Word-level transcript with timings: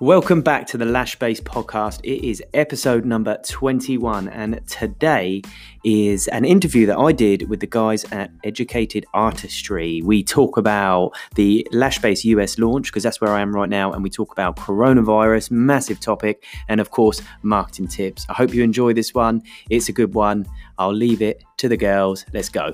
Welcome 0.00 0.40
back 0.40 0.66
to 0.68 0.78
the 0.78 0.86
LashBase 0.86 1.42
podcast. 1.42 2.00
It 2.04 2.26
is 2.26 2.42
episode 2.54 3.04
number 3.04 3.36
21, 3.46 4.28
and 4.30 4.66
today 4.66 5.42
is 5.84 6.26
an 6.28 6.46
interview 6.46 6.86
that 6.86 6.96
I 6.96 7.12
did 7.12 7.50
with 7.50 7.60
the 7.60 7.66
guys 7.66 8.04
at 8.10 8.30
Educated 8.42 9.04
Artistry. 9.12 10.00
We 10.02 10.24
talk 10.24 10.56
about 10.56 11.10
the 11.34 11.68
LashBase 11.74 12.24
US 12.24 12.58
launch 12.58 12.86
because 12.86 13.02
that's 13.02 13.20
where 13.20 13.30
I 13.30 13.42
am 13.42 13.54
right 13.54 13.68
now, 13.68 13.92
and 13.92 14.02
we 14.02 14.08
talk 14.08 14.32
about 14.32 14.56
coronavirus, 14.56 15.50
massive 15.50 16.00
topic, 16.00 16.46
and 16.66 16.80
of 16.80 16.92
course, 16.92 17.20
marketing 17.42 17.88
tips. 17.88 18.24
I 18.30 18.32
hope 18.32 18.54
you 18.54 18.64
enjoy 18.64 18.94
this 18.94 19.12
one. 19.12 19.42
It's 19.68 19.90
a 19.90 19.92
good 19.92 20.14
one. 20.14 20.46
I'll 20.78 20.94
leave 20.94 21.20
it 21.20 21.44
to 21.58 21.68
the 21.68 21.76
girls. 21.76 22.24
Let's 22.32 22.48
go. 22.48 22.72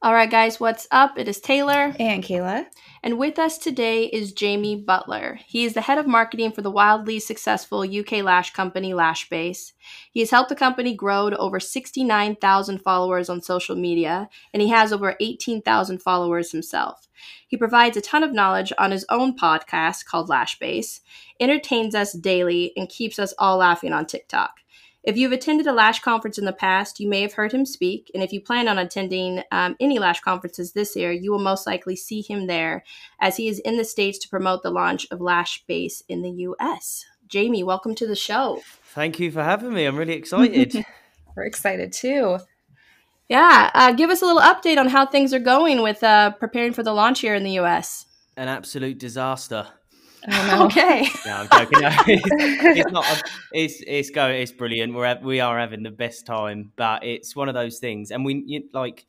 All 0.00 0.14
right, 0.14 0.30
guys, 0.30 0.58
what's 0.58 0.86
up? 0.90 1.18
It 1.18 1.28
is 1.28 1.40
Taylor. 1.40 1.94
And 1.98 2.22
Kayla. 2.22 2.64
And 3.04 3.18
with 3.18 3.38
us 3.38 3.58
today 3.58 4.06
is 4.06 4.32
Jamie 4.32 4.76
Butler. 4.76 5.38
He 5.44 5.66
is 5.66 5.74
the 5.74 5.82
head 5.82 5.98
of 5.98 6.06
marketing 6.06 6.52
for 6.52 6.62
the 6.62 6.70
wildly 6.70 7.20
successful 7.20 7.82
UK 7.82 8.22
lash 8.22 8.54
company 8.54 8.94
LashBase. 8.94 9.72
He 10.10 10.20
has 10.20 10.30
helped 10.30 10.48
the 10.48 10.56
company 10.56 10.94
grow 10.94 11.28
to 11.28 11.36
over 11.36 11.60
69,000 11.60 12.78
followers 12.78 13.28
on 13.28 13.42
social 13.42 13.76
media, 13.76 14.30
and 14.54 14.62
he 14.62 14.70
has 14.70 14.90
over 14.90 15.16
18,000 15.20 15.98
followers 16.00 16.50
himself. 16.50 17.06
He 17.46 17.58
provides 17.58 17.98
a 17.98 18.00
ton 18.00 18.22
of 18.22 18.32
knowledge 18.32 18.72
on 18.78 18.90
his 18.90 19.04
own 19.10 19.36
podcast 19.36 20.06
called 20.06 20.30
LashBase, 20.30 21.00
entertains 21.38 21.94
us 21.94 22.14
daily, 22.14 22.72
and 22.74 22.88
keeps 22.88 23.18
us 23.18 23.34
all 23.38 23.58
laughing 23.58 23.92
on 23.92 24.06
TikTok. 24.06 24.60
If 25.04 25.18
you've 25.18 25.32
attended 25.32 25.66
a 25.66 25.72
Lash 25.72 26.00
conference 26.00 26.38
in 26.38 26.46
the 26.46 26.52
past, 26.52 26.98
you 26.98 27.06
may 27.10 27.20
have 27.20 27.34
heard 27.34 27.52
him 27.52 27.66
speak. 27.66 28.10
And 28.14 28.22
if 28.22 28.32
you 28.32 28.40
plan 28.40 28.68
on 28.68 28.78
attending 28.78 29.42
um, 29.52 29.76
any 29.78 29.98
Lash 29.98 30.20
conferences 30.20 30.72
this 30.72 30.96
year, 30.96 31.12
you 31.12 31.30
will 31.30 31.40
most 31.40 31.66
likely 31.66 31.94
see 31.94 32.22
him 32.22 32.46
there 32.46 32.82
as 33.20 33.36
he 33.36 33.48
is 33.48 33.58
in 33.58 33.76
the 33.76 33.84
States 33.84 34.18
to 34.20 34.30
promote 34.30 34.62
the 34.62 34.70
launch 34.70 35.06
of 35.10 35.18
LashBase 35.18 36.04
in 36.08 36.22
the 36.22 36.30
US. 36.30 37.04
Jamie, 37.28 37.62
welcome 37.62 37.94
to 37.96 38.06
the 38.06 38.16
show. 38.16 38.62
Thank 38.94 39.20
you 39.20 39.30
for 39.30 39.42
having 39.42 39.74
me. 39.74 39.84
I'm 39.84 39.96
really 39.96 40.14
excited. 40.14 40.74
We're 41.36 41.44
excited 41.44 41.92
too. 41.92 42.38
Yeah. 43.28 43.70
Uh, 43.74 43.92
give 43.92 44.08
us 44.08 44.22
a 44.22 44.26
little 44.26 44.40
update 44.40 44.78
on 44.78 44.88
how 44.88 45.04
things 45.04 45.34
are 45.34 45.38
going 45.38 45.82
with 45.82 46.02
uh, 46.02 46.30
preparing 46.30 46.72
for 46.72 46.82
the 46.82 46.94
launch 46.94 47.20
here 47.20 47.34
in 47.34 47.44
the 47.44 47.58
US. 47.58 48.06
An 48.38 48.48
absolute 48.48 48.98
disaster. 48.98 49.66
Okay. 50.52 51.06
No, 51.26 51.32
I'm 51.32 51.48
joking. 51.52 51.80
No, 51.80 51.90
it's, 52.06 52.78
it's, 52.78 52.92
not. 52.92 53.22
It's 53.52 53.82
it's 53.86 54.10
going. 54.10 54.40
It's 54.40 54.52
brilliant. 54.52 54.94
We're 54.94 55.18
we 55.22 55.40
are 55.40 55.58
having 55.58 55.82
the 55.82 55.90
best 55.90 56.26
time, 56.26 56.72
but 56.76 57.04
it's 57.04 57.36
one 57.36 57.48
of 57.48 57.54
those 57.54 57.78
things, 57.78 58.10
and 58.10 58.24
we 58.24 58.42
you, 58.46 58.64
like. 58.72 59.06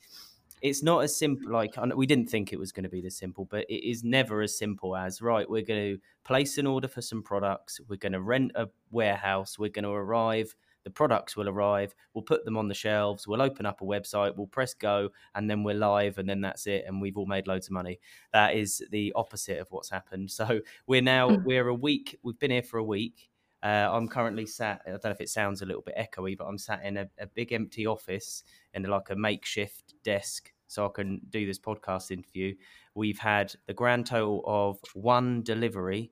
It's 0.62 0.82
not 0.82 1.04
as 1.04 1.16
simple. 1.16 1.52
Like 1.52 1.76
we 1.96 2.08
didn't 2.08 2.28
think 2.28 2.52
it 2.52 2.58
was 2.58 2.72
going 2.72 2.86
to 2.86 2.90
be 2.90 3.02
this 3.02 3.18
simple, 3.18 3.46
but 3.46 3.66
it 3.70 3.88
is 3.88 4.04
never 4.04 4.42
as 4.42 4.58
simple 4.58 4.96
as 4.96 5.22
right. 5.22 5.48
We're 5.48 5.62
going 5.62 5.96
to 5.96 6.02
place 6.24 6.58
an 6.58 6.66
order 6.66 6.88
for 6.88 7.04
some 7.04 7.22
products. 7.22 7.80
We're 7.88 7.98
going 7.98 8.14
to 8.14 8.22
rent 8.22 8.54
a 8.56 8.70
warehouse. 8.90 9.60
We're 9.60 9.70
going 9.70 9.84
to 9.84 9.92
arrive 9.92 10.56
the 10.86 10.92
products 10.92 11.36
will 11.36 11.50
arrive, 11.50 11.94
we'll 12.14 12.22
put 12.22 12.46
them 12.46 12.56
on 12.56 12.70
the 12.70 12.74
shelves, 12.74 13.28
we'll 13.28 13.42
open 13.42 13.66
up 13.66 13.82
a 13.82 13.84
website, 13.84 14.38
we'll 14.38 14.48
press 14.48 14.74
go, 14.74 15.10
and 15.34 15.50
then 15.50 15.64
we're 15.64 15.76
live, 15.76 16.20
and 16.20 16.30
then 16.30 16.40
that's 16.40 16.68
it, 16.68 16.86
and 16.88 17.02
we've 17.02 17.18
all 17.18 17.26
made 17.26 17.48
loads 17.48 17.68
of 17.68 17.74
money. 17.74 18.00
That 18.32 18.56
is 18.56 18.82
the 18.92 19.12
opposite 19.16 19.58
of 19.58 19.68
what's 19.72 19.90
happened. 19.90 20.32
So 20.32 20.62
we're 20.88 21.02
now 21.02 21.32
mm. 21.32 21.44
we're 21.44 21.68
a 21.68 21.74
week. 21.74 22.18
We've 22.24 22.40
been 22.40 22.52
here 22.52 22.64
for 22.64 22.78
a 22.78 22.84
week. 22.84 23.30
Uh, 23.64 23.90
I'm 23.92 24.08
currently 24.08 24.46
sat. 24.46 24.82
I 24.86 24.92
don't 24.92 25.04
know 25.06 25.10
if 25.10 25.22
it 25.22 25.30
sounds 25.30 25.64
a 25.64 25.66
little 25.66 25.82
bit 25.82 25.96
echoey, 25.98 26.38
but 26.38 26.46
I'm 26.46 26.60
sat 26.60 26.86
in 26.86 26.98
a, 26.98 27.10
a 27.20 27.26
big 27.26 27.52
empty 27.52 27.88
office 27.88 28.44
in 28.76 28.84
like 28.84 29.10
a 29.10 29.16
makeshift 29.16 29.96
desk, 30.04 30.54
so 30.68 30.86
I 30.86 30.90
can 30.94 31.20
do 31.30 31.48
this 31.48 31.58
podcast 31.58 32.12
interview. 32.12 32.54
We've 32.94 33.18
had 33.18 33.56
the 33.66 33.74
grand 33.74 34.06
total 34.06 34.44
of 34.46 34.78
one 34.94 35.42
delivery, 35.42 36.12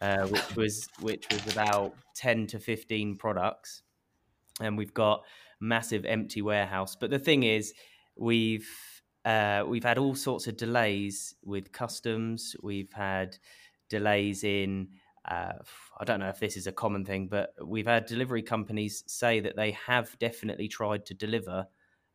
uh, 0.00 0.26
which 0.28 0.56
was 0.56 0.88
which 1.00 1.26
was 1.30 1.46
about 1.52 1.94
ten 2.14 2.46
to 2.46 2.58
fifteen 2.58 3.16
products 3.16 3.82
and 4.60 4.76
we've 4.76 4.94
got 4.94 5.24
massive 5.60 6.04
empty 6.04 6.42
warehouse. 6.42 6.96
But 6.96 7.10
the 7.10 7.18
thing 7.18 7.42
is, 7.42 7.72
we've 8.16 8.68
uh, 9.24 9.64
we've 9.66 9.84
had 9.84 9.98
all 9.98 10.14
sorts 10.14 10.46
of 10.46 10.56
delays 10.56 11.34
with 11.42 11.72
customs. 11.72 12.54
We've 12.62 12.92
had 12.92 13.36
delays 13.88 14.44
in. 14.44 14.88
Uh, 15.26 15.54
I 15.98 16.04
don't 16.04 16.20
know 16.20 16.28
if 16.28 16.38
this 16.38 16.56
is 16.56 16.66
a 16.66 16.72
common 16.72 17.04
thing, 17.04 17.28
but 17.28 17.54
we've 17.64 17.86
had 17.86 18.04
delivery 18.04 18.42
companies 18.42 19.02
say 19.06 19.40
that 19.40 19.56
they 19.56 19.70
have 19.86 20.18
definitely 20.18 20.68
tried 20.68 21.06
to 21.06 21.14
deliver, 21.14 21.66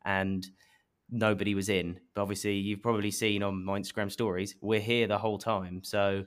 and 0.04 0.46
nobody 1.10 1.56
was 1.56 1.68
in. 1.68 1.98
But 2.14 2.22
obviously, 2.22 2.54
you've 2.54 2.82
probably 2.82 3.10
seen 3.10 3.42
on 3.42 3.64
my 3.64 3.80
Instagram 3.80 4.12
stories, 4.12 4.54
we're 4.60 4.80
here 4.80 5.08
the 5.08 5.18
whole 5.18 5.38
time. 5.38 5.82
So 5.82 6.26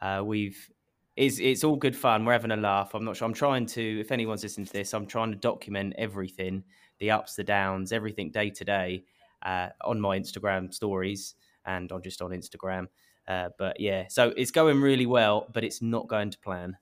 uh, 0.00 0.22
we've 0.24 0.70
it's 1.16 1.38
it's 1.38 1.64
all 1.64 1.76
good 1.76 1.96
fun. 1.96 2.24
We're 2.24 2.32
having 2.32 2.50
a 2.52 2.56
laugh. 2.56 2.94
I'm 2.94 3.04
not 3.04 3.16
sure. 3.16 3.26
I'm 3.26 3.34
trying 3.34 3.66
to. 3.66 4.00
If 4.00 4.12
anyone's 4.12 4.42
listening 4.42 4.66
to 4.66 4.72
this, 4.72 4.94
I'm 4.94 5.06
trying 5.06 5.30
to 5.30 5.36
document 5.36 5.94
everything, 5.98 6.64
the 6.98 7.10
ups, 7.10 7.34
the 7.36 7.44
downs, 7.44 7.92
everything 7.92 8.30
day 8.30 8.50
to 8.50 8.64
day, 8.64 9.04
uh, 9.44 9.68
on 9.84 10.00
my 10.00 10.18
Instagram 10.18 10.72
stories 10.72 11.34
and 11.66 11.92
on 11.92 12.02
just 12.02 12.22
on 12.22 12.30
Instagram. 12.30 12.86
Uh, 13.28 13.50
but 13.58 13.78
yeah, 13.78 14.04
so 14.08 14.32
it's 14.36 14.50
going 14.50 14.80
really 14.80 15.06
well, 15.06 15.48
but 15.52 15.64
it's 15.64 15.82
not 15.82 16.08
going 16.08 16.30
to 16.30 16.38
plan. 16.38 16.76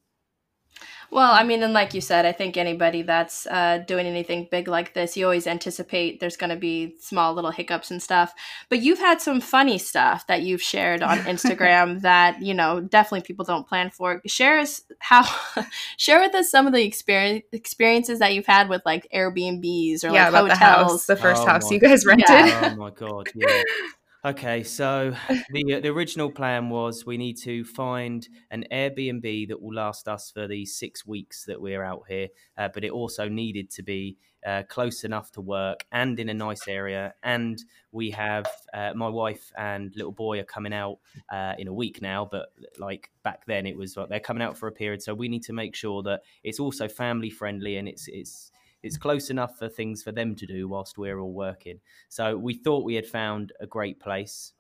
Well, 1.11 1.33
I 1.33 1.43
mean, 1.43 1.63
and 1.63 1.73
like 1.73 1.93
you 1.93 2.01
said, 2.01 2.25
I 2.25 2.31
think 2.31 2.57
anybody 2.57 3.03
that's 3.03 3.47
uh, 3.47 3.79
doing 3.87 4.07
anything 4.07 4.47
big 4.51 4.69
like 4.69 4.95
this, 4.95 5.17
you 5.17 5.25
always 5.25 5.47
anticipate 5.47 6.21
there's 6.21 6.37
going 6.37 6.51
to 6.51 6.57
be 6.57 6.95
small 7.01 7.35
little 7.35 7.51
hiccups 7.51 7.91
and 7.91 8.01
stuff. 8.01 8.33
But 8.69 8.81
you've 8.81 9.01
had 9.01 9.21
some 9.21 9.41
funny 9.41 9.77
stuff 9.79 10.27
that 10.29 10.43
you've 10.43 10.63
shared 10.63 11.03
on 11.03 11.19
Instagram 11.21 12.01
that 12.03 12.41
you 12.41 12.55
know 12.55 12.81
definitely 12.81 13.23
people 13.23 13.45
don't 13.45 13.67
plan 13.67 13.91
for. 13.91 14.23
Share 14.27 14.61
us 14.61 14.83
how, 15.01 15.29
share 15.97 16.21
with 16.21 16.35
us 16.35 16.49
some 16.51 16.67
of 16.69 16.73
the 16.73 16.85
experience 16.85 17.45
experiences 17.53 18.21
that 18.21 18.33
you've 18.33 18.47
had 18.47 18.69
with 18.69 18.83
like 18.87 19.09
Airbnbs 19.13 20.05
or 20.05 20.13
yeah, 20.13 20.29
like 20.29 20.43
hotels. 20.43 20.49
The, 20.49 20.55
house, 20.55 21.07
the 21.07 21.17
first 21.17 21.43
oh 21.43 21.47
house 21.47 21.71
you 21.71 21.81
guys 21.81 22.07
rented. 22.07 22.29
Yeah. 22.29 22.73
Oh 22.73 22.77
my 22.77 22.91
god! 22.91 23.29
Yeah. 23.35 23.63
Okay, 24.23 24.63
so 24.65 25.15
the 25.51 25.77
uh, 25.77 25.81
the 25.81 25.89
original 25.89 26.31
plan 26.31 26.69
was 26.69 27.07
we 27.07 27.17
need 27.17 27.39
to 27.39 27.65
find 27.65 28.29
an 28.51 28.67
Airbnb 28.71 29.49
that 29.49 29.63
will 29.63 29.75
last 29.75 30.09
us 30.09 30.31
for 30.31 30.47
the 30.47 30.67
six 30.67 31.07
weeks 31.07 31.47
that 31.47 31.59
we're 31.59 31.83
out 31.83 32.03
here, 32.07 32.29
uh, 32.59 32.69
but 32.69 32.85
it 32.85 32.91
also 32.91 33.31
needed 33.31 33.71
to 33.71 33.83
be 33.83 34.19
uh, 34.45 34.63
close 34.69 35.05
enough 35.05 35.31
to 35.33 35.41
work 35.41 35.87
and 35.91 36.21
in 36.21 36.29
a 36.29 36.35
nice 36.35 36.69
area. 36.69 37.15
And 37.23 37.65
we 37.93 38.11
have 38.11 38.47
uh, 38.75 38.93
my 38.95 39.09
wife 39.09 39.53
and 39.57 39.91
little 39.97 40.13
boy 40.13 40.39
are 40.41 40.45
coming 40.45 40.75
out 40.75 40.99
uh, 41.33 41.55
in 41.59 41.67
a 41.67 41.73
week 41.73 42.03
now, 42.03 42.29
but 42.31 42.53
like 42.79 43.11
back 43.23 43.47
then 43.47 43.67
it 43.67 43.77
was 43.77 43.97
like 43.97 44.11
they're 44.11 44.21
coming 44.21 44.43
out 44.43 44.59
for 44.59 44.67
a 44.67 44.73
period, 44.73 45.03
so 45.03 45.15
we 45.15 45.31
need 45.31 45.45
to 45.45 45.55
make 45.55 45.75
sure 45.75 46.03
that 46.03 46.21
it's 46.45 46.61
also 46.61 46.89
family 46.89 47.31
friendly 47.31 47.79
and 47.79 47.89
it's 47.89 48.07
it's 48.07 48.53
it's 48.83 48.97
close 48.97 49.31
enough 49.31 49.59
for 49.59 49.69
things 49.69 50.03
for 50.03 50.13
them 50.13 50.35
to 50.37 50.47
do 50.47 50.69
whilst 50.69 50.99
we're 50.99 51.21
all 51.21 51.33
working. 51.33 51.81
So 52.09 52.37
we 52.37 52.55
thought 52.55 52.85
we 52.85 52.95
had 52.95 53.07
found 53.07 53.53
a 53.61 53.67
great 53.67 54.01
place, 54.01 54.53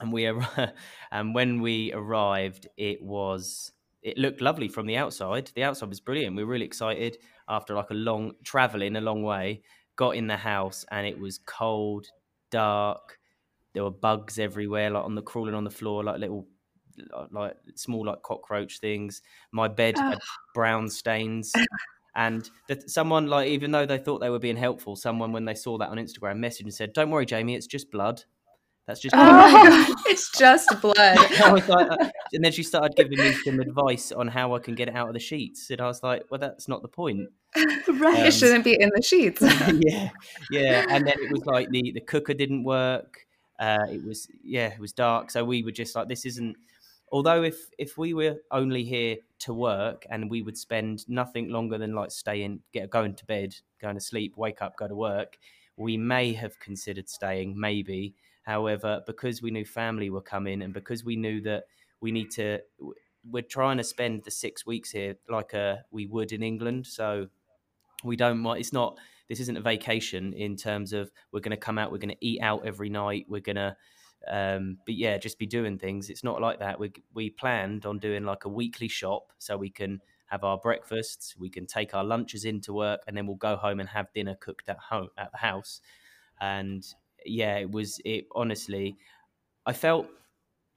and 0.00 0.12
we 0.12 0.26
and 1.12 1.34
when 1.34 1.60
we 1.60 1.92
arrived, 1.92 2.68
it 2.76 3.02
was 3.02 3.72
it 4.02 4.18
looked 4.18 4.40
lovely 4.40 4.68
from 4.68 4.86
the 4.86 4.96
outside. 4.96 5.50
The 5.54 5.62
outside 5.62 5.88
was 5.88 6.00
brilliant. 6.00 6.36
We 6.36 6.44
were 6.44 6.50
really 6.50 6.66
excited 6.66 7.18
after 7.48 7.74
like 7.74 7.90
a 7.90 7.94
long 7.94 8.32
traveling 8.44 8.96
a 8.96 9.00
long 9.00 9.22
way. 9.22 9.62
Got 9.94 10.16
in 10.16 10.26
the 10.26 10.36
house 10.36 10.84
and 10.90 11.06
it 11.06 11.18
was 11.18 11.38
cold, 11.38 12.06
dark. 12.50 13.18
There 13.74 13.84
were 13.84 13.90
bugs 13.90 14.38
everywhere, 14.38 14.90
like 14.90 15.04
on 15.04 15.14
the 15.14 15.22
crawling 15.22 15.54
on 15.54 15.64
the 15.64 15.70
floor, 15.70 16.02
like 16.02 16.18
little 16.18 16.48
like 17.30 17.56
small 17.74 18.06
like 18.06 18.22
cockroach 18.22 18.80
things. 18.80 19.22
My 19.52 19.68
bed 19.68 19.96
had 19.98 20.18
brown 20.54 20.88
stains 20.88 21.52
and 22.14 22.50
that 22.68 22.90
someone 22.90 23.26
like 23.26 23.48
even 23.48 23.70
though 23.70 23.86
they 23.86 23.98
thought 23.98 24.20
they 24.20 24.30
were 24.30 24.38
being 24.38 24.56
helpful 24.56 24.96
someone 24.96 25.32
when 25.32 25.44
they 25.44 25.54
saw 25.54 25.78
that 25.78 25.88
on 25.88 25.96
instagram 25.96 26.36
message 26.36 26.64
and 26.64 26.74
said 26.74 26.92
don't 26.92 27.10
worry 27.10 27.26
jamie 27.26 27.54
it's 27.54 27.66
just 27.66 27.90
blood. 27.90 28.22
That's 28.86 28.98
just 28.98 29.14
oh 29.16 29.94
it's 30.06 30.36
just 30.36 30.68
blood. 30.80 30.96
Like, 31.40 31.68
uh, 31.68 31.96
and 32.32 32.44
then 32.44 32.50
she 32.50 32.64
started 32.64 32.96
giving 32.96 33.18
me 33.18 33.32
some 33.44 33.60
advice 33.60 34.10
on 34.10 34.26
how 34.26 34.54
i 34.54 34.58
can 34.58 34.74
get 34.74 34.88
it 34.88 34.96
out 34.96 35.06
of 35.06 35.14
the 35.14 35.20
sheets 35.20 35.70
and 35.70 35.80
i 35.80 35.86
was 35.86 36.02
like 36.02 36.24
well 36.30 36.40
that's 36.40 36.68
not 36.68 36.82
the 36.82 36.88
point. 36.88 37.28
Right 37.86 38.18
um, 38.20 38.26
it 38.26 38.32
shouldn't 38.32 38.64
be 38.64 38.76
in 38.78 38.90
the 38.94 39.02
sheets. 39.02 39.40
Yeah 39.40 40.10
yeah 40.50 40.86
and 40.88 41.06
then 41.06 41.14
it 41.18 41.30
was 41.30 41.44
like 41.46 41.68
the 41.70 41.92
the 41.92 42.00
cooker 42.00 42.34
didn't 42.34 42.64
work 42.64 43.26
uh, 43.60 43.86
it 43.90 44.04
was 44.04 44.26
yeah 44.42 44.68
it 44.68 44.80
was 44.80 44.92
dark 44.92 45.30
so 45.30 45.44
we 45.44 45.62
were 45.62 45.70
just 45.70 45.94
like 45.94 46.08
this 46.08 46.26
isn't 46.26 46.56
although 47.12 47.44
if 47.44 47.56
if 47.78 47.96
we 47.96 48.14
were 48.14 48.36
only 48.50 48.82
here 48.82 49.16
to 49.42 49.54
work 49.54 50.06
and 50.10 50.30
we 50.30 50.42
would 50.42 50.56
spend 50.56 51.08
nothing 51.08 51.48
longer 51.48 51.78
than 51.78 51.94
like 51.94 52.10
staying 52.10 52.60
get 52.72 52.90
going 52.90 53.14
to 53.14 53.24
bed 53.26 53.54
going 53.80 53.94
to 53.94 54.00
sleep 54.00 54.34
wake 54.36 54.62
up 54.62 54.76
go 54.76 54.88
to 54.88 54.94
work 54.94 55.38
we 55.76 55.96
may 55.96 56.32
have 56.32 56.58
considered 56.58 57.08
staying 57.08 57.58
maybe. 57.58 58.14
However 58.44 59.02
because 59.06 59.40
we 59.40 59.50
knew 59.50 59.64
family 59.64 60.10
were 60.10 60.20
coming 60.20 60.62
and 60.62 60.74
because 60.74 61.04
we 61.04 61.14
knew 61.16 61.40
that 61.42 61.64
we 62.00 62.10
need 62.10 62.30
to 62.32 62.58
we're 63.30 63.42
trying 63.42 63.76
to 63.76 63.84
spend 63.84 64.24
the 64.24 64.32
six 64.32 64.66
weeks 64.66 64.90
here 64.90 65.14
like 65.28 65.54
uh, 65.54 65.76
we 65.92 66.06
would 66.06 66.32
in 66.32 66.42
england. 66.42 66.86
So 66.86 67.28
we 68.02 68.16
don't 68.16 68.42
want, 68.42 68.58
it's 68.58 68.72
not 68.72 68.98
this 69.28 69.38
isn't 69.38 69.56
a 69.56 69.60
vacation 69.60 70.32
in 70.32 70.56
terms 70.56 70.92
of 70.92 71.10
we're 71.30 71.40
going 71.40 71.56
to 71.56 71.56
come 71.56 71.78
out 71.78 71.92
we're 71.92 71.98
going 71.98 72.16
to 72.16 72.26
eat 72.26 72.40
out 72.42 72.66
every 72.66 72.88
night 72.88 73.26
we're 73.28 73.40
going 73.40 73.56
to 73.56 73.76
Um, 74.28 74.78
but 74.86 74.94
yeah, 74.94 75.18
just 75.18 75.38
be 75.38 75.46
doing 75.46 75.78
things. 75.78 76.10
It's 76.10 76.24
not 76.24 76.40
like 76.40 76.58
that. 76.60 76.78
We 76.78 76.92
we 77.14 77.30
planned 77.30 77.86
on 77.86 77.98
doing 77.98 78.24
like 78.24 78.44
a 78.44 78.48
weekly 78.48 78.88
shop 78.88 79.32
so 79.38 79.56
we 79.56 79.70
can 79.70 80.00
have 80.26 80.44
our 80.44 80.56
breakfasts, 80.56 81.36
we 81.36 81.50
can 81.50 81.66
take 81.66 81.94
our 81.94 82.04
lunches 82.04 82.44
into 82.44 82.72
work, 82.72 83.02
and 83.06 83.16
then 83.16 83.26
we'll 83.26 83.36
go 83.36 83.56
home 83.56 83.80
and 83.80 83.88
have 83.88 84.12
dinner 84.14 84.34
cooked 84.34 84.68
at 84.68 84.78
home 84.78 85.08
at 85.18 85.30
the 85.30 85.38
house. 85.38 85.80
And 86.40 86.82
yeah, 87.26 87.58
it 87.58 87.70
was 87.70 88.00
it 88.04 88.26
honestly. 88.34 88.96
I 89.66 89.72
felt 89.72 90.08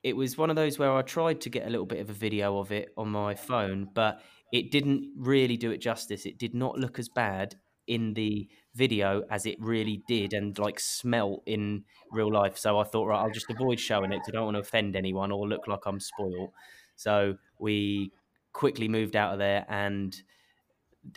it 0.04 0.16
was 0.16 0.38
one 0.38 0.50
of 0.50 0.56
those 0.56 0.78
where 0.78 0.94
I 0.94 1.02
tried 1.02 1.42
to 1.42 1.50
get 1.50 1.66
a 1.66 1.70
little 1.70 1.86
bit 1.86 2.00
of 2.00 2.10
a 2.10 2.14
video 2.14 2.60
of 2.60 2.72
it 2.72 2.90
on 2.98 3.10
my 3.10 3.34
phone, 3.34 3.90
but 3.94 4.22
it 4.52 4.72
didn't 4.72 5.12
really 5.18 5.58
do 5.58 5.72
it 5.72 5.80
justice. 5.80 6.26
It 6.26 6.38
did 6.38 6.54
not 6.54 6.78
look 6.78 7.00
as 7.00 7.10
bad 7.10 7.56
in 7.88 8.14
the 8.14 8.48
video 8.76 9.24
as 9.32 9.46
it 9.46 9.56
really 9.60 10.04
did 10.08 10.34
and 10.34 10.58
like 10.60 10.80
smelt 10.80 11.42
in 11.46 11.84
real 12.12 12.32
life. 12.32 12.58
So 12.58 12.78
I 12.78 12.84
thought, 12.84 13.06
right, 13.06 13.22
I'll 13.22 13.32
just 13.32 13.50
avoid 13.50 13.80
showing 13.80 14.12
it. 14.12 14.22
I 14.28 14.32
don't 14.32 14.46
want 14.46 14.56
to 14.56 14.62
offend 14.62 14.96
anyone 14.96 15.32
or 15.32 15.48
look 15.48 15.68
like 15.68 15.86
I'm 15.86 16.00
spoiled. 16.00 16.52
So 16.96 17.38
we 17.58 18.12
quickly 18.54 18.88
moved 18.88 19.16
out 19.16 19.34
of 19.34 19.40
there 19.40 19.66
and 19.70 20.16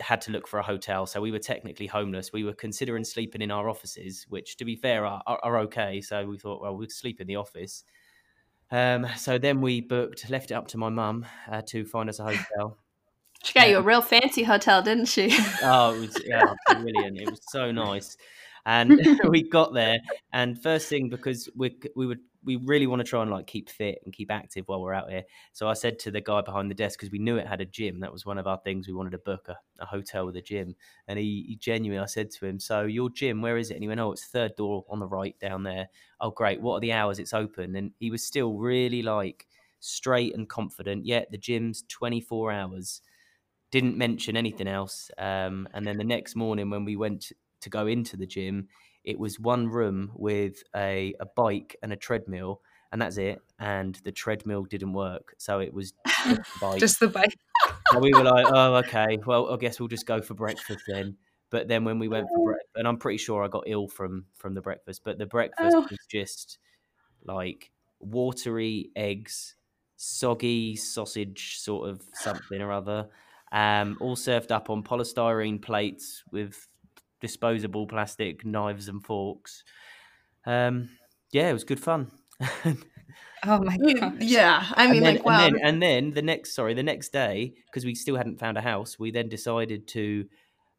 had 0.01 0.21
to 0.23 0.31
look 0.31 0.47
for 0.47 0.59
a 0.59 0.63
hotel. 0.63 1.07
So 1.07 1.21
we 1.21 1.31
were 1.31 1.39
technically 1.39 1.87
homeless. 1.87 2.33
We 2.33 2.45
were 2.45 2.53
considering 2.53 3.05
sleeping 3.05 3.43
in 3.43 3.51
our 3.51 3.69
offices, 3.69 4.27
which, 4.29 4.57
to 4.59 4.65
be 4.65 4.77
fair, 4.77 5.05
are, 5.07 5.23
are, 5.27 5.41
are 5.43 5.59
okay. 5.61 6.01
So 6.01 6.27
we 6.27 6.39
thought, 6.39 6.61
well, 6.61 6.77
we'd 6.77 6.93
sleep 6.93 7.21
in 7.21 7.27
the 7.27 7.37
office. 7.37 7.85
Um, 8.71 9.07
so 9.17 9.39
then 9.39 9.61
we 9.61 9.81
booked, 9.81 10.29
left 10.31 10.51
it 10.51 10.55
up 10.55 10.69
to 10.69 10.79
my 10.79 10.91
mum 10.91 11.27
uh, 11.51 11.63
to 11.69 11.85
find 11.85 12.09
us 12.09 12.19
a 12.19 12.25
hotel. 12.25 12.79
She 13.45 13.55
got 13.55 13.69
you 13.69 13.79
a 13.79 13.83
real 13.83 14.03
fancy 14.03 14.43
hotel, 14.43 14.83
didn't 14.83 15.07
she? 15.07 15.37
oh, 15.63 15.95
it 15.95 16.01
was 16.01 16.23
yeah, 16.27 16.55
brilliant. 16.69 17.19
It 17.19 17.31
was 17.31 17.41
so 17.49 17.71
nice. 17.71 18.17
And 18.67 19.01
we 19.29 19.49
got 19.49 19.73
there, 19.73 19.99
and 20.33 20.61
first 20.61 20.89
thing 20.89 21.09
because 21.09 21.49
we 21.57 21.77
we 21.97 22.07
would 22.07 22.21
we 22.45 22.57
really 22.57 22.87
want 22.87 23.01
to 23.01 23.05
try 23.05 23.23
and 23.23 23.31
like 23.31 23.47
keep 23.47 23.69
fit 23.69 23.99
and 24.05 24.15
keep 24.15 24.31
active 24.31 24.65
while 24.67 24.81
we're 24.81 24.93
out 24.93 25.11
here. 25.11 25.25
So 25.53 25.69
I 25.69 25.75
said 25.75 25.99
to 26.01 26.11
the 26.11 26.21
guy 26.21 26.41
behind 26.41 26.71
the 26.71 26.75
desk 26.75 26.99
because 26.99 27.11
we 27.11 27.19
knew 27.19 27.37
it 27.37 27.47
had 27.47 27.61
a 27.61 27.67
gym. 27.67 28.01
That 28.01 28.13
was 28.13 28.25
one 28.25 28.39
of 28.39 28.47
our 28.47 28.59
things. 28.59 28.87
We 28.87 28.95
wanted 28.95 29.11
to 29.11 29.19
book 29.19 29.49
a, 29.49 29.57
a 29.81 29.87
hotel 29.87 30.27
with 30.27 30.37
a 30.37 30.43
gym, 30.43 30.75
and 31.07 31.19
he, 31.19 31.45
he 31.49 31.57
genuinely, 31.57 32.03
I 32.03 32.07
said 32.07 32.31
to 32.33 32.47
him, 32.47 32.59
"So 32.59 32.83
your 32.83 33.11
gym, 33.11 33.41
where 33.41 33.57
is 33.57 33.71
it?" 33.71 33.75
And 33.75 33.83
he 33.83 33.89
went, 33.89 34.01
"Oh, 34.01 34.13
it's 34.13 34.27
third 34.27 34.57
door 34.57 34.85
on 34.89 34.99
the 34.99 35.07
right 35.07 35.39
down 35.39 35.63
there." 35.63 35.89
Oh, 36.21 36.31
great. 36.31 36.61
What 36.61 36.75
are 36.75 36.81
the 36.81 36.93
hours 36.93 37.19
it's 37.19 37.33
open? 37.35 37.77
And 37.77 37.93
he 37.99 38.11
was 38.11 38.25
still 38.25 38.55
really 38.55 39.03
like 39.03 39.47
straight 39.81 40.35
and 40.35 40.49
confident. 40.49 41.07
Yet 41.07 41.31
the 41.31 41.39
gym's 41.39 41.85
twenty 41.89 42.21
four 42.21 42.51
hours 42.51 43.01
didn't 43.71 43.97
mention 43.99 44.37
anything 44.37 44.67
else. 44.69 45.11
Um, 45.19 45.69
and 45.75 45.87
then 45.87 45.99
the 45.99 46.05
next 46.05 46.35
morning 46.37 46.71
when 46.71 46.85
we 46.85 46.97
went 46.97 47.33
to 47.61 47.71
go 47.71 47.87
into 47.87 48.17
the 48.17 48.27
gym, 48.27 48.69
it 49.05 49.19
was 49.19 49.39
one 49.41 49.69
room 49.69 50.11
with 50.15 50.63
a, 50.75 51.15
a 51.21 51.27
bike 51.27 51.77
and 51.83 51.93
a 51.93 51.97
treadmill, 51.97 52.61
and 52.93 53.01
that's 53.03 53.19
it. 53.19 53.41
And 53.59 53.95
the 54.05 54.13
treadmill 54.13 54.65
didn't 54.65 54.93
work, 54.93 55.35
so 55.39 55.61
it 55.61 55.73
was 55.75 55.93
just 56.05 56.27
the 56.27 56.45
bike. 56.61 56.79
just 56.81 57.01
the 57.01 57.09
bike. 57.09 57.37
and 57.93 58.01
we 58.03 58.13
were 58.13 58.23
like, 58.25 58.47
oh, 58.49 58.75
okay. 58.77 59.19
Well, 59.27 59.53
I 59.53 59.57
guess 59.57 59.79
we'll 59.81 59.89
just 59.89 60.07
go 60.07 60.21
for 60.23 60.35
breakfast 60.35 60.81
then. 60.89 61.17
But 61.51 61.69
then 61.69 61.85
when 61.85 61.99
we 61.99 62.09
went 62.09 62.29
for 62.29 62.45
breakfast, 62.45 62.69
and 62.77 62.87
I'm 62.87 62.99
pretty 62.99 63.17
sure 63.19 63.43
I 63.43 63.49
got 63.49 63.65
ill 63.67 63.89
from 63.89 64.27
from 64.37 64.55
the 64.55 64.61
breakfast, 64.61 65.03
but 65.05 65.19
the 65.19 65.27
breakfast 65.27 65.75
Oh. 65.77 65.81
was 65.91 65.99
just 66.11 66.59
like 67.25 67.71
watery 68.01 68.91
eggs, 68.97 69.55
soggy 69.97 70.77
sausage, 70.77 71.59
sort 71.59 71.89
of 71.89 72.03
something 72.15 72.61
or 72.61 72.73
other, 72.73 73.09
um, 73.53 73.97
all 74.01 74.17
served 74.17 74.53
up 74.53 74.71
on 74.71 74.83
polystyrene 74.83 75.61
plates 75.61 76.23
with 76.31 76.69
disposable 77.21 77.87
plastic 77.87 78.45
knives 78.45 78.89
and 78.89 79.05
forks. 79.05 79.65
Um, 80.47 80.91
yeah, 81.33 81.49
it 81.49 81.53
was 81.53 81.65
good 81.65 81.81
fun. 81.81 82.11
Oh 83.45 83.63
my 83.63 83.77
gosh. 83.77 84.15
yeah, 84.21 84.65
I 84.73 84.89
mean, 84.89 84.97
and 84.97 85.07
then, 85.07 85.15
like, 85.17 85.25
wow. 85.25 85.47
and 85.47 85.55
then, 85.55 85.61
and 85.63 85.83
then 85.83 86.11
the 86.11 86.23
next, 86.23 86.55
sorry, 86.55 86.75
the 86.75 86.83
next 86.83 87.13
day, 87.13 87.55
because 87.67 87.85
we 87.85 87.95
still 87.95 88.17
hadn't 88.17 88.41
found 88.41 88.57
a 88.57 88.61
house, 88.61 88.99
we 88.99 89.11
then 89.11 89.29
decided 89.29 89.87
to 89.89 90.27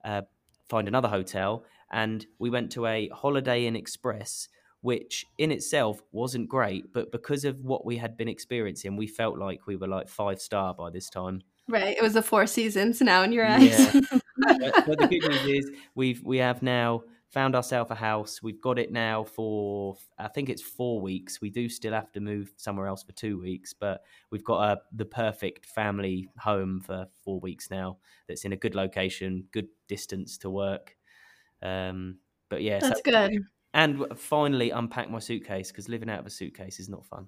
uh, 0.04 0.22
find 0.68 0.88
another 0.88 1.08
hotel, 1.08 1.64
and 1.92 2.26
we 2.38 2.50
went 2.50 2.72
to 2.74 2.86
a 2.86 3.10
Holiday 3.10 3.66
Inn 3.66 3.76
Express, 3.76 4.50
which 4.82 5.26
in 5.38 5.52
itself 5.52 6.02
wasn't 6.12 6.50
great, 6.50 6.92
but 6.94 7.12
because 7.12 7.46
of 7.46 7.64
what 7.64 7.86
we 7.86 7.98
had 7.98 8.18
been 8.18 8.30
experiencing, 8.30 8.98
we 8.98 9.08
felt 9.08 9.38
like 9.38 9.66
we 9.68 9.76
were 9.76 9.88
like 9.88 10.10
five 10.10 10.42
star 10.42 10.74
by 10.74 10.90
this 10.90 11.10
time. 11.10 11.42
Right, 11.70 11.96
it 11.96 12.02
was 12.02 12.14
the 12.14 12.22
Four 12.22 12.48
Seasons 12.48 13.02
now 13.02 13.24
in 13.24 13.32
your 13.32 13.46
eyes. 13.46 13.80
Yeah. 13.80 14.02
but, 14.38 14.86
but 14.88 15.00
the 15.00 15.08
good 15.08 15.30
news 15.30 15.66
is 15.66 15.72
we've 15.96 16.22
we 16.24 16.38
have 16.38 16.62
now 16.62 17.04
found 17.30 17.56
ourselves 17.56 17.92
a 17.92 17.96
house. 17.96 18.42
We've 18.42 18.60
got 18.60 18.80
it 18.80 18.92
now 18.92 19.24
for 19.24 19.96
I 20.18 20.28
think 20.28 20.50
it's 20.50 20.62
four 20.62 21.00
weeks. 21.00 21.42
We 21.42 21.50
do 21.50 21.70
still 21.70 21.94
have 21.94 22.12
to 22.14 22.20
move 22.20 22.52
somewhere 22.58 22.88
else 22.88 23.04
for 23.04 23.12
two 23.12 23.40
weeks, 23.40 23.74
but 23.74 24.02
we've 24.32 24.44
got 24.44 24.72
a, 24.72 24.82
the 24.94 25.06
perfect 25.06 25.66
family 25.66 26.30
home 26.38 26.82
for 26.82 27.06
four 27.24 27.40
weeks 27.40 27.70
now. 27.70 27.98
That's 28.28 28.46
in 28.46 28.54
a 28.54 28.58
good 28.58 28.76
location, 28.76 29.46
good 29.52 29.68
distance 29.88 30.38
to 30.40 30.50
work. 30.50 30.96
Um, 31.62 32.18
but 32.50 32.64
yeah, 32.64 32.80
That's 32.80 33.02
so, 33.06 33.12
good. 33.12 33.44
and 33.74 34.06
finally 34.18 34.72
unpack 34.72 35.10
my 35.10 35.20
suitcase 35.20 35.72
because 35.72 35.88
living 35.88 36.10
out 36.10 36.20
of 36.20 36.26
a 36.26 36.32
suitcase 36.32 36.80
is 36.80 36.90
not 36.90 37.06
fun. 37.06 37.28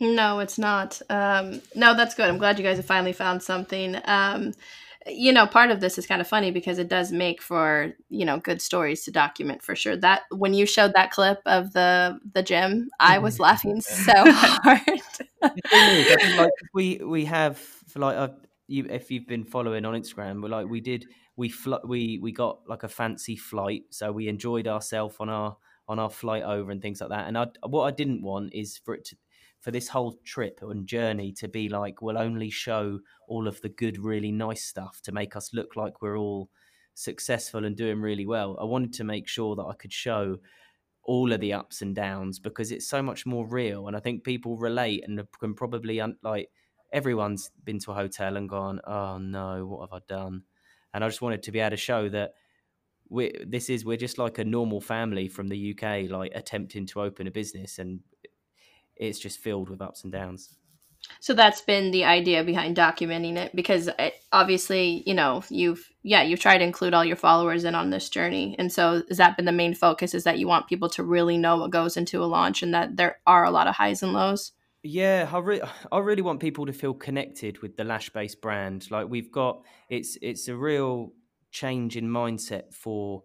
No, 0.00 0.40
it's 0.40 0.58
not. 0.58 1.00
Um, 1.08 1.60
no, 1.74 1.94
that's 1.94 2.14
good. 2.14 2.28
I'm 2.28 2.38
glad 2.38 2.58
you 2.58 2.64
guys 2.64 2.76
have 2.76 2.86
finally 2.86 3.12
found 3.12 3.42
something. 3.42 3.96
Um, 4.04 4.52
you 5.06 5.32
know, 5.32 5.46
part 5.46 5.70
of 5.70 5.80
this 5.80 5.98
is 5.98 6.06
kind 6.06 6.20
of 6.20 6.28
funny 6.28 6.50
because 6.50 6.78
it 6.78 6.88
does 6.88 7.12
make 7.12 7.42
for 7.42 7.92
you 8.08 8.24
know 8.24 8.38
good 8.38 8.60
stories 8.62 9.04
to 9.04 9.10
document 9.10 9.62
for 9.62 9.74
sure. 9.74 9.96
That 9.96 10.22
when 10.30 10.54
you 10.54 10.66
showed 10.66 10.94
that 10.94 11.10
clip 11.10 11.40
of 11.46 11.72
the 11.72 12.18
the 12.32 12.42
gym, 12.42 12.90
I 13.00 13.18
was 13.18 13.40
laughing 13.40 13.80
so 13.80 14.12
hard. 14.16 14.80
The 15.40 15.48
thing 15.70 15.96
is, 15.96 16.12
I 16.12 16.16
think, 16.16 16.38
like 16.38 16.52
we 16.74 16.96
we 16.98 17.24
have 17.24 17.60
like 17.96 18.16
uh, 18.16 18.28
you 18.68 18.86
if 18.88 19.10
you've 19.10 19.26
been 19.26 19.44
following 19.44 19.84
on 19.84 19.94
Instagram, 19.94 20.42
we're 20.42 20.48
like 20.48 20.68
we 20.68 20.80
did 20.80 21.06
we 21.36 21.48
fl- 21.48 21.84
we 21.84 22.18
we 22.22 22.32
got 22.32 22.60
like 22.68 22.82
a 22.82 22.88
fancy 22.88 23.36
flight, 23.36 23.84
so 23.90 24.12
we 24.12 24.28
enjoyed 24.28 24.68
ourselves 24.68 25.16
on 25.18 25.28
our 25.28 25.56
on 25.88 25.98
our 25.98 26.10
flight 26.10 26.42
over 26.42 26.70
and 26.70 26.80
things 26.80 27.00
like 27.00 27.10
that. 27.10 27.26
And 27.26 27.36
I, 27.36 27.46
what 27.66 27.84
I 27.84 27.90
didn't 27.90 28.22
want 28.22 28.54
is 28.54 28.78
for 28.78 28.94
it 28.94 29.04
to 29.06 29.16
for 29.62 29.70
this 29.70 29.88
whole 29.88 30.18
trip 30.24 30.58
and 30.60 30.86
journey 30.86 31.32
to 31.32 31.48
be 31.48 31.68
like 31.68 32.02
we'll 32.02 32.18
only 32.18 32.50
show 32.50 32.98
all 33.28 33.46
of 33.46 33.60
the 33.62 33.68
good, 33.68 33.96
really 33.96 34.32
nice 34.32 34.64
stuff 34.64 35.00
to 35.02 35.12
make 35.12 35.36
us 35.36 35.54
look 35.54 35.76
like 35.76 36.02
we're 36.02 36.18
all 36.18 36.50
successful 36.94 37.64
and 37.64 37.76
doing 37.76 38.00
really 38.00 38.26
well. 38.26 38.58
I 38.60 38.64
wanted 38.64 38.92
to 38.94 39.04
make 39.04 39.28
sure 39.28 39.54
that 39.56 39.62
I 39.62 39.74
could 39.74 39.92
show 39.92 40.38
all 41.04 41.32
of 41.32 41.40
the 41.40 41.52
ups 41.52 41.80
and 41.80 41.94
downs 41.94 42.40
because 42.40 42.72
it's 42.72 42.86
so 42.86 43.02
much 43.02 43.26
more 43.26 43.44
real 43.48 43.88
and 43.88 43.96
i 43.96 43.98
think 43.98 44.22
people 44.22 44.56
relate 44.56 45.02
and 45.04 45.20
can 45.40 45.52
probably 45.52 46.00
un- 46.00 46.16
like 46.22 46.48
everyone's 46.92 47.50
been 47.64 47.80
to 47.80 47.90
a 47.90 47.94
hotel 47.94 48.36
and 48.36 48.48
gone 48.48 48.80
oh 48.86 49.18
no 49.18 49.66
what 49.66 49.80
have 49.80 49.92
i 49.92 50.00
done 50.06 50.42
and 50.94 51.02
i 51.02 51.08
just 51.08 51.20
wanted 51.20 51.42
to 51.42 51.50
be 51.50 51.58
able 51.58 51.70
to 51.70 51.76
show 51.76 52.08
that 52.08 52.34
we 53.08 53.32
this 53.44 53.68
is 53.68 53.84
we're 53.84 53.96
just 53.96 54.16
like 54.16 54.38
a 54.38 54.44
normal 54.44 54.80
family 54.80 55.26
from 55.26 55.48
the 55.48 55.74
uk 55.74 56.08
like 56.08 56.30
attempting 56.36 56.86
to 56.86 57.00
open 57.00 57.26
a 57.26 57.32
business 57.32 57.80
and 57.80 57.98
it's 59.08 59.18
just 59.18 59.40
filled 59.40 59.68
with 59.68 59.82
ups 59.82 60.04
and 60.04 60.12
downs 60.12 60.56
So 61.20 61.34
that's 61.34 61.60
been 61.60 61.90
the 61.90 62.04
idea 62.04 62.44
behind 62.44 62.76
documenting 62.76 63.36
it 63.36 63.54
because 63.54 63.88
it, 63.98 64.14
obviously, 64.32 65.02
you 65.06 65.14
know, 65.14 65.42
you've 65.48 65.88
yeah, 66.02 66.22
you've 66.22 66.40
tried 66.40 66.58
to 66.58 66.64
include 66.64 66.94
all 66.94 67.04
your 67.04 67.16
followers 67.16 67.64
in 67.64 67.74
on 67.74 67.90
this 67.90 68.08
journey. 68.08 68.56
And 68.58 68.72
so 68.72 69.02
has 69.08 69.18
that 69.18 69.36
been 69.36 69.44
the 69.46 69.52
main 69.52 69.74
focus 69.74 70.14
is 70.14 70.24
that 70.24 70.38
you 70.38 70.46
want 70.48 70.68
people 70.68 70.88
to 70.90 71.02
really 71.02 71.38
know 71.38 71.56
what 71.58 71.70
goes 71.70 71.96
into 71.96 72.22
a 72.22 72.26
launch 72.26 72.62
and 72.62 72.74
that 72.74 72.96
there 72.96 73.18
are 73.26 73.44
a 73.44 73.50
lot 73.50 73.66
of 73.68 73.74
highs 73.76 74.02
and 74.02 74.12
lows? 74.12 74.52
Yeah, 74.82 75.30
I 75.32 75.38
really, 75.38 75.62
I 75.92 75.98
really 75.98 76.22
want 76.22 76.40
people 76.40 76.66
to 76.66 76.72
feel 76.72 76.94
connected 76.94 77.62
with 77.62 77.76
the 77.76 77.84
Lash 77.84 78.10
based 78.10 78.40
brand. 78.40 78.90
Like 78.90 79.08
we've 79.08 79.30
got, 79.30 79.62
it's 79.88 80.18
it's 80.20 80.48
a 80.48 80.56
real 80.56 81.12
change 81.52 81.96
in 81.96 82.08
mindset 82.08 82.72
for, 82.74 83.22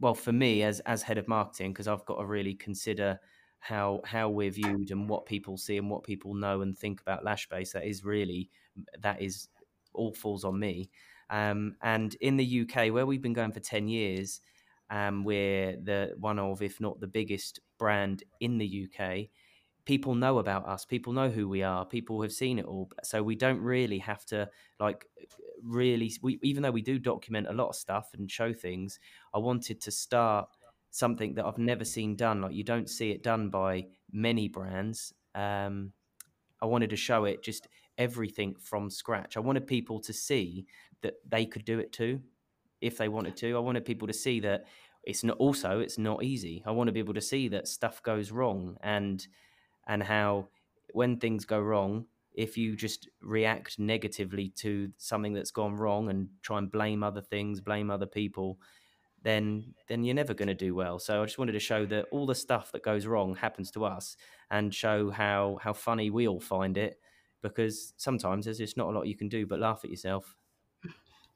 well, 0.00 0.14
for 0.14 0.32
me 0.32 0.62
as 0.62 0.80
as 0.80 1.02
head 1.02 1.18
of 1.18 1.28
marketing 1.28 1.72
because 1.72 1.88
I've 1.88 2.06
got 2.06 2.18
to 2.18 2.24
really 2.26 2.54
consider 2.54 3.20
how 3.66 4.00
how 4.04 4.28
we're 4.28 4.50
viewed 4.50 4.90
and 4.90 5.08
what 5.08 5.26
people 5.26 5.56
see 5.56 5.76
and 5.76 5.90
what 5.90 6.04
people 6.04 6.34
know 6.34 6.60
and 6.60 6.78
think 6.78 7.00
about 7.00 7.24
LashBase. 7.24 7.72
That 7.72 7.84
is 7.84 8.04
really 8.04 8.48
that 9.00 9.20
is 9.20 9.48
all 9.92 10.12
falls 10.12 10.44
on 10.44 10.58
me. 10.58 10.90
Um, 11.30 11.74
and 11.82 12.14
in 12.20 12.36
the 12.36 12.60
UK, 12.62 12.92
where 12.92 13.06
we've 13.06 13.22
been 13.22 13.32
going 13.32 13.52
for 13.52 13.60
ten 13.60 13.88
years, 13.88 14.40
um, 14.90 15.24
we're 15.24 15.76
the 15.82 16.14
one 16.18 16.38
of, 16.38 16.62
if 16.62 16.80
not 16.80 17.00
the 17.00 17.08
biggest 17.08 17.60
brand 17.78 18.22
in 18.40 18.58
the 18.58 18.88
UK 18.88 19.28
people 19.84 20.16
know 20.16 20.38
about 20.38 20.66
us 20.66 20.84
people 20.84 21.12
know 21.12 21.30
who 21.30 21.48
we 21.48 21.62
are 21.62 21.86
people 21.86 22.20
have 22.20 22.32
seen 22.32 22.58
it 22.58 22.64
all 22.64 22.90
so 23.04 23.22
we 23.22 23.36
don't 23.36 23.60
really 23.60 23.98
have 23.98 24.24
to 24.26 24.48
like 24.80 25.06
really 25.62 26.12
we, 26.22 26.40
even 26.42 26.60
though 26.60 26.72
we 26.72 26.82
do 26.82 26.98
document 26.98 27.46
a 27.46 27.52
lot 27.52 27.68
of 27.68 27.76
stuff 27.76 28.10
and 28.14 28.28
show 28.28 28.52
things 28.52 28.98
i 29.32 29.38
wanted 29.38 29.80
to 29.80 29.92
start 29.92 30.48
something 30.96 31.34
that 31.34 31.44
i've 31.44 31.58
never 31.58 31.84
seen 31.84 32.16
done 32.16 32.40
like 32.40 32.54
you 32.54 32.64
don't 32.64 32.88
see 32.88 33.10
it 33.10 33.22
done 33.22 33.48
by 33.50 33.84
many 34.12 34.48
brands. 34.48 35.12
Um, 35.34 35.92
i 36.62 36.66
wanted 36.66 36.90
to 36.90 36.96
show 36.96 37.24
it 37.24 37.42
just 37.42 37.68
everything 37.98 38.54
from 38.60 38.90
scratch. 38.90 39.36
I 39.36 39.40
wanted 39.40 39.66
people 39.66 40.00
to 40.00 40.12
see 40.12 40.66
that 41.02 41.14
they 41.28 41.46
could 41.46 41.64
do 41.64 41.78
it 41.78 41.92
too 41.92 42.20
if 42.80 42.98
they 42.98 43.08
wanted 43.08 43.36
to. 43.38 43.56
I 43.56 43.60
wanted 43.60 43.84
people 43.84 44.06
to 44.06 44.12
see 44.12 44.40
that 44.40 44.64
it's 45.02 45.24
not 45.24 45.36
also 45.38 45.80
it's 45.80 45.98
not 45.98 46.22
easy. 46.22 46.62
I 46.66 46.72
want 46.72 46.88
to 46.88 46.92
be 46.92 47.00
able 47.00 47.14
to 47.14 47.20
see 47.20 47.48
that 47.48 47.68
stuff 47.68 48.02
goes 48.02 48.30
wrong 48.32 48.76
and 48.82 49.26
and 49.86 50.02
how 50.02 50.48
when 50.92 51.18
things 51.18 51.44
go 51.44 51.60
wrong, 51.60 52.06
if 52.34 52.56
you 52.56 52.76
just 52.76 53.08
react 53.22 53.78
negatively 53.78 54.48
to 54.56 54.90
something 54.98 55.32
that's 55.32 55.50
gone 55.50 55.76
wrong 55.76 56.10
and 56.10 56.28
try 56.42 56.58
and 56.58 56.70
blame 56.70 57.02
other 57.02 57.22
things, 57.22 57.60
blame 57.60 57.90
other 57.90 58.06
people, 58.06 58.58
then 59.22 59.74
then 59.88 60.04
you're 60.04 60.14
never 60.14 60.34
going 60.34 60.48
to 60.48 60.54
do 60.54 60.74
well. 60.74 60.98
So 60.98 61.22
I 61.22 61.24
just 61.24 61.38
wanted 61.38 61.52
to 61.52 61.60
show 61.60 61.86
that 61.86 62.06
all 62.10 62.26
the 62.26 62.34
stuff 62.34 62.72
that 62.72 62.82
goes 62.82 63.06
wrong 63.06 63.36
happens 63.36 63.70
to 63.72 63.84
us, 63.84 64.16
and 64.50 64.74
show 64.74 65.10
how 65.10 65.58
how 65.62 65.72
funny 65.72 66.10
we 66.10 66.28
all 66.28 66.40
find 66.40 66.78
it, 66.78 67.00
because 67.42 67.94
sometimes 67.96 68.44
there's 68.44 68.58
just 68.58 68.76
not 68.76 68.88
a 68.88 68.92
lot 68.92 69.06
you 69.06 69.16
can 69.16 69.28
do 69.28 69.46
but 69.46 69.60
laugh 69.60 69.80
at 69.84 69.90
yourself. 69.90 70.36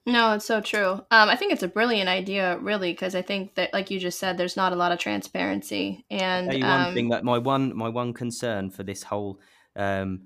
No, 0.07 0.33
it's 0.33 0.47
so 0.47 0.63
true. 0.63 0.93
Um, 0.93 1.29
I 1.29 1.37
think 1.37 1.53
it's 1.53 1.63
a 1.63 1.69
brilliant 1.69 2.09
idea, 2.09 2.59
really, 2.59 2.91
because 2.91 3.15
I 3.15 3.21
think 3.21 3.55
that, 3.57 3.75
like 3.75 3.91
you 3.91 4.01
just 4.01 4.19
said, 4.19 4.39
there's 4.39 4.57
not 4.57 4.73
a 4.73 4.77
lot 4.77 4.93
of 4.93 4.99
transparency. 4.99 6.07
And 6.11 6.47
I'll 6.47 6.53
tell 6.53 6.59
you 6.59 6.65
um, 6.65 6.85
one 6.85 6.95
thing 6.95 7.09
that 7.11 7.23
my 7.23 7.37
one 7.37 7.77
my 7.77 7.91
one 7.91 8.15
concern 8.15 8.71
for 8.71 8.83
this 8.83 9.03
whole 9.03 9.41
um, 9.77 10.23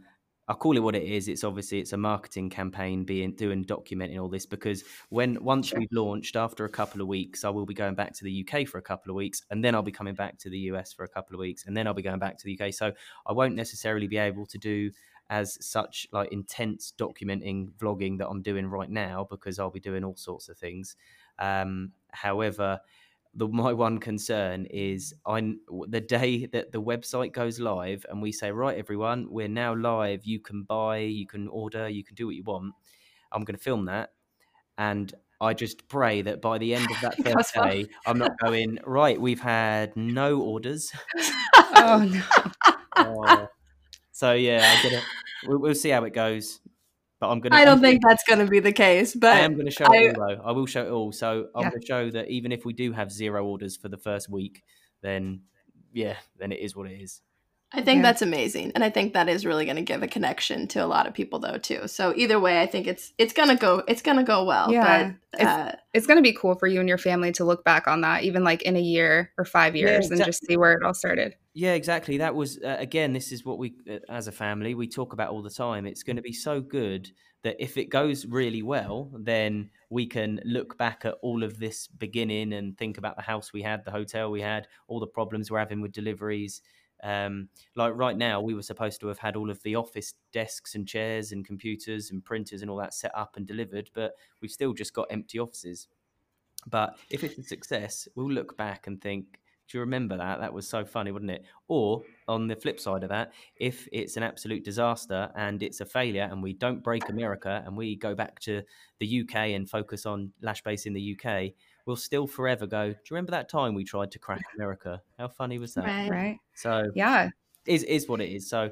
I'll 0.46 0.56
call 0.56 0.76
it 0.76 0.80
what 0.80 0.94
it 0.94 1.04
is. 1.04 1.28
It's 1.28 1.42
obviously 1.42 1.80
it's 1.80 1.94
a 1.94 1.96
marketing 1.96 2.50
campaign 2.50 3.04
being 3.04 3.34
doing 3.34 3.64
documenting 3.64 4.20
all 4.20 4.28
this 4.28 4.44
because 4.44 4.84
when 5.08 5.42
once 5.42 5.68
sure. 5.68 5.78
we've 5.78 5.92
launched 5.92 6.36
after 6.36 6.66
a 6.66 6.68
couple 6.68 7.00
of 7.00 7.06
weeks, 7.06 7.44
I 7.44 7.48
will 7.48 7.64
be 7.64 7.72
going 7.74 7.94
back 7.94 8.12
to 8.14 8.24
the 8.24 8.46
UK 8.46 8.68
for 8.68 8.78
a 8.78 8.82
couple 8.82 9.10
of 9.10 9.16
weeks, 9.16 9.42
and 9.50 9.64
then 9.64 9.74
I'll 9.74 9.82
be 9.82 9.92
coming 9.92 10.14
back 10.14 10.38
to 10.40 10.50
the 10.50 10.58
US 10.70 10.92
for 10.92 11.04
a 11.04 11.08
couple 11.08 11.34
of 11.34 11.40
weeks, 11.40 11.64
and 11.66 11.74
then 11.74 11.86
I'll 11.86 11.94
be 11.94 12.02
going 12.02 12.18
back 12.18 12.36
to 12.38 12.44
the 12.44 12.60
UK. 12.60 12.74
So 12.74 12.92
I 13.26 13.32
won't 13.32 13.54
necessarily 13.54 14.06
be 14.06 14.18
able 14.18 14.44
to 14.46 14.58
do 14.58 14.90
as 15.30 15.56
such 15.66 16.06
like 16.12 16.30
intense 16.32 16.92
documenting 16.98 17.70
vlogging 17.78 18.18
that 18.18 18.28
I'm 18.28 18.42
doing 18.42 18.66
right 18.66 18.90
now 18.90 19.26
because 19.30 19.58
I'll 19.58 19.70
be 19.70 19.80
doing 19.80 20.04
all 20.04 20.16
sorts 20.16 20.50
of 20.50 20.58
things. 20.58 20.96
Um, 21.38 21.92
however, 22.12 22.80
the 23.36 23.48
my 23.48 23.72
one 23.72 23.98
concern 23.98 24.66
is 24.66 25.12
on 25.26 25.58
the 25.88 26.00
day 26.00 26.46
that 26.46 26.72
the 26.72 26.80
website 26.80 27.32
goes 27.32 27.58
live 27.58 28.06
and 28.08 28.22
we 28.22 28.30
say 28.32 28.50
right 28.50 28.78
everyone 28.78 29.26
we're 29.30 29.48
now 29.48 29.74
live. 29.74 30.24
You 30.24 30.40
can 30.40 30.62
buy 30.62 30.98
you 30.98 31.26
can 31.26 31.48
order 31.48 31.88
you 31.88 32.04
can 32.04 32.14
do 32.14 32.26
what 32.26 32.36
you 32.36 32.44
want. 32.44 32.74
I'm 33.32 33.42
going 33.44 33.56
to 33.56 33.62
film 33.62 33.86
that. 33.86 34.10
And 34.78 35.12
i 35.40 35.52
just 35.52 35.88
pray 35.88 36.22
that 36.22 36.40
by 36.40 36.58
the 36.58 36.74
end 36.74 36.86
of 36.90 37.00
that 37.02 37.16
first 37.32 37.52
day 37.54 37.84
i'm 38.06 38.16
not 38.16 38.38
going 38.38 38.78
right 38.86 39.20
we've 39.20 39.40
had 39.40 39.94
no 39.96 40.40
orders. 40.40 40.92
Oh 41.76 41.98
no. 41.98 42.22
Uh, 42.96 43.46
so 44.12 44.32
yeah 44.32 44.62
i 44.64 45.02
we'll, 45.48 45.58
we'll 45.58 45.74
see 45.74 45.90
how 45.90 46.04
it 46.04 46.12
goes 46.14 46.60
but 47.20 47.28
I'm 47.28 47.40
gonna. 47.40 47.56
I 47.56 47.64
don't 47.64 47.80
think 47.80 48.02
that's 48.02 48.24
going 48.24 48.40
to 48.40 48.46
be 48.46 48.60
the 48.60 48.72
case, 48.72 49.14
but 49.14 49.36
I 49.36 49.40
am 49.40 49.54
going 49.54 49.66
to 49.66 49.72
show 49.72 49.86
I, 49.86 49.96
it 49.96 50.18
all. 50.18 50.28
Though 50.28 50.42
I 50.44 50.52
will 50.52 50.66
show 50.66 50.86
it 50.86 50.90
all. 50.90 51.12
So 51.12 51.48
I'm 51.54 51.62
yeah. 51.62 51.70
going 51.70 51.80
to 51.80 51.86
show 51.86 52.10
that 52.10 52.28
even 52.28 52.52
if 52.52 52.64
we 52.64 52.72
do 52.72 52.92
have 52.92 53.10
zero 53.10 53.44
orders 53.44 53.76
for 53.76 53.88
the 53.88 53.98
first 53.98 54.28
week, 54.28 54.62
then 55.02 55.42
yeah, 55.92 56.16
then 56.38 56.52
it 56.52 56.60
is 56.60 56.74
what 56.74 56.90
it 56.90 57.00
is. 57.00 57.22
I 57.72 57.82
think 57.82 57.98
yeah. 57.98 58.02
that's 58.02 58.22
amazing, 58.22 58.70
and 58.76 58.84
I 58.84 58.90
think 58.90 59.14
that 59.14 59.28
is 59.28 59.44
really 59.44 59.64
going 59.64 59.76
to 59.76 59.82
give 59.82 60.02
a 60.04 60.06
connection 60.06 60.68
to 60.68 60.84
a 60.84 60.86
lot 60.86 61.08
of 61.08 61.14
people, 61.14 61.40
though, 61.40 61.58
too. 61.58 61.88
So 61.88 62.12
either 62.14 62.38
way, 62.38 62.62
I 62.62 62.66
think 62.66 62.86
it's 62.86 63.12
it's 63.18 63.32
gonna 63.32 63.56
go 63.56 63.82
it's 63.88 64.00
gonna 64.00 64.22
go 64.22 64.44
well. 64.44 64.70
Yeah, 64.70 65.14
but, 65.32 65.40
uh, 65.40 65.64
it's, 65.66 65.82
it's 65.92 66.06
gonna 66.06 66.22
be 66.22 66.32
cool 66.32 66.54
for 66.54 66.68
you 66.68 66.78
and 66.78 66.88
your 66.88 66.98
family 66.98 67.32
to 67.32 67.44
look 67.44 67.64
back 67.64 67.88
on 67.88 68.02
that, 68.02 68.22
even 68.22 68.44
like 68.44 68.62
in 68.62 68.76
a 68.76 68.80
year 68.80 69.32
or 69.38 69.44
five 69.44 69.74
years, 69.74 69.90
yeah, 69.90 69.96
exactly. 69.96 70.16
and 70.18 70.26
just 70.26 70.46
see 70.46 70.56
where 70.56 70.74
it 70.74 70.84
all 70.84 70.94
started. 70.94 71.34
Yeah, 71.56 71.74
exactly. 71.74 72.18
That 72.18 72.34
was 72.34 72.58
uh, 72.58 72.76
again. 72.80 73.12
This 73.12 73.30
is 73.30 73.44
what 73.44 73.58
we, 73.58 73.76
uh, 73.88 73.98
as 74.08 74.26
a 74.26 74.32
family, 74.32 74.74
we 74.74 74.88
talk 74.88 75.12
about 75.12 75.30
all 75.30 75.42
the 75.42 75.50
time. 75.50 75.86
It's 75.86 76.02
going 76.02 76.16
to 76.16 76.22
be 76.22 76.32
so 76.32 76.60
good 76.60 77.10
that 77.42 77.56
if 77.60 77.76
it 77.76 77.90
goes 77.90 78.26
really 78.26 78.62
well, 78.62 79.12
then 79.20 79.70
we 79.88 80.06
can 80.06 80.40
look 80.44 80.76
back 80.78 81.04
at 81.04 81.14
all 81.22 81.44
of 81.44 81.58
this 81.58 81.86
beginning 81.86 82.54
and 82.54 82.76
think 82.76 82.98
about 82.98 83.16
the 83.16 83.22
house 83.22 83.52
we 83.52 83.62
had, 83.62 83.84
the 83.84 83.90
hotel 83.92 84.30
we 84.30 84.40
had, 84.40 84.66
all 84.88 84.98
the 84.98 85.06
problems 85.06 85.50
we're 85.50 85.58
having 85.58 85.80
with 85.80 85.92
deliveries 85.92 86.60
um, 87.02 87.48
like 87.76 87.92
right 87.94 88.16
now, 88.16 88.40
we 88.40 88.54
were 88.54 88.62
supposed 88.62 89.00
to 89.00 89.08
have 89.08 89.18
had 89.18 89.36
all 89.36 89.50
of 89.50 89.62
the 89.62 89.74
office 89.76 90.14
desks 90.32 90.74
and 90.74 90.88
chairs 90.88 91.32
and 91.32 91.44
computers 91.44 92.10
and 92.10 92.24
printers 92.24 92.62
and 92.62 92.70
all 92.70 92.78
that 92.78 92.94
set 92.94 93.10
up 93.14 93.36
and 93.36 93.46
delivered, 93.46 93.90
but 93.94 94.14
we've 94.40 94.50
still 94.50 94.72
just 94.72 94.94
got 94.94 95.08
empty 95.10 95.38
offices. 95.38 95.88
But 96.66 96.96
if 97.10 97.24
it's 97.24 97.38
a 97.38 97.42
success, 97.42 98.08
we'll 98.14 98.30
look 98.32 98.56
back 98.56 98.86
and 98.86 99.00
think, 99.00 99.40
do 99.68 99.78
you 99.78 99.80
remember 99.80 100.16
that? 100.16 100.40
That 100.40 100.52
was 100.52 100.68
so 100.68 100.84
funny, 100.84 101.10
wasn't 101.10 101.30
it? 101.30 101.44
Or 101.68 102.02
on 102.28 102.46
the 102.48 102.56
flip 102.56 102.78
side 102.78 103.02
of 103.02 103.08
that, 103.08 103.32
if 103.56 103.88
it's 103.92 104.16
an 104.16 104.22
absolute 104.22 104.64
disaster 104.64 105.30
and 105.36 105.62
it's 105.62 105.80
a 105.80 105.86
failure 105.86 106.28
and 106.30 106.42
we 106.42 106.52
don't 106.52 106.82
break 106.82 107.08
America 107.08 107.62
and 107.64 107.76
we 107.76 107.96
go 107.96 108.14
back 108.14 108.40
to 108.40 108.62
the 109.00 109.20
UK 109.22 109.36
and 109.36 109.68
focus 109.68 110.04
on 110.06 110.32
LashBase 110.42 110.86
in 110.86 110.92
the 110.92 111.16
UK, 111.18 111.52
we'll 111.86 111.96
still 111.96 112.26
forever 112.26 112.66
go. 112.66 112.88
Do 112.88 112.90
you 112.90 113.14
remember 113.14 113.32
that 113.32 113.48
time 113.48 113.74
we 113.74 113.84
tried 113.84 114.10
to 114.12 114.18
crack 114.18 114.42
America? 114.54 115.00
How 115.18 115.28
funny 115.28 115.58
was 115.58 115.74
that? 115.74 115.84
Right. 115.84 116.10
right. 116.10 116.38
So 116.54 116.90
yeah, 116.94 117.30
is 117.66 117.84
is 117.84 118.08
what 118.08 118.20
it 118.20 118.30
is. 118.30 118.48
So 118.48 118.70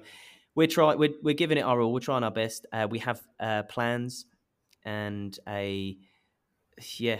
we're 0.54 0.66
trying. 0.66 0.98
We're 0.98 1.14
we're 1.22 1.34
giving 1.34 1.58
it 1.58 1.62
our 1.62 1.80
all. 1.80 1.92
We're 1.92 2.00
trying 2.00 2.24
our 2.24 2.30
best. 2.30 2.66
Uh, 2.72 2.86
we 2.90 2.98
have 2.98 3.22
uh, 3.40 3.62
plans 3.64 4.26
and 4.84 5.38
a 5.48 5.96
yeah 6.98 7.18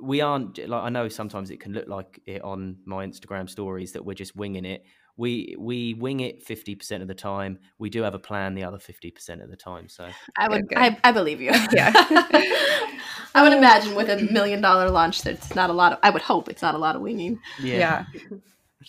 we 0.00 0.20
aren't 0.20 0.58
like 0.68 0.82
i 0.82 0.88
know 0.88 1.08
sometimes 1.08 1.50
it 1.50 1.60
can 1.60 1.72
look 1.72 1.88
like 1.88 2.20
it 2.26 2.42
on 2.42 2.76
my 2.84 3.06
instagram 3.06 3.48
stories 3.48 3.92
that 3.92 4.04
we're 4.04 4.14
just 4.14 4.36
winging 4.36 4.64
it 4.64 4.84
we 5.16 5.56
we 5.58 5.94
wing 5.94 6.20
it 6.20 6.46
50% 6.46 7.02
of 7.02 7.08
the 7.08 7.14
time 7.14 7.58
we 7.78 7.90
do 7.90 8.02
have 8.02 8.14
a 8.14 8.20
plan 8.20 8.54
the 8.54 8.62
other 8.62 8.78
50% 8.78 9.42
of 9.42 9.50
the 9.50 9.56
time 9.56 9.88
so 9.88 10.08
i 10.36 10.48
would 10.48 10.66
I, 10.76 10.96
I 11.02 11.12
believe 11.12 11.40
you 11.40 11.50
yeah 11.72 11.92
I 13.34 13.42
would 13.42 13.52
um, 13.52 13.58
imagine 13.58 13.94
with 13.94 14.08
a 14.08 14.16
million 14.32 14.60
dollar 14.60 14.90
launch, 14.90 15.22
that's 15.22 15.54
not 15.54 15.70
a 15.70 15.72
lot 15.72 15.92
of. 15.92 15.98
I 16.02 16.10
would 16.10 16.22
hope 16.22 16.48
it's 16.48 16.62
not 16.62 16.74
a 16.74 16.78
lot 16.78 16.96
of 16.96 17.02
winging. 17.02 17.38
Yeah. 17.60 17.78
yeah. 17.78 18.04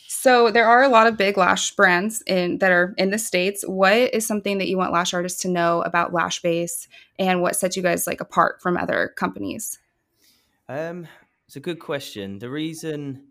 So 0.07 0.49
there 0.51 0.65
are 0.65 0.83
a 0.83 0.89
lot 0.89 1.07
of 1.07 1.17
big 1.17 1.38
lash 1.38 1.75
brands 1.75 2.23
in 2.25 2.59
that 2.59 2.71
are 2.71 2.93
in 2.97 3.11
the 3.11 3.17
states. 3.17 3.63
What 3.67 4.13
is 4.13 4.25
something 4.25 4.57
that 4.59 4.67
you 4.67 4.77
want 4.77 4.93
lash 4.93 5.13
artists 5.13 5.41
to 5.41 5.49
know 5.49 5.81
about 5.81 6.13
LashBase, 6.13 6.88
and 7.17 7.41
what 7.41 7.55
sets 7.55 7.75
you 7.75 7.83
guys 7.83 8.07
like 8.07 8.21
apart 8.21 8.61
from 8.61 8.77
other 8.77 9.13
companies? 9.15 9.79
Um, 10.69 11.07
it's 11.47 11.55
a 11.55 11.59
good 11.59 11.79
question. 11.79 12.38
The 12.38 12.49
reason 12.49 13.23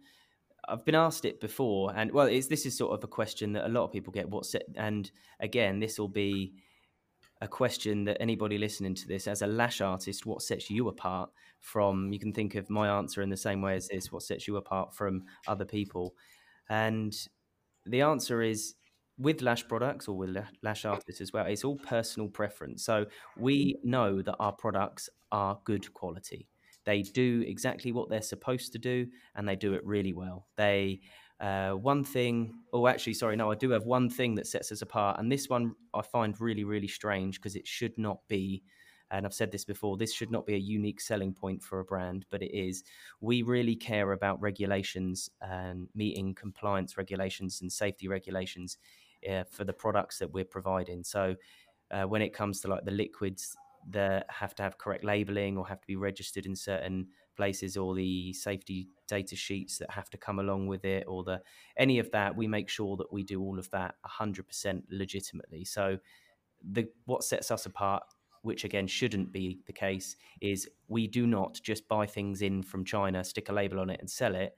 I've 0.68 0.84
been 0.84 0.96
asked 0.96 1.24
it 1.24 1.40
before, 1.40 1.92
and 1.94 2.10
well, 2.10 2.26
it's 2.26 2.48
this 2.48 2.66
is 2.66 2.76
sort 2.76 2.92
of 2.92 3.04
a 3.04 3.06
question 3.06 3.52
that 3.52 3.66
a 3.66 3.70
lot 3.70 3.84
of 3.84 3.92
people 3.92 4.12
get. 4.12 4.28
What's 4.28 4.54
it? 4.56 4.64
And 4.74 5.10
again, 5.38 5.78
this 5.78 6.00
will 6.00 6.08
be 6.08 6.54
a 7.40 7.46
question 7.46 8.04
that 8.04 8.20
anybody 8.20 8.58
listening 8.58 8.96
to 8.96 9.06
this 9.06 9.28
as 9.28 9.42
a 9.42 9.46
lash 9.46 9.80
artist 9.80 10.26
what 10.26 10.42
sets 10.42 10.68
you 10.68 10.88
apart 10.88 11.30
from 11.60 12.12
you 12.12 12.18
can 12.18 12.32
think 12.32 12.56
of 12.56 12.68
my 12.68 12.88
answer 12.88 13.22
in 13.22 13.30
the 13.30 13.36
same 13.36 13.62
way 13.62 13.76
as 13.76 13.86
this 13.86 14.10
what 14.10 14.24
sets 14.24 14.48
you 14.48 14.56
apart 14.56 14.92
from 14.92 15.22
other 15.46 15.64
people 15.64 16.14
and 16.68 17.28
the 17.86 18.00
answer 18.00 18.42
is 18.42 18.74
with 19.18 19.40
lash 19.40 19.66
products 19.68 20.08
or 20.08 20.16
with 20.16 20.36
lash 20.64 20.84
artists 20.84 21.20
as 21.20 21.32
well 21.32 21.46
it's 21.46 21.62
all 21.62 21.76
personal 21.76 22.28
preference 22.28 22.84
so 22.84 23.06
we 23.36 23.76
know 23.84 24.20
that 24.20 24.36
our 24.40 24.52
products 24.52 25.08
are 25.30 25.60
good 25.64 25.92
quality 25.94 26.48
they 26.88 27.02
do 27.02 27.44
exactly 27.46 27.92
what 27.92 28.08
they're 28.08 28.22
supposed 28.22 28.72
to 28.72 28.78
do 28.78 29.06
and 29.34 29.46
they 29.46 29.56
do 29.56 29.74
it 29.74 29.84
really 29.84 30.14
well 30.14 30.46
they 30.56 30.98
uh, 31.40 31.70
one 31.70 32.02
thing, 32.02 32.52
oh, 32.72 32.88
actually, 32.88 33.14
sorry, 33.14 33.36
no, 33.36 33.50
I 33.50 33.54
do 33.54 33.70
have 33.70 33.84
one 33.84 34.10
thing 34.10 34.34
that 34.34 34.46
sets 34.46 34.72
us 34.72 34.82
apart, 34.82 35.20
and 35.20 35.30
this 35.30 35.48
one 35.48 35.72
I 35.94 36.02
find 36.02 36.38
really, 36.40 36.64
really 36.64 36.88
strange 36.88 37.36
because 37.36 37.54
it 37.54 37.66
should 37.66 37.96
not 37.96 38.18
be. 38.28 38.62
And 39.10 39.24
I've 39.24 39.32
said 39.32 39.50
this 39.50 39.64
before, 39.64 39.96
this 39.96 40.12
should 40.12 40.30
not 40.30 40.44
be 40.44 40.54
a 40.54 40.58
unique 40.58 41.00
selling 41.00 41.32
point 41.32 41.62
for 41.62 41.80
a 41.80 41.84
brand, 41.84 42.26
but 42.30 42.42
it 42.42 42.54
is. 42.54 42.82
We 43.20 43.42
really 43.42 43.74
care 43.74 44.12
about 44.12 44.40
regulations 44.40 45.30
and 45.40 45.88
meeting 45.94 46.34
compliance 46.34 46.98
regulations 46.98 47.62
and 47.62 47.72
safety 47.72 48.06
regulations 48.08 48.76
uh, 49.30 49.44
for 49.44 49.64
the 49.64 49.72
products 49.72 50.18
that 50.18 50.30
we're 50.30 50.44
providing. 50.44 51.04
So 51.04 51.36
uh, 51.90 52.02
when 52.02 52.20
it 52.20 52.34
comes 52.34 52.60
to 52.60 52.68
like 52.68 52.84
the 52.84 52.90
liquids 52.90 53.56
that 53.90 54.26
have 54.28 54.54
to 54.54 54.62
have 54.62 54.78
correct 54.78 55.04
labeling 55.04 55.56
or 55.56 55.66
have 55.66 55.80
to 55.80 55.86
be 55.86 55.96
registered 55.96 56.46
in 56.46 56.54
certain 56.54 57.08
places 57.36 57.76
or 57.76 57.94
the 57.94 58.32
safety 58.32 58.88
data 59.06 59.36
sheets 59.36 59.78
that 59.78 59.90
have 59.90 60.10
to 60.10 60.18
come 60.18 60.38
along 60.38 60.66
with 60.66 60.84
it 60.84 61.04
or 61.06 61.22
the 61.24 61.40
any 61.76 61.98
of 61.98 62.10
that 62.10 62.36
we 62.36 62.46
make 62.46 62.68
sure 62.68 62.96
that 62.96 63.12
we 63.12 63.22
do 63.22 63.40
all 63.40 63.58
of 63.58 63.70
that 63.70 63.94
100% 64.20 64.82
legitimately. 64.90 65.64
So 65.64 65.98
the 66.62 66.88
what 67.06 67.22
sets 67.22 67.50
us 67.50 67.66
apart 67.66 68.02
which 68.42 68.64
again 68.64 68.86
shouldn't 68.86 69.32
be 69.32 69.60
the 69.66 69.72
case 69.72 70.16
is 70.40 70.68
we 70.88 71.06
do 71.06 71.26
not 71.26 71.58
just 71.62 71.88
buy 71.88 72.06
things 72.06 72.42
in 72.42 72.62
from 72.62 72.84
China 72.84 73.24
stick 73.24 73.48
a 73.48 73.52
label 73.52 73.80
on 73.80 73.90
it 73.90 74.00
and 74.00 74.10
sell 74.10 74.34
it. 74.34 74.56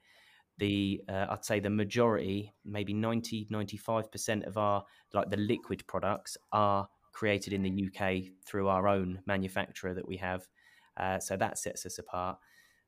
The 0.57 1.01
uh, 1.07 1.27
I'd 1.29 1.45
say 1.45 1.59
the 1.59 1.69
majority 1.69 2.53
maybe 2.65 2.93
90 2.93 3.47
95% 3.51 4.47
of 4.47 4.57
our 4.57 4.83
like 5.13 5.29
the 5.29 5.37
liquid 5.37 5.85
products 5.87 6.35
are 6.51 6.89
created 7.11 7.53
in 7.53 7.63
the 7.63 7.87
UK 7.87 8.33
through 8.45 8.67
our 8.67 8.87
own 8.87 9.19
manufacturer 9.25 9.93
that 9.93 10.07
we 10.07 10.17
have 10.17 10.47
uh, 10.97 11.19
so 11.19 11.37
that 11.37 11.57
sets 11.57 11.85
us 11.85 11.99
apart 11.99 12.37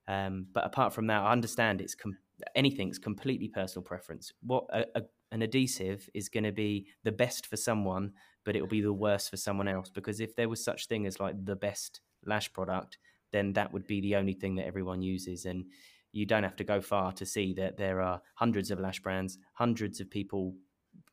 um, 0.07 0.47
but 0.53 0.65
apart 0.65 0.93
from 0.93 1.07
that, 1.07 1.21
I 1.21 1.31
understand 1.31 1.81
it's 1.81 1.95
com- 1.95 2.17
anything's 2.55 2.99
completely 2.99 3.47
personal 3.47 3.83
preference. 3.83 4.33
What 4.41 4.65
a, 4.69 4.85
a, 4.95 5.03
an 5.31 5.41
adhesive 5.41 6.09
is 6.13 6.29
going 6.29 6.43
to 6.43 6.51
be 6.51 6.87
the 7.03 7.11
best 7.11 7.47
for 7.47 7.57
someone, 7.57 8.13
but 8.43 8.55
it 8.55 8.61
will 8.61 8.67
be 8.67 8.81
the 8.81 8.93
worst 8.93 9.29
for 9.29 9.37
someone 9.37 9.67
else. 9.67 9.89
Because 9.89 10.19
if 10.19 10.35
there 10.35 10.49
was 10.49 10.63
such 10.63 10.87
thing 10.87 11.05
as 11.05 11.19
like 11.19 11.43
the 11.45 11.55
best 11.55 12.01
lash 12.25 12.51
product, 12.51 12.97
then 13.31 13.53
that 13.53 13.71
would 13.71 13.87
be 13.87 14.01
the 14.01 14.15
only 14.15 14.33
thing 14.33 14.55
that 14.55 14.67
everyone 14.67 15.01
uses. 15.01 15.45
And 15.45 15.65
you 16.11 16.25
don't 16.25 16.43
have 16.43 16.57
to 16.57 16.63
go 16.63 16.81
far 16.81 17.11
to 17.13 17.25
see 17.25 17.53
that 17.53 17.77
there 17.77 18.01
are 18.01 18.21
hundreds 18.35 18.71
of 18.71 18.79
lash 18.79 18.99
brands, 18.99 19.37
hundreds 19.53 19.99
of 19.99 20.09
people 20.09 20.53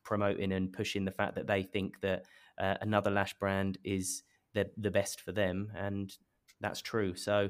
promoting 0.03 0.51
and 0.51 0.73
pushing 0.73 1.05
the 1.05 1.11
fact 1.11 1.35
that 1.35 1.47
they 1.47 1.63
think 1.63 1.99
that 2.01 2.25
uh, 2.61 2.77
another 2.81 3.09
lash 3.09 3.33
brand 3.33 3.77
is 3.83 4.23
the 4.53 4.69
the 4.77 4.91
best 4.91 5.21
for 5.21 5.31
them, 5.31 5.71
and 5.75 6.15
that's 6.61 6.81
true. 6.81 7.15
So, 7.15 7.49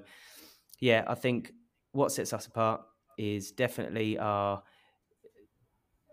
yeah, 0.80 1.04
I 1.08 1.16
think 1.16 1.52
what 1.92 2.12
sets 2.12 2.34
us 2.34 2.48
apart 2.48 2.82
is 3.18 3.52
definitely 3.52 4.18
our 4.18 4.64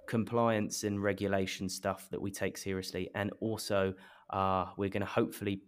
compliance 0.09 0.85
and 0.85 1.03
regulation 1.03 1.69
stuff 1.69 2.09
that 2.11 2.21
we 2.21 2.31
take 2.31 2.59
seriously, 2.59 3.09
and 3.15 3.31
also 3.41 3.95
uh, 4.31 4.67
we're 4.77 4.89
going 4.89 5.01
to 5.01 5.07
hopefully 5.07 5.63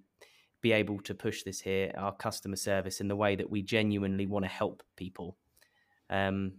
be 0.61 0.73
able 0.73 1.01
to 1.01 1.15
push 1.15 1.43
this 1.43 1.61
here, 1.61 1.93
our 1.97 2.13
customer 2.13 2.57
service, 2.57 3.01
in 3.01 3.09
the 3.09 3.17
way 3.17 3.37
that 3.37 3.49
we 3.49 3.63
genuinely 3.63 4.27
want 4.27 4.45
to 4.45 4.51
help 4.51 4.83
people. 4.97 5.37
Um, 6.11 6.53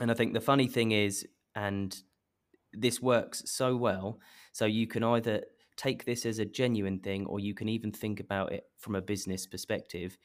and 0.00 0.10
I 0.10 0.14
think 0.14 0.32
the 0.32 0.40
funny 0.40 0.66
thing 0.66 0.92
is, 0.92 1.26
and 1.54 1.94
this 2.72 3.00
works 3.00 3.42
so 3.46 3.76
well, 3.76 4.18
so 4.52 4.64
you 4.64 4.86
can 4.86 5.04
either 5.04 5.42
take 5.82 6.04
this 6.04 6.24
as 6.26 6.38
a 6.38 6.44
genuine 6.44 6.98
thing 6.98 7.26
or 7.26 7.40
you 7.40 7.54
can 7.54 7.68
even 7.68 7.90
think 7.90 8.20
about 8.20 8.52
it 8.52 8.64
from 8.78 8.94
a 8.94 9.02
business 9.02 9.46
perspective. 9.46 10.16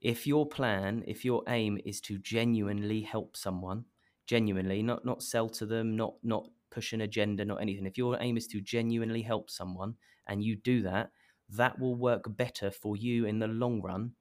If 0.00 0.26
your 0.26 0.46
plan, 0.46 1.04
if 1.06 1.24
your 1.24 1.42
aim 1.48 1.78
is 1.84 2.00
to 2.02 2.18
genuinely 2.18 3.02
help 3.02 3.36
someone, 3.36 3.84
genuinely, 4.26 4.82
not 4.82 5.04
not 5.04 5.22
sell 5.22 5.48
to 5.50 5.66
them, 5.66 5.96
not 5.96 6.14
not 6.22 6.48
push 6.70 6.92
an 6.92 7.00
agenda, 7.00 7.44
not 7.44 7.60
anything. 7.60 7.86
If 7.86 7.98
your 7.98 8.16
aim 8.20 8.36
is 8.36 8.46
to 8.48 8.60
genuinely 8.60 9.22
help 9.22 9.50
someone 9.50 9.94
and 10.26 10.42
you 10.42 10.56
do 10.56 10.82
that, 10.82 11.10
that 11.50 11.78
will 11.78 11.96
work 11.96 12.24
better 12.36 12.70
for 12.70 12.96
you 12.96 13.26
in 13.26 13.38
the 13.38 13.48
long 13.48 13.80
run 13.80 14.12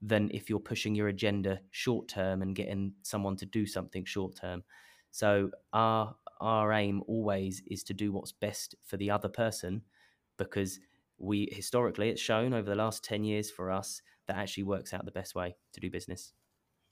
than 0.00 0.30
if 0.32 0.48
you're 0.48 0.60
pushing 0.60 0.94
your 0.94 1.08
agenda 1.08 1.60
short 1.70 2.06
term 2.08 2.42
and 2.42 2.54
getting 2.54 2.92
someone 3.02 3.36
to 3.36 3.46
do 3.46 3.66
something 3.66 4.04
short 4.04 4.36
term. 4.36 4.62
So 5.10 5.50
our 5.72 6.14
our 6.40 6.72
aim 6.72 7.02
always 7.08 7.62
is 7.66 7.82
to 7.84 7.94
do 7.94 8.12
what's 8.12 8.32
best 8.32 8.76
for 8.86 8.96
the 8.96 9.10
other 9.10 9.28
person 9.28 9.82
because 10.38 10.80
we 11.18 11.48
historically 11.52 12.08
it's 12.10 12.20
shown 12.22 12.54
over 12.54 12.70
the 12.70 12.76
last 12.76 13.04
10 13.04 13.24
years 13.24 13.50
for 13.50 13.70
us 13.70 14.02
that 14.26 14.36
actually 14.36 14.64
works 14.64 14.94
out 14.94 15.04
the 15.04 15.10
best 15.12 15.34
way 15.34 15.56
to 15.72 15.80
do 15.80 15.90
business. 15.90 16.32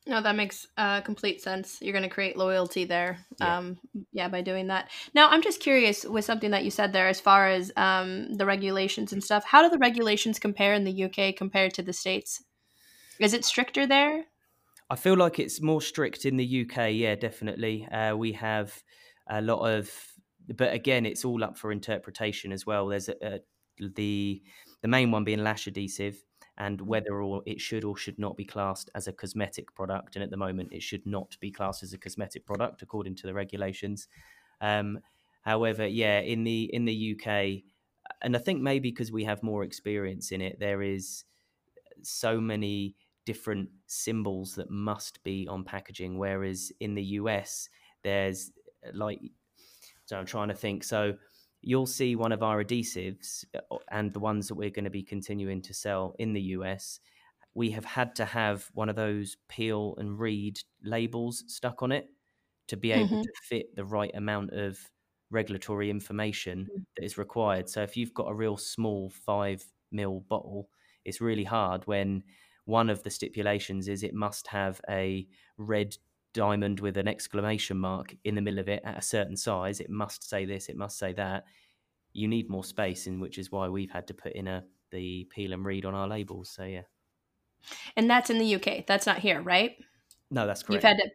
No, 0.09 0.21
that 0.21 0.37
makes 0.37 0.69
uh, 0.77 1.01
complete 1.01 1.43
sense. 1.43 1.83
You're 1.83 1.93
going 1.93 2.09
to 2.09 2.15
create 2.15 2.37
loyalty 2.37 2.85
there, 2.85 3.27
Yeah. 3.39 3.55
um, 3.59 3.77
yeah, 4.13 4.29
by 4.29 4.41
doing 4.41 4.69
that. 4.69 4.89
Now, 5.15 5.29
I'm 5.31 5.43
just 5.43 5.59
curious 5.59 6.05
with 6.05 6.25
something 6.25 6.53
that 6.53 6.63
you 6.65 6.71
said 6.71 6.93
there, 6.93 7.09
as 7.09 7.21
far 7.21 7.49
as 7.49 7.73
um, 7.77 8.33
the 8.35 8.47
regulations 8.47 9.13
and 9.13 9.23
stuff. 9.23 9.45
How 9.45 9.63
do 9.63 9.69
the 9.69 9.79
regulations 9.79 10.39
compare 10.39 10.75
in 10.75 10.85
the 10.85 10.93
UK 10.93 11.33
compared 11.33 11.75
to 11.75 11.83
the 11.83 11.93
states? 11.93 12.45
Is 13.21 13.35
it 13.35 13.45
stricter 13.45 13.87
there? 13.87 14.27
I 14.89 14.97
feel 14.97 15.17
like 15.17 15.39
it's 15.39 15.61
more 15.61 15.81
strict 15.83 16.25
in 16.25 16.37
the 16.37 16.45
UK. 16.45 16.91
Yeah, 16.91 17.15
definitely. 17.17 17.87
Uh, 17.87 18.17
we 18.17 18.33
have 18.33 18.83
a 19.29 19.41
lot 19.43 19.67
of, 19.69 19.91
but 20.55 20.73
again, 20.73 21.07
it's 21.07 21.25
all 21.25 21.43
up 21.43 21.57
for 21.57 21.73
interpretation 21.73 22.53
as 22.53 22.67
well. 22.67 22.87
There's 22.87 23.09
a, 23.09 23.17
a, 23.23 23.41
the 23.95 24.43
the 24.83 24.89
main 24.89 25.11
one 25.11 25.25
being 25.25 25.43
lash 25.43 25.67
adhesive, 25.67 26.23
and 26.59 26.81
whether 26.81 27.23
or 27.23 27.43
it 27.47 27.61
should 27.61 27.85
or 27.85 27.97
should 27.97 28.19
not 28.19 28.37
be 28.37 28.45
classed 28.45 28.91
as 28.95 29.09
a 29.09 29.13
cosmetic 29.13 29.75
product. 29.75 30.17
And 30.17 30.23
at 30.23 30.31
the 30.31 30.37
moment, 30.37 30.73
it 30.73 30.83
should 30.83 31.07
not 31.07 31.37
be 31.41 31.51
classed 31.51 31.83
as 31.83 31.93
a 31.93 31.99
cosmetic 31.99 32.47
product 32.47 32.83
according 32.83 33.17
to 33.17 33.27
the 33.27 33.35
regulations. 33.35 34.09
Um, 34.61 35.01
however, 35.43 35.87
yeah, 35.87 36.21
in 36.21 36.45
the 36.45 36.71
in 36.73 36.85
the 36.85 37.17
UK, 37.17 37.63
and 38.23 38.37
I 38.37 38.39
think 38.39 38.61
maybe 38.61 38.91
because 38.91 39.13
we 39.13 39.25
have 39.25 39.43
more 39.43 39.65
experience 39.65 40.33
in 40.33 40.41
it, 40.41 40.59
there 40.59 40.83
is 40.83 41.25
so 42.03 42.41
many 42.41 42.97
different 43.27 43.69
symbols 43.87 44.55
that 44.55 44.71
must 44.71 45.23
be 45.25 45.47
on 45.49 45.65
packaging. 45.65 46.17
Whereas 46.17 46.73
in 46.81 46.95
the 46.95 47.03
US, 47.03 47.69
there's 48.03 48.53
like, 48.95 49.21
so 50.07 50.19
I'm 50.19 50.27
trying 50.27 50.49
to 50.49 50.55
think. 50.55 50.85
So 50.85 51.19
you'll 51.63 51.87
see 51.87 52.17
one 52.17 52.33
of 52.33 52.43
our 52.43 52.63
adhesives 52.65 53.45
uh, 53.55 53.77
and 53.91 54.13
the 54.13 54.21
ones 54.21 54.49
that 54.49 54.55
we're 54.55 54.71
going 54.71 54.85
to 54.85 54.91
be 54.91 55.03
continuing 55.03 55.63
to 55.63 55.75
sell 55.75 56.15
in 56.19 56.33
the 56.33 56.43
US. 56.43 57.01
We 57.55 57.71
have 57.73 57.85
had 57.85 58.15
to 58.17 58.25
have 58.27 58.71
one 58.75 58.89
of 58.89 58.97
those 58.97 59.37
peel 59.49 59.95
and 59.99 60.19
read 60.19 60.61
labels 60.83 61.45
stuck 61.49 61.83
on 61.83 61.93
it 61.93 62.09
to 62.69 62.77
be 62.77 62.93
able 62.93 63.17
Mhm. 63.17 63.23
to 63.23 63.33
fit 63.43 63.75
the 63.77 63.85
right 63.85 64.11
amount 64.15 64.53
of 64.53 64.91
regulatory 65.31 65.91
information 65.91 66.71
Mm. 66.71 66.87
that 66.97 67.05
is 67.05 67.19
required. 67.19 67.69
So 67.69 67.83
if 67.83 67.97
you've 67.97 68.15
got 68.15 68.31
a 68.31 68.35
real 68.35 68.57
small 68.57 69.11
five 69.11 69.65
mil 69.93 70.21
bottle, 70.21 70.71
it's 71.05 71.21
really 71.21 71.45
hard 71.45 71.87
when 71.87 72.25
one 72.65 72.91
of 72.91 73.03
the 73.05 73.11
stipulations 73.11 73.87
is 73.89 74.03
it 74.03 74.15
must 74.15 74.49
have 74.49 74.81
a 74.89 75.29
red 75.57 75.97
diamond 76.37 76.81
with 76.81 76.99
an 76.99 77.09
exclamation 77.09 77.79
mark 77.79 78.15
in 78.25 78.35
the 78.35 78.43
middle 78.43 78.61
of 78.61 78.69
it 78.69 78.83
at 78.85 78.99
a 78.99 79.03
certain 79.03 79.37
size. 79.37 79.81
It 79.81 79.89
must 79.89 80.29
say 80.29 80.45
this, 80.45 80.69
it 80.69 80.77
must 80.77 80.99
say 80.99 81.13
that. 81.15 81.45
You 82.13 82.29
need 82.29 82.49
more 82.49 82.65
space, 82.65 83.07
in 83.07 83.21
which 83.21 83.39
is 83.39 83.51
why 83.51 83.69
we've 83.69 83.91
had 83.91 84.07
to 84.09 84.15
put 84.15 84.33
in 84.33 84.47
a 84.47 84.65
the 84.93 85.27
peel 85.31 85.53
and 85.53 85.65
read 85.65 85.85
on 85.85 85.95
our 85.95 86.07
labels. 86.07 86.51
So 86.51 86.65
yeah, 86.65 86.83
And 87.97 88.09
that's 88.09 88.31
in 88.31 88.39
the 88.39 88.55
UK. 88.55 88.87
That's 88.87 89.07
not 89.07 89.19
here, 89.19 89.41
right? 89.43 89.73
no, 90.31 90.47
that's 90.47 90.63
correct. 90.63 90.85
You've 90.85 90.91
had 90.91 90.99
to. 90.99 91.11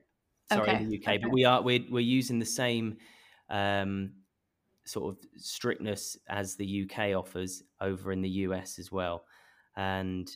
Sorry, 0.56 0.70
okay, 0.70 0.84
in 0.84 0.90
the 0.90 0.98
UK, 0.98 1.08
okay. 1.08 1.18
but 1.18 1.32
we 1.32 1.46
are 1.46 1.62
we're 1.62 1.86
we're 1.90 2.00
using 2.00 2.40
the 2.40 2.46
same 2.46 2.98
um, 3.50 4.12
sort 4.86 5.14
of 5.14 5.20
strictness 5.38 6.18
as 6.28 6.56
the 6.56 6.84
UK 6.84 7.16
offers 7.16 7.64
over 7.80 8.12
in 8.12 8.22
the 8.22 8.30
US 8.46 8.78
as 8.78 8.92
well, 8.92 9.24
and 9.78 10.30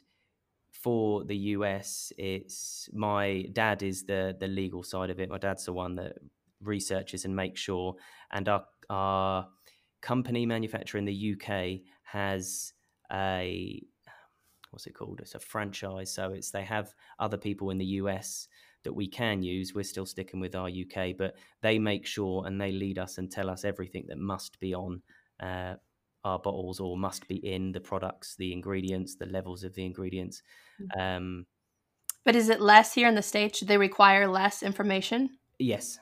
for 0.82 1.24
the 1.24 1.38
US, 1.38 2.12
it's 2.18 2.90
my 2.94 3.46
dad 3.54 3.84
is 3.84 4.04
the 4.04 4.36
the 4.40 4.48
legal 4.48 4.84
side 4.84 5.10
of 5.10 5.20
it. 5.20 5.30
My 5.30 5.38
dad's 5.38 5.66
the 5.66 5.74
one 5.74 5.96
that 5.96 6.18
researches 6.62 7.26
and 7.26 7.36
makes 7.36 7.62
sure, 7.62 7.96
and 8.32 8.48
our 8.50 8.66
our 8.90 9.48
company 10.02 10.46
manufacturer 10.46 11.00
in 11.00 11.06
the 11.06 11.34
UK 11.34 11.82
has 12.04 12.74
a 13.12 13.82
what's 14.72 14.88
it 14.88 14.94
called? 14.94 15.22
It's 15.22 15.36
a 15.36 15.40
franchise, 15.40 16.14
so 16.14 16.32
it's 16.32 16.52
they 16.52 16.64
have 16.64 16.94
other 17.20 17.38
people 17.38 17.70
in 17.70 17.78
the 17.78 17.86
US 18.02 18.48
that 18.84 18.94
we 18.94 19.08
can 19.08 19.42
use. 19.42 19.74
We're 19.74 19.84
still 19.84 20.06
sticking 20.06 20.40
with 20.40 20.56
our 20.56 20.68
UK, 20.68 21.18
but 21.18 21.36
they 21.62 21.80
make 21.80 22.06
sure 22.06 22.46
and 22.46 22.60
they 22.60 22.72
lead 22.72 23.00
us 23.00 23.18
and 23.18 23.32
tell 23.32 23.50
us 23.50 23.64
everything 23.64 24.06
that 24.10 24.18
must 24.18 24.60
be 24.60 24.76
on 24.76 25.02
uh, 25.40 25.76
our 26.26 26.40
bottles 26.40 26.80
or 26.80 26.98
must 26.98 27.28
be 27.28 27.36
in 27.38 27.72
the 27.72 27.80
products, 27.80 28.36
the 28.36 28.52
ingredients, 28.52 29.16
the 29.16 29.28
levels 29.28 29.64
of 29.64 29.74
the 29.76 29.86
ingredients. 29.86 30.42
Um, 31.00 31.46
But 32.26 32.36
is 32.36 32.50
it 32.50 32.60
less 32.60 32.94
here 32.94 33.08
in 33.08 33.16
the 33.16 33.22
States? 33.22 33.60
Do 33.60 33.66
they 33.66 33.78
require 33.78 34.28
less 34.28 34.64
information? 34.64 35.38
yes, 35.60 36.00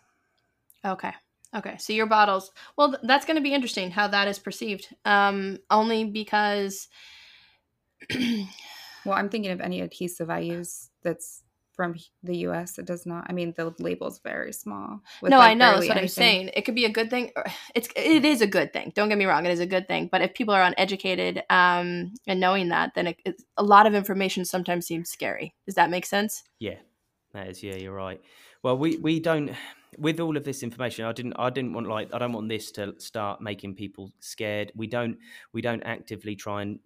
Okay. 0.86 1.14
Okay. 1.56 1.78
So 1.78 1.94
your 1.94 2.08
bottles, 2.08 2.52
well, 2.78 2.90
th- 2.94 3.02
that's 3.04 3.26
going 3.26 3.36
to 3.36 3.42
be 3.44 3.54
interesting 3.54 3.92
how 3.92 4.08
that 4.08 4.28
is 4.28 4.40
perceived. 4.40 4.88
Um, 5.06 5.60
only 5.70 6.06
because, 6.06 6.88
Well, 9.06 9.16
I'm 9.16 9.30
thinking 9.30 9.52
of 9.52 9.60
any 9.60 9.82
adhesive 9.82 10.30
I 10.30 10.40
use 10.40 10.90
that's 11.04 11.43
from 11.76 11.96
the 12.22 12.38
US. 12.48 12.78
It 12.78 12.86
does 12.86 13.06
not. 13.06 13.26
I 13.28 13.34
mean, 13.34 13.54
the 13.56 13.74
label's 13.80 14.20
very 14.20 14.54
small. 14.54 15.02
no, 15.22 15.38
like, 15.40 15.52
I 15.52 15.54
know. 15.54 15.66
That's 15.66 15.80
barely 15.80 15.88
what 15.90 15.98
I'm 15.98 16.08
saying. 16.08 16.52
It 16.54 16.62
could 16.64 16.76
be 16.76 16.86
a 16.86 16.92
good 16.92 17.10
thing. 17.10 17.32
It's 17.76 17.90
it 17.96 18.26
is 18.26 18.42
a 18.42 18.48
good 18.48 18.74
thing. 18.74 18.92
Don't 18.96 19.10
get 19.10 19.18
me 19.18 19.26
wrong. 19.26 19.46
It 19.46 19.52
is 19.52 19.60
a 19.60 19.66
good 19.66 19.88
thing. 19.88 20.10
But 20.12 20.22
if 20.22 20.34
people 20.34 20.54
are 20.54 20.64
uneducated 20.64 21.44
um, 21.50 22.14
and 22.28 22.40
knowing 22.40 22.70
that, 22.70 22.94
then 22.96 23.08
it, 23.08 23.20
it's, 23.26 23.44
a 23.58 23.64
lot 23.64 23.88
of 23.88 23.94
information 23.94 24.46
sometimes 24.46 24.86
seems 24.86 25.10
scary. 25.10 25.54
Does 25.66 25.76
that 25.76 25.90
make 25.90 26.06
sense? 26.06 26.44
Yeah, 26.60 26.78
that 27.34 27.48
is. 27.48 27.64
Yeah, 27.64 27.76
you're 27.76 27.94
right. 27.94 28.22
Well, 28.62 28.78
we 28.78 28.98
we 28.98 29.20
don't 29.20 29.52
with 29.98 30.20
all 30.20 30.38
of 30.38 30.44
this 30.44 30.64
information. 30.64 31.06
I 31.06 31.12
didn't. 31.12 31.34
I 31.38 31.50
didn't 31.50 31.74
want 31.74 31.88
like. 31.88 32.14
I 32.14 32.20
don't 32.20 32.34
want 32.34 32.50
this 32.50 32.72
to 32.74 33.00
start 33.00 33.42
making 33.42 33.76
people 33.76 34.12
scared. 34.20 34.72
We 34.76 34.88
don't. 34.88 35.18
We 35.54 35.62
don't 35.62 35.84
actively 35.84 36.36
try 36.36 36.62
and 36.62 36.80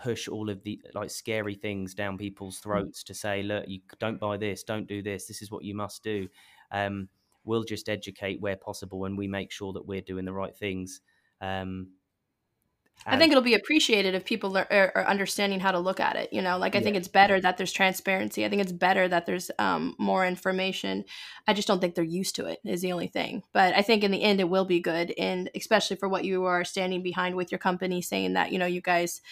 push 0.00 0.28
all 0.28 0.48
of 0.48 0.62
the 0.62 0.80
like 0.94 1.10
scary 1.10 1.54
things 1.54 1.94
down 1.94 2.16
people's 2.16 2.58
throats 2.58 3.02
to 3.04 3.14
say, 3.14 3.42
look, 3.42 3.64
you 3.68 3.80
don't 3.98 4.18
buy 4.18 4.36
this, 4.36 4.62
don't 4.62 4.88
do 4.88 5.02
this. 5.02 5.26
This 5.26 5.42
is 5.42 5.50
what 5.50 5.64
you 5.64 5.74
must 5.74 6.02
do. 6.02 6.28
Um, 6.72 7.08
we'll 7.44 7.64
just 7.64 7.88
educate 7.88 8.40
where 8.40 8.56
possible, 8.56 9.04
and 9.04 9.16
we 9.16 9.28
make 9.28 9.52
sure 9.52 9.72
that 9.72 9.86
we're 9.86 10.00
doing 10.00 10.24
the 10.24 10.32
right 10.32 10.56
things. 10.56 11.00
Um, 11.40 11.88
I 13.06 13.16
think 13.16 13.30
it'll 13.32 13.42
be 13.42 13.54
appreciated 13.54 14.14
if 14.14 14.24
people 14.26 14.56
are, 14.58 14.66
are, 14.70 14.92
are 14.94 15.06
understanding 15.06 15.60
how 15.60 15.72
to 15.72 15.78
look 15.78 16.00
at 16.00 16.16
it. 16.16 16.32
You 16.32 16.42
know, 16.42 16.58
like 16.58 16.76
I 16.76 16.82
think 16.82 16.96
it's 16.96 17.08
better 17.08 17.40
that 17.40 17.56
there's 17.56 17.72
transparency. 17.72 18.44
I 18.44 18.50
think 18.50 18.60
it's 18.60 18.72
better 18.72 19.08
that 19.08 19.24
there's 19.24 19.50
um, 19.58 19.94
more 19.98 20.26
information. 20.26 21.04
I 21.46 21.54
just 21.54 21.66
don't 21.66 21.80
think 21.80 21.94
they're 21.94 22.04
used 22.04 22.36
to 22.36 22.46
it. 22.46 22.58
Is 22.64 22.82
the 22.82 22.92
only 22.92 23.06
thing. 23.06 23.42
But 23.52 23.74
I 23.74 23.82
think 23.82 24.04
in 24.04 24.10
the 24.10 24.22
end 24.22 24.40
it 24.40 24.50
will 24.50 24.66
be 24.66 24.80
good, 24.80 25.14
and 25.16 25.50
especially 25.54 25.96
for 25.96 26.08
what 26.08 26.24
you 26.24 26.44
are 26.44 26.64
standing 26.64 27.02
behind 27.02 27.36
with 27.36 27.50
your 27.50 27.58
company, 27.58 28.02
saying 28.02 28.34
that 28.34 28.52
you 28.52 28.58
know 28.58 28.66
you 28.66 28.82
guys 28.82 29.22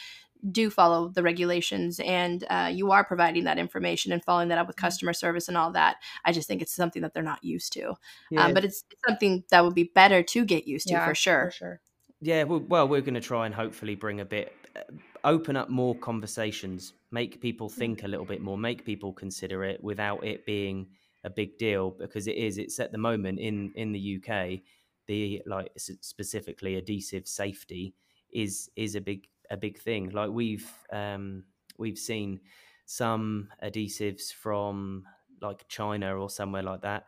do 0.50 0.70
follow 0.70 1.08
the 1.08 1.22
regulations 1.22 2.00
and 2.00 2.44
uh, 2.50 2.70
you 2.72 2.92
are 2.92 3.04
providing 3.04 3.44
that 3.44 3.58
information 3.58 4.12
and 4.12 4.24
following 4.24 4.48
that 4.48 4.58
up 4.58 4.66
with 4.66 4.76
customer 4.76 5.12
service 5.12 5.48
and 5.48 5.56
all 5.56 5.72
that. 5.72 5.96
I 6.24 6.32
just 6.32 6.48
think 6.48 6.62
it's 6.62 6.74
something 6.74 7.02
that 7.02 7.14
they're 7.14 7.22
not 7.22 7.42
used 7.42 7.72
to. 7.74 7.94
yeah, 8.30 8.46
Um, 8.46 8.54
but 8.54 8.64
it's 8.64 8.84
something 9.06 9.44
that 9.50 9.64
would 9.64 9.74
be 9.74 9.90
better 9.94 10.22
to 10.22 10.44
get 10.44 10.66
used 10.66 10.88
to 10.88 10.94
Yeah, 10.94 11.06
for 11.06 11.14
sure. 11.14 11.44
For 11.46 11.50
sure. 11.50 11.80
Yeah, 12.20 12.44
well, 12.44 12.60
well 12.60 12.88
we're 12.88 13.00
going 13.00 13.14
to 13.14 13.20
try 13.20 13.46
and 13.46 13.54
hopefully 13.54 13.94
bring 13.94 14.20
a 14.20 14.24
bit, 14.24 14.52
uh, 14.74 14.80
open 15.24 15.56
up 15.56 15.68
more 15.68 15.94
conversations, 15.94 16.92
make 17.10 17.40
people 17.40 17.68
think 17.68 18.02
a 18.02 18.08
little 18.08 18.26
bit 18.26 18.40
more, 18.40 18.58
make 18.58 18.84
people 18.84 19.12
consider 19.12 19.64
it 19.64 19.82
without 19.82 20.24
it 20.24 20.44
being 20.44 20.88
a 21.24 21.30
big 21.30 21.58
deal 21.58 21.90
because 21.90 22.26
it 22.26 22.36
is. 22.36 22.58
It's 22.58 22.80
at 22.80 22.92
the 22.92 22.98
moment 22.98 23.38
in 23.38 23.72
in 23.74 23.92
the 23.92 24.18
UK, 24.18 24.60
the 25.06 25.42
like 25.46 25.70
specifically 25.76 26.76
adhesive 26.76 27.26
safety 27.26 27.94
is 28.32 28.70
is 28.76 28.94
a 28.94 29.00
big 29.00 29.26
a 29.50 29.56
big 29.56 29.78
thing. 29.78 30.10
Like 30.10 30.30
we've 30.30 30.70
um, 30.92 31.44
we've 31.78 31.98
seen 31.98 32.40
some 32.86 33.48
adhesives 33.62 34.32
from 34.32 35.04
like 35.40 35.68
China 35.68 36.16
or 36.16 36.30
somewhere 36.30 36.62
like 36.62 36.82
that 36.82 37.06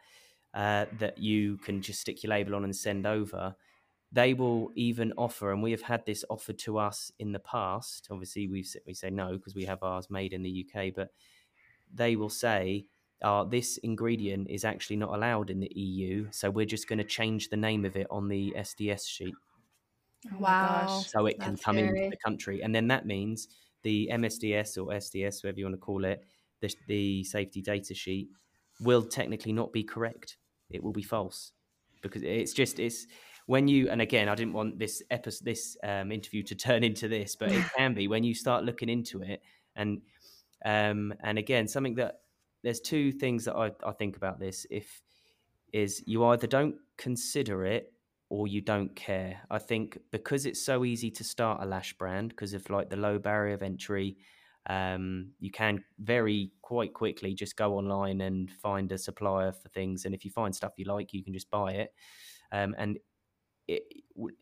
uh, 0.54 0.86
that 0.98 1.18
you 1.18 1.58
can 1.58 1.82
just 1.82 2.00
stick 2.00 2.22
your 2.22 2.30
label 2.30 2.54
on 2.54 2.64
and 2.64 2.74
send 2.74 3.06
over. 3.06 3.54
They 4.12 4.34
will 4.34 4.70
even 4.74 5.12
offer, 5.16 5.52
and 5.52 5.62
we 5.62 5.70
have 5.70 5.82
had 5.82 6.04
this 6.04 6.24
offered 6.28 6.58
to 6.60 6.78
us 6.78 7.12
in 7.20 7.30
the 7.32 7.38
past. 7.38 8.08
Obviously, 8.10 8.48
we 8.48 8.64
we 8.86 8.94
say 8.94 9.10
no 9.10 9.36
because 9.36 9.54
we 9.54 9.64
have 9.66 9.82
ours 9.82 10.10
made 10.10 10.32
in 10.32 10.42
the 10.42 10.66
UK, 10.66 10.92
but 10.94 11.10
they 11.92 12.16
will 12.16 12.28
say, 12.28 12.86
uh, 13.22 13.44
"This 13.44 13.76
ingredient 13.78 14.50
is 14.50 14.64
actually 14.64 14.96
not 14.96 15.14
allowed 15.14 15.48
in 15.48 15.60
the 15.60 15.72
EU, 15.76 16.26
so 16.32 16.50
we're 16.50 16.66
just 16.66 16.88
going 16.88 16.98
to 16.98 17.04
change 17.04 17.50
the 17.50 17.56
name 17.56 17.84
of 17.84 17.96
it 17.96 18.08
on 18.10 18.26
the 18.28 18.52
SDS 18.56 19.06
sheet." 19.06 19.34
Oh 20.26 20.38
wow! 20.38 21.02
So 21.06 21.26
it 21.26 21.40
can 21.40 21.56
come 21.56 21.76
scary. 21.76 21.88
into 21.88 22.10
the 22.10 22.16
country, 22.16 22.62
and 22.62 22.74
then 22.74 22.88
that 22.88 23.06
means 23.06 23.48
the 23.82 24.10
MSDS 24.12 24.76
or 24.76 24.92
SDS, 24.92 25.42
whatever 25.42 25.58
you 25.58 25.64
want 25.64 25.74
to 25.74 25.80
call 25.80 26.04
it, 26.04 26.24
the, 26.60 26.74
the 26.86 27.24
safety 27.24 27.62
data 27.62 27.94
sheet 27.94 28.28
will 28.80 29.02
technically 29.02 29.52
not 29.52 29.72
be 29.72 29.82
correct. 29.82 30.36
It 30.70 30.82
will 30.82 30.92
be 30.92 31.02
false 31.02 31.52
because 32.02 32.22
it's 32.22 32.52
just 32.52 32.78
it's 32.78 33.06
when 33.46 33.68
you 33.68 33.90
and 33.90 34.00
again 34.00 34.28
I 34.28 34.34
didn't 34.34 34.54
want 34.54 34.78
this 34.78 35.02
episode 35.10 35.44
this 35.44 35.76
um, 35.82 36.12
interview 36.12 36.42
to 36.44 36.54
turn 36.66 36.84
into 36.84 37.08
this, 37.08 37.36
but 37.36 37.50
it 37.50 37.64
can 37.76 37.94
be 37.94 38.08
when 38.08 38.24
you 38.24 38.34
start 38.34 38.64
looking 38.64 38.88
into 38.88 39.22
it 39.22 39.42
and 39.76 40.00
um, 40.64 41.14
and 41.22 41.38
again 41.38 41.66
something 41.66 41.94
that 41.96 42.20
there's 42.62 42.80
two 42.80 43.10
things 43.10 43.46
that 43.46 43.56
I, 43.56 43.72
I 43.86 43.92
think 43.92 44.16
about 44.16 44.38
this 44.38 44.66
if 44.70 45.02
is 45.72 46.02
you 46.06 46.24
either 46.26 46.46
don't 46.46 46.76
consider 46.96 47.64
it 47.64 47.92
or 48.30 48.46
you 48.46 48.60
don't 48.60 48.94
care. 48.96 49.40
I 49.50 49.58
think 49.58 49.98
because 50.10 50.46
it's 50.46 50.64
so 50.64 50.84
easy 50.84 51.10
to 51.10 51.24
start 51.24 51.62
a 51.62 51.66
lash 51.66 51.92
brand 51.98 52.30
because 52.30 52.54
of 52.54 52.68
like 52.70 52.88
the 52.88 52.96
low 52.96 53.18
barrier 53.18 53.54
of 53.54 53.62
entry, 53.62 54.16
um, 54.68 55.32
you 55.40 55.50
can 55.50 55.84
very 55.98 56.52
quite 56.62 56.94
quickly 56.94 57.34
just 57.34 57.56
go 57.56 57.76
online 57.76 58.20
and 58.22 58.50
find 58.50 58.90
a 58.92 58.98
supplier 58.98 59.52
for 59.52 59.68
things. 59.70 60.04
And 60.04 60.14
if 60.14 60.24
you 60.24 60.30
find 60.30 60.54
stuff 60.54 60.72
you 60.76 60.86
like, 60.86 61.12
you 61.12 61.24
can 61.24 61.34
just 61.34 61.50
buy 61.50 61.72
it. 61.72 61.92
Um, 62.52 62.74
and 62.78 62.98
it, 63.68 63.82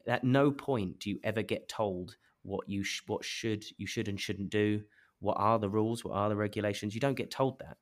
at 0.07 0.23
no 0.23 0.51
point 0.51 1.01
do 1.01 1.11
you 1.11 1.19
ever 1.25 1.43
get 1.43 1.69
told 1.69 2.17
what 2.43 2.69
you 2.69 2.83
sh- 2.85 3.03
what 3.07 3.25
should 3.25 3.65
you 3.77 3.87
should 3.87 4.09
and 4.09 4.21
shouldn't 4.21 4.51
do. 4.51 4.83
What 5.21 5.37
are 5.39 5.59
the 5.59 5.69
rules? 5.69 6.05
What 6.05 6.15
are 6.15 6.29
the 6.29 6.37
regulations? 6.37 6.95
You 6.95 7.01
don't 7.01 7.17
get 7.17 7.31
told 7.31 7.59
that. 7.61 7.77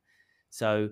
So, 0.51 0.91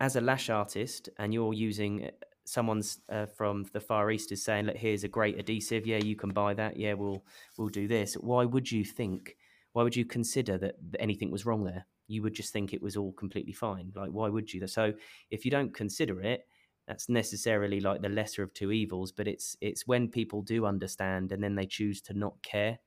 as 0.00 0.16
a 0.16 0.20
lash 0.20 0.50
artist, 0.50 1.08
and 1.18 1.34
you're 1.34 1.54
using 1.54 2.10
someone's 2.48 3.00
uh, 3.08 3.26
from 3.26 3.66
the 3.72 3.80
far 3.80 4.10
east 4.10 4.32
is 4.32 4.42
saying, 4.42 4.66
"Look, 4.66 4.76
here's 4.76 5.04
a 5.04 5.08
great 5.08 5.38
adhesive. 5.38 5.86
Yeah, 5.86 5.98
you 5.98 6.16
can 6.16 6.30
buy 6.30 6.54
that. 6.54 6.76
Yeah, 6.76 6.94
we'll 6.94 7.24
we'll 7.56 7.68
do 7.68 7.88
this." 7.88 8.14
Why 8.14 8.44
would 8.44 8.70
you 8.70 8.84
think? 8.84 9.36
Why 9.72 9.82
would 9.82 9.96
you 9.96 10.04
consider 10.04 10.58
that 10.58 10.76
anything 10.98 11.30
was 11.30 11.46
wrong 11.46 11.64
there? 11.64 11.86
You 12.08 12.22
would 12.22 12.34
just 12.34 12.52
think 12.52 12.72
it 12.72 12.82
was 12.82 12.96
all 12.96 13.12
completely 13.12 13.52
fine. 13.52 13.92
Like, 13.94 14.10
why 14.10 14.28
would 14.28 14.52
you? 14.52 14.66
So, 14.66 14.94
if 15.30 15.44
you 15.44 15.50
don't 15.50 15.74
consider 15.74 16.20
it, 16.22 16.46
that's 16.86 17.08
necessarily 17.08 17.80
like 17.80 18.00
the 18.00 18.08
lesser 18.08 18.42
of 18.42 18.54
two 18.54 18.72
evils. 18.72 19.12
But 19.12 19.28
it's 19.28 19.56
it's 19.60 19.86
when 19.86 20.08
people 20.08 20.42
do 20.42 20.66
understand 20.66 21.32
and 21.32 21.42
then 21.42 21.54
they 21.54 21.66
choose 21.66 22.00
to 22.02 22.14
not 22.14 22.42
care 22.42 22.78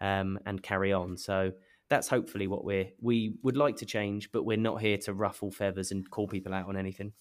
um, 0.00 0.38
and 0.46 0.62
carry 0.62 0.92
on. 0.92 1.16
So 1.16 1.52
that's 1.88 2.08
hopefully 2.08 2.46
what 2.46 2.64
we're 2.64 2.90
we 3.00 3.34
would 3.42 3.56
like 3.56 3.76
to 3.76 3.86
change, 3.86 4.30
but 4.32 4.44
we're 4.44 4.56
not 4.56 4.80
here 4.80 4.98
to 4.98 5.14
ruffle 5.14 5.50
feathers 5.50 5.90
and 5.90 6.08
call 6.10 6.28
people 6.28 6.54
out 6.54 6.68
on 6.68 6.76
anything. 6.76 7.12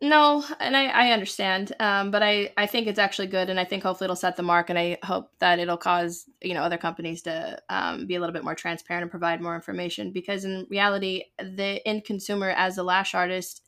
No, 0.00 0.44
and 0.60 0.76
I, 0.76 0.86
I 0.86 1.10
understand, 1.10 1.72
um, 1.80 2.12
but 2.12 2.22
I, 2.22 2.52
I 2.56 2.66
think 2.66 2.86
it's 2.86 3.00
actually 3.00 3.26
good, 3.26 3.50
and 3.50 3.58
I 3.58 3.64
think 3.64 3.82
hopefully 3.82 4.06
it'll 4.06 4.16
set 4.16 4.36
the 4.36 4.44
mark, 4.44 4.70
and 4.70 4.78
I 4.78 4.98
hope 5.02 5.30
that 5.40 5.58
it'll 5.58 5.76
cause 5.76 6.24
you 6.40 6.54
know 6.54 6.62
other 6.62 6.78
companies 6.78 7.22
to 7.22 7.60
um, 7.68 8.06
be 8.06 8.14
a 8.14 8.20
little 8.20 8.32
bit 8.32 8.44
more 8.44 8.54
transparent 8.54 9.02
and 9.02 9.10
provide 9.10 9.42
more 9.42 9.56
information. 9.56 10.12
Because 10.12 10.44
in 10.44 10.66
reality, 10.70 11.24
the 11.38 11.86
end 11.86 12.04
consumer 12.04 12.50
as 12.50 12.78
a 12.78 12.84
lash 12.84 13.12
artist 13.14 13.62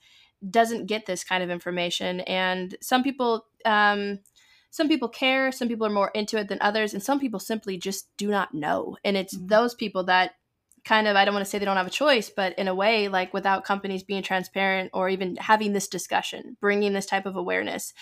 doesn't 0.49 0.87
get 0.87 1.07
this 1.07 1.25
kind 1.25 1.43
of 1.43 1.51
information, 1.51 2.21
and 2.21 2.77
some 2.81 3.03
people 3.03 3.47
um, 3.65 4.21
some 4.71 4.89
people 4.89 5.09
care, 5.09 5.51
some 5.51 5.67
people 5.67 5.87
are 5.87 5.91
more 5.91 6.13
into 6.15 6.39
it 6.39 6.47
than 6.49 6.59
others, 6.61 6.95
and 6.95 7.03
some 7.03 7.19
people 7.19 7.41
simply 7.41 7.77
just 7.77 8.17
do 8.17 8.29
not 8.29 8.55
know. 8.55 8.97
And 9.05 9.17
it's 9.17 9.37
mm-hmm. 9.37 9.49
those 9.49 9.75
people 9.75 10.05
that 10.05 10.35
kind 10.85 11.07
of 11.07 11.17
I 11.17 11.25
don't 11.25 11.35
want 11.35 11.45
to 11.45 11.51
say 11.51 11.59
they 11.59 11.65
don't 11.65 11.77
have 11.77 11.87
a 11.87 11.91
choice, 11.91 12.31
but 12.31 12.59
in 12.59 12.69
a 12.69 12.75
way, 12.75 13.09
like 13.09 13.35
without 13.35 13.65
companies 13.65 14.03
being 14.03 14.23
transparent 14.23 14.91
or 14.93 15.09
even 15.09 15.37
having 15.37 15.73
this 15.73 15.89
discussion, 15.89 16.57
bringing 16.61 16.93
this 16.93 17.07
type 17.07 17.27
of 17.27 17.37
awareness, 17.37 17.93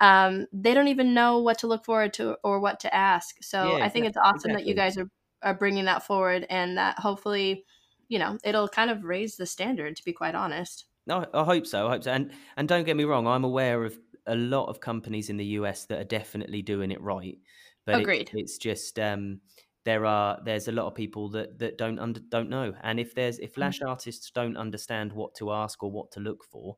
um, 0.00 0.46
they 0.52 0.74
don't 0.74 0.88
even 0.88 1.14
know 1.14 1.38
what 1.38 1.58
to 1.58 1.66
look 1.66 1.84
forward 1.84 2.12
to 2.14 2.36
or 2.42 2.60
what 2.60 2.80
to 2.80 2.94
ask. 2.94 3.36
So 3.42 3.76
yeah, 3.76 3.84
I 3.84 3.88
think 3.88 4.06
it's 4.06 4.16
awesome 4.16 4.50
exactly. 4.50 4.62
that 4.62 4.68
you 4.68 4.74
guys 4.74 4.98
are 4.98 5.08
are 5.42 5.54
bringing 5.54 5.86
that 5.86 6.04
forward, 6.04 6.46
and 6.48 6.78
that 6.78 6.98
hopefully, 6.98 7.64
you 8.08 8.18
know, 8.18 8.38
it'll 8.44 8.68
kind 8.68 8.90
of 8.90 9.04
raise 9.04 9.36
the 9.36 9.46
standard. 9.46 9.96
To 9.96 10.04
be 10.04 10.12
quite 10.12 10.34
honest. 10.34 10.86
No, 11.06 11.26
I 11.34 11.42
hope 11.44 11.66
so. 11.66 11.88
I 11.88 11.90
hope 11.92 12.04
so. 12.04 12.12
And 12.12 12.32
and 12.56 12.68
don't 12.68 12.84
get 12.84 12.96
me 12.96 13.04
wrong, 13.04 13.26
I'm 13.26 13.44
aware 13.44 13.84
of 13.84 13.98
a 14.26 14.36
lot 14.36 14.66
of 14.66 14.80
companies 14.80 15.30
in 15.30 15.36
the 15.36 15.44
US 15.44 15.86
that 15.86 15.98
are 15.98 16.04
definitely 16.04 16.62
doing 16.62 16.92
it 16.92 17.00
right. 17.00 17.38
But 17.84 18.00
Agreed. 18.00 18.30
It, 18.32 18.40
it's 18.40 18.58
just 18.58 18.98
um, 18.98 19.40
there 19.84 20.06
are 20.06 20.40
there's 20.44 20.68
a 20.68 20.72
lot 20.72 20.86
of 20.86 20.94
people 20.94 21.28
that 21.30 21.58
that 21.58 21.78
don't 21.78 21.98
under, 21.98 22.20
don't 22.20 22.50
know. 22.50 22.74
And 22.82 23.00
if 23.00 23.14
there's 23.14 23.38
if 23.38 23.56
lash 23.56 23.80
mm. 23.80 23.88
artists 23.88 24.30
don't 24.30 24.56
understand 24.56 25.12
what 25.12 25.34
to 25.36 25.52
ask 25.52 25.82
or 25.82 25.90
what 25.90 26.12
to 26.12 26.20
look 26.20 26.44
for 26.44 26.76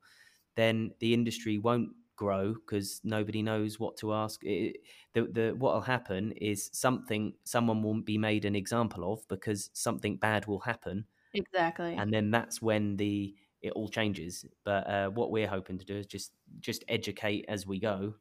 then 0.57 0.93
the 1.01 1.15
industry 1.15 1.59
won't 1.59 1.91
grow 2.17 2.55
because 2.55 3.01
nobody 3.03 3.43
knows 3.43 3.81
what 3.81 3.97
to 3.99 4.13
ask. 4.13 4.41
It, 4.45 4.79
the 5.13 5.23
the 5.23 5.55
what'll 5.59 5.81
happen 5.81 6.33
is 6.33 6.71
something 6.73 7.35
someone 7.45 7.83
will 7.83 8.01
be 8.03 8.19
made 8.19 8.45
an 8.45 8.57
example 8.57 9.13
of 9.13 9.27
because 9.29 9.71
something 9.73 10.17
bad 10.17 10.47
will 10.47 10.61
happen. 10.61 11.07
Exactly. 11.33 11.95
And 11.95 12.13
then 12.13 12.31
that's 12.31 12.63
when 12.63 12.97
the 12.97 13.35
it 13.63 13.73
all 13.73 13.89
changes. 13.89 14.45
But 14.65 14.89
uh, 14.89 15.09
what 15.09 15.31
we're 15.31 15.49
hoping 15.49 15.79
to 15.79 15.85
do 15.85 15.97
is 15.97 16.07
just 16.07 16.33
just 16.61 16.85
educate 16.89 17.47
as 17.49 17.67
we 17.67 17.81
go 17.81 18.15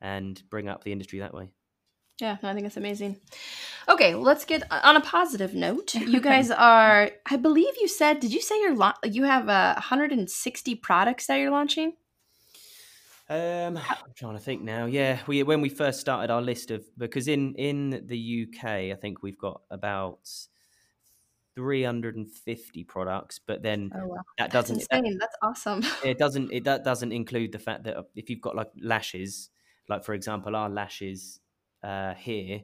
and 0.00 0.42
bring 0.50 0.68
up 0.68 0.84
the 0.84 0.92
industry 0.92 1.20
that 1.20 1.34
way 1.34 1.52
yeah, 2.20 2.36
I 2.42 2.54
think 2.54 2.66
it's 2.66 2.76
amazing. 2.76 3.20
Okay, 3.88 4.14
let's 4.14 4.44
get 4.44 4.62
on 4.70 4.96
a 4.96 5.00
positive 5.00 5.54
note. 5.54 5.94
You 6.12 6.20
guys 6.20 6.50
are, 6.50 7.10
I 7.26 7.36
believe 7.36 7.74
you 7.80 7.88
said, 7.88 8.20
did 8.20 8.32
you 8.32 8.40
say 8.40 8.60
you're 8.60 8.76
la- 8.76 8.94
you 9.04 9.24
have 9.24 9.48
uh, 9.48 9.74
160 9.74 10.74
products 10.76 11.26
that 11.26 11.36
you're 11.36 11.50
launching? 11.50 11.94
Um, 13.28 13.78
I'm 13.78 14.12
trying 14.14 14.34
to 14.34 14.42
think 14.42 14.62
now. 14.62 14.84
Yeah, 14.84 15.20
we 15.26 15.42
when 15.42 15.62
we 15.62 15.70
first 15.70 16.00
started 16.00 16.30
our 16.30 16.42
list 16.42 16.70
of 16.70 16.84
because 16.98 17.28
in 17.28 17.54
in 17.54 18.02
the 18.06 18.46
UK, 18.46 18.64
I 18.64 18.96
think 19.00 19.22
we've 19.22 19.38
got 19.38 19.62
about 19.70 20.28
350 21.54 22.84
products, 22.84 23.40
but 23.44 23.62
then 23.62 23.90
oh, 23.94 24.06
wow. 24.06 24.16
that 24.38 24.52
doesn't 24.52 24.76
That's 24.76 24.88
insane. 24.90 25.18
That, 25.18 25.30
That's 25.42 25.66
awesome. 25.66 25.82
It 26.04 26.18
doesn't 26.18 26.52
it 26.52 26.64
that 26.64 26.84
doesn't 26.84 27.12
include 27.12 27.52
the 27.52 27.58
fact 27.58 27.84
that 27.84 27.96
if 28.14 28.28
you've 28.28 28.42
got 28.42 28.54
like 28.54 28.70
lashes, 28.80 29.50
like 29.88 30.04
for 30.04 30.12
example, 30.12 30.54
our 30.54 30.68
lashes 30.68 31.40
uh, 31.82 32.14
here, 32.14 32.62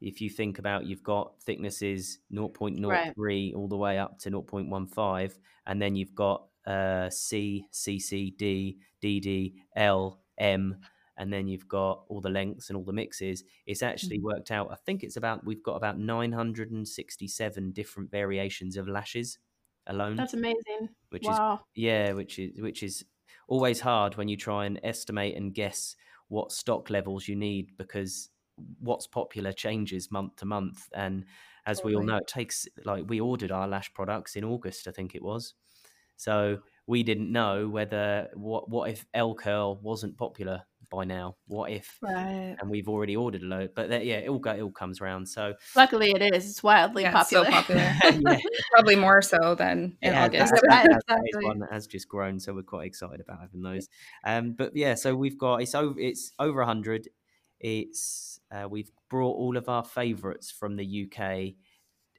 if 0.00 0.20
you 0.20 0.30
think 0.30 0.58
about 0.58 0.86
you've 0.86 1.02
got 1.02 1.40
thicknesses 1.42 2.18
0.03 2.32 2.86
right. 2.88 3.54
all 3.54 3.68
the 3.68 3.76
way 3.76 3.98
up 3.98 4.18
to 4.20 4.30
0.15, 4.30 5.34
and 5.66 5.82
then 5.82 5.96
you've 5.96 6.14
got 6.14 6.46
uh, 6.66 7.08
C, 7.10 7.66
CC, 7.72 8.36
D, 8.36 8.78
DD, 9.02 9.54
L, 9.76 10.20
M, 10.38 10.76
and 11.18 11.32
then 11.32 11.46
you've 11.46 11.68
got 11.68 12.04
all 12.08 12.20
the 12.20 12.30
lengths 12.30 12.68
and 12.68 12.76
all 12.76 12.84
the 12.84 12.92
mixes. 12.92 13.44
It's 13.66 13.82
actually 13.82 14.18
mm-hmm. 14.18 14.26
worked 14.26 14.50
out. 14.50 14.70
I 14.72 14.76
think 14.86 15.02
it's 15.02 15.16
about 15.16 15.44
we've 15.44 15.62
got 15.62 15.74
about 15.74 15.98
967 15.98 17.72
different 17.72 18.10
variations 18.10 18.76
of 18.76 18.88
lashes 18.88 19.38
alone. 19.86 20.16
That's 20.16 20.34
amazing. 20.34 20.88
Which 21.10 21.24
wow. 21.24 21.54
is 21.54 21.60
yeah, 21.82 22.12
which 22.12 22.38
is 22.38 22.60
which 22.60 22.82
is 22.82 23.04
always 23.48 23.80
hard 23.80 24.16
when 24.16 24.28
you 24.28 24.36
try 24.36 24.64
and 24.64 24.80
estimate 24.82 25.36
and 25.36 25.54
guess 25.54 25.96
what 26.28 26.50
stock 26.50 26.88
levels 26.88 27.28
you 27.28 27.36
need 27.36 27.76
because 27.76 28.30
what's 28.80 29.06
popular 29.06 29.52
changes 29.52 30.10
month 30.10 30.36
to 30.36 30.44
month 30.44 30.88
and 30.94 31.24
as 31.64 31.78
totally. 31.78 31.94
we 31.94 31.96
all 31.98 32.06
know 32.06 32.16
it 32.16 32.26
takes 32.26 32.66
like 32.84 33.04
we 33.08 33.20
ordered 33.20 33.52
our 33.52 33.68
lash 33.68 33.92
products 33.94 34.34
in 34.36 34.44
august 34.44 34.88
i 34.88 34.90
think 34.90 35.14
it 35.14 35.22
was. 35.22 35.54
So 36.22 36.58
we 36.86 37.02
didn't 37.02 37.32
know 37.32 37.68
whether 37.68 38.28
what 38.34 38.68
what 38.70 38.90
if 38.90 39.04
l 39.12 39.34
curl 39.34 39.80
wasn't 39.82 40.16
popular 40.16 40.62
by 40.90 41.04
now? 41.04 41.36
What 41.46 41.70
if? 41.72 41.98
Right. 42.00 42.54
and 42.60 42.70
we've 42.70 42.88
already 42.88 43.16
ordered 43.16 43.42
a 43.42 43.46
load 43.46 43.70
but 43.74 43.88
that, 43.88 44.04
yeah 44.04 44.18
it 44.18 44.28
all 44.28 44.38
go, 44.38 44.52
it 44.52 44.60
all 44.60 44.70
comes 44.70 45.00
around. 45.00 45.26
So 45.26 45.54
luckily 45.74 46.12
it 46.12 46.22
is 46.22 46.48
it's 46.48 46.62
wildly 46.62 47.02
yeah, 47.02 47.12
popular, 47.12 47.44
it's 47.46 47.50
so 47.50 47.56
popular. 47.56 47.94
yeah. 48.38 48.40
probably 48.72 48.96
more 48.96 49.20
so 49.20 49.56
than 49.56 49.96
in 50.00 50.12
yeah, 50.12 50.24
august. 50.24 50.52
that, 50.52 50.88
that, 50.88 51.02
that 51.08 51.20
is 51.24 51.44
one 51.44 51.58
that 51.60 51.72
has 51.72 51.88
just 51.88 52.08
grown 52.08 52.38
so 52.38 52.54
we're 52.54 52.62
quite 52.62 52.86
excited 52.86 53.20
about 53.20 53.40
having 53.40 53.62
those. 53.62 53.88
Um 54.24 54.52
but 54.52 54.76
yeah 54.76 54.94
so 54.94 55.16
we've 55.16 55.38
got 55.38 55.62
it's 55.62 55.74
over 55.74 55.98
it's 55.98 56.32
over 56.38 56.58
100 56.58 57.08
it's 57.58 58.38
uh, 58.52 58.68
we've 58.68 58.90
brought 59.08 59.36
all 59.36 59.56
of 59.56 59.68
our 59.68 59.84
favourites 59.84 60.50
from 60.50 60.76
the 60.76 61.06
UK. 61.06 61.54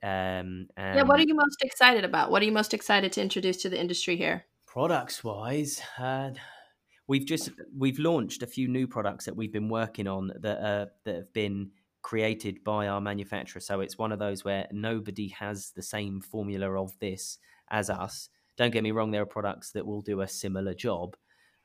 Um, 0.02 0.68
yeah, 0.78 1.04
what 1.04 1.20
are 1.20 1.24
you 1.24 1.36
most 1.36 1.62
excited 1.62 2.04
about? 2.04 2.32
What 2.32 2.42
are 2.42 2.46
you 2.46 2.52
most 2.52 2.74
excited 2.74 3.12
to 3.14 3.22
introduce 3.22 3.58
to 3.58 3.70
the 3.70 3.80
industry 3.80 4.18
here? 4.18 4.46
Products 4.66 5.24
wise, 5.24 5.82
uh, 6.00 6.32
we've 7.08 7.26
just 7.26 7.52
we've 7.78 8.00
launched 8.00 8.44
a 8.44 8.48
few 8.48 8.68
new 8.68 8.88
products 8.88 9.26
that 9.26 9.36
we've 9.36 9.54
been 9.54 9.70
working 9.70 10.08
on 10.08 10.32
that 10.42 10.60
uh, 10.60 10.86
that 11.06 11.16
have 11.16 11.34
been 11.34 11.72
created 12.02 12.64
by 12.64 12.88
our 12.88 13.00
manufacturer. 13.00 13.62
So 13.62 13.80
it's 13.80 13.98
one 13.98 14.12
of 14.12 14.20
those 14.20 14.44
where 14.44 14.68
nobody 14.72 15.30
has 15.30 15.72
the 15.72 15.82
same 15.82 16.20
formula 16.20 16.72
of 16.82 16.98
this 17.00 17.38
as 17.72 17.90
us. 17.90 18.30
Don't 18.58 18.72
get 18.72 18.84
me 18.84 18.92
wrong, 18.92 19.12
there 19.12 19.22
are 19.22 19.28
products 19.28 19.72
that 19.72 19.86
will 19.86 20.02
do 20.02 20.22
a 20.22 20.28
similar 20.28 20.74
job. 20.74 21.16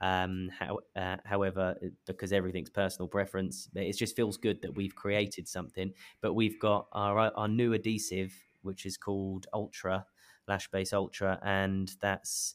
Um, 0.01 0.51
how, 0.57 0.79
uh, 0.95 1.17
however, 1.25 1.77
because 2.07 2.33
everything's 2.33 2.71
personal 2.71 3.09
preference, 3.09 3.69
it 3.75 3.97
just 3.97 4.15
feels 4.15 4.37
good 4.37 4.63
that 4.63 4.77
we've 4.77 4.95
created 4.95 5.49
something. 5.49 5.93
But 6.21 6.35
we've 6.35 6.61
got 6.61 6.87
our 6.93 7.19
our 7.37 7.49
new 7.49 7.73
adhesive, 7.73 8.33
which 8.63 8.87
is 8.87 8.97
called 8.97 9.47
Ultra 9.53 10.07
LashBase 10.49 10.93
Ultra, 10.93 11.39
and 11.43 11.93
that's 12.01 12.55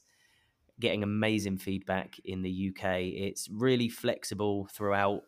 getting 0.80 1.04
amazing 1.04 1.58
feedback 1.58 2.16
in 2.26 2.42
the 2.42 2.70
UK. 2.70 3.02
It's 3.02 3.48
really 3.50 3.88
flexible 3.90 4.68
throughout 4.72 5.22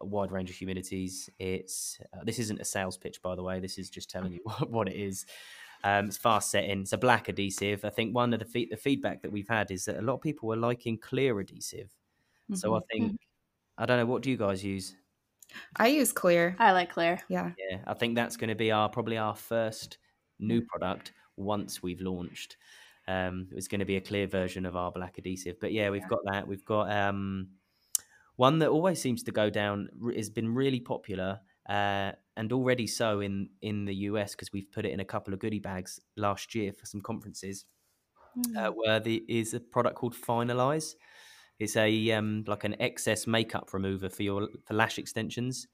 a 0.00 0.06
wide 0.06 0.30
range 0.30 0.50
of 0.50 0.56
humidities. 0.56 1.28
It's 1.38 1.98
uh, 2.14 2.24
this 2.24 2.38
isn't 2.38 2.60
a 2.60 2.64
sales 2.64 2.98
pitch, 2.98 3.22
by 3.22 3.34
the 3.34 3.42
way. 3.42 3.60
This 3.60 3.78
is 3.78 3.90
just 3.90 4.10
telling 4.10 4.32
you 4.32 4.40
what, 4.44 4.70
what 4.70 4.88
it 4.88 4.96
is. 4.96 5.26
Um, 5.82 6.06
it's 6.06 6.16
fast 6.16 6.50
setting. 6.50 6.82
It's 6.82 6.92
a 6.92 6.98
black 6.98 7.28
adhesive. 7.28 7.84
I 7.84 7.90
think 7.90 8.14
one 8.14 8.32
of 8.34 8.40
the, 8.40 8.44
fe- 8.44 8.68
the 8.70 8.76
feedback 8.76 9.22
that 9.22 9.32
we've 9.32 9.48
had 9.48 9.70
is 9.70 9.86
that 9.86 9.98
a 9.98 10.02
lot 10.02 10.14
of 10.14 10.20
people 10.20 10.52
are 10.52 10.56
liking 10.56 10.98
clear 10.98 11.40
adhesive. 11.40 11.88
Mm-hmm. 12.50 12.56
So 12.56 12.74
I 12.74 12.78
mm-hmm. 12.78 13.06
think 13.06 13.20
I 13.78 13.86
don't 13.86 13.96
know. 13.96 14.06
What 14.06 14.22
do 14.22 14.30
you 14.30 14.36
guys 14.36 14.62
use? 14.62 14.94
I 15.76 15.88
use 15.88 16.12
clear. 16.12 16.54
I 16.58 16.72
like 16.72 16.92
clear. 16.92 17.18
Yeah. 17.28 17.52
Yeah. 17.70 17.78
I 17.86 17.94
think 17.94 18.14
that's 18.14 18.36
going 18.36 18.48
to 18.48 18.54
be 18.54 18.70
our 18.70 18.88
probably 18.88 19.16
our 19.16 19.34
first 19.34 19.98
new 20.38 20.60
product 20.62 21.12
once 21.36 21.82
we've 21.82 22.00
launched. 22.00 22.56
Um, 23.08 23.48
it's 23.52 23.68
going 23.68 23.80
to 23.80 23.86
be 23.86 23.96
a 23.96 24.00
clear 24.00 24.26
version 24.26 24.66
of 24.66 24.76
our 24.76 24.92
black 24.92 25.18
adhesive. 25.18 25.58
But 25.60 25.72
yeah, 25.72 25.90
we've 25.90 26.02
yeah. 26.02 26.08
got 26.08 26.20
that. 26.30 26.46
We've 26.46 26.64
got 26.64 26.92
um, 26.92 27.48
one 28.36 28.58
that 28.58 28.68
always 28.68 29.00
seems 29.00 29.22
to 29.24 29.32
go 29.32 29.50
down 29.50 29.88
has 30.14 30.30
been 30.30 30.54
really 30.54 30.80
popular 30.80 31.40
uh, 31.68 32.12
and 32.36 32.52
already 32.52 32.86
so 32.86 33.20
in 33.20 33.48
in 33.62 33.84
the 33.84 33.94
US 33.94 34.32
because 34.32 34.52
we've 34.52 34.70
put 34.70 34.84
it 34.84 34.92
in 34.92 35.00
a 35.00 35.04
couple 35.04 35.34
of 35.34 35.40
goodie 35.40 35.58
bags 35.58 36.00
last 36.16 36.54
year 36.54 36.72
for 36.72 36.86
some 36.86 37.00
conferences. 37.00 37.64
Mm. 38.38 38.56
Uh, 38.56 38.70
where 38.70 39.00
the 39.00 39.24
is 39.28 39.54
a 39.54 39.60
product 39.60 39.96
called 39.96 40.14
Finalize. 40.14 40.94
It's 41.58 41.76
a 41.76 42.10
um, 42.12 42.44
like 42.46 42.64
an 42.64 42.76
excess 42.80 43.26
makeup 43.26 43.72
remover 43.72 44.08
for 44.08 44.22
your 44.22 44.48
for 44.64 44.74
lash 44.74 44.98
extensions. 44.98 45.66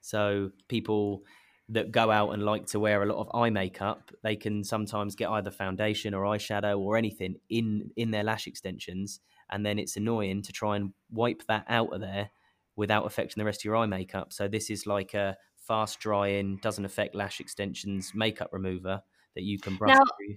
So 0.00 0.50
people 0.68 1.22
that 1.68 1.90
go 1.90 2.10
out 2.10 2.30
and 2.30 2.44
like 2.44 2.66
to 2.66 2.78
wear 2.78 3.02
a 3.02 3.06
lot 3.06 3.18
of 3.18 3.30
eye 3.34 3.50
makeup, 3.50 4.12
they 4.22 4.36
can 4.36 4.62
sometimes 4.62 5.16
get 5.16 5.30
either 5.30 5.50
foundation 5.50 6.14
or 6.14 6.22
eyeshadow 6.24 6.78
or 6.78 6.96
anything 6.96 7.36
in 7.48 7.90
in 7.96 8.10
their 8.10 8.24
lash 8.24 8.46
extensions, 8.46 9.20
and 9.50 9.64
then 9.64 9.78
it's 9.78 9.96
annoying 9.96 10.42
to 10.42 10.52
try 10.52 10.76
and 10.76 10.92
wipe 11.10 11.44
that 11.48 11.64
out 11.68 11.92
of 11.92 12.00
there 12.00 12.30
without 12.76 13.06
affecting 13.06 13.40
the 13.40 13.44
rest 13.44 13.60
of 13.60 13.64
your 13.64 13.76
eye 13.76 13.86
makeup. 13.86 14.32
So 14.32 14.48
this 14.48 14.70
is 14.70 14.86
like 14.86 15.14
a 15.14 15.36
fast 15.66 16.00
drying, 16.00 16.58
doesn't 16.62 16.84
affect 16.84 17.14
lash 17.14 17.40
extensions 17.40 18.12
makeup 18.14 18.50
remover 18.52 19.02
that 19.34 19.42
you 19.42 19.58
can 19.58 19.76
brush 19.76 19.94
now, 19.94 20.02
through. 20.16 20.36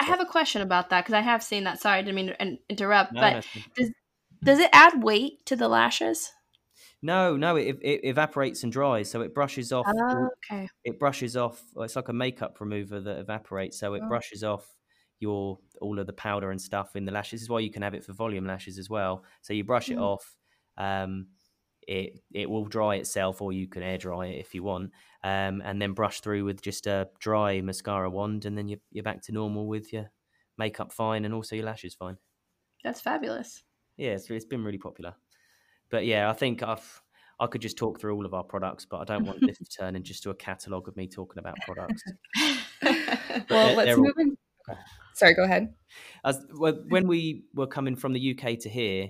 I 0.00 0.04
have 0.04 0.20
a 0.20 0.26
question 0.26 0.62
about 0.62 0.90
that 0.90 1.04
because 1.04 1.14
I 1.14 1.20
have 1.20 1.42
seen 1.42 1.64
that. 1.64 1.80
Sorry, 1.80 1.98
I 1.98 2.02
didn't 2.02 2.16
mean 2.16 2.26
to 2.28 2.58
interrupt, 2.68 3.12
no, 3.12 3.20
but 3.20 3.46
does 3.76 3.90
does 4.42 4.58
it 4.58 4.70
add 4.72 5.02
weight 5.02 5.44
to 5.46 5.56
the 5.56 5.68
lashes? 5.68 6.32
No, 7.02 7.36
no, 7.36 7.56
it, 7.56 7.78
it 7.80 8.04
evaporates 8.04 8.62
and 8.62 8.70
dries, 8.70 9.10
so 9.10 9.22
it 9.22 9.34
brushes 9.34 9.72
off. 9.72 9.86
Oh, 9.88 10.28
okay. 10.50 10.68
It 10.84 10.98
brushes 10.98 11.36
off. 11.36 11.62
It's 11.76 11.96
like 11.96 12.08
a 12.08 12.12
makeup 12.12 12.60
remover 12.60 13.00
that 13.00 13.18
evaporates, 13.18 13.78
so 13.78 13.94
it 13.94 14.02
oh. 14.04 14.08
brushes 14.08 14.44
off 14.44 14.66
your 15.18 15.58
all 15.80 15.98
of 15.98 16.06
the 16.06 16.12
powder 16.12 16.50
and 16.50 16.60
stuff 16.60 16.96
in 16.96 17.04
the 17.04 17.12
lashes. 17.12 17.40
This 17.40 17.42
is 17.42 17.48
why 17.48 17.60
you 17.60 17.70
can 17.70 17.82
have 17.82 17.94
it 17.94 18.04
for 18.04 18.12
volume 18.12 18.46
lashes 18.46 18.78
as 18.78 18.90
well. 18.90 19.24
So 19.40 19.54
you 19.54 19.64
brush 19.64 19.88
mm. 19.88 19.92
it 19.92 19.98
off. 19.98 20.36
Um, 20.76 21.28
it 21.86 22.20
it 22.32 22.48
will 22.48 22.64
dry 22.64 22.96
itself, 22.96 23.40
or 23.42 23.52
you 23.52 23.68
can 23.68 23.82
air 23.82 23.98
dry 23.98 24.26
it 24.26 24.40
if 24.40 24.54
you 24.54 24.62
want, 24.62 24.90
um, 25.24 25.62
and 25.64 25.80
then 25.80 25.92
brush 25.92 26.20
through 26.20 26.44
with 26.44 26.62
just 26.62 26.86
a 26.86 27.08
dry 27.18 27.60
mascara 27.60 28.10
wand, 28.10 28.44
and 28.44 28.56
then 28.56 28.68
you're, 28.68 28.80
you're 28.92 29.04
back 29.04 29.22
to 29.22 29.32
normal 29.32 29.66
with 29.66 29.92
your 29.92 30.10
makeup 30.58 30.92
fine 30.92 31.24
and 31.24 31.34
also 31.34 31.56
your 31.56 31.64
lashes 31.64 31.94
fine. 31.94 32.16
That's 32.84 33.00
fabulous. 33.00 33.62
Yeah, 33.96 34.12
it's, 34.12 34.30
it's 34.30 34.44
been 34.44 34.64
really 34.64 34.78
popular 34.78 35.14
but 35.90 36.06
yeah, 36.06 36.30
I 36.30 36.32
think 36.32 36.62
I've 36.62 37.02
I 37.38 37.46
could 37.46 37.60
just 37.60 37.76
talk 37.76 38.00
through 38.00 38.14
all 38.14 38.26
of 38.26 38.34
our 38.34 38.44
products, 38.44 38.84
but 38.84 38.98
I 38.98 39.04
don't 39.04 39.24
want 39.24 39.40
this 39.40 39.58
to 39.58 39.64
turn 39.78 39.96
into 39.96 40.08
just 40.08 40.22
to 40.24 40.30
a 40.30 40.34
catalogue 40.34 40.88
of 40.88 40.96
me 40.96 41.08
talking 41.08 41.38
about 41.38 41.56
products. 41.66 42.02
well, 43.50 43.76
let's 43.76 43.98
move 43.98 44.12
all... 44.16 44.22
in. 44.22 44.36
Sorry, 45.14 45.34
go 45.34 45.44
ahead. 45.44 45.74
As 46.24 46.38
well, 46.54 46.78
when 46.88 47.08
we 47.08 47.44
were 47.54 47.66
coming 47.66 47.96
from 47.96 48.12
the 48.12 48.36
UK 48.38 48.58
to 48.60 48.68
here, 48.68 49.08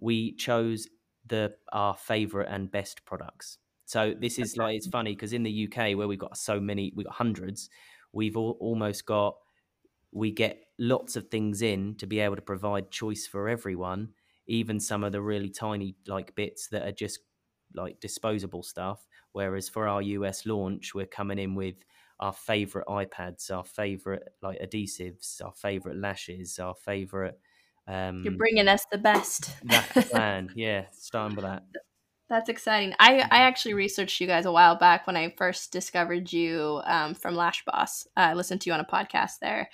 we 0.00 0.34
chose 0.36 0.88
the 1.26 1.54
our 1.72 1.96
favourite 1.96 2.48
and 2.48 2.70
best 2.70 3.04
products. 3.04 3.58
So 3.84 4.14
this 4.18 4.38
is 4.38 4.56
like 4.56 4.76
it's 4.76 4.86
funny 4.88 5.14
because 5.14 5.32
in 5.32 5.42
the 5.42 5.68
UK 5.68 5.96
where 5.96 6.08
we've 6.08 6.18
got 6.18 6.36
so 6.36 6.60
many, 6.60 6.92
we've 6.94 7.06
got 7.06 7.16
hundreds, 7.16 7.68
we've 8.12 8.36
all, 8.36 8.56
almost 8.60 9.06
got 9.06 9.36
we 10.12 10.30
get 10.30 10.64
lots 10.78 11.16
of 11.16 11.28
things 11.28 11.62
in 11.62 11.94
to 11.96 12.06
be 12.06 12.20
able 12.20 12.36
to 12.36 12.42
provide 12.42 12.90
choice 12.90 13.26
for 13.26 13.48
everyone 13.48 14.10
even 14.46 14.80
some 14.80 15.04
of 15.04 15.12
the 15.12 15.22
really 15.22 15.48
tiny 15.48 15.94
like 16.06 16.34
bits 16.34 16.68
that 16.68 16.82
are 16.86 16.92
just 16.92 17.20
like 17.74 18.00
disposable 18.00 18.62
stuff. 18.62 19.06
Whereas 19.32 19.68
for 19.68 19.88
our 19.88 20.02
US 20.02 20.44
launch, 20.46 20.94
we're 20.94 21.06
coming 21.06 21.38
in 21.38 21.54
with 21.54 21.76
our 22.20 22.32
favorite 22.32 22.88
eye 22.88 23.06
pads, 23.06 23.50
our 23.50 23.64
favorite 23.64 24.34
like 24.42 24.60
adhesives, 24.60 25.42
our 25.42 25.52
favorite 25.52 25.96
lashes, 25.96 26.58
our 26.58 26.74
favorite. 26.74 27.38
Um, 27.86 28.22
You're 28.24 28.36
bringing 28.36 28.68
us 28.68 28.84
the 28.90 28.98
best. 28.98 29.50
that 29.64 29.88
plan, 30.10 30.50
yeah, 30.56 30.86
starting 30.92 31.36
with 31.36 31.44
that. 31.44 31.64
That's 32.28 32.48
exciting. 32.48 32.94
I, 32.98 33.18
I 33.30 33.42
actually 33.42 33.74
researched 33.74 34.20
you 34.20 34.26
guys 34.26 34.46
a 34.46 34.52
while 34.52 34.76
back 34.76 35.06
when 35.06 35.16
I 35.16 35.34
first 35.36 35.70
discovered 35.70 36.32
you 36.32 36.80
um, 36.84 37.14
from 37.14 37.34
Lash 37.34 37.62
Boss. 37.66 38.06
I 38.16 38.32
listened 38.32 38.62
to 38.62 38.70
you 38.70 38.74
on 38.74 38.80
a 38.80 38.84
podcast 38.84 39.32
there, 39.42 39.68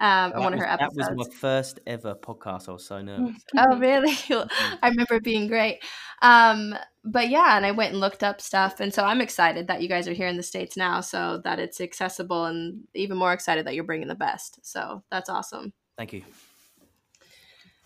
um, 0.00 0.32
one 0.32 0.54
of 0.54 0.60
her 0.60 0.68
episodes. 0.68 0.96
That 0.96 1.16
was 1.16 1.28
my 1.28 1.34
first 1.34 1.80
ever 1.86 2.14
podcast. 2.14 2.68
I 2.68 2.72
was 2.72 2.86
so 2.86 3.02
nervous. 3.02 3.42
oh, 3.56 3.78
really? 3.78 4.12
Mm-hmm. 4.28 4.76
I 4.82 4.88
remember 4.90 5.14
it 5.14 5.24
being 5.24 5.48
great. 5.48 5.80
Um, 6.22 6.74
but 7.04 7.30
yeah, 7.30 7.56
and 7.56 7.66
I 7.66 7.72
went 7.72 7.92
and 7.92 8.00
looked 8.00 8.22
up 8.22 8.40
stuff, 8.40 8.80
and 8.80 8.92
so 8.92 9.04
I'm 9.04 9.20
excited 9.20 9.66
that 9.66 9.82
you 9.82 9.88
guys 9.88 10.06
are 10.06 10.12
here 10.12 10.28
in 10.28 10.36
the 10.36 10.42
states 10.42 10.76
now, 10.76 11.00
so 11.00 11.40
that 11.44 11.58
it's 11.58 11.80
accessible, 11.80 12.44
and 12.44 12.84
even 12.94 13.16
more 13.16 13.32
excited 13.32 13.66
that 13.66 13.74
you're 13.74 13.84
bringing 13.84 14.08
the 14.08 14.14
best. 14.14 14.60
So 14.62 15.02
that's 15.10 15.28
awesome. 15.28 15.72
Thank 15.96 16.12
you. 16.12 16.22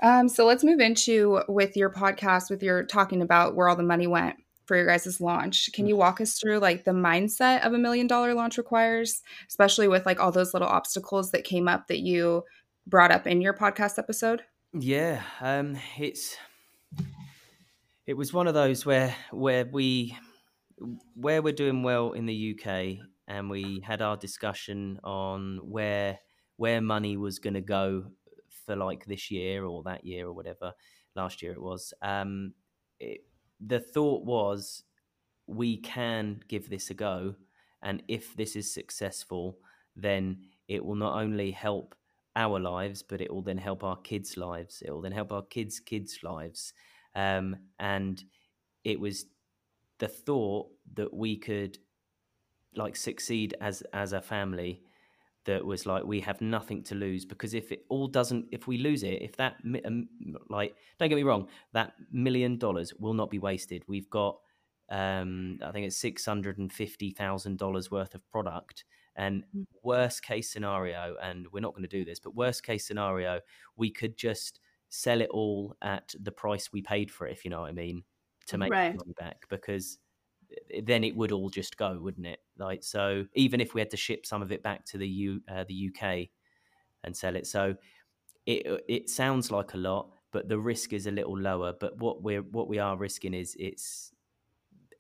Um, 0.03 0.29
so 0.29 0.45
let's 0.47 0.65
move 0.65 0.81
into 0.81 1.41
with 1.49 1.77
your 1.77 1.91
podcast, 1.91 2.51
with 2.51 2.63
your 2.63 2.85
talking 2.85 3.23
about 3.23 3.55
where 3.55 3.69
all 3.69 3.77
the 3.77 3.85
money 3.85 4.09
went 4.09 4.37
for 4.67 4.77
your 4.77 4.87
guys' 4.87 5.21
launch. 5.21 5.71
Can 5.73 5.87
you 5.87 5.97
walk 5.97 6.21
us 6.21 6.39
through 6.39 6.59
like 6.59 6.85
the 6.85 6.93
mindset 6.93 7.65
of 7.65 7.73
a 7.73 7.79
million 7.79 8.09
dollar 8.09 8.35
launch 8.35 8.59
requires, 8.59 9.23
especially 9.49 9.87
with 9.87 10.05
like 10.05 10.19
all 10.19 10.33
those 10.33 10.53
little 10.53 10.69
obstacles 10.69 11.31
that 11.31 11.45
came 11.45 11.69
up 11.69 11.87
that 11.87 12.01
you 12.01 12.43
brought 12.87 13.13
up 13.13 13.27
in 13.27 13.41
your 13.41 13.55
podcast 13.55 13.99
episode? 13.99 14.43
Yeah, 14.73 15.23
um, 15.41 15.77
it's 15.99 16.37
it 18.07 18.15
was 18.15 18.33
one 18.33 18.49
of 18.49 18.55
those 18.55 18.85
where 18.85 19.15
where 19.31 19.67
we 19.67 20.17
where 21.15 21.43
we're 21.43 21.53
doing 21.53 21.83
well 21.83 22.13
in 22.13 22.27
the 22.27 22.57
UK 22.59 23.07
and 23.29 23.49
we 23.49 23.81
had 23.87 24.03
our 24.03 24.17
discussion 24.17 24.99
on 25.05 25.61
where 25.63 26.19
where 26.57 26.81
money 26.81 27.17
was 27.17 27.39
going 27.39 27.55
to 27.55 27.61
go 27.61 28.07
for 28.65 28.77
like 28.77 29.05
this 29.07 29.31
year 29.31 29.65
or 29.65 29.83
that 29.83 30.05
year 30.05 30.27
or 30.27 30.33
whatever 30.33 30.73
last 31.15 31.43
year 31.43 31.53
it 31.53 31.63
was 31.63 31.93
um 32.03 32.53
it, 33.01 33.21
the 33.65 33.81
thought 33.81 34.25
was 34.25 34.85
we 35.47 35.77
can 35.77 36.41
give 36.49 36.69
this 36.71 36.91
a 36.91 36.95
go 36.95 37.35
and 37.83 38.03
if 38.09 38.35
this 38.37 38.57
is 38.57 38.73
successful 38.73 39.59
then 39.97 40.39
it 40.69 40.85
will 40.85 40.95
not 40.95 41.21
only 41.21 41.51
help 41.51 41.95
our 42.37 42.59
lives 42.59 43.03
but 43.03 43.21
it 43.21 43.33
will 43.33 43.43
then 43.43 43.59
help 43.59 43.85
our 43.85 43.97
kids 43.99 44.37
lives. 44.37 44.83
It 44.85 44.91
will 44.91 45.03
then 45.03 45.13
help 45.13 45.33
our 45.33 45.43
kids 45.43 45.81
kids 45.81 46.21
lives. 46.23 46.73
Um, 47.15 47.57
and 47.79 48.23
it 48.85 48.99
was 48.99 49.27
the 49.99 50.09
thought 50.09 50.69
that 50.95 51.13
we 51.13 51.37
could 51.37 51.79
like 52.75 52.97
succeed 52.97 53.55
as 53.61 53.83
as 53.93 54.13
a 54.13 54.23
family 54.23 54.83
that 55.45 55.65
was 55.65 55.87
like 55.87 56.05
we 56.05 56.21
have 56.21 56.41
nothing 56.41 56.83
to 56.85 56.95
lose 56.95 57.25
because 57.25 57.55
if 57.55 57.73
it 57.73 57.85
all 57.89 58.07
doesn't 58.07 58.47
if 58.53 58.67
we 58.67 58.79
lose 58.79 59.03
it 59.03 59.21
if 59.23 59.37
that 59.37 59.57
um, 59.85 60.09
like 60.49 60.75
don't 60.99 61.09
get 61.09 61.17
me 61.17 61.23
wrong 61.23 61.49
that 61.73 61.95
million 62.13 62.59
dollars 62.59 62.93
will 62.99 63.15
not 63.15 63.31
be 63.31 63.39
wasted 63.39 63.83
we've 63.89 64.11
got 64.11 64.39
um 64.91 65.59
i 65.65 65.71
think 65.71 65.87
it's 65.87 66.01
$650,000 66.01 67.91
worth 67.91 68.15
of 68.15 68.31
product 68.31 68.85
and 69.17 69.45
mm. 69.55 69.65
worst 69.83 70.23
case 70.23 70.51
scenario 70.51 71.17
and 71.23 71.47
we're 71.53 71.61
not 71.61 71.75
going 71.75 71.83
to 71.83 71.89
do 71.89 72.05
this 72.05 72.21
but 72.21 72.35
worst 72.35 72.63
case 72.63 72.87
scenario 72.87 73.41
we 73.77 73.91
could 73.91 74.17
just 74.17 74.61
sell 74.89 75.21
it 75.21 75.29
all 75.31 75.75
at 75.83 76.15
the 76.21 76.33
price 76.33 76.73
we 76.73 76.83
paid 76.83 77.11
for 77.11 77.27
it 77.27 77.33
if 77.33 77.45
you 77.45 77.51
know 77.51 77.63
what 77.63 77.71
i 77.71 77.73
mean 77.73 78.03
to 78.47 78.59
make 78.59 78.73
right. 78.73 78.97
money 78.97 79.15
back 79.19 79.45
because 79.49 79.99
then 80.83 81.05
it 81.05 81.17
would 81.17 81.33
all 81.33 81.51
just 81.51 81.77
go, 81.77 81.99
wouldn't 81.99 82.27
it? 82.27 82.41
Like 82.59 82.83
so, 82.83 83.27
even 83.35 83.61
if 83.61 83.75
we 83.75 83.81
had 83.81 83.91
to 83.91 83.97
ship 83.97 84.27
some 84.27 84.43
of 84.43 84.53
it 84.53 84.63
back 84.63 84.85
to 84.87 84.99
the 84.99 85.09
U, 85.09 85.43
uh, 85.49 85.65
the 85.65 85.91
UK 85.91 86.31
and 87.05 87.17
sell 87.17 87.37
it, 87.37 87.47
so 87.47 87.77
it 88.47 88.85
it 88.89 89.11
sounds 89.11 89.51
like 89.51 89.75
a 89.75 89.79
lot, 89.79 90.11
but 90.33 90.49
the 90.49 90.59
risk 90.59 90.93
is 90.93 91.07
a 91.07 91.11
little 91.11 91.39
lower. 91.39 91.73
But 91.73 91.99
what 91.99 92.23
we're 92.23 92.43
what 92.43 92.69
we 92.69 92.79
are 92.79 92.97
risking 92.97 93.35
is 93.35 93.57
it's 93.59 94.13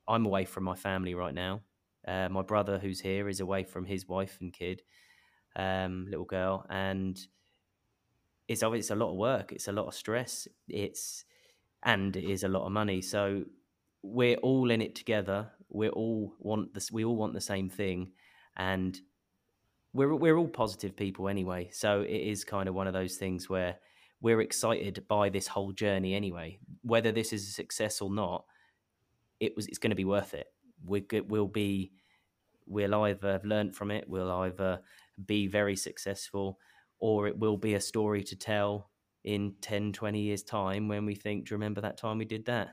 I'm 0.08 0.26
away 0.26 0.44
from 0.44 0.64
my 0.64 0.74
family 0.74 1.14
right 1.14 1.34
now. 1.34 1.62
Uh, 2.06 2.28
my 2.28 2.42
brother, 2.42 2.78
who's 2.78 3.00
here, 3.00 3.28
is 3.28 3.40
away 3.40 3.64
from 3.64 3.84
his 3.84 4.08
wife 4.08 4.38
and 4.40 4.52
kid, 4.52 4.82
um, 5.56 6.06
little 6.08 6.24
girl, 6.24 6.66
and 6.68 7.18
it's 8.48 8.62
it's 8.62 8.90
a 8.90 8.94
lot 8.94 9.10
of 9.10 9.16
work. 9.16 9.52
It's 9.52 9.68
a 9.68 9.72
lot 9.72 9.86
of 9.86 9.94
stress. 9.94 10.48
It's 10.68 11.24
and 11.82 12.16
it 12.16 12.24
is 12.24 12.44
a 12.44 12.48
lot 12.48 12.66
of 12.66 12.72
money. 12.72 13.02
So 13.02 13.44
we're 14.02 14.36
all 14.36 14.70
in 14.70 14.82
it 14.82 14.94
together. 14.94 15.50
We 15.68 15.88
all 15.88 16.34
want 16.38 16.74
this. 16.74 16.90
We 16.90 17.04
all 17.04 17.16
want 17.16 17.34
the 17.34 17.40
same 17.40 17.68
thing, 17.68 18.12
and 18.56 18.98
we're 19.92 20.14
we're 20.14 20.36
all 20.36 20.48
positive 20.48 20.96
people 20.96 21.28
anyway. 21.28 21.70
So 21.72 22.02
it 22.02 22.10
is 22.10 22.44
kind 22.44 22.68
of 22.68 22.74
one 22.74 22.86
of 22.86 22.92
those 22.92 23.16
things 23.16 23.48
where 23.48 23.76
we're 24.20 24.40
excited 24.40 25.04
by 25.08 25.28
this 25.28 25.46
whole 25.46 25.72
journey 25.72 26.14
anyway. 26.14 26.58
Whether 26.82 27.12
this 27.12 27.32
is 27.32 27.48
a 27.48 27.52
success 27.52 28.00
or 28.00 28.10
not, 28.10 28.44
it 29.40 29.54
was 29.56 29.66
it's 29.66 29.78
going 29.78 29.90
to 29.90 29.96
be 29.96 30.04
worth 30.04 30.34
it. 30.34 30.46
We 30.84 31.04
will 31.28 31.48
be 31.48 31.92
we'll 32.66 32.94
either 32.94 33.32
have 33.32 33.44
learned 33.44 33.74
from 33.74 33.90
it, 33.90 34.08
we'll 34.08 34.30
either 34.30 34.80
be 35.26 35.46
very 35.46 35.76
successful, 35.76 36.58
or 36.98 37.26
it 37.26 37.38
will 37.38 37.56
be 37.56 37.74
a 37.74 37.80
story 37.80 38.22
to 38.24 38.36
tell 38.36 38.90
in 39.24 39.54
10, 39.60 39.92
20 39.92 40.20
years' 40.20 40.42
time 40.42 40.88
when 40.88 41.04
we 41.06 41.14
think, 41.14 41.46
do 41.46 41.52
you 41.52 41.56
remember 41.56 41.80
that 41.80 41.96
time 41.98 42.18
we 42.18 42.24
did 42.24 42.44
that? 42.46 42.70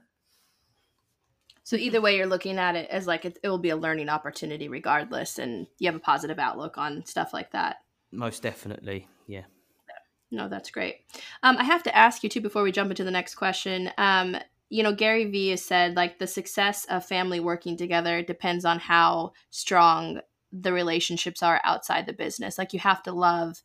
So 1.70 1.76
either 1.76 2.02
way, 2.02 2.18
you're 2.18 2.26
looking 2.26 2.58
at 2.58 2.76
it 2.76 2.90
as 2.90 3.06
like 3.06 3.26
it, 3.26 3.38
it, 3.44 3.48
will 3.48 3.60
be 3.60 3.70
a 3.70 3.76
learning 3.76 4.10
opportunity 4.10 4.68
regardless, 4.68 5.38
and 5.38 5.68
you 5.78 5.88
have 5.88 5.96
a 5.96 6.00
positive 6.00 6.40
outlook 6.40 6.80
on 6.80 7.06
stuff 7.06 7.32
like 7.32 7.52
that. 7.52 7.76
Most 8.12 8.42
definitely, 8.42 9.08
yeah. 9.28 9.44
No, 10.32 10.50
that's 10.50 10.72
great. 10.72 11.02
Um, 11.44 11.58
I 11.58 11.64
have 11.64 11.84
to 11.84 11.96
ask 11.96 12.24
you 12.24 12.30
too 12.30 12.42
before 12.42 12.64
we 12.64 12.72
jump 12.72 12.90
into 12.90 13.04
the 13.04 13.12
next 13.12 13.36
question. 13.36 13.92
Um, 14.00 14.36
you 14.70 14.82
know, 14.82 14.96
Gary 14.96 15.26
Vee 15.26 15.50
has 15.50 15.64
said 15.64 15.96
like 15.96 16.18
the 16.18 16.26
success 16.26 16.86
of 16.90 17.06
family 17.06 17.40
working 17.40 17.78
together 17.78 18.24
depends 18.24 18.66
on 18.66 18.80
how 18.80 19.34
strong 19.52 20.22
the 20.52 20.74
relationships 20.74 21.44
are 21.44 21.62
outside 21.64 22.08
the 22.08 22.14
business. 22.14 22.58
Like 22.58 22.74
you 22.74 22.80
have 22.80 23.04
to 23.04 23.12
love 23.12 23.62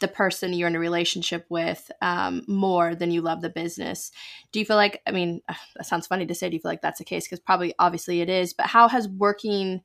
the 0.00 0.08
person 0.08 0.52
you're 0.52 0.68
in 0.68 0.76
a 0.76 0.80
relationship 0.80 1.46
with 1.48 1.90
um, 2.00 2.42
more 2.46 2.94
than 2.94 3.10
you 3.10 3.20
love 3.20 3.40
the 3.40 3.48
business. 3.48 4.10
Do 4.52 4.58
you 4.58 4.64
feel 4.64 4.76
like, 4.76 5.02
I 5.06 5.10
mean, 5.10 5.40
that 5.48 5.86
sounds 5.86 6.06
funny 6.06 6.26
to 6.26 6.34
say, 6.34 6.48
do 6.48 6.56
you 6.56 6.60
feel 6.60 6.70
like 6.70 6.82
that's 6.82 6.98
the 6.98 7.04
case? 7.04 7.24
Because 7.24 7.40
probably 7.40 7.74
obviously 7.78 8.20
it 8.20 8.28
is, 8.28 8.52
but 8.52 8.66
how 8.66 8.88
has 8.88 9.08
working 9.08 9.82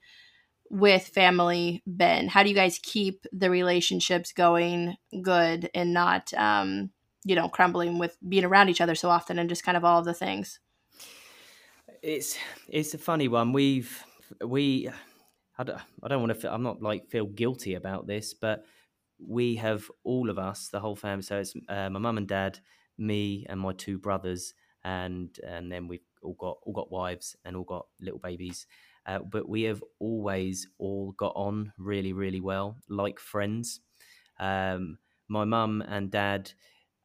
with 0.70 1.08
family 1.08 1.84
been? 1.86 2.28
How 2.28 2.44
do 2.44 2.50
you 2.50 2.56
guys 2.56 2.80
keep 2.82 3.26
the 3.32 3.50
relationships 3.50 4.32
going 4.34 4.96
good 5.22 5.70
and 5.74 5.94
not, 5.94 6.34
um, 6.34 6.90
you 7.26 7.36
know, 7.36 7.48
crumbling 7.50 8.00
with 8.00 8.18
being 8.28 8.46
around 8.46 8.70
each 8.70 8.82
other 8.82 8.96
so 8.96 9.10
often 9.10 9.40
and 9.40 9.50
just 9.50 9.64
kind 9.64 9.78
of 9.78 9.86
all 9.86 10.00
of 10.00 10.06
the 10.06 10.14
things? 10.14 10.60
It's 12.02 12.38
it's 12.68 12.94
a 12.94 12.98
funny 12.98 13.30
one. 13.30 13.54
We've 13.54 14.04
we 14.44 14.90
I 15.58 15.64
don't, 15.64 15.80
I 16.02 16.08
don't 16.08 16.22
want 16.22 16.34
to 16.34 16.40
feel, 16.40 16.52
I'm 16.52 16.64
not 16.64 16.82
like 16.82 17.10
feel 17.10 17.26
guilty 17.26 17.76
about 17.76 18.08
this, 18.08 18.34
but 18.34 18.66
we 19.28 19.56
have 19.56 19.90
all 20.04 20.30
of 20.30 20.38
us, 20.40 20.70
the 20.70 20.80
whole 20.80 20.96
family. 20.96 21.24
So 21.24 21.40
it's 21.40 21.54
uh, 21.70 21.90
my 21.90 22.00
mum 22.00 22.18
and 22.18 22.28
dad, 22.28 22.60
me 22.98 23.46
and 23.50 23.60
my 23.60 23.74
two 23.74 23.98
brothers, 24.00 24.54
and 24.84 25.38
and 25.48 25.72
then 25.72 25.88
we've 25.88 26.06
all 26.22 26.36
got 26.40 26.58
all 26.64 26.74
got 26.74 26.92
wives 26.92 27.36
and 27.46 27.56
all 27.56 27.64
got 27.64 27.88
little 28.00 28.20
babies. 28.20 28.68
Uh, 29.06 29.20
but 29.20 29.50
we 29.50 29.64
have 29.64 29.84
always 30.00 30.68
all 30.78 31.12
got 31.14 31.34
on 31.36 31.74
really, 31.78 32.14
really 32.14 32.40
well, 32.42 32.78
like 32.88 33.20
friends. 33.20 33.82
Um, 34.40 34.98
my 35.28 35.46
mum 35.46 35.82
and 35.82 36.10
dad 36.12 36.52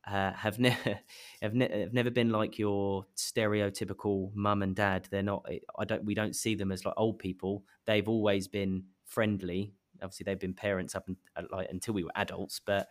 uh, 0.07 0.33
have 0.33 0.59
never 0.59 1.01
have, 1.43 1.55
ne- 1.55 1.81
have 1.81 1.93
never 1.93 2.11
been 2.11 2.31
like 2.31 2.59
your 2.59 3.05
stereotypical 3.17 4.35
mum 4.35 4.63
and 4.63 4.75
dad. 4.75 5.09
They're 5.11 5.23
not. 5.23 5.47
I 5.79 5.85
don't. 5.85 6.05
We 6.05 6.15
don't 6.15 6.37
see 6.37 6.55
them 6.55 6.73
as 6.73 6.85
like 6.85 6.95
old 6.97 7.19
people. 7.19 7.65
They've 7.87 8.09
always 8.09 8.49
been 8.49 8.85
friendly 9.05 9.75
obviously 10.03 10.25
they've 10.25 10.39
been 10.39 10.55
parents 10.55 10.95
up 10.95 11.07
and, 11.09 11.17
uh, 11.37 11.43
like 11.51 11.69
until 11.71 11.95
we 11.95 12.05
were 12.05 12.13
adults, 12.15 12.61
but 12.65 12.89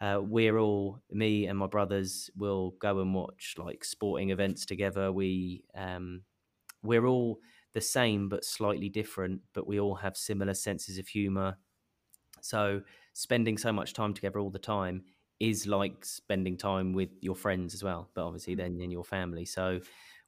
uh, 0.00 0.20
we're 0.22 0.58
all 0.58 1.00
me 1.10 1.46
and 1.46 1.58
my 1.58 1.66
brothers 1.66 2.30
will 2.36 2.74
go 2.80 3.00
and 3.00 3.14
watch 3.14 3.54
like 3.56 3.84
sporting 3.84 4.30
events 4.30 4.66
together. 4.66 5.10
We 5.10 5.64
um, 5.74 6.22
we're 6.82 7.06
all 7.06 7.40
the 7.72 7.80
same 7.80 8.28
but 8.28 8.44
slightly 8.44 8.88
different, 8.88 9.40
but 9.52 9.66
we 9.66 9.80
all 9.80 9.94
have 9.96 10.16
similar 10.16 10.54
senses 10.54 10.98
of 10.98 11.08
humor. 11.08 11.56
So 12.40 12.82
spending 13.12 13.58
so 13.58 13.72
much 13.72 13.92
time 13.92 14.14
together 14.14 14.38
all 14.38 14.50
the 14.50 14.58
time 14.58 15.04
is 15.40 15.66
like 15.66 16.04
spending 16.04 16.56
time 16.56 16.92
with 16.92 17.10
your 17.20 17.34
friends 17.34 17.74
as 17.74 17.82
well, 17.82 18.08
but 18.14 18.26
obviously 18.26 18.54
mm. 18.54 18.58
then 18.58 18.80
in 18.80 18.90
your 18.90 19.04
family. 19.04 19.44
So 19.44 19.80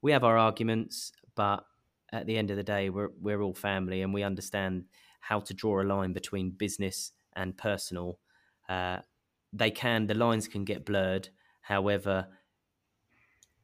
we 0.03 0.13
have 0.13 0.25
our 0.25 0.37
arguments, 0.37 1.13
but 1.35 1.65
at 2.13 2.27
the 2.27 2.37
end 2.37 2.51
of 2.51 2.57
the 2.57 2.63
day, 2.63 2.91
we're 2.91 3.11
we're 3.21 3.43
all 3.43 3.55
family, 3.55 4.03
and 4.03 4.15
we 4.15 4.23
understand 4.23 4.85
how 5.29 5.41
to 5.41 5.53
draw 5.53 5.83
a 5.83 5.85
line 5.85 6.15
between 6.15 6.49
business 6.49 7.13
and 7.37 7.55
personal. 7.59 8.19
Uh, 8.67 8.99
they 9.53 9.71
can 9.71 10.07
the 10.07 10.15
lines 10.15 10.49
can 10.49 10.65
get 10.65 10.87
blurred. 10.87 11.29
However, 11.61 12.29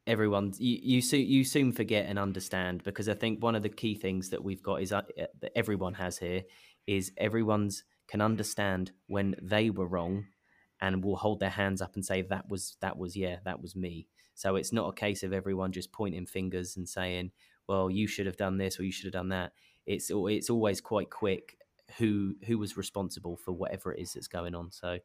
everyone 0.05 0.53
you 0.59 0.77
you, 0.81 1.01
so, 1.01 1.15
you 1.15 1.43
soon 1.43 1.71
forget 1.71 2.05
and 2.07 2.19
understand 2.19 2.83
because 2.83 3.09
I 3.09 3.15
think 3.15 3.41
one 3.41 3.55
of 3.55 3.63
the 3.63 3.69
key 3.69 3.95
things 3.95 4.29
that 4.29 4.43
we've 4.43 4.61
got 4.61 4.83
is 4.83 4.91
uh, 4.91 5.01
that 5.17 5.57
everyone 5.57 5.95
has 5.95 6.19
here 6.19 6.43
is 6.85 7.11
everyone's 7.17 7.83
can 8.07 8.21
understand 8.21 8.91
when 9.07 9.35
they 9.41 9.71
were 9.71 9.87
wrong 9.87 10.25
and 10.81 11.03
will 11.03 11.15
hold 11.15 11.39
their 11.39 11.49
hands 11.49 11.81
up 11.81 11.95
and 11.95 12.05
say 12.05 12.21
that 12.21 12.47
was 12.47 12.77
that 12.81 12.95
was 12.95 13.15
yeah 13.15 13.37
that 13.43 13.59
was 13.59 13.75
me 13.75 14.07
so 14.35 14.55
it's 14.55 14.71
not 14.71 14.89
a 14.89 14.93
case 14.93 15.23
of 15.23 15.33
everyone 15.33 15.71
just 15.71 15.91
pointing 15.91 16.27
fingers 16.27 16.77
and 16.77 16.87
saying 16.87 17.31
well 17.67 17.89
you 17.89 18.05
should 18.05 18.27
have 18.27 18.37
done 18.37 18.57
this 18.57 18.79
or 18.79 18.83
you 18.83 18.91
should 18.91 19.05
have 19.05 19.19
done 19.21 19.29
that 19.29 19.51
it's 19.85 20.11
it's 20.11 20.49
always 20.49 20.81
quite 20.81 21.09
quick 21.09 21.57
who 21.97 22.35
who 22.45 22.57
was 22.57 22.77
responsible 22.77 23.37
for 23.37 23.51
whatever 23.51 23.93
it 23.93 24.01
is 24.01 24.13
that's 24.13 24.27
going 24.27 24.55
on. 24.55 24.71
So 24.71 24.87
I 24.87 24.99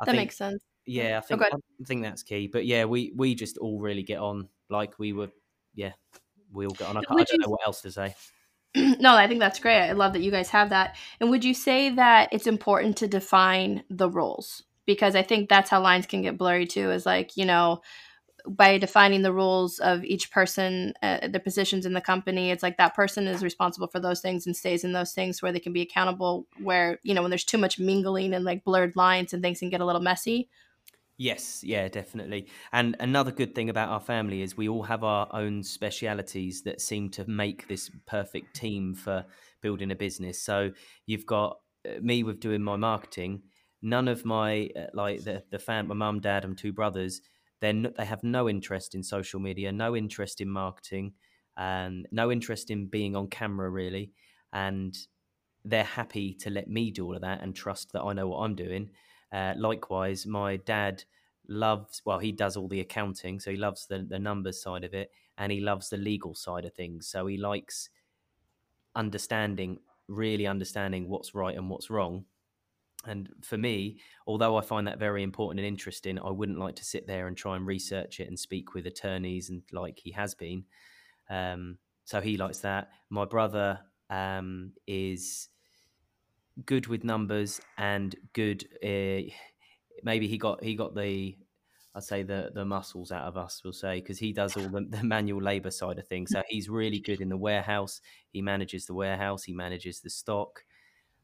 that 0.00 0.06
think, 0.06 0.16
makes 0.16 0.36
sense. 0.36 0.62
Yeah, 0.86 1.16
I 1.16 1.18
oh, 1.18 1.20
think 1.20 1.42
okay. 1.42 1.50
I 1.52 1.84
think 1.84 2.02
that's 2.02 2.22
key. 2.22 2.48
But 2.48 2.66
yeah, 2.66 2.84
we 2.84 3.12
we 3.14 3.34
just 3.34 3.58
all 3.58 3.80
really 3.80 4.02
get 4.02 4.18
on 4.18 4.48
like 4.68 4.98
we 4.98 5.12
were. 5.12 5.30
Yeah, 5.74 5.92
we 6.52 6.66
all 6.66 6.74
get 6.74 6.88
on. 6.88 6.96
I, 6.96 7.00
I 7.00 7.14
don't 7.14 7.30
you, 7.32 7.38
know 7.38 7.48
what 7.48 7.60
else 7.64 7.80
to 7.82 7.92
say. 7.92 8.14
no, 8.74 9.14
I 9.14 9.26
think 9.26 9.40
that's 9.40 9.60
great. 9.60 9.88
I 9.88 9.92
love 9.92 10.12
that 10.14 10.22
you 10.22 10.30
guys 10.30 10.48
have 10.50 10.70
that. 10.70 10.96
And 11.20 11.30
would 11.30 11.44
you 11.44 11.54
say 11.54 11.90
that 11.90 12.28
it's 12.32 12.46
important 12.46 12.96
to 12.98 13.08
define 13.08 13.84
the 13.88 14.08
roles? 14.08 14.64
Because 14.86 15.14
I 15.14 15.22
think 15.22 15.48
that's 15.48 15.70
how 15.70 15.80
lines 15.80 16.06
can 16.06 16.22
get 16.22 16.38
blurry 16.38 16.66
too. 16.66 16.90
Is 16.90 17.06
like 17.06 17.36
you 17.36 17.44
know 17.44 17.82
by 18.48 18.78
defining 18.78 19.22
the 19.22 19.32
roles 19.32 19.78
of 19.78 20.04
each 20.04 20.30
person, 20.30 20.94
uh, 21.02 21.28
the 21.28 21.40
positions 21.40 21.86
in 21.86 21.92
the 21.92 22.00
company, 22.00 22.50
it's 22.50 22.62
like 22.62 22.76
that 22.76 22.94
person 22.94 23.26
is 23.26 23.42
responsible 23.42 23.88
for 23.88 24.00
those 24.00 24.20
things 24.20 24.46
and 24.46 24.56
stays 24.56 24.84
in 24.84 24.92
those 24.92 25.12
things 25.12 25.42
where 25.42 25.52
they 25.52 25.60
can 25.60 25.72
be 25.72 25.82
accountable. 25.82 26.46
Where, 26.62 26.98
you 27.02 27.14
know, 27.14 27.22
when 27.22 27.30
there's 27.30 27.44
too 27.44 27.58
much 27.58 27.78
mingling 27.78 28.34
and 28.34 28.44
like 28.44 28.64
blurred 28.64 28.96
lines 28.96 29.32
and 29.32 29.42
things 29.42 29.60
can 29.60 29.70
get 29.70 29.80
a 29.80 29.86
little 29.86 30.02
messy. 30.02 30.48
Yes, 31.16 31.62
yeah, 31.62 31.86
definitely. 31.88 32.48
And 32.72 32.96
another 32.98 33.30
good 33.30 33.54
thing 33.54 33.68
about 33.68 33.90
our 33.90 34.00
family 34.00 34.40
is 34.40 34.56
we 34.56 34.70
all 34.70 34.84
have 34.84 35.04
our 35.04 35.28
own 35.32 35.62
specialities 35.62 36.62
that 36.62 36.80
seem 36.80 37.10
to 37.10 37.28
make 37.28 37.68
this 37.68 37.90
perfect 38.06 38.56
team 38.56 38.94
for 38.94 39.26
building 39.60 39.90
a 39.90 39.94
business. 39.94 40.40
So 40.42 40.70
you've 41.04 41.26
got 41.26 41.58
uh, 41.86 42.00
me 42.00 42.22
with 42.22 42.40
doing 42.40 42.62
my 42.62 42.76
marketing. 42.76 43.42
None 43.82 44.08
of 44.08 44.24
my 44.24 44.70
uh, 44.74 44.86
like 44.94 45.24
the 45.24 45.42
the 45.50 45.58
fam, 45.58 45.88
my 45.88 45.94
mum, 45.94 46.20
dad, 46.20 46.46
and 46.46 46.56
two 46.56 46.72
brothers 46.72 47.20
then 47.60 47.92
they 47.96 48.04
have 48.04 48.22
no 48.24 48.48
interest 48.48 48.94
in 48.94 49.02
social 49.02 49.40
media, 49.40 49.72
no 49.72 49.96
interest 49.96 50.40
in 50.40 50.48
marketing, 50.48 51.14
and 51.56 52.08
no 52.10 52.30
interest 52.32 52.70
in 52.70 52.86
being 52.86 53.14
on 53.16 53.28
camera 53.28 53.68
really. 53.70 54.12
And 54.52 54.96
they're 55.64 55.84
happy 55.84 56.34
to 56.34 56.50
let 56.50 56.68
me 56.68 56.90
do 56.90 57.04
all 57.04 57.14
of 57.14 57.22
that 57.22 57.42
and 57.42 57.54
trust 57.54 57.92
that 57.92 58.02
I 58.02 58.12
know 58.14 58.28
what 58.28 58.40
I'm 58.40 58.54
doing. 58.54 58.90
Uh, 59.32 59.54
likewise, 59.56 60.26
my 60.26 60.56
dad 60.56 61.04
loves 61.48 62.02
well, 62.04 62.18
he 62.18 62.32
does 62.32 62.56
all 62.56 62.68
the 62.68 62.80
accounting, 62.80 63.40
so 63.40 63.50
he 63.50 63.56
loves 63.56 63.86
the 63.86 63.98
the 64.08 64.18
numbers 64.18 64.62
side 64.62 64.84
of 64.84 64.94
it, 64.94 65.10
and 65.36 65.52
he 65.52 65.60
loves 65.60 65.90
the 65.90 65.96
legal 65.96 66.34
side 66.34 66.64
of 66.64 66.74
things. 66.74 67.08
So 67.08 67.26
he 67.26 67.36
likes 67.36 67.90
understanding, 68.94 69.78
really 70.08 70.46
understanding 70.46 71.08
what's 71.08 71.34
right 71.34 71.56
and 71.56 71.70
what's 71.70 71.90
wrong 71.90 72.24
and 73.06 73.28
for 73.42 73.56
me, 73.56 73.98
although 74.26 74.56
I 74.56 74.60
find 74.60 74.86
that 74.86 74.98
very 74.98 75.22
important 75.22 75.60
and 75.60 75.66
interesting, 75.66 76.18
I 76.18 76.30
wouldn't 76.30 76.58
like 76.58 76.76
to 76.76 76.84
sit 76.84 77.06
there 77.06 77.28
and 77.28 77.36
try 77.36 77.56
and 77.56 77.66
research 77.66 78.20
it 78.20 78.28
and 78.28 78.38
speak 78.38 78.74
with 78.74 78.86
attorneys 78.86 79.48
and 79.48 79.62
like 79.72 79.98
he 79.98 80.10
has 80.12 80.34
been. 80.34 80.64
Um, 81.30 81.78
so 82.04 82.20
he 82.20 82.36
likes 82.36 82.58
that. 82.58 82.90
My 83.08 83.24
brother 83.24 83.80
um, 84.10 84.72
is 84.86 85.48
good 86.66 86.88
with 86.88 87.04
numbers 87.04 87.60
and 87.78 88.14
good. 88.34 88.64
Uh, 88.84 89.30
maybe 90.02 90.26
he 90.26 90.36
got 90.36 90.62
he 90.62 90.74
got 90.74 90.94
the 90.94 91.36
I'd 91.94 92.04
say 92.04 92.22
the 92.22 92.50
the 92.54 92.64
muscles 92.64 93.12
out 93.12 93.24
of 93.24 93.36
us. 93.36 93.62
We'll 93.64 93.72
say 93.72 94.00
because 94.00 94.18
he 94.18 94.32
does 94.32 94.56
all 94.56 94.68
the, 94.68 94.86
the 94.88 95.04
manual 95.04 95.42
labor 95.42 95.70
side 95.70 95.98
of 95.98 96.06
things. 96.06 96.32
So 96.32 96.42
he's 96.48 96.68
really 96.68 97.00
good 97.00 97.20
in 97.20 97.30
the 97.30 97.36
warehouse. 97.36 98.00
He 98.30 98.42
manages 98.42 98.86
the 98.86 98.94
warehouse. 98.94 99.42
He 99.44 99.54
manages 99.54 100.00
the 100.00 100.10
stock. 100.10 100.64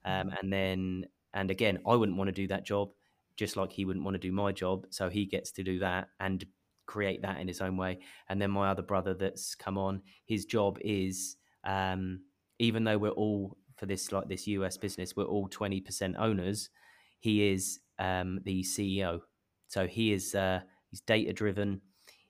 Um, 0.05 0.31
and 0.41 0.53
then 0.53 1.07
and 1.37 1.51
again, 1.53 1.79
I 1.87 1.95
wouldn't 1.95 2.19
want 2.19 2.29
to 2.29 2.33
do 2.33 2.49
that 2.49 2.67
job, 2.67 2.91
just 3.37 3.57
like 3.57 3.71
he 3.71 3.85
wouldn't 3.85 4.05
want 4.05 4.17
to 4.17 4.19
do 4.19 4.33
my 4.33 4.51
job. 4.51 4.87
So 4.91 5.09
he 5.09 5.25
gets 5.27 5.53
to 5.53 5.63
do 5.63 5.79
that. 5.79 6.09
And 6.19 6.45
create 6.87 7.23
that 7.23 7.39
in 7.39 7.49
his 7.49 7.61
own 7.61 7.77
way. 7.77 7.99
And 8.29 8.41
then 8.41 8.51
my 8.51 8.71
other 8.71 8.83
brother 8.83 9.15
that's 9.15 9.55
come 9.55 9.77
on, 9.77 10.03
his 10.25 10.45
job 10.45 10.79
is 10.81 11.37
um, 11.65 12.21
even 12.59 12.85
though 12.85 12.99
we're 12.99 13.11
all 13.11 13.57
for 13.77 13.87
this 13.87 14.11
like 14.13 14.29
this 14.29 14.47
US 14.47 14.77
business, 14.77 15.15
we're 15.17 15.25
all 15.25 15.49
twenty 15.49 15.81
percent 15.81 16.17
owners. 16.19 16.71
He 17.19 17.51
is 17.51 17.81
um, 17.99 18.41
the 18.45 18.63
CEO, 18.63 19.21
so 19.69 19.87
he 19.87 20.13
is 20.13 20.35
uh, 20.35 20.61
he's 20.91 21.01
data 21.01 21.33
driven. 21.33 21.81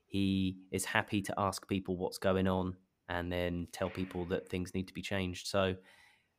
He 0.05 0.57
is 0.71 0.85
happy 0.85 1.21
to 1.21 1.33
ask 1.37 1.67
people 1.67 1.97
what's 1.97 2.17
going 2.17 2.47
on 2.47 2.75
and 3.09 3.31
then 3.31 3.67
tell 3.71 3.89
people 3.89 4.25
that 4.25 4.49
things 4.49 4.73
need 4.73 4.87
to 4.87 4.93
be 4.93 5.01
changed. 5.01 5.47
So 5.47 5.75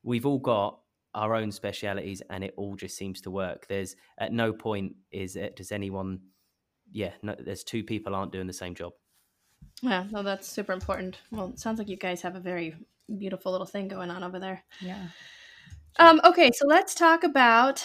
we've 0.03 0.25
all 0.25 0.39
got 0.39 0.79
our 1.15 1.35
own 1.35 1.51
specialities 1.51 2.21
and 2.29 2.43
it 2.43 2.53
all 2.57 2.75
just 2.75 2.97
seems 2.97 3.21
to 3.21 3.31
work. 3.31 3.67
There's 3.67 3.95
at 4.17 4.31
no 4.31 4.53
point 4.53 4.95
is 5.11 5.35
it 5.35 5.55
does 5.55 5.71
anyone 5.71 6.19
yeah, 6.91 7.11
no, 7.21 7.35
there's 7.37 7.63
two 7.63 7.83
people 7.83 8.15
aren't 8.15 8.31
doing 8.31 8.47
the 8.47 8.53
same 8.53 8.75
job. 8.75 8.93
Yeah, 9.81 10.05
no, 10.11 10.23
that's 10.23 10.47
super 10.47 10.73
important. 10.73 11.19
Well, 11.31 11.49
it 11.49 11.59
sounds 11.59 11.79
like 11.79 11.89
you 11.89 11.97
guys 11.97 12.21
have 12.21 12.35
a 12.35 12.39
very 12.39 12.75
beautiful 13.17 13.51
little 13.51 13.67
thing 13.67 13.87
going 13.87 14.09
on 14.09 14.23
over 14.23 14.39
there. 14.39 14.63
Yeah. 14.81 15.07
Um, 15.97 16.21
okay, 16.23 16.51
so 16.53 16.65
let's 16.67 16.95
talk 16.95 17.23
about 17.23 17.83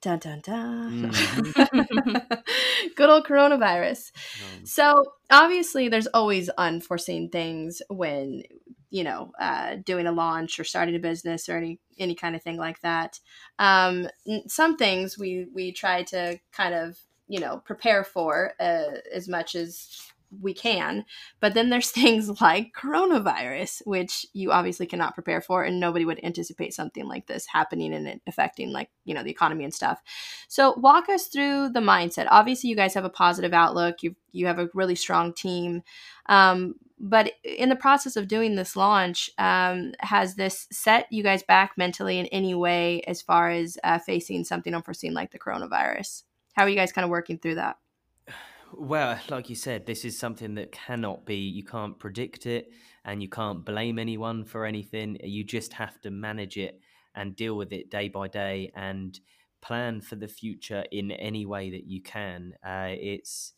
dun 0.00 0.18
dun 0.18 0.40
dun. 0.40 1.12
Mm-hmm. 1.12 2.34
Good 2.96 3.10
old 3.10 3.24
coronavirus. 3.24 4.12
Um, 4.42 4.66
So 4.66 5.04
obviously, 5.30 5.88
there's 5.88 6.06
always 6.08 6.48
unforeseen 6.50 7.30
things 7.30 7.82
when 7.88 8.42
you 8.90 9.04
know 9.04 9.32
uh, 9.40 9.76
doing 9.84 10.06
a 10.06 10.12
launch 10.12 10.58
or 10.58 10.64
starting 10.64 10.96
a 10.96 10.98
business 10.98 11.48
or 11.48 11.56
any 11.56 11.80
any 11.98 12.14
kind 12.14 12.36
of 12.36 12.42
thing 12.42 12.56
like 12.56 12.80
that. 12.80 13.18
Um, 13.58 14.08
some 14.46 14.76
things 14.76 15.18
we 15.18 15.46
we 15.54 15.72
try 15.72 16.02
to 16.04 16.38
kind 16.52 16.74
of 16.74 16.98
you 17.28 17.40
know 17.40 17.62
prepare 17.64 18.04
for 18.04 18.52
uh, 18.60 18.98
as 19.14 19.28
much 19.28 19.54
as 19.54 20.10
we 20.40 20.54
can. 20.54 21.04
But 21.40 21.54
then 21.54 21.70
there's 21.70 21.90
things 21.90 22.40
like 22.40 22.72
coronavirus 22.72 23.82
which 23.84 24.26
you 24.32 24.52
obviously 24.52 24.86
cannot 24.86 25.14
prepare 25.14 25.40
for 25.40 25.64
and 25.64 25.80
nobody 25.80 26.04
would 26.04 26.22
anticipate 26.24 26.74
something 26.74 27.06
like 27.06 27.26
this 27.26 27.46
happening 27.46 27.92
and 27.94 28.06
it 28.06 28.20
affecting 28.26 28.70
like 28.72 28.90
you 29.04 29.14
know 29.14 29.22
the 29.22 29.30
economy 29.30 29.64
and 29.64 29.74
stuff. 29.74 30.00
So 30.48 30.74
walk 30.74 31.08
us 31.08 31.26
through 31.26 31.70
the 31.70 31.80
mindset. 31.80 32.28
Obviously 32.30 32.70
you 32.70 32.76
guys 32.76 32.94
have 32.94 33.04
a 33.04 33.10
positive 33.10 33.52
outlook. 33.52 34.02
You 34.02 34.14
you 34.32 34.46
have 34.46 34.58
a 34.58 34.68
really 34.74 34.94
strong 34.94 35.32
team. 35.32 35.82
Um, 36.26 36.76
but 37.02 37.32
in 37.42 37.70
the 37.70 37.76
process 37.76 38.14
of 38.14 38.28
doing 38.28 38.54
this 38.54 38.76
launch 38.76 39.30
um, 39.38 39.92
has 40.00 40.34
this 40.34 40.68
set 40.70 41.06
you 41.10 41.22
guys 41.22 41.42
back 41.42 41.72
mentally 41.76 42.18
in 42.18 42.26
any 42.26 42.54
way 42.54 43.00
as 43.06 43.22
far 43.22 43.50
as 43.50 43.78
uh, 43.84 43.98
facing 43.98 44.44
something 44.44 44.74
unforeseen 44.74 45.14
like 45.14 45.30
the 45.32 45.38
coronavirus 45.38 46.24
how 46.52 46.64
are 46.64 46.68
you 46.68 46.76
guys 46.76 46.92
kind 46.92 47.04
of 47.04 47.10
working 47.10 47.38
through 47.38 47.54
that 47.54 47.76
Well, 48.72 49.18
like 49.28 49.50
you 49.50 49.56
said, 49.56 49.84
this 49.84 50.04
is 50.04 50.16
something 50.16 50.54
that 50.54 50.70
cannot 50.70 51.26
be, 51.26 51.36
you 51.36 51.64
can't 51.64 51.98
predict 51.98 52.46
it 52.46 52.70
and 53.04 53.20
you 53.20 53.28
can't 53.28 53.64
blame 53.64 53.98
anyone 53.98 54.44
for 54.44 54.64
anything. 54.64 55.18
You 55.24 55.42
just 55.42 55.72
have 55.72 56.00
to 56.02 56.10
manage 56.10 56.56
it 56.56 56.80
and 57.14 57.34
deal 57.34 57.56
with 57.56 57.72
it 57.72 57.90
day 57.90 58.08
by 58.08 58.28
day 58.28 58.70
and 58.76 59.18
plan 59.60 60.00
for 60.00 60.16
the 60.16 60.28
future 60.28 60.84
in 60.92 61.10
any 61.10 61.46
way 61.46 61.70
that 61.70 61.84
you 61.84 62.00
can. 62.00 62.54
Uh, 62.64 62.90
it's, 62.90 63.54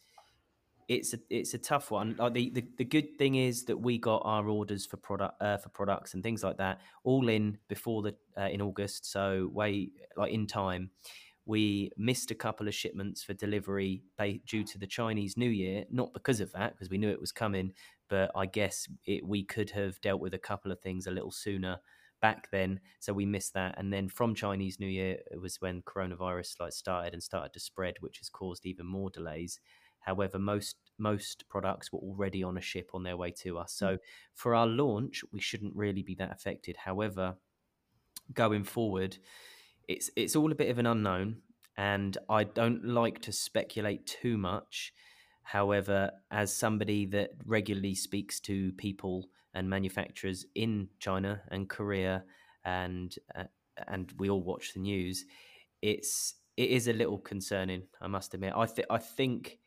it's 0.88 1.14
a 1.14 1.18
it's 1.30 1.54
a 1.54 1.58
tough 1.58 1.90
one. 1.90 2.16
Like 2.18 2.34
the, 2.34 2.50
the, 2.50 2.64
the 2.78 2.84
good 2.84 3.18
thing 3.18 3.36
is 3.36 3.64
that 3.64 3.78
we 3.80 3.98
got 3.98 4.22
our 4.24 4.48
orders 4.48 4.86
for 4.86 4.96
product 4.96 5.40
uh, 5.40 5.56
for 5.56 5.68
products 5.68 6.14
and 6.14 6.22
things 6.22 6.42
like 6.42 6.58
that 6.58 6.80
all 7.04 7.28
in 7.28 7.58
before 7.68 8.02
the 8.02 8.14
uh, 8.38 8.48
in 8.48 8.60
August, 8.60 9.10
so 9.10 9.50
way 9.52 9.90
like 10.16 10.32
in 10.32 10.46
time. 10.46 10.90
We 11.44 11.90
missed 11.96 12.30
a 12.30 12.36
couple 12.36 12.68
of 12.68 12.74
shipments 12.74 13.24
for 13.24 13.34
delivery 13.34 14.04
due 14.46 14.62
to 14.62 14.78
the 14.78 14.86
Chinese 14.86 15.36
New 15.36 15.50
Year, 15.50 15.84
not 15.90 16.12
because 16.14 16.40
of 16.40 16.52
that, 16.52 16.72
because 16.72 16.88
we 16.88 16.98
knew 16.98 17.10
it 17.10 17.20
was 17.20 17.32
coming, 17.32 17.72
but 18.08 18.30
I 18.36 18.46
guess 18.46 18.86
it, 19.06 19.26
we 19.26 19.42
could 19.42 19.70
have 19.70 20.00
dealt 20.00 20.20
with 20.20 20.34
a 20.34 20.38
couple 20.38 20.70
of 20.70 20.78
things 20.78 21.08
a 21.08 21.10
little 21.10 21.32
sooner 21.32 21.80
back 22.20 22.48
then, 22.52 22.78
so 23.00 23.12
we 23.12 23.26
missed 23.26 23.54
that. 23.54 23.74
And 23.76 23.92
then 23.92 24.08
from 24.08 24.36
Chinese 24.36 24.78
New 24.78 24.86
Year, 24.86 25.18
it 25.32 25.40
was 25.40 25.60
when 25.60 25.82
coronavirus 25.82 26.60
like 26.60 26.72
started 26.72 27.12
and 27.12 27.22
started 27.22 27.52
to 27.54 27.60
spread, 27.60 27.94
which 27.98 28.18
has 28.18 28.28
caused 28.28 28.64
even 28.64 28.86
more 28.86 29.10
delays. 29.10 29.58
However, 30.04 30.38
most 30.38 30.76
most 30.98 31.48
products 31.48 31.92
were 31.92 31.98
already 31.98 32.42
on 32.42 32.56
a 32.56 32.60
ship 32.60 32.90
on 32.94 33.02
their 33.02 33.16
way 33.16 33.30
to 33.30 33.58
us. 33.58 33.72
So 33.72 33.98
for 34.34 34.54
our 34.54 34.66
launch, 34.66 35.22
we 35.32 35.40
shouldn't 35.40 35.74
really 35.74 36.02
be 36.02 36.14
that 36.16 36.32
affected. 36.32 36.76
However, 36.76 37.36
going 38.34 38.64
forward, 38.64 39.18
it's 39.88 40.10
it's 40.16 40.36
all 40.36 40.52
a 40.52 40.56
bit 40.56 40.70
of 40.70 40.78
an 40.78 40.86
unknown, 40.86 41.36
and 41.76 42.16
I 42.28 42.44
don't 42.44 42.84
like 42.84 43.20
to 43.22 43.32
speculate 43.32 44.06
too 44.06 44.36
much. 44.38 44.92
However, 45.42 46.12
as 46.30 46.54
somebody 46.54 47.06
that 47.06 47.30
regularly 47.44 47.94
speaks 47.94 48.38
to 48.40 48.72
people 48.72 49.28
and 49.54 49.68
manufacturers 49.68 50.46
in 50.54 50.88
China 50.98 51.42
and 51.48 51.68
Korea, 51.68 52.24
and 52.64 53.14
uh, 53.34 53.44
and 53.88 54.12
we 54.18 54.30
all 54.30 54.42
watch 54.42 54.74
the 54.74 54.80
news, 54.80 55.24
it's 55.80 56.34
it 56.56 56.70
is 56.70 56.88
a 56.88 56.92
little 56.92 57.18
concerning. 57.18 57.82
I 58.00 58.06
must 58.06 58.34
admit. 58.34 58.52
I 58.56 58.66
think 58.66 58.86
I 58.90 58.98
think 58.98 59.58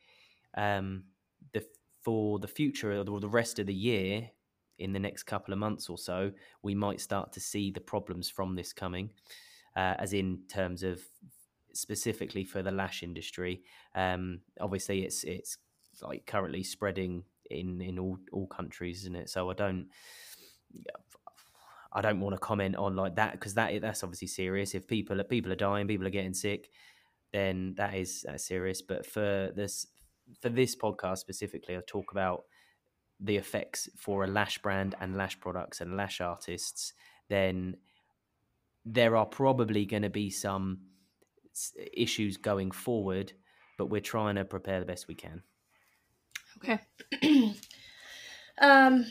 um, 0.56 1.04
the 1.52 1.64
for 2.02 2.38
the 2.38 2.48
future 2.48 2.92
or 2.92 3.20
the 3.20 3.28
rest 3.28 3.58
of 3.58 3.66
the 3.66 3.74
year, 3.74 4.30
in 4.78 4.92
the 4.92 4.98
next 4.98 5.24
couple 5.24 5.52
of 5.52 5.58
months 5.58 5.88
or 5.88 5.98
so, 5.98 6.30
we 6.62 6.74
might 6.74 7.00
start 7.00 7.32
to 7.32 7.40
see 7.40 7.70
the 7.70 7.80
problems 7.80 8.28
from 8.28 8.54
this 8.54 8.72
coming, 8.72 9.10
uh, 9.74 9.94
as 9.98 10.12
in 10.12 10.40
terms 10.48 10.82
of 10.82 11.00
specifically 11.72 12.44
for 12.44 12.62
the 12.62 12.70
lash 12.70 13.02
industry. 13.02 13.62
Um, 13.94 14.40
obviously, 14.60 15.04
it's 15.04 15.24
it's 15.24 15.58
like 16.02 16.26
currently 16.26 16.62
spreading 16.62 17.24
in 17.50 17.80
in 17.80 17.98
all 17.98 18.18
all 18.32 18.46
countries, 18.46 19.00
isn't 19.02 19.16
it? 19.16 19.30
So 19.30 19.50
I 19.50 19.54
don't. 19.54 19.88
I 21.92 22.02
don't 22.02 22.20
want 22.20 22.34
to 22.34 22.38
comment 22.38 22.76
on 22.76 22.94
like 22.94 23.16
that 23.16 23.32
because 23.32 23.54
that 23.54 23.80
that's 23.80 24.04
obviously 24.04 24.28
serious. 24.28 24.74
If 24.74 24.86
people 24.86 25.22
people 25.24 25.50
are 25.52 25.56
dying, 25.56 25.86
people 25.86 26.06
are 26.06 26.10
getting 26.10 26.34
sick, 26.34 26.68
then 27.32 27.74
that 27.78 27.94
is 27.94 28.24
that's 28.26 28.44
serious. 28.44 28.82
But 28.82 29.06
for 29.06 29.52
this 29.56 29.86
for 30.40 30.48
this 30.48 30.76
podcast 30.76 31.18
specifically, 31.18 31.76
I 31.76 31.80
talk 31.86 32.12
about 32.12 32.44
the 33.20 33.36
effects 33.36 33.88
for 33.96 34.24
a 34.24 34.26
lash 34.26 34.58
brand 34.58 34.94
and 35.00 35.16
lash 35.16 35.38
products 35.40 35.80
and 35.80 35.96
lash 35.96 36.20
artists. 36.20 36.92
Then 37.28 37.76
there 38.84 39.16
are 39.16 39.26
probably 39.26 39.84
going 39.84 40.02
to 40.02 40.10
be 40.10 40.30
some 40.30 40.80
issues 41.92 42.36
going 42.36 42.70
forward, 42.70 43.32
but 43.78 43.86
we're 43.86 44.00
trying 44.00 44.36
to 44.36 44.44
prepare 44.44 44.80
the 44.80 44.86
best 44.86 45.08
we 45.08 45.14
can. 45.14 45.42
Okay. 46.58 46.78
um, 48.60 49.06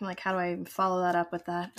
I'm 0.00 0.06
like, 0.06 0.20
how 0.20 0.32
do 0.32 0.38
I 0.38 0.56
follow 0.66 1.02
that 1.02 1.14
up 1.14 1.32
with 1.32 1.44
that? 1.44 1.72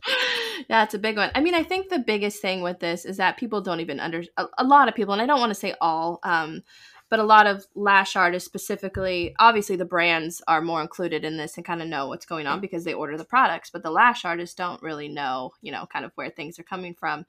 yeah, 0.68 0.84
it's 0.84 0.94
a 0.94 0.98
big 0.98 1.16
one. 1.16 1.30
I 1.34 1.40
mean, 1.40 1.54
I 1.54 1.62
think 1.62 1.88
the 1.88 1.98
biggest 1.98 2.42
thing 2.42 2.62
with 2.62 2.80
this 2.80 3.04
is 3.04 3.16
that 3.18 3.36
people 3.36 3.60
don't 3.60 3.80
even 3.80 4.00
under 4.00 4.24
a, 4.36 4.46
a 4.58 4.64
lot 4.64 4.88
of 4.88 4.94
people, 4.94 5.12
and 5.12 5.22
I 5.22 5.26
don't 5.26 5.40
want 5.40 5.50
to 5.50 5.58
say 5.58 5.74
all, 5.80 6.20
um, 6.22 6.62
but 7.08 7.20
a 7.20 7.24
lot 7.24 7.46
of 7.46 7.66
lash 7.74 8.16
artists 8.16 8.46
specifically. 8.46 9.34
Obviously, 9.38 9.76
the 9.76 9.84
brands 9.84 10.42
are 10.46 10.60
more 10.60 10.82
included 10.82 11.24
in 11.24 11.36
this 11.36 11.56
and 11.56 11.64
kind 11.64 11.80
of 11.80 11.88
know 11.88 12.08
what's 12.08 12.26
going 12.26 12.46
on 12.46 12.60
because 12.60 12.84
they 12.84 12.94
order 12.94 13.16
the 13.16 13.24
products, 13.24 13.70
but 13.70 13.82
the 13.82 13.90
lash 13.90 14.24
artists 14.24 14.54
don't 14.54 14.82
really 14.82 15.08
know, 15.08 15.52
you 15.62 15.72
know, 15.72 15.86
kind 15.86 16.04
of 16.04 16.12
where 16.16 16.30
things 16.30 16.58
are 16.58 16.64
coming 16.64 16.94
from. 16.94 17.24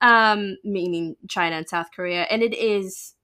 Um, 0.00 0.56
meaning 0.64 1.16
China 1.28 1.56
and 1.56 1.68
South 1.68 1.90
Korea, 1.94 2.22
and 2.22 2.42
it 2.42 2.54
is 2.54 3.14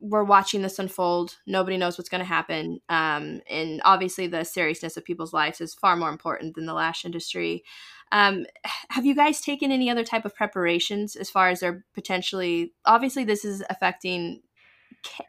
we're 0.00 0.24
watching 0.24 0.62
this 0.62 0.78
unfold. 0.78 1.38
Nobody 1.46 1.76
knows 1.76 1.98
what's 1.98 2.08
going 2.08 2.20
to 2.20 2.24
happen. 2.24 2.80
Um, 2.88 3.40
and 3.50 3.82
obviously, 3.84 4.26
the 4.26 4.44
seriousness 4.44 4.96
of 4.96 5.04
people's 5.04 5.32
lives 5.32 5.60
is 5.60 5.74
far 5.74 5.96
more 5.96 6.10
important 6.10 6.54
than 6.54 6.66
the 6.66 6.74
lash 6.74 7.04
industry. 7.04 7.64
Um, 8.12 8.46
have 8.90 9.04
you 9.04 9.14
guys 9.14 9.40
taken 9.40 9.72
any 9.72 9.90
other 9.90 10.04
type 10.04 10.24
of 10.24 10.34
preparations 10.34 11.16
as 11.16 11.30
far 11.30 11.48
as 11.48 11.60
they're 11.60 11.84
potentially? 11.94 12.72
Obviously, 12.84 13.24
this 13.24 13.44
is 13.44 13.62
affecting. 13.70 14.42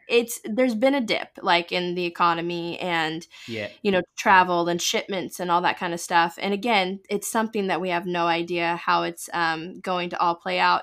It's 0.08 0.40
there's 0.44 0.74
been 0.74 0.96
a 0.96 1.00
dip 1.00 1.28
like 1.42 1.70
in 1.70 1.94
the 1.94 2.04
economy 2.04 2.78
and 2.80 3.24
yeah, 3.46 3.68
you 3.82 3.92
know 3.92 4.02
travel 4.18 4.68
and 4.68 4.82
shipments 4.82 5.38
and 5.38 5.50
all 5.50 5.62
that 5.62 5.78
kind 5.78 5.94
of 5.94 6.00
stuff. 6.00 6.38
And 6.40 6.52
again, 6.52 7.00
it's 7.08 7.30
something 7.30 7.68
that 7.68 7.80
we 7.80 7.90
have 7.90 8.04
no 8.04 8.26
idea 8.26 8.76
how 8.76 9.04
it's 9.04 9.30
um, 9.32 9.80
going 9.80 10.10
to 10.10 10.18
all 10.18 10.34
play 10.34 10.58
out. 10.58 10.82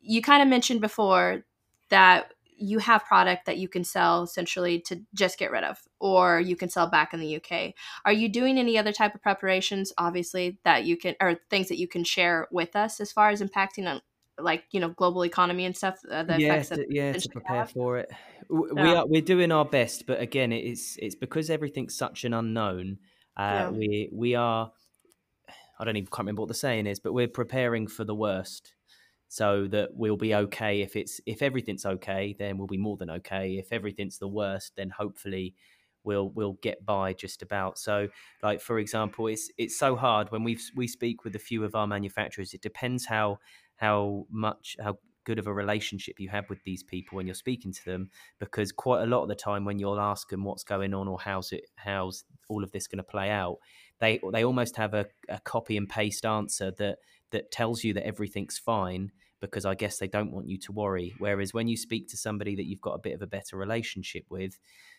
You 0.00 0.20
kind 0.20 0.42
of 0.42 0.48
mentioned 0.48 0.80
before 0.80 1.44
that 1.90 2.32
you 2.58 2.78
have 2.78 3.04
product 3.04 3.46
that 3.46 3.58
you 3.58 3.68
can 3.68 3.84
sell 3.84 4.22
essentially 4.22 4.80
to 4.80 5.00
just 5.14 5.38
get 5.38 5.50
rid 5.50 5.64
of 5.64 5.78
or 6.00 6.40
you 6.40 6.56
can 6.56 6.68
sell 6.68 6.88
back 6.88 7.14
in 7.14 7.20
the 7.20 7.36
UK. 7.36 7.74
Are 8.04 8.12
you 8.12 8.28
doing 8.28 8.58
any 8.58 8.76
other 8.76 8.92
type 8.92 9.14
of 9.14 9.22
preparations 9.22 9.92
obviously 9.98 10.58
that 10.64 10.84
you 10.84 10.96
can 10.96 11.14
or 11.20 11.36
things 11.50 11.68
that 11.68 11.78
you 11.78 11.88
can 11.88 12.04
share 12.04 12.48
with 12.50 12.76
us 12.76 13.00
as 13.00 13.12
far 13.12 13.30
as 13.30 13.40
impacting 13.40 13.88
on 13.88 14.00
like 14.40 14.64
you 14.70 14.80
know 14.80 14.88
global 14.90 15.24
economy 15.24 15.64
and 15.64 15.76
stuff 15.76 15.98
uh, 16.10 16.22
the 16.22 16.38
yeah, 16.38 16.54
effects 16.54 16.68
that 16.70 16.76
to, 16.76 16.94
yeah, 16.94 17.12
to 17.12 17.28
prepare 17.28 17.56
have? 17.56 17.70
for 17.70 17.98
it. 17.98 18.10
We 18.48 18.68
Yeah. 18.76 19.00
are 19.00 19.06
we're 19.06 19.22
doing 19.22 19.52
our 19.52 19.64
best, 19.64 20.06
but 20.06 20.20
again, 20.20 20.52
it's 20.52 20.96
it's 20.98 21.14
because 21.14 21.50
everything's 21.50 21.96
such 21.96 22.24
an 22.24 22.34
unknown. 22.34 22.98
Uh, 23.36 23.52
Yeah. 23.52 23.70
We 23.70 24.08
we 24.12 24.34
are. 24.34 24.72
I 25.80 25.84
don't 25.84 25.96
even 25.96 26.08
can't 26.08 26.20
remember 26.20 26.42
what 26.42 26.48
the 26.48 26.54
saying 26.54 26.86
is, 26.86 26.98
but 26.98 27.12
we're 27.12 27.28
preparing 27.28 27.86
for 27.86 28.04
the 28.04 28.14
worst. 28.14 28.74
So 29.28 29.66
that 29.68 29.90
we'll 29.94 30.16
be 30.16 30.34
okay. 30.34 30.80
If 30.80 30.96
it's 30.96 31.20
if 31.26 31.42
everything's 31.42 31.86
okay 31.86 32.34
then 32.38 32.58
we'll 32.58 32.66
be 32.66 32.78
more 32.78 32.96
than 32.96 33.10
okay. 33.10 33.52
If 33.58 33.72
everything's 33.72 34.18
the 34.18 34.28
worst 34.28 34.72
then 34.76 34.90
hopefully 34.90 35.54
we'll 36.04 36.30
we'll 36.30 36.58
get 36.62 36.84
by 36.84 37.12
just 37.12 37.42
about. 37.42 37.78
So 37.78 38.08
like 38.42 38.60
for 38.60 38.78
example 38.78 39.26
it's 39.28 39.50
it's 39.58 39.78
so 39.78 39.96
hard 39.96 40.30
when 40.32 40.44
we 40.44 40.58
we 40.74 40.88
speak 40.88 41.24
with 41.24 41.36
a 41.36 41.40
few 41.40 41.64
of 41.64 41.74
our 41.74 41.86
manufacturers 41.86 42.54
it 42.54 42.62
depends 42.62 43.06
how 43.06 43.38
how 43.76 44.26
much 44.30 44.76
how 44.82 44.98
good 45.28 45.38
of 45.38 45.46
a 45.46 45.52
relationship 45.52 46.18
you 46.18 46.30
have 46.30 46.48
with 46.48 46.64
these 46.64 46.82
people 46.82 47.16
when 47.16 47.26
you're 47.26 47.34
speaking 47.34 47.70
to 47.70 47.84
them 47.84 48.08
because 48.38 48.72
quite 48.72 49.02
a 49.02 49.06
lot 49.06 49.22
of 49.22 49.28
the 49.28 49.34
time 49.34 49.62
when 49.62 49.78
you'll 49.78 50.00
ask 50.00 50.30
them 50.30 50.42
what's 50.42 50.64
going 50.64 50.94
on 50.94 51.06
or 51.06 51.20
how's 51.20 51.52
it 51.52 51.64
how's 51.76 52.24
all 52.48 52.64
of 52.64 52.72
this 52.72 52.86
going 52.86 52.96
to 52.96 53.02
play 53.02 53.28
out 53.28 53.58
they 54.00 54.18
they 54.32 54.42
almost 54.42 54.74
have 54.74 54.94
a, 54.94 55.04
a 55.28 55.38
copy 55.40 55.76
and 55.76 55.86
paste 55.86 56.24
answer 56.24 56.72
that 56.78 56.96
that 57.30 57.50
tells 57.50 57.84
you 57.84 57.92
that 57.94 58.06
everything's 58.06 58.58
fine 58.58 59.12
because 59.40 59.64
I 59.64 59.74
guess 59.74 59.98
they 59.98 60.08
don't 60.08 60.32
want 60.32 60.48
you 60.48 60.58
to 60.58 60.72
worry. 60.72 61.14
Whereas 61.18 61.54
when 61.54 61.68
you 61.68 61.76
speak 61.76 62.08
to 62.08 62.16
somebody 62.16 62.56
that 62.56 62.66
you've 62.66 62.80
got 62.80 62.94
a 62.94 62.98
bit 62.98 63.14
of 63.14 63.22
a 63.22 63.26
better 63.26 63.56
relationship 63.56 64.24
with, 64.28 64.58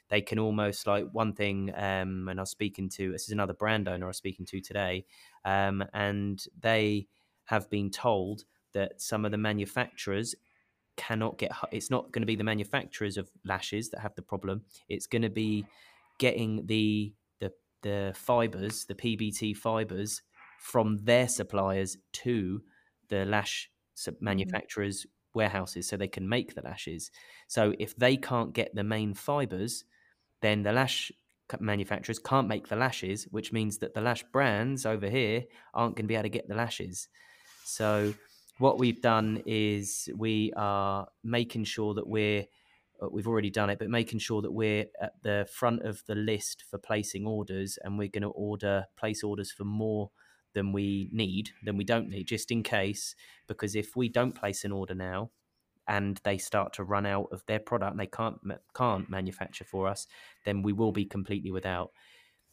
they 0.10 0.22
can 0.22 0.40
almost 0.40 0.88
like 0.88 1.08
one 1.12 1.34
thing. 1.34 1.72
Um, 1.76 2.28
and 2.30 2.40
I 2.40 2.44
was 2.44 2.50
speaking 2.50 2.90
to 2.90 3.12
this 3.12 3.24
is 3.24 3.32
another 3.32 3.54
brand 3.54 3.88
owner 3.88 4.06
I 4.06 4.08
was 4.08 4.18
speaking 4.18 4.46
to 4.48 4.62
today, 4.62 5.06
um, 5.46 5.84
and 5.94 6.44
they 6.60 7.08
have 7.46 7.70
been 7.70 7.90
told 7.90 8.46
that 8.74 9.02
some 9.02 9.26
of 9.26 9.32
the 9.32 9.38
manufacturers 9.38 10.36
cannot 10.98 11.38
get. 11.38 11.52
It's 11.72 11.90
not 11.90 12.12
going 12.12 12.22
to 12.22 12.28
be 12.28 12.36
the 12.36 12.44
manufacturers 12.44 13.18
of 13.18 13.30
lashes 13.46 13.90
that 13.90 14.00
have 14.00 14.16
the 14.16 14.22
problem. 14.22 14.64
It's 14.88 15.08
going 15.08 15.22
to 15.22 15.30
be 15.30 15.66
getting 16.18 16.66
the 16.66 17.14
the 17.40 17.52
the 17.82 18.14
fibers, 18.16 18.86
the 18.86 18.96
PBT 18.96 19.56
fibers 19.56 20.22
from 20.60 20.98
their 21.04 21.28
suppliers 21.28 21.98
to 22.12 22.62
the 23.08 23.26
lash 23.26 23.70
mm-hmm. 23.98 24.24
manufacturers' 24.24 25.06
warehouses 25.34 25.88
so 25.88 25.96
they 25.98 26.08
can 26.08 26.28
make 26.28 26.54
the 26.54 26.62
lashes. 26.62 27.12
So 27.48 27.74
if 27.80 27.96
they 27.96 28.18
can't 28.18 28.54
get 28.54 28.76
the 28.76 28.84
main 28.84 29.14
fibers, 29.14 29.86
then 30.42 30.64
the 30.64 30.74
lash 30.74 31.12
manufacturers 31.60 32.20
can't 32.20 32.48
make 32.48 32.68
the 32.68 32.76
lashes, 32.76 33.24
which 33.32 33.52
means 33.52 33.80
that 33.80 33.94
the 33.94 34.02
lash 34.02 34.24
brands 34.32 34.86
over 34.86 35.10
here 35.10 35.46
aren't 35.74 35.96
going 35.96 36.06
to 36.06 36.08
be 36.08 36.16
able 36.16 36.24
to 36.24 36.30
get 36.30 36.48
the 36.48 36.56
lashes. 36.56 37.08
So 37.64 38.14
what 38.60 38.78
we've 38.78 39.02
done 39.02 39.42
is 39.46 40.10
we 40.16 40.54
are 40.56 41.08
making 41.24 41.64
sure 41.64 41.94
that 41.96 42.08
we're 42.08 42.46
uh, 43.02 43.08
we've 43.10 43.28
already 43.28 43.50
done 43.50 43.70
it, 43.70 43.80
but 43.80 43.90
making 43.90 44.20
sure 44.20 44.42
that 44.42 44.52
we're 44.52 44.86
at 45.02 45.14
the 45.24 45.48
front 45.50 45.84
of 45.84 46.04
the 46.06 46.16
list 46.16 46.66
for 46.70 46.78
placing 46.78 47.26
orders, 47.26 47.80
and 47.82 47.98
we're 47.98 48.10
going 48.10 48.24
to 48.24 48.30
order 48.30 48.86
place 48.98 49.24
orders 49.24 49.52
for 49.52 49.64
more 49.64 50.12
than 50.54 50.72
we 50.72 51.10
need, 51.12 51.52
than 51.64 51.78
we 51.78 51.84
don't 51.84 52.10
need, 52.10 52.28
just 52.28 52.52
in 52.52 52.64
case. 52.64 53.16
Because 53.48 53.76
if 53.76 53.96
we 53.96 54.10
don't 54.10 54.34
place 54.34 54.64
an 54.64 54.72
order 54.72 54.96
now, 54.96 55.32
and 55.90 56.22
they 56.24 56.38
start 56.38 56.72
to 56.74 56.84
run 56.84 57.08
out 57.08 57.28
of 57.32 57.44
their 57.48 57.60
product 57.60 57.92
and 57.92 58.00
they 58.00 58.06
can't 58.06 58.38
can't 58.76 59.10
manufacture 59.10 59.66
for 59.66 59.88
us, 59.88 60.08
then 60.46 60.62
we 60.62 60.72
will 60.72 60.92
be 60.92 61.04
completely 61.04 61.50
without. 61.52 61.92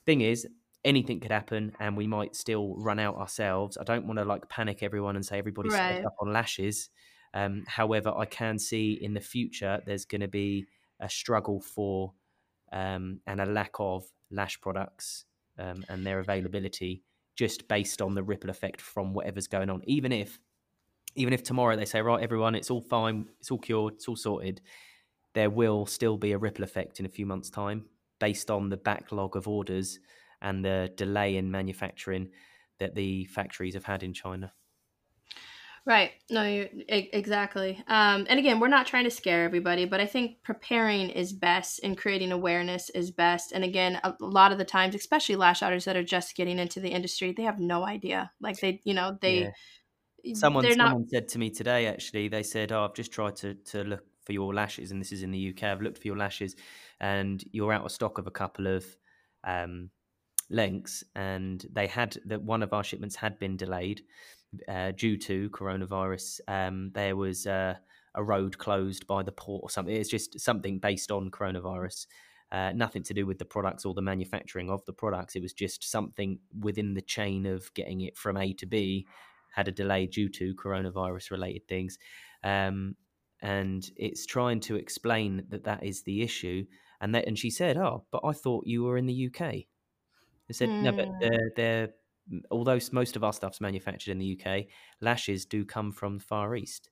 Thing 0.06 0.22
is, 0.22 0.46
anything 0.84 1.20
could 1.20 1.30
happen 1.30 1.72
and 1.78 1.96
we 1.96 2.06
might 2.06 2.34
still 2.34 2.74
run 2.78 2.98
out 2.98 3.16
ourselves. 3.16 3.76
I 3.76 3.84
don't 3.84 4.06
want 4.06 4.18
to 4.18 4.24
like 4.24 4.48
panic 4.48 4.82
everyone 4.82 5.16
and 5.16 5.26
say 5.26 5.38
everybody's 5.38 5.74
right. 5.74 6.04
up 6.04 6.14
on 6.20 6.32
lashes. 6.32 6.88
Um, 7.34 7.64
however, 7.66 8.12
I 8.16 8.24
can 8.24 8.58
see 8.58 8.92
in 8.92 9.12
the 9.12 9.20
future 9.20 9.82
there's 9.84 10.06
going 10.06 10.22
to 10.22 10.28
be 10.28 10.66
a 11.00 11.08
struggle 11.08 11.60
for 11.60 12.14
um, 12.72 13.20
and 13.26 13.40
a 13.40 13.46
lack 13.46 13.74
of 13.78 14.04
lash 14.30 14.58
products 14.60 15.26
um, 15.58 15.84
and 15.90 16.06
their 16.06 16.20
availability 16.20 17.02
just 17.36 17.68
based 17.68 18.02
on 18.02 18.14
the 18.14 18.22
ripple 18.22 18.50
effect 18.50 18.80
from 18.80 19.14
whatever's 19.14 19.46
going 19.46 19.70
on. 19.70 19.82
Even 19.84 20.10
if, 20.10 20.40
even 21.14 21.32
if 21.32 21.42
tomorrow 21.42 21.76
they 21.76 21.84
say, 21.84 22.00
right, 22.00 22.22
everyone, 22.22 22.54
it's 22.54 22.70
all 22.70 22.80
fine, 22.80 23.28
it's 23.38 23.50
all 23.50 23.58
cured, 23.58 23.94
it's 23.94 24.08
all 24.08 24.16
sorted, 24.16 24.60
there 25.34 25.50
will 25.50 25.86
still 25.86 26.16
be 26.16 26.32
a 26.32 26.38
ripple 26.38 26.64
effect 26.64 26.98
in 26.98 27.06
a 27.06 27.10
few 27.10 27.26
months' 27.26 27.50
time 27.50 27.84
based 28.18 28.50
on 28.50 28.70
the 28.70 28.76
backlog 28.76 29.36
of 29.36 29.46
orders 29.46 30.00
and 30.40 30.64
the 30.64 30.90
delay 30.96 31.36
in 31.36 31.50
manufacturing 31.50 32.30
that 32.78 32.94
the 32.94 33.26
factories 33.26 33.74
have 33.74 33.84
had 33.84 34.02
in 34.02 34.12
China. 34.12 34.52
Right. 35.86 36.10
No, 36.28 36.42
you, 36.42 36.68
exactly. 36.88 37.80
Um, 37.86 38.26
and 38.28 38.40
again, 38.40 38.58
we're 38.58 38.66
not 38.66 38.88
trying 38.88 39.04
to 39.04 39.10
scare 39.10 39.44
everybody, 39.44 39.84
but 39.84 40.00
I 40.00 40.06
think 40.06 40.42
preparing 40.42 41.10
is 41.10 41.32
best 41.32 41.78
and 41.84 41.96
creating 41.96 42.32
awareness 42.32 42.90
is 42.90 43.12
best. 43.12 43.52
And 43.52 43.62
again, 43.62 44.00
a, 44.02 44.12
a 44.20 44.24
lot 44.24 44.50
of 44.50 44.58
the 44.58 44.64
times, 44.64 44.96
especially 44.96 45.36
lash 45.36 45.62
artists 45.62 45.84
that 45.84 45.96
are 45.96 46.02
just 46.02 46.34
getting 46.34 46.58
into 46.58 46.80
the 46.80 46.88
industry, 46.88 47.32
they 47.32 47.44
have 47.44 47.60
no 47.60 47.84
idea. 47.84 48.32
Like 48.40 48.58
they, 48.58 48.80
you 48.84 48.94
know, 48.94 49.16
they. 49.20 49.52
Yeah. 50.24 50.34
Someone, 50.34 50.64
someone 50.64 51.02
not... 51.02 51.08
said 51.08 51.28
to 51.28 51.38
me 51.38 51.50
today, 51.50 51.86
actually, 51.86 52.26
they 52.26 52.42
said, 52.42 52.72
Oh, 52.72 52.84
I've 52.84 52.94
just 52.94 53.12
tried 53.12 53.36
to, 53.36 53.54
to 53.54 53.84
look 53.84 54.02
for 54.24 54.32
your 54.32 54.52
lashes, 54.52 54.90
and 54.90 55.00
this 55.00 55.12
is 55.12 55.22
in 55.22 55.30
the 55.30 55.50
UK. 55.50 55.62
I've 55.62 55.80
looked 55.80 55.98
for 55.98 56.08
your 56.08 56.16
lashes, 56.16 56.56
and 57.00 57.44
you're 57.52 57.72
out 57.72 57.84
of 57.84 57.92
stock 57.92 58.18
of 58.18 58.26
a 58.26 58.32
couple 58.32 58.66
of 58.66 58.84
um, 59.44 59.90
lengths. 60.50 61.04
And 61.14 61.64
they 61.72 61.86
had 61.86 62.18
that 62.26 62.42
one 62.42 62.64
of 62.64 62.72
our 62.72 62.82
shipments 62.82 63.14
had 63.14 63.38
been 63.38 63.56
delayed 63.56 64.02
uh, 64.68 64.92
due 64.92 65.16
to 65.18 65.50
coronavirus. 65.50 66.40
Um, 66.48 66.90
there 66.94 67.16
was 67.16 67.46
uh, 67.46 67.74
a 68.14 68.22
road 68.22 68.58
closed 68.58 69.06
by 69.06 69.22
the 69.22 69.32
port 69.32 69.62
or 69.62 69.70
something. 69.70 69.94
It's 69.94 70.10
just 70.10 70.40
something 70.40 70.78
based 70.78 71.10
on 71.10 71.30
coronavirus. 71.30 72.06
Uh, 72.52 72.72
nothing 72.74 73.02
to 73.02 73.14
do 73.14 73.26
with 73.26 73.38
the 73.38 73.44
products 73.44 73.84
or 73.84 73.92
the 73.94 74.02
manufacturing 74.02 74.70
of 74.70 74.84
the 74.84 74.92
products. 74.92 75.34
It 75.34 75.42
was 75.42 75.52
just 75.52 75.88
something 75.90 76.38
within 76.60 76.94
the 76.94 77.02
chain 77.02 77.44
of 77.44 77.72
getting 77.74 78.02
it 78.02 78.16
from 78.16 78.36
A 78.36 78.52
to 78.54 78.66
B 78.66 79.06
had 79.56 79.68
a 79.68 79.72
delay 79.72 80.06
due 80.06 80.28
to 80.28 80.54
coronavirus 80.54 81.30
related 81.30 81.66
things. 81.66 81.98
Um, 82.44 82.94
and 83.42 83.90
it's 83.96 84.26
trying 84.26 84.60
to 84.60 84.76
explain 84.76 85.46
that 85.48 85.64
that 85.64 85.82
is 85.82 86.02
the 86.02 86.22
issue. 86.22 86.66
And 87.00 87.14
that, 87.14 87.26
and 87.26 87.38
she 87.38 87.50
said, 87.50 87.76
"Oh, 87.76 88.04
but 88.10 88.22
I 88.24 88.32
thought 88.32 88.66
you 88.66 88.84
were 88.84 88.96
in 88.96 89.06
the 89.06 89.26
UK." 89.26 89.42
I 89.42 90.52
said, 90.52 90.68
mm. 90.68 90.82
"No, 90.82 90.92
but 90.92 91.08
hmm. 91.08 91.18
they're 91.20 91.50
they're 91.56 91.88
although 92.50 92.78
most 92.92 93.16
of 93.16 93.24
our 93.24 93.32
stuff's 93.32 93.60
manufactured 93.60 94.12
in 94.12 94.18
the 94.18 94.26
UK, 94.26 94.68
lashes 95.00 95.44
do 95.46 95.64
come 95.64 95.92
from 95.92 96.18
the 96.18 96.24
Far 96.24 96.56
East. 96.56 96.90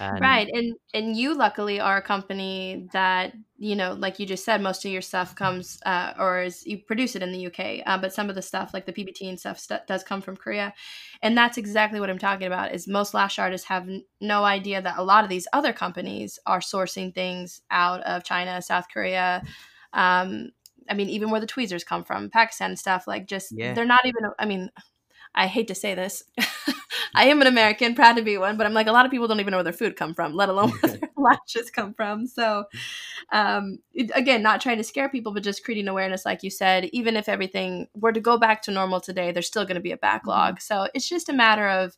And 0.00 0.20
right, 0.20 0.48
and 0.52 0.74
and 0.94 1.16
you 1.16 1.34
luckily 1.36 1.80
are 1.80 1.96
a 1.96 2.02
company 2.02 2.88
that 2.92 3.34
you 3.58 3.76
know, 3.76 3.94
like 3.94 4.18
you 4.18 4.26
just 4.26 4.44
said, 4.44 4.60
most 4.60 4.84
of 4.84 4.90
your 4.90 5.02
stuff 5.02 5.34
comes 5.34 5.78
uh, 5.86 6.14
or 6.18 6.42
is 6.42 6.66
you 6.66 6.78
produce 6.78 7.14
it 7.16 7.22
in 7.22 7.32
the 7.32 7.38
UK, 7.40 7.82
uh, 7.86 7.98
but 7.98 8.12
some 8.12 8.28
of 8.28 8.34
the 8.34 8.42
stuff 8.42 8.74
like 8.74 8.86
the 8.86 8.92
PBT 8.92 9.28
and 9.28 9.38
stuff 9.38 9.58
st- 9.58 9.86
does 9.86 10.02
come 10.02 10.20
from 10.20 10.36
Korea, 10.36 10.74
and 11.22 11.36
that's 11.36 11.58
exactly 11.58 12.00
what 12.00 12.10
I'm 12.10 12.18
talking 12.18 12.46
about. 12.46 12.74
Is 12.74 12.88
most 12.88 13.14
lash 13.14 13.38
artists 13.38 13.68
have 13.68 13.88
n- 13.88 14.04
no 14.20 14.44
idea 14.44 14.82
that 14.82 14.98
a 14.98 15.02
lot 15.04 15.24
of 15.24 15.30
these 15.30 15.46
other 15.52 15.72
companies 15.72 16.38
are 16.46 16.60
sourcing 16.60 17.14
things 17.14 17.60
out 17.70 18.00
of 18.02 18.24
China, 18.24 18.60
South 18.62 18.86
Korea, 18.92 19.42
um, 19.92 20.50
I 20.88 20.94
mean, 20.94 21.08
even 21.08 21.30
where 21.30 21.40
the 21.40 21.46
tweezers 21.46 21.84
come 21.84 22.04
from, 22.04 22.30
Pakistan 22.30 22.76
stuff, 22.76 23.06
like 23.06 23.26
just 23.26 23.52
yeah. 23.52 23.74
they're 23.74 23.84
not 23.84 24.06
even. 24.06 24.30
I 24.38 24.46
mean, 24.46 24.70
I 25.34 25.46
hate 25.46 25.68
to 25.68 25.74
say 25.74 25.94
this. 25.94 26.22
I 27.14 27.26
am 27.26 27.40
an 27.40 27.46
American, 27.46 27.94
proud 27.94 28.16
to 28.16 28.22
be 28.22 28.38
one, 28.38 28.56
but 28.56 28.66
I'm 28.66 28.72
like 28.72 28.86
a 28.86 28.92
lot 28.92 29.04
of 29.04 29.10
people 29.10 29.28
don't 29.28 29.40
even 29.40 29.50
know 29.50 29.58
where 29.58 29.64
their 29.64 29.72
food 29.72 29.96
come 29.96 30.14
from, 30.14 30.34
let 30.34 30.48
alone 30.48 30.70
where 30.80 30.96
their 30.96 31.10
lashes 31.16 31.70
come 31.70 31.94
from. 31.94 32.26
So, 32.26 32.64
um, 33.32 33.78
it, 33.92 34.10
again, 34.14 34.42
not 34.42 34.60
trying 34.60 34.78
to 34.78 34.84
scare 34.84 35.08
people, 35.08 35.32
but 35.32 35.42
just 35.42 35.64
creating 35.64 35.88
awareness, 35.88 36.24
like 36.24 36.42
you 36.42 36.50
said. 36.50 36.86
Even 36.92 37.16
if 37.16 37.28
everything 37.28 37.88
were 37.94 38.12
to 38.12 38.20
go 38.20 38.38
back 38.38 38.62
to 38.62 38.70
normal 38.70 39.00
today, 39.00 39.32
there's 39.32 39.46
still 39.46 39.64
going 39.64 39.76
to 39.76 39.80
be 39.80 39.92
a 39.92 39.96
backlog. 39.96 40.54
Mm-hmm. 40.54 40.60
So 40.60 40.88
it's 40.94 41.08
just 41.08 41.28
a 41.28 41.34
matter 41.34 41.68
of, 41.68 41.96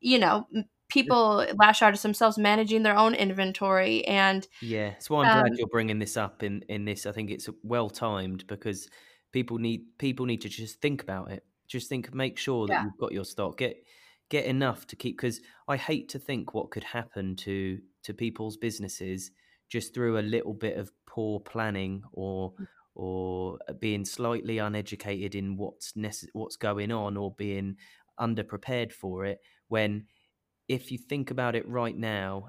you 0.00 0.18
know, 0.18 0.46
people 0.92 1.46
lash 1.58 1.82
out 1.82 1.94
at 1.94 2.00
themselves 2.00 2.36
managing 2.36 2.82
their 2.82 2.96
own 2.96 3.14
inventory 3.14 4.04
and 4.06 4.46
yeah 4.60 4.92
so 4.98 5.16
i'm 5.16 5.28
um, 5.28 5.40
glad 5.40 5.58
you're 5.58 5.66
bringing 5.68 5.98
this 5.98 6.16
up 6.16 6.42
in 6.42 6.62
in 6.68 6.84
this 6.84 7.06
i 7.06 7.12
think 7.12 7.30
it's 7.30 7.48
well 7.62 7.88
timed 7.88 8.46
because 8.46 8.88
people 9.32 9.58
need 9.58 9.82
people 9.98 10.26
need 10.26 10.40
to 10.40 10.48
just 10.48 10.80
think 10.80 11.02
about 11.02 11.30
it 11.30 11.44
just 11.68 11.88
think 11.88 12.12
make 12.14 12.38
sure 12.38 12.66
that 12.66 12.74
yeah. 12.74 12.84
you've 12.84 12.98
got 12.98 13.12
your 13.12 13.24
stock 13.24 13.56
get 13.56 13.76
get 14.28 14.44
enough 14.44 14.86
to 14.86 14.96
keep 14.96 15.16
because 15.16 15.40
i 15.68 15.76
hate 15.76 16.08
to 16.08 16.18
think 16.18 16.54
what 16.54 16.70
could 16.70 16.84
happen 16.84 17.34
to 17.36 17.78
to 18.02 18.12
people's 18.12 18.56
businesses 18.56 19.30
just 19.68 19.94
through 19.94 20.18
a 20.18 20.20
little 20.20 20.52
bit 20.52 20.76
of 20.76 20.92
poor 21.06 21.40
planning 21.40 22.02
or 22.12 22.52
mm. 22.52 22.66
or 22.94 23.58
being 23.80 24.04
slightly 24.04 24.58
uneducated 24.58 25.34
in 25.34 25.56
what's 25.56 25.92
necess- 25.92 26.28
what's 26.34 26.56
going 26.56 26.92
on 26.92 27.16
or 27.16 27.34
being 27.38 27.76
underprepared 28.20 28.92
for 28.92 29.24
it 29.24 29.38
when 29.68 30.04
if 30.68 30.90
you 30.92 30.98
think 30.98 31.30
about 31.30 31.54
it 31.54 31.68
right 31.68 31.96
now 31.96 32.48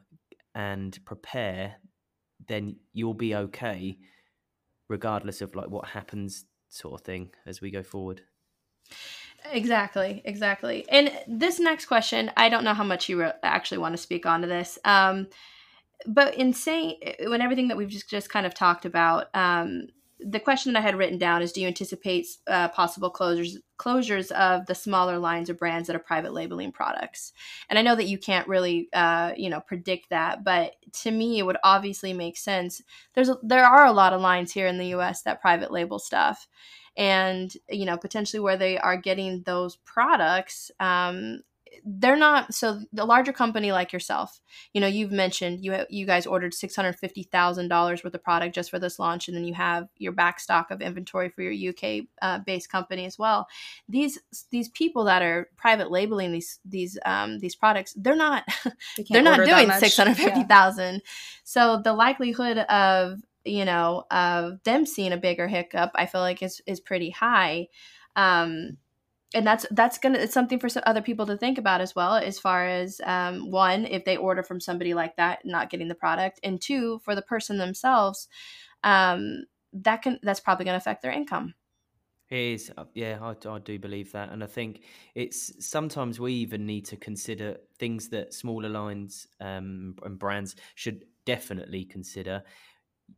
and 0.56 0.98
prepare, 1.06 1.76
then 2.48 2.78
you'll 2.94 3.14
be 3.14 3.36
okay, 3.36 3.98
regardless 4.90 5.42
of 5.42 5.56
like 5.56 5.70
what 5.70 5.90
happens, 5.90 6.46
sort 6.70 7.00
of 7.00 7.06
thing, 7.06 7.30
as 7.46 7.62
we 7.62 7.72
go 7.72 7.84
forward. 7.84 8.22
Exactly, 9.52 10.22
exactly. 10.26 10.86
And 10.90 11.12
this 11.28 11.60
next 11.60 11.86
question, 11.88 12.32
I 12.38 12.50
don't 12.50 12.64
know 12.64 12.74
how 12.74 12.84
much 12.84 13.10
you 13.10 13.20
re- 13.20 13.34
actually 13.44 13.80
want 13.80 13.94
to 13.94 14.02
speak 14.02 14.26
onto 14.26 14.48
this. 14.48 14.80
Um, 14.86 15.28
but 16.06 16.36
in 16.36 16.54
saying 16.54 17.00
when 17.26 17.42
everything 17.42 17.68
that 17.70 17.78
we've 17.78 17.90
just 17.90 18.10
just 18.10 18.30
kind 18.30 18.46
of 18.46 18.54
talked 18.54 18.86
about, 18.86 19.28
um, 19.34 19.88
the 20.26 20.40
question 20.40 20.74
that 20.74 20.80
I 20.80 20.84
had 20.84 20.96
written 20.96 21.18
down 21.18 21.42
is: 21.42 21.52
Do 21.52 21.62
you 21.62 21.68
anticipate 21.68 22.28
uh, 22.48 22.70
possible 22.70 23.12
closures 23.12 23.58
closures 23.78 24.32
of 24.32 24.66
the 24.66 24.76
smaller 24.76 25.20
lines 25.20 25.50
or 25.50 25.54
brands 25.54 25.88
that 25.88 25.96
are 25.96 26.00
private 26.00 26.34
labeling 26.34 26.72
products? 26.72 27.34
And 27.70 27.78
I 27.78 27.82
know 27.82 27.96
that 27.96 28.08
you 28.08 28.18
can't 28.18 28.48
really, 28.48 28.90
uh, 28.94 29.34
you 29.36 29.50
know, 29.50 29.60
predict 29.60 30.10
that, 30.10 30.44
but 30.44 30.76
to 31.02 31.12
me, 31.12 31.40
it 31.40 31.46
would 31.46 31.58
obviously 31.64 32.14
make 32.14 32.38
sense. 32.38 32.82
There's 33.14 33.30
a, 33.30 33.38
there 33.44 33.66
are 33.66 33.86
a 33.86 33.94
lot 33.94 34.14
of 34.14 34.22
lines 34.22 34.52
here 34.52 34.68
in 34.68 34.78
the 34.78 34.88
U.S. 34.88 35.24
that 35.24 35.42
private 35.42 35.72
label 35.72 36.00
stuff, 36.00 36.48
and 36.96 37.54
you 37.70 37.86
know, 37.86 37.98
potentially 37.98 38.40
where 38.40 38.58
they 38.58 38.78
are 38.78 38.98
getting 38.98 39.44
those 39.44 39.78
products. 39.78 40.72
Um, 40.80 41.42
they're 41.86 42.18
not 42.18 42.54
so 42.54 42.80
the 42.92 43.06
larger 43.06 43.34
company 43.34 43.72
like 43.72 43.92
yourself 43.92 44.42
you 44.74 44.82
know 44.82 44.88
you've 44.88 45.12
mentioned 45.12 45.64
you 45.64 45.76
you 45.90 46.06
guys 46.06 46.26
ordered 46.26 46.54
$650000 46.54 48.04
worth 48.04 48.14
of 48.14 48.24
product 48.24 48.56
just 48.56 48.70
for 48.70 48.80
this 48.80 49.00
launch 49.00 49.28
and 49.28 49.36
then 49.36 49.44
you 49.44 49.54
have 49.54 49.88
your 49.98 50.12
back 50.12 50.40
stock 50.40 50.72
of 50.72 50.82
inventory 50.82 51.30
for 51.30 51.42
your 51.42 51.70
uk 51.70 52.06
uh, 52.22 52.40
based 52.46 52.70
company 52.70 53.06
as 53.06 53.18
well. 53.18 53.48
These 53.90 54.20
these 54.52 54.70
people 54.70 55.04
that 55.06 55.22
are 55.22 55.50
private 55.58 55.92
labeling 55.92 56.32
these 56.32 56.60
these 56.66 56.98
um, 57.06 57.40
these 57.40 57.56
products 57.56 57.94
they're 57.98 58.16
not 58.16 58.44
they 59.10 59.20
are 59.20 59.24
not 59.24 59.46
doing 59.46 59.70
650000 59.72 60.94
yeah. 60.94 61.00
so 61.44 61.82
the 61.84 61.94
likelihood 61.94 62.58
of 62.58 63.20
you 63.46 63.66
know 63.66 64.06
of 64.12 64.64
them 64.64 64.86
seeing 64.86 65.12
a 65.12 65.18
bigger 65.18 65.48
hiccup 65.48 65.92
i 65.96 66.06
feel 66.06 66.22
like 66.22 66.42
is 66.42 66.62
is 66.66 66.80
pretty 66.80 67.10
high. 67.10 67.68
Um 68.16 68.78
and 69.34 69.46
that's 69.46 69.66
that's 69.72 69.98
gonna 69.98 70.20
it's 70.20 70.34
something 70.34 70.60
for 70.60 70.70
other 70.86 71.02
people 71.02 71.26
to 71.26 71.38
think 71.38 71.58
about 71.58 71.82
as 71.82 71.96
well 71.96 72.16
as 72.16 72.40
far 72.40 72.66
as 72.66 73.02
um, 73.06 73.52
one 73.52 73.86
if 73.86 74.06
they 74.06 74.18
order 74.18 74.44
from 74.44 74.60
somebody 74.60 74.94
like 74.94 75.16
that 75.16 75.40
not 75.46 75.70
getting 75.70 75.88
the 75.88 75.96
product 75.96 76.40
and 76.44 76.62
two 76.62 77.00
for 77.00 77.16
the 77.16 77.22
person 77.22 77.58
themselves 77.58 78.28
um, 78.84 79.44
that 79.74 80.02
can 80.02 80.20
that's 80.24 80.40
probably 80.40 80.66
to 80.66 80.76
affect 80.76 81.02
their 81.02 81.12
income. 81.12 81.54
It 82.30 82.38
is 82.38 82.72
uh, 82.78 82.86
yeah 82.94 83.20
I, 83.22 83.50
I 83.50 83.60
do 83.60 83.78
believe 83.78 84.12
that 84.14 84.30
and 84.30 84.44
i 84.44 84.48
think 84.48 84.82
it's 85.14 85.66
sometimes 85.66 86.20
we 86.20 86.34
even 86.34 86.66
need 86.66 86.86
to 86.86 86.98
consider 86.98 87.58
things 87.78 88.10
that 88.10 88.34
smaller 88.34 88.70
lines 88.70 89.28
um, 89.40 89.96
and 90.04 90.18
brands 90.18 90.56
should 90.76 91.06
definitely 91.26 91.86
consider. 91.86 92.44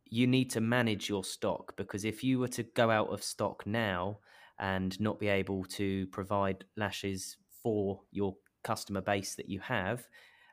You 0.04 0.26
need 0.26 0.50
to 0.50 0.60
manage 0.60 1.08
your 1.08 1.24
stock 1.24 1.76
because 1.76 2.04
if 2.04 2.22
you 2.24 2.38
were 2.38 2.48
to 2.48 2.62
go 2.62 2.90
out 2.90 3.12
of 3.12 3.22
stock 3.22 3.66
now 3.66 4.18
and 4.58 4.98
not 5.00 5.18
be 5.18 5.28
able 5.28 5.64
to 5.64 6.06
provide 6.08 6.64
lashes 6.76 7.36
for 7.62 8.00
your 8.10 8.36
customer 8.64 9.00
base 9.00 9.34
that 9.34 9.48
you 9.48 9.60
have, 9.60 10.06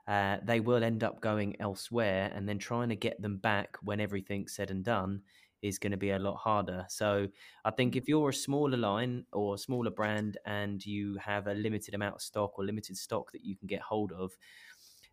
uh, 0.07 0.37
they 0.43 0.59
will 0.59 0.83
end 0.83 1.03
up 1.03 1.21
going 1.21 1.55
elsewhere 1.59 2.31
and 2.35 2.47
then 2.47 2.59
trying 2.59 2.89
to 2.89 2.95
get 2.95 3.21
them 3.21 3.37
back 3.37 3.77
when 3.81 3.99
everything's 3.99 4.53
said 4.53 4.69
and 4.69 4.83
done 4.83 5.21
is 5.61 5.79
going 5.79 5.91
to 5.91 5.97
be 5.97 6.11
a 6.11 6.19
lot 6.19 6.35
harder. 6.35 6.85
So 6.89 7.27
I 7.63 7.71
think 7.71 7.95
if 7.95 8.07
you're 8.07 8.29
a 8.29 8.33
smaller 8.33 8.77
line 8.77 9.25
or 9.31 9.55
a 9.55 9.57
smaller 9.57 9.91
brand 9.91 10.37
and 10.45 10.85
you 10.85 11.17
have 11.23 11.47
a 11.47 11.53
limited 11.53 11.95
amount 11.95 12.15
of 12.15 12.21
stock 12.21 12.59
or 12.59 12.65
limited 12.65 12.97
stock 12.97 13.31
that 13.31 13.45
you 13.45 13.55
can 13.55 13.67
get 13.67 13.81
hold 13.81 14.11
of, 14.11 14.33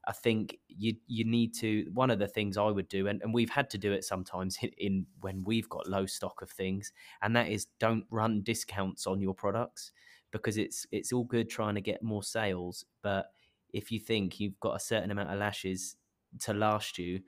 I 0.07 0.13
think 0.13 0.59
you 0.69 0.95
you 1.07 1.25
need 1.25 1.55
to 1.57 1.87
one 1.93 2.11
of 2.11 2.19
the 2.19 2.29
things 2.29 2.57
I 2.57 2.69
would 2.69 2.89
do, 2.89 3.07
and, 3.07 3.21
and 3.23 3.35
we've 3.35 3.51
had 3.51 3.69
to 3.71 3.79
do 3.79 3.93
it 3.93 4.05
sometimes 4.05 4.59
in, 4.63 4.71
in 4.79 5.07
when 5.21 5.45
we've 5.45 5.69
got 5.69 5.89
low 5.89 6.07
stock 6.07 6.43
of 6.43 6.51
things, 6.51 6.93
and 7.23 7.35
that 7.37 7.49
is 7.49 7.67
don't 7.79 8.05
run 8.11 8.43
discounts 8.43 9.07
on 9.07 9.21
your 9.21 9.35
products 9.35 9.93
because 10.33 10.57
it's 10.57 10.87
it's 10.93 11.13
all 11.13 11.25
good 11.25 11.51
trying 11.51 11.75
to 11.75 11.81
get 11.81 12.03
more 12.03 12.23
sales, 12.23 12.85
but 13.03 13.27
if 13.73 13.93
you 13.93 14.01
think 14.01 14.41
you've 14.41 14.59
got 14.61 14.77
a 14.77 14.81
certain 14.81 15.11
amount 15.11 15.31
of 15.31 15.39
lashes 15.39 15.97
to 16.41 16.53
last 16.55 16.99
you, 16.99 17.21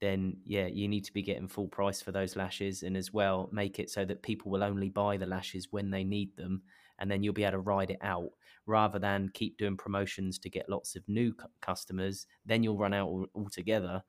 then 0.00 0.36
yeah, 0.44 0.66
you 0.66 0.86
need 0.86 1.04
to 1.04 1.12
be 1.12 1.22
getting 1.22 1.48
full 1.48 1.68
price 1.68 2.02
for 2.02 2.12
those 2.12 2.36
lashes, 2.36 2.82
and 2.82 2.96
as 2.96 3.12
well 3.12 3.48
make 3.52 3.78
it 3.78 3.90
so 3.90 4.04
that 4.04 4.22
people 4.22 4.50
will 4.50 4.62
only 4.62 4.90
buy 4.90 5.16
the 5.16 5.26
lashes 5.26 5.68
when 5.70 5.90
they 5.90 6.04
need 6.04 6.36
them, 6.36 6.62
and 6.98 7.10
then 7.10 7.22
you'll 7.22 7.34
be 7.34 7.44
able 7.44 7.52
to 7.52 7.58
ride 7.60 7.90
it 7.90 7.98
out 8.02 8.30
rather 8.66 8.98
than 8.98 9.30
keep 9.32 9.56
doing 9.56 9.76
promotions 9.76 10.38
to 10.38 10.50
get 10.50 10.68
lots 10.68 10.96
of 10.96 11.02
new 11.08 11.32
customers. 11.60 12.26
Then 12.44 12.62
you'll 12.62 12.78
run 12.78 12.94
out 12.94 13.28
altogether. 13.34 14.02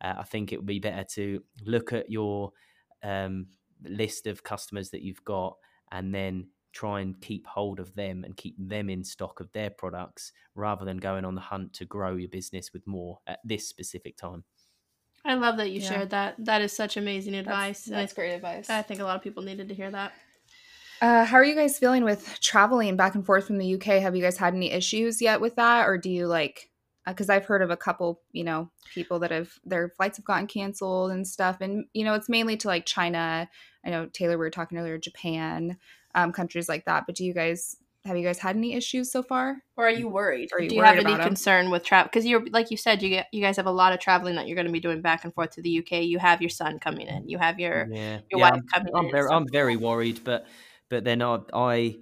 Uh, 0.00 0.14
I 0.18 0.24
think 0.24 0.52
it 0.52 0.58
would 0.58 0.66
be 0.66 0.80
better 0.80 1.04
to 1.14 1.42
look 1.64 1.92
at 1.92 2.10
your 2.10 2.52
um, 3.02 3.46
list 3.84 4.26
of 4.26 4.42
customers 4.44 4.90
that 4.90 5.02
you've 5.02 5.24
got 5.24 5.56
and 5.90 6.14
then 6.14 6.48
try 6.72 7.00
and 7.00 7.20
keep 7.20 7.46
hold 7.46 7.78
of 7.78 7.94
them 7.94 8.24
and 8.24 8.36
keep 8.36 8.56
them 8.58 8.88
in 8.88 9.04
stock 9.04 9.40
of 9.40 9.52
their 9.52 9.70
products 9.70 10.32
rather 10.54 10.84
than 10.84 10.96
going 10.96 11.24
on 11.24 11.34
the 11.34 11.40
hunt 11.40 11.72
to 11.74 11.84
grow 11.84 12.16
your 12.16 12.30
business 12.30 12.72
with 12.72 12.86
more 12.86 13.18
at 13.26 13.38
this 13.44 13.68
specific 13.68 14.16
time. 14.16 14.44
I 15.24 15.34
love 15.34 15.56
that 15.58 15.70
you 15.70 15.80
yeah. 15.80 15.88
shared 15.88 16.10
that. 16.10 16.34
That 16.38 16.62
is 16.62 16.72
such 16.72 16.96
amazing 16.96 17.34
advice. 17.34 17.84
That's, 17.84 17.90
that's 17.90 18.12
great 18.12 18.32
advice. 18.32 18.68
I 18.68 18.82
think 18.82 19.00
a 19.00 19.04
lot 19.04 19.16
of 19.16 19.22
people 19.22 19.42
needed 19.42 19.68
to 19.68 19.74
hear 19.74 19.90
that. 19.90 20.12
Uh, 21.02 21.24
how 21.24 21.36
are 21.36 21.44
you 21.44 21.56
guys 21.56 21.80
feeling 21.80 22.04
with 22.04 22.38
traveling 22.40 22.94
back 22.94 23.16
and 23.16 23.26
forth 23.26 23.48
from 23.48 23.58
the 23.58 23.74
UK? 23.74 24.00
Have 24.00 24.14
you 24.14 24.22
guys 24.22 24.36
had 24.36 24.54
any 24.54 24.70
issues 24.70 25.20
yet 25.20 25.40
with 25.40 25.56
that, 25.56 25.88
or 25.88 25.98
do 25.98 26.08
you 26.08 26.28
like? 26.28 26.70
Because 27.04 27.28
uh, 27.28 27.32
I've 27.32 27.44
heard 27.44 27.60
of 27.60 27.70
a 27.70 27.76
couple, 27.76 28.20
you 28.30 28.44
know, 28.44 28.70
people 28.94 29.18
that 29.18 29.32
have 29.32 29.50
their 29.64 29.88
flights 29.88 30.18
have 30.18 30.24
gotten 30.24 30.46
canceled 30.46 31.10
and 31.10 31.26
stuff, 31.26 31.60
and 31.60 31.86
you 31.92 32.04
know, 32.04 32.14
it's 32.14 32.28
mainly 32.28 32.56
to 32.58 32.68
like 32.68 32.86
China. 32.86 33.50
I 33.84 33.90
know 33.90 34.06
Taylor, 34.12 34.34
we 34.34 34.44
were 34.44 34.50
talking 34.50 34.78
earlier, 34.78 34.96
Japan, 34.96 35.76
um, 36.14 36.30
countries 36.30 36.68
like 36.68 36.84
that. 36.84 37.02
But 37.04 37.16
do 37.16 37.24
you 37.24 37.34
guys 37.34 37.76
have 38.04 38.16
you 38.16 38.22
guys 38.22 38.38
had 38.38 38.56
any 38.56 38.74
issues 38.74 39.10
so 39.10 39.24
far, 39.24 39.56
or 39.76 39.88
are 39.88 39.90
you 39.90 40.06
worried? 40.06 40.50
Are 40.52 40.60
you 40.60 40.68
do 40.68 40.76
you 40.76 40.82
have 40.82 40.98
any 40.98 41.16
concern 41.16 41.70
with 41.70 41.82
travel? 41.82 42.10
Because 42.12 42.26
you're 42.26 42.46
like 42.52 42.70
you 42.70 42.76
said, 42.76 43.02
you 43.02 43.08
get 43.08 43.26
you 43.32 43.42
guys 43.42 43.56
have 43.56 43.66
a 43.66 43.72
lot 43.72 43.92
of 43.92 43.98
traveling 43.98 44.36
that 44.36 44.46
you're 44.46 44.54
going 44.54 44.68
to 44.68 44.72
be 44.72 44.78
doing 44.78 45.02
back 45.02 45.24
and 45.24 45.34
forth 45.34 45.50
to 45.56 45.62
the 45.62 45.80
UK. 45.80 46.04
You 46.04 46.20
have 46.20 46.40
your 46.40 46.50
son 46.50 46.78
coming 46.78 47.08
in. 47.08 47.28
You 47.28 47.38
have 47.38 47.58
your 47.58 47.88
yeah. 47.90 48.20
your 48.30 48.38
yeah, 48.38 48.50
wife 48.50 48.52
I'm, 48.54 48.68
coming 48.68 48.92
I'm 48.94 49.06
in. 49.06 49.10
Very, 49.10 49.28
I'm 49.28 49.48
very 49.48 49.76
worried, 49.76 50.20
but 50.22 50.46
but 50.92 51.04
then 51.04 51.22
I, 51.22 51.38
I 51.54 51.96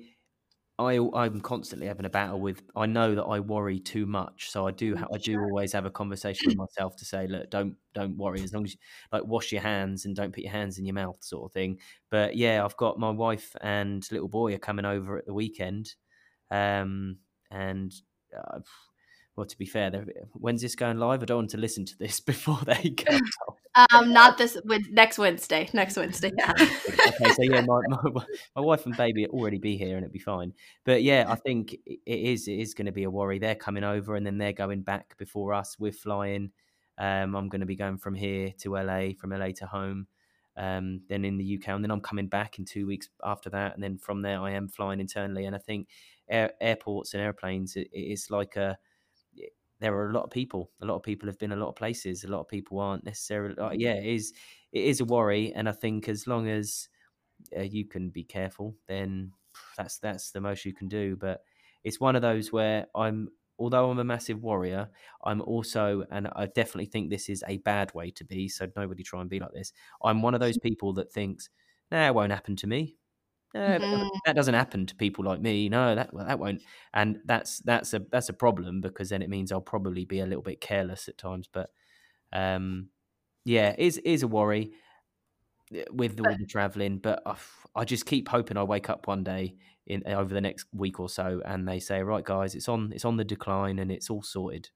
I 0.81 0.99
I'm 1.15 1.41
constantly 1.41 1.87
having 1.87 2.07
a 2.07 2.11
battle 2.11 2.41
with. 2.41 2.61
I 2.75 2.87
know 2.87 3.15
that 3.15 3.23
I 3.23 3.39
worry 3.39 3.79
too 3.79 4.05
much, 4.05 4.51
so 4.51 4.67
I 4.67 4.73
do 4.73 4.97
I 5.15 5.17
do 5.19 5.39
always 5.41 5.73
have 5.75 5.87
a 5.87 5.91
conversation 5.91 6.49
with 6.49 6.57
myself 6.57 6.97
to 6.97 7.05
say, 7.05 7.29
look, 7.29 7.51
don't 7.51 7.77
don't 7.95 8.17
worry 8.17 8.43
as 8.43 8.53
long 8.53 8.65
as 8.65 8.73
you 8.73 8.79
like 9.13 9.25
wash 9.25 9.53
your 9.53 9.63
hands 9.63 10.07
and 10.07 10.17
don't 10.17 10.35
put 10.35 10.43
your 10.43 10.51
hands 10.51 10.77
in 10.77 10.85
your 10.85 10.95
mouth, 10.95 11.19
sort 11.21 11.49
of 11.49 11.53
thing. 11.53 11.79
But 12.11 12.37
yeah, 12.37 12.65
I've 12.65 12.77
got 12.77 12.99
my 12.99 13.11
wife 13.11 13.55
and 13.61 14.05
little 14.11 14.27
boy 14.27 14.55
are 14.57 14.59
coming 14.59 14.85
over 14.85 15.19
at 15.19 15.27
the 15.27 15.35
weekend, 15.35 15.95
um, 16.51 17.19
and 17.53 17.95
uh, 18.37 18.59
well, 19.37 19.47
to 19.47 19.57
be 19.57 19.67
fair, 19.67 20.05
when's 20.33 20.63
this 20.63 20.75
going 20.75 20.99
live? 20.99 21.23
I 21.23 21.27
don't 21.27 21.39
want 21.39 21.51
to 21.51 21.59
listen 21.59 21.85
to 21.87 21.97
this 21.97 22.19
before 22.33 22.59
they 22.67 22.91
go. 22.91 23.19
um, 23.93 24.13
not 24.13 24.39
this. 24.39 24.57
Next 24.91 25.19
Wednesday. 25.19 25.69
Next 25.73 25.97
Wednesday. 25.97 26.33
Yeah. 26.37 26.53
okay, 26.59 27.33
so 27.33 27.43
yeah, 27.43 27.61
my, 27.63 27.81
my, 27.89 28.25
my 28.57 28.63
wife 28.63 28.87
and 28.87 28.97
baby 28.97 29.27
already 29.27 29.59
be 29.59 29.77
here, 29.77 29.97
and 29.97 30.05
it'd 30.05 30.13
be 30.13 30.19
fine. 30.19 30.53
But 30.85 31.03
yeah, 31.03 31.27
I 31.29 31.37
think 31.37 31.77
it 31.87 32.01
is. 32.07 32.49
It 32.49 32.59
is 32.59 32.75
going 32.75 32.87
to 32.87 32.93
be 32.93 33.05
a 33.05 33.11
worry. 33.11 33.39
They're 33.39 33.55
coming 33.55 33.85
over, 33.85 34.15
and 34.15 34.27
then 34.27 34.39
they're 34.39 34.53
going 34.53 34.83
back 34.83 35.17
before 35.19 35.55
us. 35.55 35.77
We're 35.79 35.93
flying. 35.93 36.51
Um, 36.99 37.35
I'm 37.35 37.49
going 37.49 37.61
to 37.61 37.67
be 37.67 37.77
going 37.77 37.99
from 37.99 38.15
here 38.15 38.53
to 38.61 38.75
LA, 38.75 39.11
from 39.19 39.31
LA 39.31 39.49
to 39.57 39.67
home. 39.67 40.07
Um, 40.57 41.03
then 41.09 41.25
in 41.25 41.39
the 41.39 41.57
UK, 41.57 41.69
and 41.69 41.83
then 41.83 41.91
I'm 41.91 42.01
coming 42.01 42.27
back 42.27 42.59
in 42.59 42.65
two 42.65 42.87
weeks 42.87 43.09
after 43.25 43.49
that, 43.51 43.75
and 43.75 43.83
then 43.83 43.97
from 43.97 44.21
there 44.21 44.41
I 44.41 44.51
am 44.51 44.69
flying 44.69 45.01
internally. 45.01 45.47
And 45.47 45.55
I 45.55 45.59
think 45.59 45.89
air, 46.29 46.53
airports 46.61 47.15
and 47.15 47.23
airplanes, 47.23 47.77
it, 47.77 47.89
it's 47.93 48.31
like 48.31 48.57
a 48.57 48.77
there 49.81 49.95
are 49.95 50.11
a 50.11 50.13
lot 50.13 50.25
of 50.25 50.31
people. 50.31 50.71
A 50.81 50.87
lot 50.87 50.97
of 50.97 51.03
people 51.03 51.29
have 51.29 51.39
been 51.39 51.53
a 51.53 51.57
lot 51.57 51.69
of 51.71 51.77
places. 51.77 52.25
A 52.25 52.29
lot 52.29 52.41
of 52.41 52.49
people 52.49 52.79
aren't 52.81 53.05
necessarily. 53.05 53.57
Uh, 53.59 53.71
yeah, 53.73 53.95
it 53.95 54.07
is. 54.07 54.33
It 54.73 54.85
is 54.85 55.01
a 55.01 55.05
worry, 55.05 55.53
and 55.55 55.69
I 55.69 55.73
think 55.73 56.09
as 56.09 56.27
long 56.27 56.49
as 56.49 56.89
uh, 57.57 57.63
you 57.63 57.87
can 57.87 58.11
be 58.11 58.25
careful, 58.25 58.77
then 58.89 59.33
that's 59.77 59.99
that's 59.99 60.31
the 60.33 60.41
most 60.41 60.65
you 60.65 60.73
can 60.75 60.89
do. 60.89 61.17
But 61.17 61.43
it's 61.85 62.01
one 62.01 62.17
of 62.17 62.23
those 62.23 62.53
where 62.53 62.87
I'm. 62.95 63.29
Although 63.59 63.91
I'm 63.91 63.99
a 63.99 64.05
massive 64.05 64.43
warrior, 64.43 64.89
I'm 65.23 65.43
also, 65.43 66.07
and 66.11 66.29
I 66.35 66.47
definitely 66.47 66.87
think 66.87 67.11
this 67.11 67.29
is 67.29 67.45
a 67.47 67.59
bad 67.59 67.93
way 67.93 68.11
to 68.13 68.25
be. 68.25 68.49
So 68.49 68.67
nobody 68.75 69.03
try 69.03 69.21
and 69.21 69.29
be 69.29 69.39
like 69.39 69.53
this. 69.53 69.75
I'm 70.03 70.23
one 70.23 70.33
of 70.33 70.41
those 70.41 70.57
people 70.63 70.95
that 70.95 71.13
thinks, 71.13 71.51
"Nah, 71.93 72.07
it 72.07 72.15
won't 72.15 72.33
happen 72.33 72.57
to 72.57 72.67
me. 72.67 72.97
No, 73.55 73.61
mm-hmm. 73.61 74.09
that 74.27 74.37
doesn't 74.37 74.55
happen 74.55 74.87
to 74.87 74.95
people 74.95 75.25
like 75.25 75.41
me. 75.41 75.69
No, 75.69 75.95
that 75.95 76.15
well, 76.15 76.27
that 76.27 76.39
won't. 76.39 76.63
And 76.95 77.19
that's 77.25 77.59
that's 77.61 77.93
a 77.95 78.03
that's 78.11 78.29
a 78.29 78.33
problem 78.33 78.81
because 78.81 79.09
then 79.09 79.23
it 79.23 79.29
means 79.29 79.51
I'll 79.51 79.61
probably 79.61 80.05
be 80.05 80.21
a 80.21 80.27
little 80.27 80.43
bit 80.43 80.61
careless 80.61 81.09
at 81.09 81.19
times. 81.19 81.49
But 81.53 81.71
um, 82.33 82.91
yeah, 83.45 83.75
is 83.77 83.99
is 83.99 84.23
a 84.23 84.29
worry 84.29 84.73
eh, 85.75 85.85
with 85.93 86.21
all 86.21 86.37
the 86.39 86.47
traveling. 86.47 86.99
But 86.99 87.23
I, 87.27 87.37
I 87.75 87.85
just 87.85 88.07
keep 88.07 88.29
hoping 88.29 88.57
I 88.57 88.63
wake 88.63 88.89
up 88.89 89.09
one 89.09 89.25
day 89.25 89.57
in 89.87 90.03
over 90.07 90.33
the 90.33 90.41
next 90.41 90.67
week 90.73 91.01
or 91.01 91.09
so 91.09 91.43
and 91.45 91.67
they 91.67 91.81
say, 91.81 92.03
right, 92.03 92.25
guys, 92.25 92.55
it's 92.55 92.69
on 92.69 92.93
it's 92.95 93.05
on 93.05 93.17
the 93.17 93.25
decline 93.25 93.79
and 93.81 93.91
it's 93.91 94.11
all 94.11 94.23
sorted. 94.23 94.71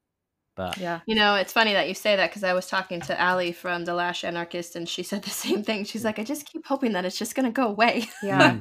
But 0.57 0.79
yeah, 0.79 1.01
you 1.07 1.15
know, 1.15 1.35
it's 1.35 1.53
funny 1.53 1.73
that 1.73 1.89
you 1.89 1.95
say 1.95 2.17
that 2.17 2.31
because 2.31 2.45
I 2.45 2.53
was 2.53 2.67
talking 2.67 3.01
to 3.03 3.25
Ali 3.25 3.53
from 3.53 3.85
the 3.85 3.95
Lash 3.95 4.23
Anarchist, 4.25 4.77
and 4.77 4.89
she 4.89 5.03
said 5.03 5.23
the 5.23 5.31
same 5.45 5.63
thing. 5.63 5.85
She's 5.85 6.05
like, 6.05 6.19
I 6.19 6.25
just 6.25 6.47
keep 6.47 6.67
hoping 6.67 6.93
that 6.93 7.05
it's 7.05 7.19
just 7.19 7.35
going 7.35 7.47
to 7.47 7.53
go 7.53 7.69
away. 7.69 8.07
Yeah, 8.23 8.61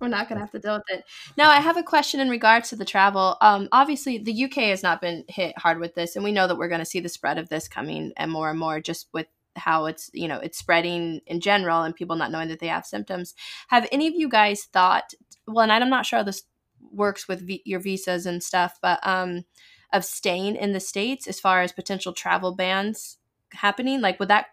we're 0.00 0.08
not 0.08 0.28
going 0.28 0.36
to 0.38 0.44
have 0.44 0.52
to 0.52 0.58
deal 0.58 0.74
with 0.74 0.98
it. 0.98 1.04
Now, 1.36 1.50
I 1.50 1.56
have 1.60 1.76
a 1.76 1.82
question 1.82 2.20
in 2.20 2.28
regards 2.28 2.68
to 2.68 2.76
the 2.76 2.84
travel. 2.84 3.36
Um, 3.40 3.68
obviously, 3.72 4.18
the 4.18 4.44
UK 4.44 4.54
has 4.64 4.82
not 4.82 5.00
been 5.00 5.24
hit 5.28 5.58
hard 5.58 5.80
with 5.80 5.94
this, 5.94 6.14
and 6.14 6.24
we 6.24 6.32
know 6.32 6.46
that 6.46 6.56
we're 6.56 6.68
going 6.68 6.80
to 6.80 6.84
see 6.84 7.00
the 7.00 7.08
spread 7.08 7.38
of 7.38 7.48
this 7.48 7.68
coming 7.68 8.12
and 8.16 8.30
more 8.30 8.50
and 8.50 8.58
more, 8.58 8.80
just 8.80 9.08
with 9.12 9.26
how 9.56 9.86
it's 9.86 10.10
you 10.12 10.28
know 10.28 10.38
it's 10.38 10.58
spreading 10.58 11.20
in 11.26 11.40
general 11.40 11.82
and 11.82 11.94
people 11.94 12.16
not 12.16 12.30
knowing 12.30 12.48
that 12.48 12.58
they 12.58 12.68
have 12.68 12.86
symptoms 12.86 13.34
have 13.68 13.86
any 13.92 14.06
of 14.06 14.14
you 14.14 14.28
guys 14.28 14.64
thought 14.72 15.12
well 15.46 15.70
and 15.70 15.84
i'm 15.84 15.90
not 15.90 16.06
sure 16.06 16.20
how 16.20 16.22
this 16.22 16.42
works 16.90 17.28
with 17.28 17.46
v- 17.46 17.62
your 17.64 17.80
visas 17.80 18.26
and 18.26 18.42
stuff 18.42 18.78
but 18.80 18.98
um 19.06 19.44
of 19.92 20.04
staying 20.04 20.56
in 20.56 20.72
the 20.72 20.80
states 20.80 21.26
as 21.26 21.40
far 21.40 21.62
as 21.62 21.72
potential 21.72 22.12
travel 22.12 22.54
bans 22.54 23.18
happening 23.52 24.00
like 24.00 24.18
would 24.18 24.28
that 24.28 24.46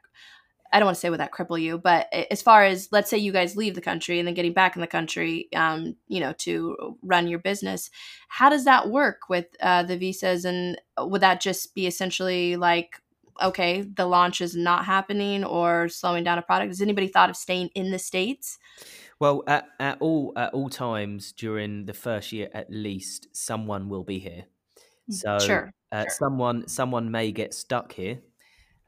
I 0.71 0.79
don't 0.79 0.85
want 0.85 0.95
to 0.95 0.99
say 0.99 1.09
would 1.09 1.19
that 1.19 1.31
cripple 1.31 1.59
you, 1.59 1.77
but 1.77 2.07
as 2.13 2.41
far 2.41 2.63
as 2.63 2.89
let's 2.91 3.09
say 3.09 3.17
you 3.17 3.31
guys 3.31 3.55
leave 3.55 3.75
the 3.75 3.81
country 3.81 4.19
and 4.19 4.27
then 4.27 4.35
getting 4.35 4.53
back 4.53 4.75
in 4.75 4.81
the 4.81 4.87
country, 4.87 5.47
um, 5.55 5.95
you 6.07 6.19
know, 6.19 6.33
to 6.39 6.97
run 7.01 7.27
your 7.27 7.39
business, 7.39 7.89
how 8.27 8.49
does 8.49 8.65
that 8.65 8.89
work 8.89 9.29
with 9.29 9.47
uh, 9.61 9.83
the 9.83 9.97
visas? 9.97 10.45
And 10.45 10.79
would 10.99 11.21
that 11.21 11.41
just 11.41 11.73
be 11.73 11.87
essentially 11.87 12.55
like, 12.55 13.01
okay, 13.41 13.81
the 13.81 14.05
launch 14.05 14.41
is 14.41 14.55
not 14.55 14.85
happening 14.85 15.43
or 15.43 15.89
slowing 15.89 16.23
down 16.23 16.37
a 16.37 16.43
product? 16.43 16.69
Has 16.69 16.81
anybody 16.81 17.07
thought 17.07 17.29
of 17.29 17.37
staying 17.37 17.69
in 17.73 17.89
the 17.89 17.99
states? 17.99 18.59
Well, 19.19 19.43
at, 19.47 19.67
at 19.79 19.97
all 19.99 20.33
at 20.35 20.53
all 20.53 20.69
times 20.69 21.31
during 21.31 21.85
the 21.85 21.93
first 21.93 22.31
year, 22.31 22.49
at 22.53 22.69
least 22.69 23.27
someone 23.33 23.89
will 23.89 24.03
be 24.03 24.19
here. 24.19 24.45
Mm, 25.09 25.13
So 25.13 25.39
Sure. 25.39 25.71
uh, 25.91 26.01
sure. 26.03 26.09
someone 26.09 26.67
someone 26.67 27.11
may 27.11 27.31
get 27.31 27.53
stuck 27.53 27.91
here, 27.93 28.19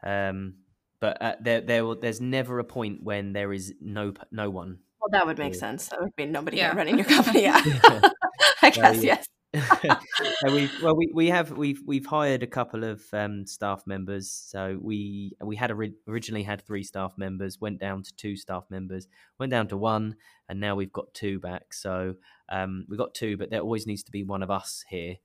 um, 0.04 0.56
but 1.00 1.22
uh, 1.22 1.36
there 1.42 1.62
there 1.62 1.86
will, 1.86 2.00
there's 2.00 2.22
never 2.22 2.60
a 2.60 2.64
point 2.64 3.04
when 3.04 3.34
there 3.34 3.52
is 3.54 3.74
no 3.82 4.14
no 4.32 4.50
one. 4.50 4.80
Well, 5.00 5.10
that 5.12 5.26
would 5.26 5.38
make 5.40 5.54
Yeah. 5.54 5.60
sense. 5.60 5.88
That 5.88 6.02
would 6.02 6.16
be 6.16 6.26
nobody 6.26 6.58
Yeah. 6.58 6.76
running 6.76 6.98
your 6.98 7.06
company. 7.06 7.42
Yeah. 7.44 7.62
I 8.62 8.70
guess, 8.70 9.04
yeah. 9.04 9.18
yes. 9.18 9.28
So 10.42 10.54
we've, 10.54 10.72
well, 10.82 10.96
we, 10.96 11.12
we 11.14 11.28
have 11.30 11.52
we've 11.52 11.82
we've 11.86 12.06
hired 12.06 12.42
a 12.44 12.48
couple 12.48 12.84
of 12.84 13.04
um, 13.14 13.46
staff 13.46 13.86
members. 13.86 14.32
So 14.32 14.78
we 14.82 15.34
we 15.44 15.56
had 15.56 15.72
ori- 15.72 15.96
originally 16.08 16.44
had 16.44 16.62
three 16.62 16.84
staff 16.84 17.18
members, 17.18 17.60
went 17.60 17.80
down 17.80 18.04
to 18.04 18.16
two 18.16 18.36
staff 18.38 18.64
members, 18.70 19.08
went 19.40 19.50
down 19.52 19.68
to 19.70 19.78
one, 19.78 20.16
and 20.48 20.60
now 20.60 20.76
we've 20.76 20.94
got 20.94 21.14
two 21.14 21.40
back. 21.40 21.74
So 21.74 22.16
um, 22.50 22.86
we've 22.88 22.98
got 23.00 23.14
two, 23.14 23.36
but 23.38 23.50
there 23.50 23.60
always 23.62 23.86
needs 23.88 24.04
to 24.04 24.12
be 24.12 24.24
one 24.24 24.42
of 24.44 24.50
us 24.52 24.86
here 24.88 25.16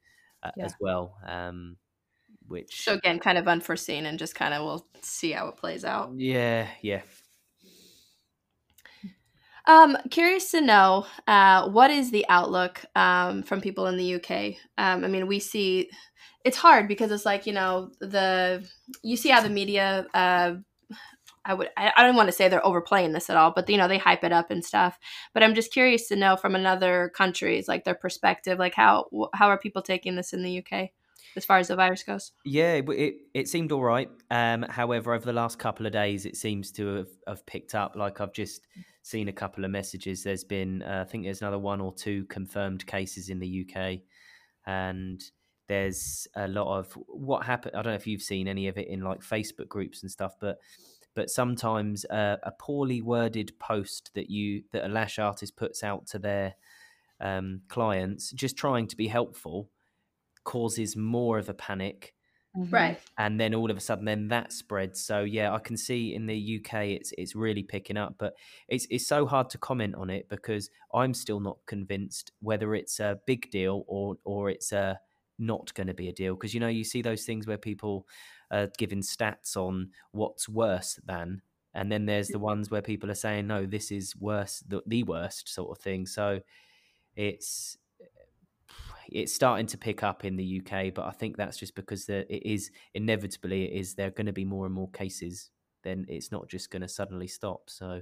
uh, 0.42 0.52
Yeah. 0.54 0.66
as 0.66 0.74
well. 0.80 1.16
Um, 1.24 1.78
which 2.46 2.84
So 2.84 2.94
again, 2.94 3.18
kind 3.18 3.38
of 3.38 3.48
unforeseen 3.48 4.06
and 4.06 4.18
just 4.18 4.34
kind 4.34 4.54
of 4.54 4.64
we'll 4.64 4.88
see 5.02 5.32
how 5.32 5.48
it 5.48 5.56
plays 5.56 5.84
out. 5.84 6.16
yeah 6.16 6.68
yeah 6.82 7.02
Um, 9.66 9.96
curious 10.10 10.50
to 10.52 10.60
know 10.60 11.06
uh, 11.26 11.68
what 11.70 11.90
is 11.90 12.10
the 12.12 12.24
outlook 12.28 12.84
um, 12.94 13.42
from 13.42 13.60
people 13.60 13.86
in 13.86 13.96
the 13.96 14.04
UK. 14.04 14.58
Um, 14.78 15.04
I 15.04 15.08
mean, 15.08 15.26
we 15.26 15.40
see 15.40 15.90
it's 16.44 16.56
hard 16.56 16.86
because 16.86 17.10
it's 17.10 17.26
like 17.26 17.46
you 17.46 17.52
know 17.52 17.90
the 18.00 18.68
you 19.02 19.16
see 19.16 19.30
how 19.30 19.40
the 19.40 19.50
media. 19.50 20.06
Uh, 20.14 20.56
I 21.46 21.54
would 21.54 21.70
I, 21.76 21.92
I 21.96 22.02
don't 22.02 22.16
want 22.16 22.28
to 22.28 22.32
say 22.32 22.48
they're 22.48 22.66
overplaying 22.66 23.12
this 23.12 23.30
at 23.30 23.36
all, 23.36 23.52
but 23.54 23.68
you 23.70 23.76
know 23.76 23.88
they 23.88 23.98
hype 23.98 24.24
it 24.24 24.32
up 24.32 24.50
and 24.50 24.64
stuff. 24.64 24.98
But 25.32 25.42
I'm 25.42 25.54
just 25.54 25.72
curious 25.72 26.08
to 26.08 26.16
know 26.16 26.36
from 26.36 26.54
another 26.54 27.12
countries 27.14 27.68
like 27.68 27.84
their 27.84 27.94
perspective, 27.94 28.58
like 28.58 28.74
how 28.74 29.06
how 29.32 29.48
are 29.48 29.58
people 29.58 29.82
taking 29.82 30.16
this 30.16 30.32
in 30.32 30.42
the 30.42 30.58
UK 30.58 30.90
as 31.36 31.44
far 31.44 31.58
as 31.58 31.68
the 31.68 31.76
virus 31.76 32.02
goes? 32.02 32.32
Yeah, 32.44 32.80
it, 32.88 33.16
it 33.34 33.48
seemed 33.48 33.70
all 33.70 33.82
right. 33.82 34.10
Um, 34.30 34.62
however, 34.62 35.14
over 35.14 35.24
the 35.24 35.32
last 35.32 35.58
couple 35.58 35.86
of 35.86 35.92
days, 35.92 36.26
it 36.26 36.36
seems 36.36 36.72
to 36.72 36.96
have, 36.96 37.08
have 37.28 37.46
picked 37.46 37.74
up. 37.74 37.94
Like 37.94 38.20
I've 38.20 38.32
just 38.32 38.66
seen 39.02 39.28
a 39.28 39.32
couple 39.32 39.64
of 39.64 39.70
messages. 39.70 40.22
There's 40.22 40.44
been, 40.44 40.82
uh, 40.82 41.04
I 41.06 41.10
think, 41.10 41.24
there's 41.24 41.42
another 41.42 41.58
one 41.58 41.80
or 41.80 41.94
two 41.94 42.24
confirmed 42.24 42.86
cases 42.86 43.28
in 43.28 43.38
the 43.38 43.66
UK, 43.68 44.00
and 44.66 45.22
there's 45.68 46.26
a 46.34 46.48
lot 46.48 46.78
of 46.78 46.92
what 47.06 47.44
happened. 47.44 47.76
I 47.76 47.82
don't 47.82 47.92
know 47.92 47.96
if 47.96 48.06
you've 48.06 48.22
seen 48.22 48.48
any 48.48 48.68
of 48.68 48.78
it 48.78 48.88
in 48.88 49.02
like 49.02 49.20
Facebook 49.20 49.68
groups 49.68 50.02
and 50.02 50.10
stuff, 50.10 50.34
but 50.40 50.58
but 51.16 51.30
sometimes 51.30 52.06
uh, 52.06 52.38
a 52.44 52.52
poorly 52.52 53.02
worded 53.02 53.58
post 53.60 54.12
that 54.14 54.30
you 54.30 54.64
that 54.72 54.86
a 54.86 54.88
lash 54.88 55.18
artist 55.18 55.56
puts 55.56 55.84
out 55.84 56.06
to 56.08 56.20
their 56.20 56.56
um, 57.20 57.62
clients, 57.68 58.32
just 58.32 58.56
trying 58.56 58.88
to 58.88 58.96
be 58.96 59.08
helpful, 59.08 59.70
causes 60.44 60.96
more 60.96 61.38
of 61.38 61.48
a 61.48 61.54
panic 61.54 62.14
Mhm. 62.56 62.72
Right. 62.72 63.00
and 63.18 63.40
then 63.40 63.54
all 63.54 63.70
of 63.70 63.76
a 63.76 63.80
sudden 63.80 64.04
then 64.04 64.28
that 64.28 64.52
spreads 64.52 65.00
so 65.00 65.20
yeah 65.22 65.52
i 65.52 65.58
can 65.58 65.76
see 65.76 66.14
in 66.14 66.26
the 66.26 66.56
uk 66.60 66.74
it's 66.74 67.12
it's 67.18 67.34
really 67.34 67.62
picking 67.62 67.96
up 67.96 68.16
but 68.18 68.34
it's 68.68 68.86
it's 68.90 69.06
so 69.06 69.26
hard 69.26 69.50
to 69.50 69.58
comment 69.58 69.94
on 69.94 70.10
it 70.10 70.28
because 70.28 70.70
i'm 70.94 71.14
still 71.14 71.40
not 71.40 71.58
convinced 71.66 72.32
whether 72.40 72.74
it's 72.74 73.00
a 73.00 73.18
big 73.26 73.50
deal 73.50 73.84
or 73.86 74.16
or 74.24 74.50
it's 74.50 74.72
a 74.72 74.98
not 75.38 75.72
going 75.74 75.86
to 75.86 75.94
be 75.94 76.08
a 76.08 76.12
deal 76.12 76.34
because 76.34 76.54
you 76.54 76.60
know 76.60 76.68
you 76.68 76.82
see 76.84 77.02
those 77.02 77.24
things 77.24 77.46
where 77.46 77.58
people 77.58 78.06
are 78.50 78.68
giving 78.78 79.02
stats 79.02 79.56
on 79.56 79.90
what's 80.12 80.48
worse 80.48 80.98
than 81.04 81.42
and 81.74 81.92
then 81.92 82.06
there's 82.06 82.28
the 82.28 82.38
ones 82.38 82.70
where 82.70 82.82
people 82.82 83.10
are 83.10 83.14
saying 83.14 83.46
no 83.46 83.66
this 83.66 83.90
is 83.90 84.16
worse 84.16 84.62
the, 84.68 84.82
the 84.86 85.02
worst 85.02 85.52
sort 85.52 85.70
of 85.70 85.82
thing 85.82 86.06
so 86.06 86.40
it's 87.16 87.76
it's 89.08 89.32
starting 89.32 89.66
to 89.66 89.78
pick 89.78 90.02
up 90.02 90.24
in 90.24 90.36
the 90.36 90.60
UK, 90.60 90.92
but 90.92 91.06
I 91.06 91.12
think 91.12 91.36
that's 91.36 91.56
just 91.56 91.74
because 91.74 92.06
there, 92.06 92.24
it 92.28 92.44
is 92.44 92.70
inevitably 92.94 93.64
it 93.64 93.80
is 93.80 93.94
there 93.94 94.08
are 94.08 94.10
going 94.10 94.26
to 94.26 94.32
be 94.32 94.44
more 94.44 94.66
and 94.66 94.74
more 94.74 94.90
cases. 94.90 95.50
Then 95.82 96.06
it's 96.08 96.32
not 96.32 96.48
just 96.48 96.70
going 96.70 96.82
to 96.82 96.88
suddenly 96.88 97.28
stop. 97.28 97.70
So 97.70 98.00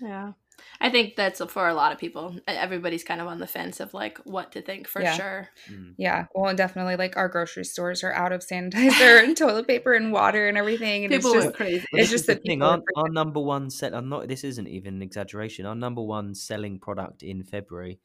Yeah. 0.00 0.32
I 0.80 0.90
think 0.90 1.16
that's 1.16 1.42
for 1.50 1.68
a 1.68 1.74
lot 1.74 1.92
of 1.92 1.98
people. 1.98 2.36
Everybody's 2.46 3.04
kind 3.04 3.20
of 3.20 3.26
on 3.26 3.38
the 3.38 3.46
fence 3.46 3.80
of 3.80 3.94
like 3.94 4.18
what 4.24 4.52
to 4.52 4.62
think 4.62 4.86
for 4.88 5.02
Yeah. 5.02 5.14
sure. 5.14 5.48
mm. 5.70 5.94
Yeah, 5.98 6.26
well, 6.34 6.48
and 6.48 6.58
definitely 6.58 6.96
like 6.96 7.16
our 7.16 7.28
grocery 7.28 7.64
stores 7.64 8.02
are 8.04 8.12
out 8.12 8.32
of 8.32 8.40
sanitizer 8.40 9.22
and 9.22 9.36
toilet 9.36 9.66
paper 9.66 9.92
and 9.94 10.12
water 10.12 10.48
and 10.48 10.58
everything, 10.58 11.04
and 11.04 11.12
People 11.12 11.32
it's 11.34 11.44
just 11.44 11.56
crazy. 11.56 11.84
But 11.90 12.00
It's 12.00 12.10
just 12.10 12.28
is 12.28 12.36
the 12.36 12.40
thing. 12.42 12.62
Our, 12.62 12.80
our 12.96 13.08
number 13.08 13.40
one 13.40 13.70
set. 13.70 13.94
I'm 13.94 14.08
not. 14.08 14.28
This 14.28 14.44
isn't 14.44 14.68
even 14.68 14.96
an 14.96 15.02
exaggeration. 15.02 15.66
Our 15.66 15.74
number 15.74 16.02
one 16.02 16.34
selling 16.34 16.78
product 16.78 17.22
in 17.22 17.42
February 17.42 18.00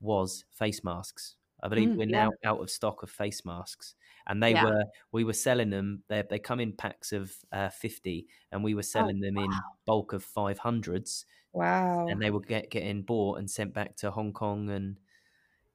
was 0.00 0.44
face 0.52 0.82
masks. 0.84 1.36
I 1.62 1.68
believe 1.68 1.88
Mm, 1.88 1.96
we're 1.96 2.08
yeah. 2.08 2.24
now 2.26 2.32
out 2.44 2.60
of 2.60 2.70
stock 2.70 3.02
of 3.02 3.10
face 3.10 3.44
masks, 3.46 3.94
and 4.26 4.42
they 4.42 4.52
Yeah. 4.52 4.64
were 4.64 4.84
we 5.10 5.24
were 5.24 5.32
selling 5.32 5.70
them. 5.70 6.02
They 6.08 6.22
they 6.28 6.38
come 6.38 6.60
in 6.60 6.72
packs 6.74 7.12
of 7.12 7.32
uh, 7.50 7.70
fifty, 7.70 8.26
and 8.52 8.62
we 8.62 8.74
were 8.74 8.82
selling 8.82 9.20
them 9.20 9.38
in 9.38 9.50
bulk 9.86 10.12
of 10.12 10.22
five 10.22 10.58
hundreds. 10.58 11.24
Wow. 11.56 12.06
and 12.08 12.20
they 12.20 12.30
were 12.30 12.40
get 12.40 12.70
getting 12.70 13.02
bought 13.02 13.38
and 13.38 13.50
sent 13.50 13.74
back 13.74 13.96
to 13.96 14.10
Hong 14.10 14.32
Kong 14.32 14.70
and 14.70 14.96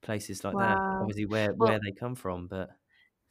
places 0.02 0.44
like 0.44 0.54
Wow. 0.54 0.60
that. 0.60 0.78
Obviously, 1.02 1.26
where 1.26 1.52
Well- 1.54 1.70
where 1.70 1.80
they 1.84 1.92
come 1.92 2.14
from, 2.14 2.46
but 2.48 2.70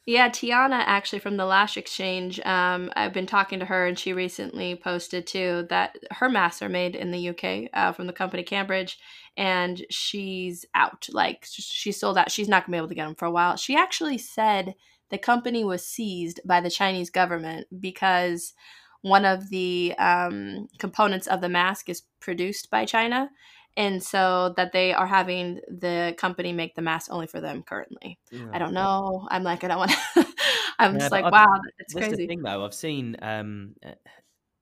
Yeah, 0.08 0.30
Tiana 0.30 0.82
actually 0.88 1.20
from 1.20 1.38
the 1.38 1.46
Lash 1.46 1.78
Exchange. 1.78 2.40
Um, 2.40 2.92
I've 2.96 3.14
been 3.14 3.28
talking 3.28 3.60
to 3.60 3.66
her, 3.66 3.86
and 3.86 4.00
she 4.00 4.14
recently 4.14 4.74
posted 4.76 5.28
too 5.28 5.68
that 5.70 5.96
her 6.10 6.28
masks 6.28 6.64
are 6.64 6.70
made 6.70 6.96
in 6.96 7.12
the 7.12 7.20
UK 7.30 7.70
uh, 7.74 7.92
from 7.92 8.08
the 8.08 8.14
company 8.14 8.42
Cambridge, 8.42 8.98
and 9.38 9.86
she's 9.92 10.66
out. 10.74 11.08
Like 11.12 11.46
she 11.48 11.92
sold 11.92 12.18
out. 12.18 12.32
She's 12.32 12.50
not 12.50 12.66
gonna 12.66 12.74
be 12.76 12.78
able 12.78 12.88
to 12.88 12.96
get 12.96 13.06
them 13.06 13.14
for 13.16 13.26
a 13.26 13.32
while. 13.32 13.58
She 13.58 13.76
actually 13.76 14.18
said 14.18 14.74
the 15.10 15.20
company 15.20 15.64
was 15.64 15.86
seized 15.86 16.40
by 16.46 16.62
the 16.62 16.72
Chinese 16.72 17.12
government 17.12 17.68
because 17.80 18.54
one 19.02 19.26
of 19.26 19.50
the 19.50 19.94
um, 19.98 20.68
components 20.78 21.28
of 21.28 21.42
the 21.42 21.50
mask 21.50 21.90
is 21.90 22.02
produced 22.20 22.70
by 22.70 22.86
China. 22.86 23.30
And 23.78 24.04
so 24.04 24.54
that 24.58 24.74
they 24.74 24.92
are 24.94 25.08
having 25.08 25.62
the 25.70 26.14
company 26.18 26.52
make 26.52 26.76
the 26.76 26.82
mask 26.82 27.10
only 27.12 27.26
for 27.28 27.40
them 27.40 27.64
currently. 27.64 28.20
I 28.52 28.60
don't 28.60 28.74
know. 28.74 29.26
I'm 29.32 29.44
like, 29.44 29.64
I 29.64 29.70
don't 29.70 29.78
want 29.78 29.92
to. 29.92 30.28
I'm 30.80 30.94
Yeah, 30.94 31.00
just 31.00 31.12
like, 31.14 31.24
I've- 31.26 31.32
wow, 31.34 31.62
it's 31.80 31.94
That's 31.94 32.08
the 32.08 32.16
crazy. 32.16 32.28
thing, 32.28 32.42
though. 32.42 32.66
I've 32.66 32.74
seen 32.74 33.16
um, 33.22 33.76
uh, 33.86 33.92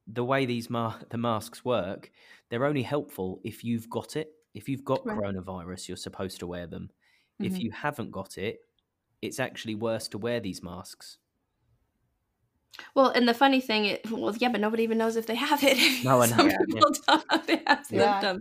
the 0.05 0.23
way 0.23 0.45
these 0.45 0.69
ma- 0.69 0.99
the 1.09 1.17
masks 1.17 1.65
work. 1.65 2.11
They're 2.49 2.65
only 2.65 2.83
helpful 2.83 3.41
if 3.43 3.63
you've 3.63 3.89
got 3.89 4.15
it. 4.15 4.31
If 4.53 4.69
you've 4.69 4.85
got 4.85 5.03
Right. 5.05 5.17
coronavirus, 5.17 5.87
you're 5.87 5.97
supposed 5.97 6.39
to 6.39 6.47
wear 6.47 6.67
them. 6.67 6.91
If 7.39 7.53
Mhm. 7.53 7.59
you 7.61 7.71
haven't 7.71 8.11
got 8.11 8.37
it, 8.37 8.59
it's 9.23 9.39
actually 9.39 9.75
worse 9.75 10.07
to 10.09 10.17
wear 10.19 10.39
these 10.39 10.61
masks. 10.61 11.17
Well, 12.95 13.09
and 13.09 13.27
the 13.27 13.33
funny 13.33 13.61
thing, 13.61 13.85
it, 13.85 14.09
well, 14.11 14.35
yeah, 14.37 14.49
but 14.49 14.61
nobody 14.61 14.83
even 14.83 14.97
knows 14.97 15.15
if 15.15 15.25
they 15.25 15.35
have 15.35 15.63
it. 15.63 15.77
No, 16.03 16.17
one 16.17 16.29
Some 16.29 16.49
yeah. 16.49 16.57
people 16.65 16.91
don't 17.07 17.31
know 17.31 17.41
they 17.45 17.61
have 17.67 17.85
Yeah. 17.89 18.37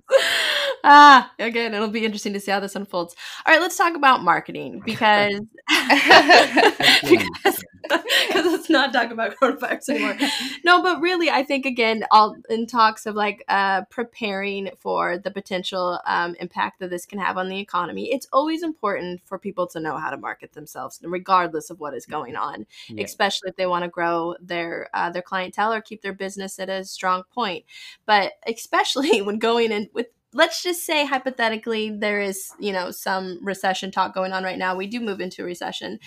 Ah, 0.85 1.33
again, 1.39 1.75
it'll 1.75 1.89
be 1.89 2.05
interesting 2.05 2.33
to 2.33 2.41
see 2.41 2.51
how 2.51 2.61
this 2.61 2.77
unfolds. 2.77 3.15
All 3.45 3.53
right, 3.53 3.61
let's 3.61 3.77
talk 3.77 3.95
about 3.97 4.23
marketing 4.23 4.81
because 4.85 5.41
because 7.03 7.65
because 8.29 8.45
let's 8.47 8.71
not 8.71 8.93
talk 8.93 9.11
about 9.11 9.35
coronavirus 9.37 9.89
anymore. 9.91 10.17
No, 10.65 10.83
but 10.83 11.01
really, 11.01 11.31
I 11.31 11.43
think 11.43 11.65
again, 11.67 12.05
all 12.11 12.37
in 12.51 12.67
talks 12.67 13.07
of 13.07 13.15
like 13.15 13.45
uh, 13.49 13.83
preparing 13.91 14.71
for 14.79 15.19
the 15.19 15.31
potential 15.31 16.01
um, 16.07 16.35
impact 16.41 16.81
that 16.81 16.91
this 16.91 17.07
can 17.07 17.19
have 17.19 17.39
on 17.39 17.49
the 17.49 17.59
economy. 17.59 18.13
It's 18.13 18.29
always 18.33 18.63
important 18.63 19.21
for 19.25 19.39
people 19.39 19.67
to 19.69 19.81
know 19.81 19.97
how 19.97 20.11
to 20.11 20.17
market 20.17 20.53
themselves, 20.53 21.01
regardless 21.03 21.71
of 21.71 21.81
what 21.81 21.95
is 21.95 22.07
going 22.07 22.37
on 22.37 22.67
Yeah. 22.89 23.05
especially 23.05 23.49
if 23.51 23.57
they 23.57 23.67
want 23.67 23.85
to 23.85 23.89
grow 23.91 24.35
their 24.41 24.89
uh, 24.95 25.11
their 25.11 25.23
clientele 25.23 25.73
or 25.73 25.81
keep 25.81 26.03
their 26.03 26.13
business 26.13 26.59
at 26.59 26.69
a 26.69 26.85
strong 26.85 27.23
point. 27.35 27.65
But 28.07 28.33
especially 28.47 29.23
when 29.23 29.39
going 29.39 29.73
in 29.73 29.89
with 29.93 30.07
let's 30.35 30.63
just 30.63 30.85
say 30.85 31.07
hypothetically 31.07 31.91
there 31.91 32.21
is 32.21 32.51
you 32.59 32.73
know 32.73 32.91
some 32.91 33.39
recession 33.43 33.91
talk 33.91 34.15
going 34.15 34.33
on 34.33 34.45
right 34.45 34.59
now 34.59 34.77
we 34.77 34.87
do 34.87 35.01
move 35.01 35.21
into 35.21 35.43
a 35.43 35.45
recession 35.45 35.99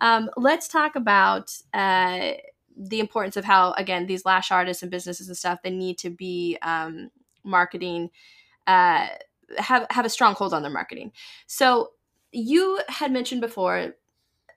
um, 0.00 0.30
let's 0.36 0.68
talk 0.68 0.96
about 0.96 1.54
uh, 1.74 2.32
the 2.76 3.00
importance 3.00 3.36
of 3.36 3.44
how 3.44 3.72
again 3.72 4.06
these 4.06 4.24
lash 4.24 4.50
artists 4.50 4.82
and 4.82 4.90
businesses 4.90 5.28
and 5.28 5.36
stuff 5.36 5.60
they 5.62 5.70
need 5.70 5.98
to 5.98 6.10
be 6.10 6.56
um, 6.62 7.10
marketing 7.44 8.10
uh, 8.66 9.08
have 9.56 9.86
have 9.90 10.04
a 10.04 10.10
strong 10.10 10.34
hold 10.34 10.52
on 10.52 10.62
their 10.62 10.70
marketing. 10.70 11.12
So 11.46 11.92
you 12.32 12.80
had 12.88 13.10
mentioned 13.10 13.40
before 13.40 13.94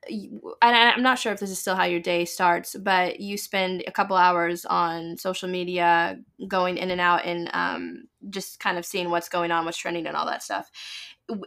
and 0.09 0.41
I'm 0.61 1.03
not 1.03 1.19
sure 1.19 1.31
if 1.31 1.39
this 1.39 1.51
is 1.51 1.59
still 1.59 1.75
how 1.75 1.83
your 1.83 1.99
day 1.99 2.25
starts, 2.25 2.75
but 2.75 3.19
you 3.19 3.37
spend 3.37 3.83
a 3.85 3.91
couple 3.91 4.15
hours 4.15 4.65
on 4.65 5.17
social 5.17 5.47
media, 5.47 6.19
going 6.47 6.77
in 6.77 6.89
and 6.89 6.99
out, 6.99 7.25
and 7.25 7.49
um, 7.53 8.03
just 8.29 8.59
kind 8.59 8.77
of 8.77 8.85
seeing 8.85 9.09
what's 9.09 9.29
going 9.29 9.51
on, 9.51 9.65
what's 9.65 9.77
trending, 9.77 10.07
and 10.07 10.17
all 10.17 10.25
that 10.25 10.43
stuff. 10.43 10.71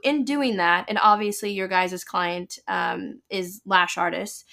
In 0.02 0.24
doing 0.24 0.56
that, 0.58 0.86
and 0.88 0.98
obviously 1.02 1.50
your 1.50 1.68
guys' 1.68 2.04
client 2.04 2.58
um, 2.68 3.20
is 3.28 3.60
lash 3.66 3.98
artists. 3.98 4.44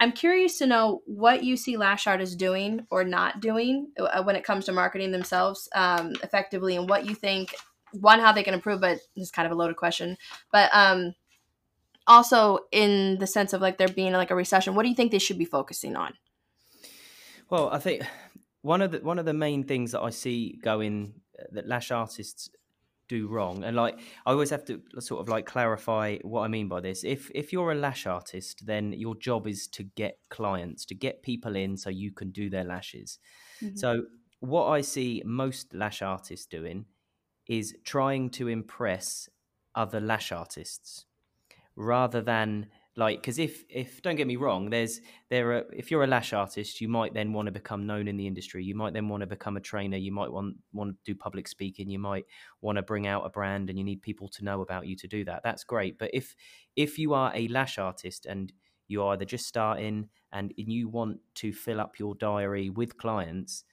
I'm 0.00 0.12
curious 0.12 0.58
to 0.58 0.66
know 0.66 1.02
what 1.06 1.44
you 1.44 1.56
see 1.56 1.76
lash 1.76 2.06
artists 2.06 2.34
doing 2.34 2.86
or 2.90 3.04
not 3.04 3.40
doing 3.40 3.92
uh, 4.00 4.22
when 4.24 4.34
it 4.34 4.44
comes 4.44 4.64
to 4.64 4.72
marketing 4.72 5.12
themselves 5.12 5.68
um, 5.74 6.14
effectively, 6.22 6.76
and 6.76 6.88
what 6.88 7.06
you 7.06 7.14
think. 7.14 7.54
One, 8.00 8.20
how 8.20 8.32
they 8.32 8.42
can 8.42 8.54
improve, 8.54 8.80
but 8.80 9.00
this 9.14 9.24
is 9.24 9.30
kind 9.30 9.44
of 9.44 9.52
a 9.52 9.54
loaded 9.54 9.76
question. 9.76 10.16
But 10.50 10.70
um, 10.72 11.12
also 12.06 12.60
in 12.72 13.18
the 13.18 13.26
sense 13.26 13.52
of 13.52 13.60
like 13.60 13.78
there 13.78 13.88
being 13.88 14.12
like 14.12 14.30
a 14.30 14.34
recession 14.34 14.74
what 14.74 14.82
do 14.82 14.88
you 14.88 14.94
think 14.94 15.12
they 15.12 15.18
should 15.18 15.38
be 15.38 15.44
focusing 15.44 15.96
on? 15.96 16.14
Well 17.50 17.68
i 17.70 17.78
think 17.78 18.02
one 18.62 18.80
of 18.80 18.92
the 18.92 18.98
one 18.98 19.18
of 19.18 19.24
the 19.24 19.34
main 19.34 19.64
things 19.64 19.92
that 19.92 20.00
i 20.00 20.10
see 20.10 20.58
going 20.62 21.14
uh, 21.38 21.44
that 21.52 21.68
lash 21.68 21.90
artists 21.90 22.48
do 23.08 23.28
wrong 23.28 23.62
and 23.64 23.76
like 23.76 23.98
i 24.24 24.30
always 24.30 24.50
have 24.50 24.64
to 24.64 24.80
sort 24.98 25.20
of 25.20 25.28
like 25.28 25.44
clarify 25.44 26.16
what 26.22 26.42
i 26.42 26.48
mean 26.48 26.68
by 26.68 26.80
this. 26.80 27.04
If 27.04 27.30
if 27.34 27.52
you're 27.52 27.72
a 27.72 27.74
lash 27.74 28.06
artist 28.06 28.64
then 28.64 28.92
your 28.92 29.16
job 29.16 29.46
is 29.46 29.66
to 29.68 29.82
get 29.82 30.18
clients 30.30 30.86
to 30.86 30.94
get 30.94 31.22
people 31.22 31.56
in 31.56 31.76
so 31.76 31.90
you 31.90 32.12
can 32.12 32.30
do 32.30 32.48
their 32.48 32.64
lashes. 32.64 33.18
Mm-hmm. 33.60 33.76
so 33.76 34.04
what 34.40 34.68
i 34.68 34.80
see 34.80 35.22
most 35.24 35.74
lash 35.74 36.00
artists 36.00 36.46
doing 36.46 36.86
is 37.48 37.76
trying 37.84 38.30
to 38.30 38.48
impress 38.48 39.28
other 39.74 40.00
lash 40.00 40.32
artists 40.32 41.06
rather 41.76 42.20
than 42.20 42.66
like 42.94 43.20
because 43.20 43.38
if 43.38 43.64
if 43.70 44.02
don't 44.02 44.16
get 44.16 44.26
me 44.26 44.36
wrong 44.36 44.68
there's 44.68 45.00
there 45.30 45.52
are 45.52 45.64
if 45.72 45.90
you're 45.90 46.04
a 46.04 46.06
lash 46.06 46.34
artist 46.34 46.78
you 46.78 46.88
might 46.88 47.14
then 47.14 47.32
want 47.32 47.46
to 47.46 47.52
become 47.52 47.86
known 47.86 48.06
in 48.06 48.16
the 48.18 48.26
industry. 48.26 48.62
You 48.62 48.74
might 48.74 48.92
then 48.92 49.08
want 49.08 49.22
to 49.22 49.26
become 49.26 49.56
a 49.56 49.60
trainer. 49.60 49.96
You 49.96 50.12
might 50.12 50.30
want 50.30 50.56
want 50.72 50.96
to 50.96 51.12
do 51.12 51.16
public 51.18 51.48
speaking. 51.48 51.88
You 51.88 51.98
might 51.98 52.26
want 52.60 52.76
to 52.76 52.82
bring 52.82 53.06
out 53.06 53.24
a 53.24 53.30
brand 53.30 53.70
and 53.70 53.78
you 53.78 53.84
need 53.84 54.02
people 54.02 54.28
to 54.28 54.44
know 54.44 54.60
about 54.60 54.86
you 54.86 54.96
to 54.96 55.08
do 55.08 55.24
that. 55.24 55.42
That's 55.42 55.64
great. 55.64 55.98
But 55.98 56.10
if 56.12 56.34
if 56.76 56.98
you 56.98 57.14
are 57.14 57.32
a 57.34 57.48
lash 57.48 57.78
artist 57.78 58.26
and 58.26 58.52
you're 58.88 59.12
either 59.12 59.24
just 59.24 59.46
starting 59.46 60.10
and 60.32 60.52
you 60.56 60.88
want 60.88 61.18
to 61.36 61.52
fill 61.52 61.80
up 61.80 61.98
your 61.98 62.14
diary 62.14 62.68
with 62.68 62.98
clients 62.98 63.64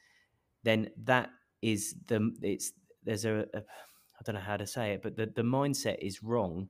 then 0.64 0.90
that 1.04 1.30
is 1.62 1.96
the 2.08 2.32
it's 2.42 2.74
there's 3.04 3.26
a, 3.26 3.46
a 3.54 3.60
I 3.60 4.24
don't 4.24 4.36
know 4.36 4.42
how 4.42 4.58
to 4.58 4.68
say 4.68 4.92
it 4.94 5.02
but 5.02 5.16
the 5.16 5.28
the 5.28 5.42
mindset 5.42 5.98
is 6.00 6.24
wrong 6.24 6.70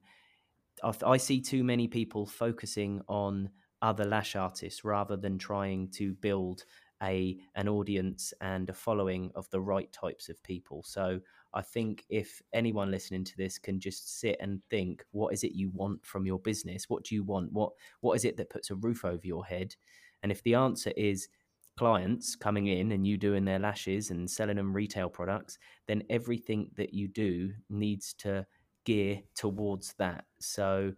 I 0.84 1.18
see 1.18 1.42
too 1.42 1.64
many 1.64 1.88
people 1.88 2.26
focusing 2.26 3.02
on 3.08 3.50
other 3.82 4.06
lash 4.06 4.36
artists 4.36 4.84
rather 4.84 5.16
than 5.18 5.38
trying 5.38 5.90
to 5.92 6.14
build 6.16 6.66
a 7.02 7.38
an 7.56 7.70
audience 7.70 8.34
and 8.42 8.70
a 8.70 8.74
following 8.74 9.32
of 9.36 9.50
the 9.52 9.62
right 9.62 9.92
types 9.92 10.28
of 10.30 10.42
people. 10.44 10.84
So 10.84 11.20
I 11.54 11.62
think 11.62 12.04
if 12.10 12.42
anyone 12.54 12.92
listening 12.92 13.24
to 13.26 13.38
this 13.38 13.58
can 13.58 13.80
just 13.80 14.20
sit 14.20 14.38
and 14.40 14.62
think, 14.70 15.04
what 15.12 15.34
is 15.34 15.44
it 15.44 15.54
you 15.54 15.70
want 15.70 16.06
from 16.06 16.26
your 16.26 16.40
business? 16.40 16.90
What 16.90 17.04
do 17.04 17.16
you 17.16 17.24
want? 17.24 17.52
What 17.54 17.72
what 18.02 18.16
is 18.16 18.26
it 18.26 18.38
that 18.38 18.50
puts 18.50 18.70
a 18.70 18.76
roof 18.76 19.06
over 19.06 19.26
your 19.26 19.46
head? 19.46 19.76
And 20.24 20.32
if 20.32 20.44
the 20.44 20.56
answer 20.56 20.92
is 20.98 21.30
clients 21.78 22.36
coming 22.36 22.68
in 22.68 22.92
and 22.92 23.08
you 23.08 23.18
doing 23.18 23.46
their 23.46 23.60
lashes 23.60 24.12
and 24.12 24.30
selling 24.30 24.58
them 24.58 24.74
retail 24.74 25.10
products, 25.10 25.58
then 25.88 26.04
everything 26.10 26.70
that 26.76 26.94
you 26.94 27.08
do 27.08 27.54
needs 27.70 28.14
to 28.16 28.46
gear 28.90 29.22
towards 29.36 29.94
that. 30.00 30.26
So 30.40 30.94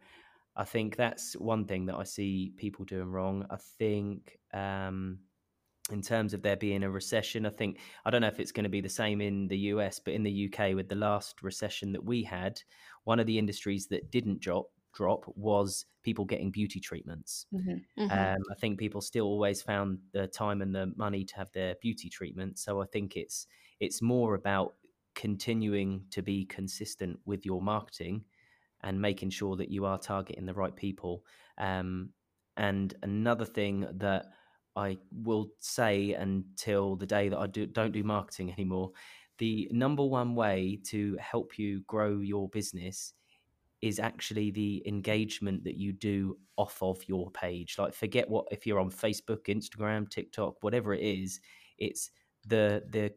I 0.56 0.64
think 0.64 0.96
that's 0.96 1.34
one 1.34 1.66
thing 1.66 1.88
that 1.88 1.96
I 1.96 2.06
see 2.06 2.54
people 2.56 2.86
doing 2.86 3.12
wrong. 3.12 3.46
I 3.50 3.58
think 3.78 4.38
um, 4.54 5.20
in 5.92 6.02
terms 6.02 6.34
of 6.34 6.42
there 6.42 6.56
being 6.56 6.84
a 6.84 6.90
recession, 6.90 7.46
I 7.46 7.50
think 7.50 7.80
I 8.06 8.10
don't 8.10 8.22
know 8.22 8.28
if 8.28 8.40
it's 8.40 8.54
going 8.54 8.64
to 8.64 8.70
be 8.70 8.80
the 8.80 8.88
same 8.88 9.20
in 9.20 9.50
the 9.50 9.58
US, 9.74 10.00
but 10.00 10.14
in 10.14 10.24
the 10.24 10.50
UK 10.50 10.74
with 10.74 10.88
the 10.88 10.96
last 10.96 11.44
recession 11.44 11.92
that 11.92 12.06
we 12.06 12.24
had, 12.24 12.62
one 13.04 13.20
of 13.20 13.28
the 13.28 13.38
industries 13.38 13.88
that 13.88 14.10
didn't 14.10 14.40
drop 14.40 14.68
drop 14.94 15.26
was 15.36 15.86
people 16.04 16.26
getting 16.26 16.50
beauty 16.52 16.80
treatments. 16.80 17.46
Mm-hmm. 17.54 18.04
Mm-hmm. 18.04 18.12
Um, 18.12 18.42
I 18.50 18.56
think 18.60 18.80
people 18.80 19.02
still 19.02 19.26
always 19.26 19.62
found 19.62 20.00
the 20.14 20.28
time 20.28 20.62
and 20.62 20.74
the 20.74 20.94
money 20.96 21.26
to 21.26 21.36
have 21.36 21.52
their 21.52 21.76
beauty 21.82 22.10
treatment. 22.10 22.58
So 22.58 22.82
I 22.82 22.86
think 22.86 23.18
it's 23.18 23.48
it's 23.82 24.02
more 24.02 24.36
about 24.36 24.76
continuing 25.22 26.04
to 26.10 26.24
be 26.24 26.46
consistent 26.46 27.20
with 27.26 27.46
your 27.46 27.62
marketing 27.62 28.24
and 28.82 29.00
making 29.00 29.30
sure 29.30 29.56
that 29.56 29.70
you 29.70 29.86
are 29.86 30.00
targeting 30.00 30.48
the 30.48 30.54
right 30.54 30.76
people. 30.76 31.24
Um, 31.60 32.10
and 32.58 32.96
another 33.04 33.46
thing 33.46 33.86
that 33.98 34.26
I 34.76 34.98
will 35.12 35.50
say 35.60 36.14
until 36.14 36.96
the 36.96 37.06
day 37.06 37.30
that 37.30 37.38
I 37.38 37.46
do, 37.46 37.68
don't 37.68 37.92
do 37.92 38.04
marketing 38.04 38.52
anymore, 38.52 38.94
the 39.38 39.70
number 39.72 40.04
one 40.04 40.34
way 40.34 40.80
to 40.86 41.16
help 41.20 41.60
you 41.60 41.82
grow 41.82 42.18
your 42.18 42.50
business 42.50 43.14
is 43.84 44.00
actually 44.00 44.50
the 44.50 44.82
engagement 44.88 45.64
that 45.66 45.78
you 45.78 45.94
do 45.94 46.36
off 46.58 46.82
of 46.82 47.00
your 47.08 47.30
page. 47.30 47.76
Like 47.78 47.94
forget 47.94 48.28
what 48.28 48.46
if 48.50 48.66
you're 48.66 48.80
on 48.80 48.90
Facebook, 48.90 49.46
Instagram, 49.46 50.10
TikTok, 50.10 50.64
whatever 50.64 50.96
it 50.96 51.04
is, 51.04 51.40
it's 51.78 52.10
the 52.48 52.84
the 52.90 53.14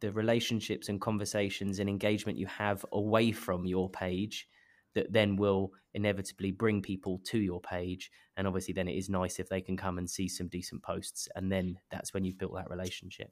the 0.00 0.12
relationships 0.12 0.88
and 0.88 1.00
conversations 1.00 1.78
and 1.78 1.88
engagement 1.88 2.38
you 2.38 2.46
have 2.46 2.84
away 2.92 3.32
from 3.32 3.66
your 3.66 3.90
page 3.90 4.48
that 4.94 5.12
then 5.12 5.36
will 5.36 5.72
inevitably 5.94 6.50
bring 6.50 6.80
people 6.80 7.20
to 7.24 7.38
your 7.38 7.60
page. 7.60 8.10
And 8.36 8.46
obviously 8.46 8.74
then 8.74 8.88
it 8.88 8.96
is 8.96 9.08
nice 9.08 9.38
if 9.38 9.48
they 9.48 9.60
can 9.60 9.76
come 9.76 9.98
and 9.98 10.08
see 10.08 10.28
some 10.28 10.48
decent 10.48 10.82
posts 10.82 11.28
and 11.36 11.52
then 11.52 11.78
that's 11.90 12.14
when 12.14 12.24
you've 12.24 12.38
built 12.38 12.54
that 12.54 12.70
relationship 12.70 13.30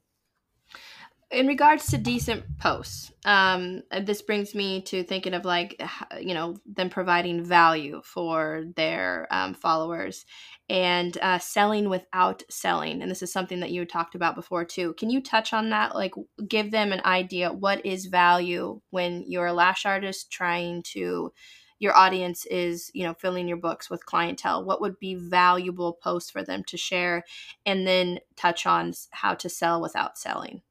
in 1.31 1.47
regards 1.47 1.87
to 1.87 1.97
decent 1.97 2.43
posts 2.59 3.11
um, 3.25 3.81
this 4.03 4.21
brings 4.21 4.53
me 4.53 4.81
to 4.81 5.03
thinking 5.03 5.33
of 5.33 5.45
like 5.45 5.81
you 6.19 6.33
know 6.33 6.55
them 6.65 6.89
providing 6.89 7.43
value 7.43 8.01
for 8.03 8.65
their 8.75 9.27
um, 9.31 9.53
followers 9.53 10.25
and 10.69 11.17
uh, 11.21 11.37
selling 11.37 11.89
without 11.89 12.43
selling 12.49 13.01
and 13.01 13.09
this 13.09 13.21
is 13.21 13.31
something 13.31 13.59
that 13.59 13.71
you 13.71 13.85
talked 13.85 14.15
about 14.15 14.35
before 14.35 14.65
too. 14.65 14.93
Can 14.93 15.09
you 15.09 15.21
touch 15.21 15.53
on 15.53 15.69
that? 15.69 15.95
Like 15.95 16.13
give 16.47 16.71
them 16.71 16.91
an 16.91 17.01
idea 17.05 17.51
what 17.53 17.85
is 17.85 18.05
value 18.05 18.81
when 18.89 19.23
you're 19.27 19.47
a 19.47 19.53
lash 19.53 19.85
artist 19.85 20.31
trying 20.31 20.83
to 20.93 21.31
your 21.77 21.95
audience 21.95 22.45
is 22.47 22.89
you 22.93 23.03
know 23.03 23.13
filling 23.13 23.47
your 23.47 23.57
books 23.57 23.89
with 23.89 24.05
clientele 24.05 24.63
what 24.63 24.81
would 24.81 24.97
be 24.97 25.13
valuable 25.13 25.93
posts 26.01 26.31
for 26.31 26.41
them 26.41 26.63
to 26.63 26.77
share 26.77 27.23
and 27.65 27.85
then 27.85 28.19
touch 28.35 28.65
on 28.65 28.93
how 29.11 29.33
to 29.33 29.49
sell 29.49 29.81
without 29.81 30.17
selling 30.17 30.61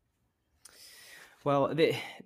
well, 1.45 1.75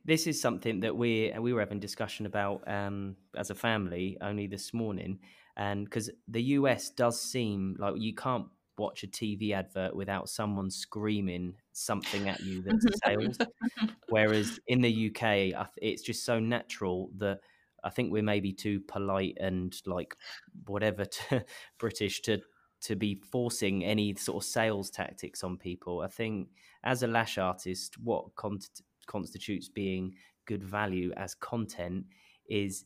this 0.05 0.27
is 0.27 0.41
something 0.41 0.81
that 0.81 0.97
we 0.97 1.33
we 1.39 1.53
were 1.53 1.61
having 1.61 1.81
discussion 1.81 2.25
about 2.25 2.63
um, 2.69 3.17
as 3.37 3.51
a 3.51 3.55
family 3.55 4.17
only 4.21 4.47
this 4.47 4.73
morning, 4.73 5.19
and 5.57 5.85
because 5.85 6.11
the 6.29 6.43
US 6.43 6.91
does 6.91 7.21
seem 7.21 7.77
like 7.79 7.95
you 7.97 8.15
can't 8.15 8.47
watch 8.79 9.03
a 9.03 9.09
TV 9.09 9.53
advert 9.53 9.95
without 9.97 10.29
someone 10.29 10.71
screaming 10.71 11.55
something 11.73 12.29
at 12.29 12.41
you 12.41 12.63
that's 12.63 12.87
sales, 13.05 13.39
whereas 14.09 14.61
in 14.69 14.81
the 14.81 15.11
UK 15.11 15.69
it's 15.79 16.03
just 16.03 16.25
so 16.25 16.39
natural 16.39 17.11
that 17.19 17.41
I 17.83 17.91
think 17.91 18.13
we're 18.13 18.23
maybe 18.23 18.53
too 18.53 18.81
polite 18.87 19.37
and 19.41 19.75
like 19.85 20.17
whatever 20.67 21.05
to 21.05 21.45
British 21.79 22.23
to 22.23 22.41
to 22.81 22.95
be 22.95 23.21
forcing 23.33 23.85
any 23.85 24.15
sort 24.15 24.45
of 24.45 24.49
sales 24.49 24.91
tactics 24.91 25.43
on 25.43 25.57
people. 25.57 26.03
I 26.03 26.07
think 26.07 26.51
as 26.85 27.03
a 27.03 27.09
lash 27.09 27.37
artist, 27.37 27.99
what 27.99 28.37
content 28.37 28.83
constitutes 29.09 29.69
being 29.69 30.15
good 30.47 30.63
value 30.63 31.13
as 31.17 31.35
content 31.35 32.05
is 32.49 32.85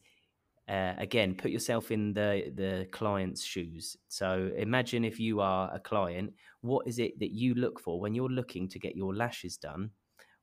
uh, 0.69 0.95
again 0.99 1.35
put 1.35 1.51
yourself 1.51 1.91
in 1.91 2.15
the 2.15 2.51
the 2.55 2.87
client's 2.93 3.45
shoes. 3.45 3.97
So 4.09 4.51
imagine 4.57 5.05
if 5.05 5.21
you 5.21 5.41
are 5.41 5.71
a 5.75 5.79
client 5.79 6.33
what 6.63 6.87
is 6.87 6.99
it 6.99 7.19
that 7.19 7.33
you 7.33 7.55
look 7.55 7.79
for? 7.79 8.01
When 8.01 8.15
you're 8.15 8.31
looking 8.31 8.69
to 8.71 8.79
get 8.79 8.97
your 8.97 9.15
lashes 9.15 9.59
done 9.59 9.91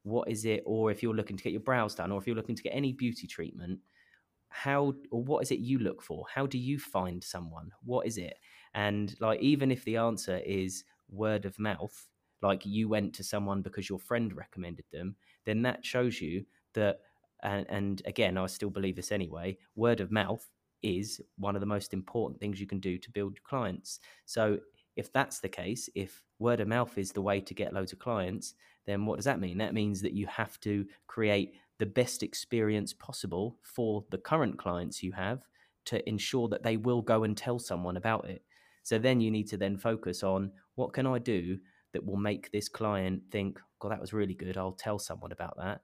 what 0.03 0.29
is 0.29 0.45
it 0.45 0.63
or 0.65 0.91
if 0.91 1.03
you're 1.03 1.15
looking 1.15 1.37
to 1.37 1.43
get 1.43 1.51
your 1.51 1.61
brows 1.61 1.95
done 1.95 2.11
or 2.11 2.19
if 2.19 2.25
you're 2.27 2.35
looking 2.35 2.55
to 2.55 2.63
get 2.63 2.71
any 2.75 2.93
beauty 2.93 3.27
treatment 3.27 3.79
how 4.49 4.93
or 5.11 5.23
what 5.23 5.43
is 5.43 5.51
it 5.51 5.59
you 5.59 5.79
look 5.79 6.01
for? 6.01 6.25
How 6.33 6.45
do 6.45 6.57
you 6.57 6.79
find 6.79 7.23
someone? 7.23 7.71
What 7.85 8.07
is 8.07 8.17
it? 8.17 8.33
And 8.73 9.15
like 9.19 9.39
even 9.41 9.71
if 9.71 9.85
the 9.85 9.97
answer 9.97 10.41
is 10.45 10.83
word 11.09 11.45
of 11.45 11.57
mouth 11.59 12.07
like 12.41 12.65
you 12.65 12.87
went 12.87 13.13
to 13.15 13.23
someone 13.23 13.61
because 13.61 13.89
your 13.89 13.99
friend 13.99 14.35
recommended 14.35 14.85
them 14.91 15.15
then 15.45 15.61
that 15.61 15.85
shows 15.85 16.21
you 16.21 16.45
that 16.73 16.99
and, 17.43 17.65
and 17.69 18.01
again 18.05 18.37
i 18.37 18.45
still 18.45 18.69
believe 18.69 18.95
this 18.95 19.11
anyway 19.11 19.57
word 19.75 19.99
of 19.99 20.11
mouth 20.11 20.45
is 20.81 21.21
one 21.37 21.55
of 21.55 21.59
the 21.59 21.65
most 21.65 21.93
important 21.93 22.39
things 22.39 22.59
you 22.59 22.67
can 22.67 22.79
do 22.79 22.97
to 22.97 23.11
build 23.11 23.41
clients 23.43 23.99
so 24.25 24.59
if 24.99 25.13
that's 25.13 25.39
the 25.39 25.47
case, 25.47 25.89
if 25.95 26.21
word 26.39 26.59
of 26.59 26.67
mouth 26.67 26.97
is 26.97 27.13
the 27.13 27.21
way 27.21 27.39
to 27.39 27.53
get 27.53 27.73
loads 27.73 27.93
of 27.93 27.99
clients, 27.99 28.53
then 28.85 29.05
what 29.05 29.15
does 29.15 29.25
that 29.25 29.39
mean? 29.39 29.57
That 29.57 29.73
means 29.73 30.01
that 30.01 30.11
you 30.11 30.27
have 30.27 30.59
to 30.59 30.85
create 31.07 31.53
the 31.77 31.85
best 31.85 32.21
experience 32.21 32.91
possible 32.91 33.57
for 33.61 34.03
the 34.09 34.17
current 34.17 34.57
clients 34.57 35.01
you 35.01 35.13
have 35.13 35.47
to 35.85 36.07
ensure 36.07 36.49
that 36.49 36.63
they 36.63 36.75
will 36.75 37.01
go 37.01 37.23
and 37.23 37.37
tell 37.37 37.59
someone 37.59 37.95
about 37.95 38.25
it. 38.25 38.43
So 38.83 38.99
then 38.99 39.21
you 39.21 39.31
need 39.31 39.47
to 39.49 39.57
then 39.57 39.77
focus 39.77 40.21
on 40.21 40.51
what 40.75 40.91
can 40.91 41.07
I 41.07 41.17
do 41.17 41.59
that 41.93 42.05
will 42.05 42.17
make 42.17 42.51
this 42.51 42.69
client 42.69 43.23
think, 43.31 43.59
God, 43.79 43.91
that 43.91 44.01
was 44.01 44.13
really 44.13 44.33
good. 44.33 44.57
I'll 44.57 44.71
tell 44.71 44.99
someone 44.99 45.31
about 45.31 45.57
that. 45.57 45.81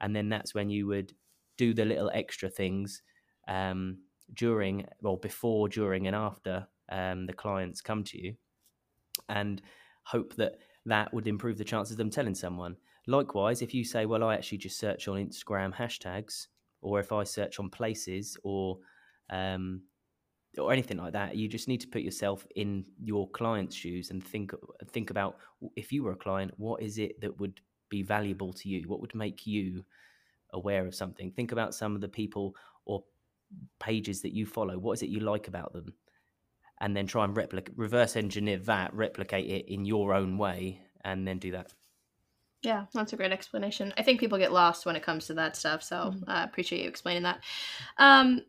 And 0.00 0.14
then 0.14 0.28
that's 0.28 0.54
when 0.54 0.70
you 0.70 0.86
would 0.86 1.12
do 1.56 1.72
the 1.74 1.84
little 1.84 2.10
extra 2.12 2.48
things 2.48 3.02
um, 3.46 3.98
during, 4.32 4.86
well, 5.00 5.16
before, 5.16 5.68
during, 5.68 6.06
and 6.06 6.16
after 6.16 6.66
um, 6.90 7.26
the 7.26 7.32
clients 7.32 7.80
come 7.80 8.04
to 8.04 8.18
you, 8.20 8.34
and 9.28 9.62
hope 10.04 10.34
that 10.36 10.56
that 10.86 11.14
would 11.14 11.26
improve 11.26 11.56
the 11.56 11.64
chances 11.64 11.92
of 11.92 11.98
them 11.98 12.10
telling 12.10 12.34
someone. 12.34 12.76
Likewise, 13.06 13.62
if 13.62 13.72
you 13.72 13.84
say, 13.84 14.06
well, 14.06 14.24
I 14.24 14.34
actually 14.34 14.58
just 14.58 14.78
search 14.78 15.08
on 15.08 15.16
Instagram 15.16 15.74
hashtags, 15.74 16.48
or 16.82 17.00
if 17.00 17.12
I 17.12 17.24
search 17.24 17.60
on 17.60 17.70
places 17.70 18.36
or 18.42 18.78
um, 19.30 19.82
or 20.58 20.72
anything 20.72 20.98
like 20.98 21.12
that, 21.12 21.36
you 21.36 21.48
just 21.48 21.68
need 21.68 21.80
to 21.80 21.88
put 21.88 22.02
yourself 22.02 22.46
in 22.56 22.84
your 23.02 23.28
client's 23.30 23.74
shoes 23.74 24.10
and 24.10 24.22
think 24.22 24.52
think 24.92 25.10
about 25.10 25.36
if 25.76 25.92
you 25.92 26.02
were 26.02 26.12
a 26.12 26.16
client, 26.16 26.52
what 26.56 26.82
is 26.82 26.98
it 26.98 27.20
that 27.20 27.38
would 27.40 27.60
be 27.88 28.02
valuable 28.02 28.52
to 28.52 28.68
you? 28.68 28.88
What 28.88 29.00
would 29.00 29.14
make 29.14 29.46
you 29.46 29.84
aware 30.52 30.86
of 30.86 30.94
something? 30.94 31.30
Think 31.30 31.52
about 31.52 31.74
some 31.74 31.94
of 31.94 32.00
the 32.00 32.08
people 32.08 32.54
or 32.84 33.04
pages 33.80 34.22
that 34.22 34.32
you 34.32 34.46
follow. 34.46 34.78
What 34.78 34.92
is 34.92 35.02
it 35.02 35.10
you 35.10 35.20
like 35.20 35.48
about 35.48 35.72
them? 35.72 35.94
And 36.80 36.96
then 36.96 37.06
try 37.06 37.24
and 37.24 37.36
replicate, 37.36 37.76
reverse 37.76 38.16
engineer 38.16 38.58
that, 38.58 38.92
replicate 38.94 39.48
it 39.48 39.72
in 39.72 39.84
your 39.84 40.12
own 40.12 40.38
way, 40.38 40.80
and 41.04 41.26
then 41.26 41.38
do 41.38 41.52
that. 41.52 41.72
Yeah, 42.62 42.86
that's 42.94 43.12
a 43.12 43.16
great 43.16 43.30
explanation. 43.30 43.92
I 43.98 44.02
think 44.02 44.18
people 44.18 44.38
get 44.38 44.52
lost 44.52 44.86
when 44.86 44.96
it 44.96 45.02
comes 45.02 45.26
to 45.26 45.34
that 45.34 45.54
stuff, 45.54 45.82
so 45.82 45.96
I 45.96 46.00
mm-hmm. 46.00 46.30
uh, 46.30 46.44
appreciate 46.44 46.82
you 46.82 46.88
explaining 46.88 47.22
that. 47.24 47.40
Um, 47.98 48.40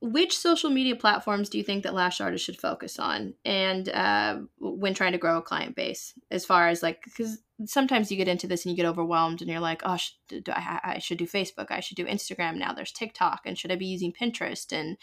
which 0.00 0.38
social 0.38 0.70
media 0.70 0.94
platforms 0.94 1.48
do 1.48 1.58
you 1.58 1.64
think 1.64 1.82
that 1.82 1.94
lash 1.94 2.20
artists 2.20 2.44
should 2.44 2.58
focus 2.58 2.98
on 2.98 3.34
and 3.44 3.88
uh, 3.88 4.38
when 4.58 4.94
trying 4.94 5.12
to 5.12 5.18
grow 5.18 5.38
a 5.38 5.42
client 5.42 5.74
base 5.74 6.14
as 6.30 6.44
far 6.44 6.68
as 6.68 6.82
like 6.82 7.02
because 7.04 7.38
sometimes 7.66 8.10
you 8.10 8.16
get 8.16 8.28
into 8.28 8.46
this 8.46 8.64
and 8.64 8.70
you 8.70 8.76
get 8.76 8.88
overwhelmed 8.88 9.40
and 9.40 9.50
you're 9.50 9.60
like 9.60 9.82
oh 9.84 9.96
sh- 9.96 10.12
I, 10.48 10.80
I, 10.84 10.98
should 10.98 11.18
do 11.18 11.26
facebook 11.26 11.70
i 11.70 11.80
should 11.80 11.96
do 11.96 12.06
instagram 12.06 12.56
now 12.56 12.72
there's 12.72 12.92
tiktok 12.92 13.40
and 13.44 13.58
should 13.58 13.72
i 13.72 13.76
be 13.76 13.86
using 13.86 14.12
pinterest 14.12 14.72
and 14.72 14.96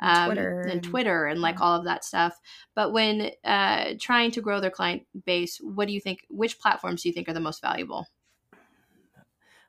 um, 0.00 0.26
Twitter 0.26 0.60
and 0.60 0.82
Twitter 0.82 1.26
and 1.26 1.40
like 1.40 1.56
yeah. 1.56 1.62
all 1.62 1.78
of 1.78 1.84
that 1.84 2.04
stuff. 2.04 2.38
But 2.74 2.92
when 2.92 3.30
uh, 3.44 3.94
trying 3.98 4.30
to 4.32 4.42
grow 4.42 4.60
their 4.60 4.70
client 4.70 5.04
base, 5.24 5.58
what 5.58 5.88
do 5.88 5.94
you 5.94 6.00
think? 6.00 6.26
Which 6.28 6.58
platforms 6.58 7.02
do 7.02 7.08
you 7.08 7.14
think 7.14 7.28
are 7.28 7.32
the 7.32 7.40
most 7.40 7.62
valuable? 7.62 8.06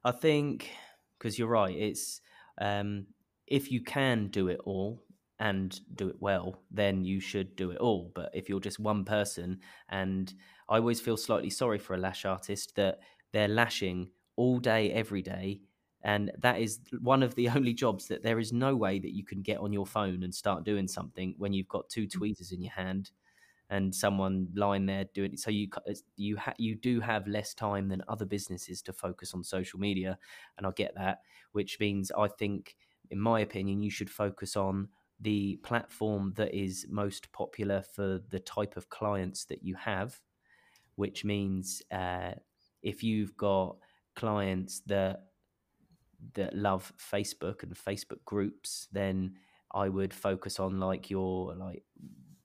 I 0.04 0.12
think 0.12 0.70
because 1.18 1.40
you're 1.40 1.48
right. 1.48 1.76
It's 1.76 2.22
um, 2.60 3.08
if 3.48 3.72
you 3.72 3.82
can 3.82 4.28
do 4.28 4.48
it 4.50 4.60
all 4.66 5.04
and 5.40 5.80
do 5.96 6.10
it 6.10 6.16
well, 6.20 6.62
then 6.72 7.04
you 7.04 7.20
should 7.20 7.56
do 7.56 7.72
it 7.72 7.78
all. 7.78 8.12
But 8.14 8.32
if 8.34 8.50
you're 8.50 8.60
just 8.60 8.80
one 8.80 9.06
person, 9.06 9.60
and 9.90 10.34
I 10.70 10.78
always 10.78 11.00
feel 11.00 11.18
slightly 11.18 11.50
sorry 11.50 11.78
for 11.78 11.94
a 11.94 12.00
lash 12.00 12.26
artist 12.26 12.76
that 12.76 13.00
they're 13.34 13.48
lashing 13.48 14.10
all 14.36 14.60
day, 14.60 14.92
every 14.92 15.22
day. 15.22 15.62
And 16.04 16.32
that 16.40 16.60
is 16.60 16.80
one 17.02 17.24
of 17.24 17.36
the 17.36 17.50
only 17.56 17.74
jobs 17.74 18.08
that 18.08 18.24
there 18.24 18.40
is 18.40 18.52
no 18.52 18.76
way 18.76 19.00
that 19.00 19.16
you 19.16 19.24
can 19.24 19.42
get 19.42 19.60
on 19.60 19.74
your 19.74 19.86
phone 19.86 20.24
and 20.24 20.34
start 20.34 20.64
doing 20.64 20.88
something 20.88 21.36
when 21.38 21.54
you've 21.54 21.68
got 21.68 21.90
two 21.90 22.06
mm. 22.06 22.12
tweezers 22.12 22.52
in 22.52 22.62
your 22.62 22.74
hand 22.74 23.12
and 23.70 23.94
someone 23.94 24.48
lying 24.56 24.86
there 24.86 25.06
doing 25.14 25.34
it. 25.34 25.40
So 25.40 25.52
you 25.52 25.68
you 26.16 26.38
ha- 26.38 26.54
you 26.58 26.76
do 26.76 27.00
have 27.02 27.28
less 27.28 27.54
time 27.54 27.90
than 27.90 28.02
other 28.08 28.26
businesses 28.26 28.82
to 28.84 28.94
focus 28.94 29.34
on 29.34 29.44
social 29.44 29.80
media, 29.80 30.18
and 30.58 30.66
I 30.66 30.72
get 30.72 30.96
that. 30.96 31.20
Which 31.52 31.80
means 31.80 32.12
I 32.18 32.28
think 32.28 32.76
in 33.12 33.20
my 33.20 33.40
opinion, 33.40 33.82
you 33.82 33.90
should 33.90 34.10
focus 34.10 34.56
on 34.56 34.90
the 35.20 35.58
platform 35.64 36.34
that 36.36 36.54
is 36.54 36.86
most 36.90 37.32
popular 37.32 37.82
for 37.82 38.20
the 38.30 38.40
type 38.40 38.78
of 38.78 38.90
clients 38.90 39.46
that 39.46 39.64
you 39.64 39.76
have, 39.76 40.20
which 40.96 41.26
means 41.26 41.82
uh, 41.92 42.32
if 42.84 43.04
you've 43.04 43.36
got 43.36 43.78
clients 44.16 44.82
that 44.88 45.22
that 46.34 46.56
love 46.56 46.92
Facebook 46.98 47.64
and 47.64 47.76
Facebook 47.76 48.24
groups, 48.26 48.88
then 48.92 49.36
I 49.72 49.90
would 49.90 50.14
focus 50.14 50.60
on 50.60 50.80
like 50.80 51.10
your 51.10 51.56
like 51.56 51.84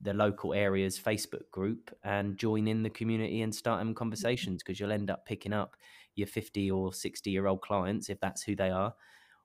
the 0.01 0.13
local 0.13 0.53
area's 0.53 0.99
Facebook 0.99 1.49
group 1.53 1.97
and 2.03 2.37
join 2.37 2.67
in 2.67 2.83
the 2.83 2.91
community 2.91 3.43
and 3.43 3.55
start 3.55 3.79
having 3.79 3.95
conversations 3.95 4.63
because 4.63 4.81
you'll 4.81 4.93
end 4.93 5.11
up 5.11 5.25
picking 5.25 5.53
up 5.53 5.77
your 6.17 6.27
50 6.27 6.71
or 6.71 6.93
60 6.93 7.31
year 7.31 7.47
old 7.47 7.61
clients 7.61 8.11
if 8.11 8.19
that's 8.21 8.43
who 8.43 8.57
they 8.57 8.71
are 8.71 8.93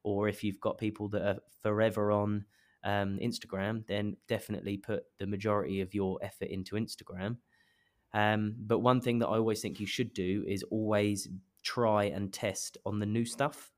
or 0.08 0.30
if 0.30 0.41
you've 0.41 0.62
got 0.62 0.78
people 0.78 1.10
that 1.10 1.22
are 1.22 1.39
forever 1.62 2.14
on 2.14 2.45
um, 2.86 3.20
Instagram, 3.22 3.86
then 3.88 4.16
definitely 4.30 4.78
put 4.78 5.03
the 5.18 5.28
majority 5.28 5.82
of 5.82 5.93
your 5.93 6.18
effort 6.22 6.47
into 6.47 6.76
Instagram. 6.76 7.36
Um, 8.14 8.55
but 8.58 8.80
one 8.80 9.01
thing 9.01 9.20
that 9.20 9.28
I 9.28 9.36
always 9.36 9.60
think 9.60 9.82
you 9.82 9.86
should 9.86 10.14
do 10.14 10.45
is 10.47 10.64
always 10.72 11.28
try 11.62 12.05
and 12.05 12.32
test 12.32 12.78
on 12.86 12.99
the 12.99 13.05
new 13.05 13.26
stuff. 13.26 13.74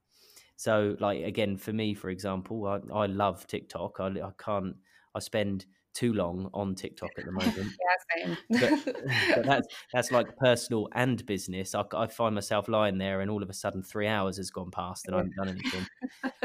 So, 0.56 0.96
like 1.00 1.24
again, 1.24 1.58
for 1.58 1.74
me, 1.74 1.96
for 1.96 2.12
example, 2.12 2.68
I, 2.68 2.80
I 2.94 3.06
love 3.08 3.48
TikTok. 3.48 4.00
I, 4.00 4.08
I 4.08 4.32
can't. 4.38 4.76
I 5.16 5.20
spend 5.20 5.66
too 5.94 6.14
long 6.14 6.50
on 6.54 6.76
TikTok 6.76 7.10
at 7.18 7.26
the 7.26 7.32
moment. 7.32 7.56
yeah, 8.18 8.26
same. 8.26 8.38
but, 8.50 8.96
but, 9.36 9.46
that's 9.46 9.68
that's 9.94 10.12
like 10.12 10.38
personal 10.38 10.88
and 10.94 11.26
business. 11.26 11.76
I, 11.76 11.84
I, 11.96 12.08
find 12.08 12.36
myself 12.36 12.68
lying 12.68 12.98
there, 12.98 13.22
and 13.22 13.30
all 13.30 13.44
of 13.44 13.50
a 13.50 13.54
sudden, 13.54 13.84
three 13.84 14.08
hours 14.08 14.38
has 14.38 14.52
gone 14.52 14.72
past, 14.72 15.08
and 15.08 15.16
I 15.16 15.20
haven't 15.20 15.36
done 15.36 15.50
anything. 15.50 15.88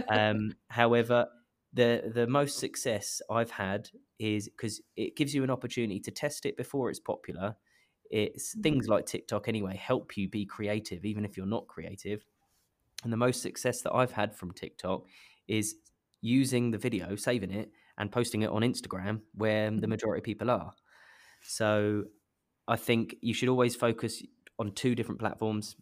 Um, 0.09 0.53
however, 0.68 1.26
the 1.72 2.11
the 2.14 2.26
most 2.26 2.59
success 2.59 3.20
I've 3.30 3.51
had 3.51 3.88
is 4.18 4.49
because 4.49 4.80
it 4.97 5.16
gives 5.16 5.34
you 5.34 5.42
an 5.45 5.51
opportunity 5.51 6.01
to 6.01 6.11
test 6.11 6.47
it 6.47 6.57
before 6.57 6.90
it's 6.90 7.01
popular. 7.01 7.57
It's 8.11 8.53
mm-hmm. 8.53 8.62
things 8.62 8.88
like 8.88 9.07
TikTok 9.07 9.49
anyway 9.49 9.76
help 9.76 10.16
you 10.16 10.28
be 10.28 10.47
creative, 10.47 11.05
even 11.05 11.24
if 11.24 11.36
you're 11.36 11.47
not 11.47 11.66
creative. 11.66 12.24
And 13.03 13.12
the 13.12 13.18
most 13.18 13.42
success 13.42 13.82
that 13.82 13.92
I've 13.92 14.12
had 14.12 14.34
from 14.34 14.53
TikTok 14.53 15.05
is 15.47 15.74
using 16.22 16.70
the 16.70 16.78
video, 16.78 17.16
saving 17.16 17.51
it, 17.51 17.70
and 17.99 18.11
posting 18.11 18.42
it 18.42 18.51
on 18.51 18.62
Instagram 18.62 19.20
where 19.34 19.70
the 19.70 19.76
mm-hmm. 19.76 19.90
majority 19.90 20.20
of 20.20 20.24
people 20.24 20.51
are. 20.51 20.72
So 21.42 22.05
I 22.66 22.76
think 22.76 23.16
you 23.20 23.34
should 23.34 23.49
always 23.49 23.76
focus 23.76 24.22
on 24.59 24.72
two 24.72 24.95
different 24.95 25.20
platforms. 25.20 25.76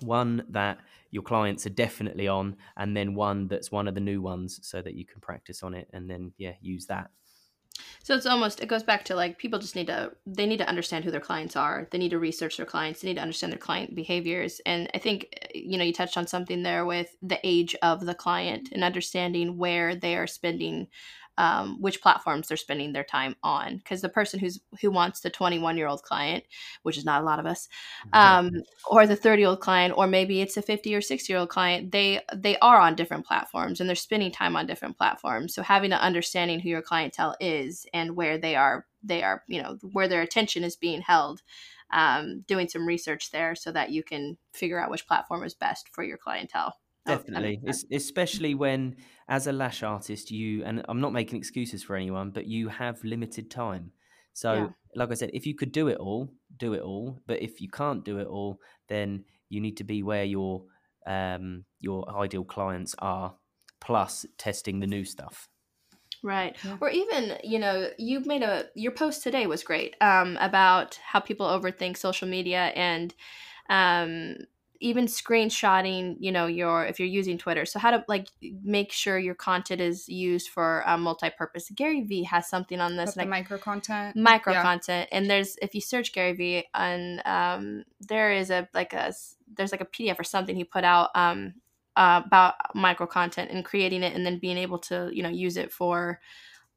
One 0.00 0.44
that 0.50 0.78
your 1.10 1.22
clients 1.22 1.66
are 1.66 1.70
definitely 1.70 2.26
on, 2.26 2.56
and 2.76 2.96
then 2.96 3.14
one 3.14 3.46
that's 3.46 3.70
one 3.70 3.86
of 3.86 3.94
the 3.94 4.00
new 4.00 4.20
ones 4.20 4.58
so 4.62 4.82
that 4.82 4.94
you 4.94 5.06
can 5.06 5.20
practice 5.20 5.62
on 5.62 5.74
it 5.74 5.88
and 5.92 6.10
then, 6.10 6.32
yeah, 6.36 6.54
use 6.60 6.86
that. 6.86 7.10
So 8.02 8.14
it's 8.14 8.26
almost 8.26 8.60
it 8.60 8.68
goes 8.68 8.82
back 8.82 9.04
to 9.06 9.16
like 9.16 9.38
people 9.38 9.58
just 9.58 9.74
need 9.74 9.86
to 9.88 10.12
they 10.26 10.46
need 10.46 10.58
to 10.58 10.68
understand 10.68 11.04
who 11.04 11.10
their 11.10 11.20
clients 11.20 11.56
are. 11.56 11.88
They 11.90 11.98
need 11.98 12.10
to 12.10 12.18
research 12.18 12.56
their 12.56 12.66
clients. 12.66 13.00
They 13.00 13.08
need 13.08 13.16
to 13.16 13.22
understand 13.22 13.52
their 13.52 13.58
client 13.58 13.94
behaviors. 13.94 14.60
And 14.66 14.88
I 14.94 14.98
think 14.98 15.26
you 15.54 15.78
know 15.78 15.84
you 15.84 15.92
touched 15.92 16.16
on 16.16 16.26
something 16.26 16.62
there 16.62 16.84
with 16.84 17.16
the 17.22 17.40
age 17.42 17.74
of 17.82 18.04
the 18.04 18.14
client 18.14 18.68
and 18.72 18.84
understanding 18.84 19.56
where 19.56 19.96
they 19.96 20.16
are 20.16 20.26
spending 20.26 20.88
um, 21.38 21.80
which 21.80 22.00
platforms 22.02 22.48
they're 22.48 22.56
spending 22.56 22.92
their 22.92 23.04
time 23.04 23.36
on 23.42 23.78
because 23.78 24.00
the 24.00 24.08
person 24.08 24.38
who's 24.38 24.60
who 24.80 24.90
wants 24.90 25.20
the 25.20 25.30
21 25.30 25.76
year 25.76 25.88
old 25.88 26.02
client 26.02 26.44
which 26.82 26.96
is 26.96 27.04
not 27.04 27.22
a 27.22 27.24
lot 27.24 27.38
of 27.38 27.46
us 27.46 27.68
um, 28.12 28.50
or 28.86 29.06
the 29.06 29.16
30 29.16 29.42
year 29.42 29.48
old 29.48 29.60
client 29.60 29.94
or 29.96 30.06
maybe 30.06 30.40
it's 30.40 30.56
a 30.56 30.62
50 30.62 30.94
or 30.94 31.00
60 31.00 31.32
year 31.32 31.40
old 31.40 31.48
client 31.48 31.92
they 31.92 32.20
they 32.34 32.56
are 32.58 32.78
on 32.78 32.94
different 32.94 33.26
platforms 33.26 33.80
and 33.80 33.88
they're 33.88 33.96
spending 33.96 34.30
time 34.30 34.56
on 34.56 34.66
different 34.66 34.96
platforms. 34.96 35.54
So 35.54 35.62
having 35.62 35.92
an 35.92 36.00
understanding 36.00 36.60
who 36.60 36.68
your 36.68 36.82
clientele 36.82 37.36
is 37.40 37.86
and 37.92 38.16
where 38.16 38.38
they 38.38 38.56
are 38.56 38.86
they 39.02 39.22
are 39.22 39.42
you 39.46 39.62
know 39.62 39.78
where 39.92 40.08
their 40.08 40.22
attention 40.22 40.64
is 40.64 40.76
being 40.76 41.00
held 41.00 41.42
um, 41.90 42.44
doing 42.48 42.68
some 42.68 42.86
research 42.86 43.30
there 43.30 43.54
so 43.54 43.70
that 43.72 43.90
you 43.90 44.02
can 44.02 44.36
figure 44.52 44.80
out 44.80 44.90
which 44.90 45.06
platform 45.06 45.44
is 45.44 45.54
best 45.54 45.88
for 45.92 46.02
your 46.02 46.16
clientele. 46.16 46.74
Definitely, 47.06 47.60
especially 47.92 48.54
when, 48.54 48.96
as 49.28 49.46
a 49.46 49.52
lash 49.52 49.82
artist, 49.82 50.30
you 50.30 50.64
and 50.64 50.84
I'm 50.88 51.00
not 51.00 51.12
making 51.12 51.38
excuses 51.38 51.82
for 51.82 51.96
anyone, 51.96 52.30
but 52.30 52.46
you 52.46 52.68
have 52.68 53.02
limited 53.04 53.50
time. 53.50 53.92
So, 54.32 54.52
yeah. 54.54 54.68
like 54.94 55.10
I 55.10 55.14
said, 55.14 55.30
if 55.32 55.46
you 55.46 55.54
could 55.54 55.72
do 55.72 55.88
it 55.88 55.98
all, 55.98 56.32
do 56.56 56.74
it 56.74 56.82
all. 56.82 57.20
But 57.26 57.40
if 57.42 57.60
you 57.60 57.68
can't 57.68 58.04
do 58.04 58.18
it 58.18 58.26
all, 58.26 58.58
then 58.88 59.24
you 59.48 59.60
need 59.60 59.76
to 59.78 59.84
be 59.84 60.02
where 60.02 60.24
your 60.24 60.64
um, 61.06 61.64
your 61.80 62.08
ideal 62.18 62.44
clients 62.44 62.94
are, 62.98 63.34
plus 63.80 64.26
testing 64.38 64.80
the 64.80 64.86
new 64.86 65.04
stuff. 65.04 65.48
Right. 66.22 66.56
Yeah. 66.64 66.78
Or 66.80 66.88
even, 66.88 67.36
you 67.44 67.58
know, 67.58 67.90
you 67.98 68.20
made 68.20 68.42
a 68.42 68.64
your 68.74 68.92
post 68.92 69.22
today 69.22 69.46
was 69.46 69.62
great 69.62 69.94
um, 70.00 70.38
about 70.40 70.98
how 71.06 71.20
people 71.20 71.46
overthink 71.46 71.98
social 71.98 72.26
media 72.26 72.72
and 72.74 73.14
um, 73.68 74.36
even 74.80 75.06
screenshotting 75.06 76.16
you 76.18 76.32
know 76.32 76.46
your 76.46 76.84
if 76.84 76.98
you're 76.98 77.08
using 77.08 77.38
twitter. 77.38 77.64
So 77.64 77.78
how 77.78 77.90
to 77.90 78.04
like 78.08 78.28
make 78.62 78.92
sure 78.92 79.18
your 79.18 79.34
content 79.34 79.80
is 79.80 80.08
used 80.08 80.48
for 80.48 80.82
a 80.86 80.98
multi-purpose. 80.98 81.70
Gary 81.74 82.02
vee 82.02 82.24
has 82.24 82.48
something 82.48 82.80
on 82.80 82.96
this 82.96 83.16
like 83.16 83.28
micro 83.28 83.58
content? 83.58 84.16
Micro 84.16 84.52
yeah. 84.52 84.62
content. 84.62 85.08
And 85.12 85.30
there's 85.30 85.56
if 85.62 85.74
you 85.74 85.80
search 85.80 86.12
gary 86.12 86.32
vee 86.32 86.66
and 86.74 87.22
um, 87.24 87.84
there 88.00 88.32
is 88.32 88.50
a 88.50 88.68
like 88.74 88.92
a 88.92 89.12
there's 89.56 89.72
like 89.72 89.80
a 89.80 89.86
pdf 89.86 90.18
or 90.18 90.24
something 90.24 90.56
he 90.56 90.64
put 90.64 90.84
out 90.84 91.10
um, 91.14 91.54
uh, 91.96 92.22
about 92.24 92.54
micro 92.74 93.06
content 93.06 93.50
and 93.50 93.64
creating 93.64 94.02
it 94.02 94.14
and 94.14 94.26
then 94.26 94.38
being 94.38 94.58
able 94.58 94.78
to 94.78 95.10
you 95.12 95.22
know 95.22 95.28
use 95.28 95.56
it 95.56 95.72
for 95.72 96.20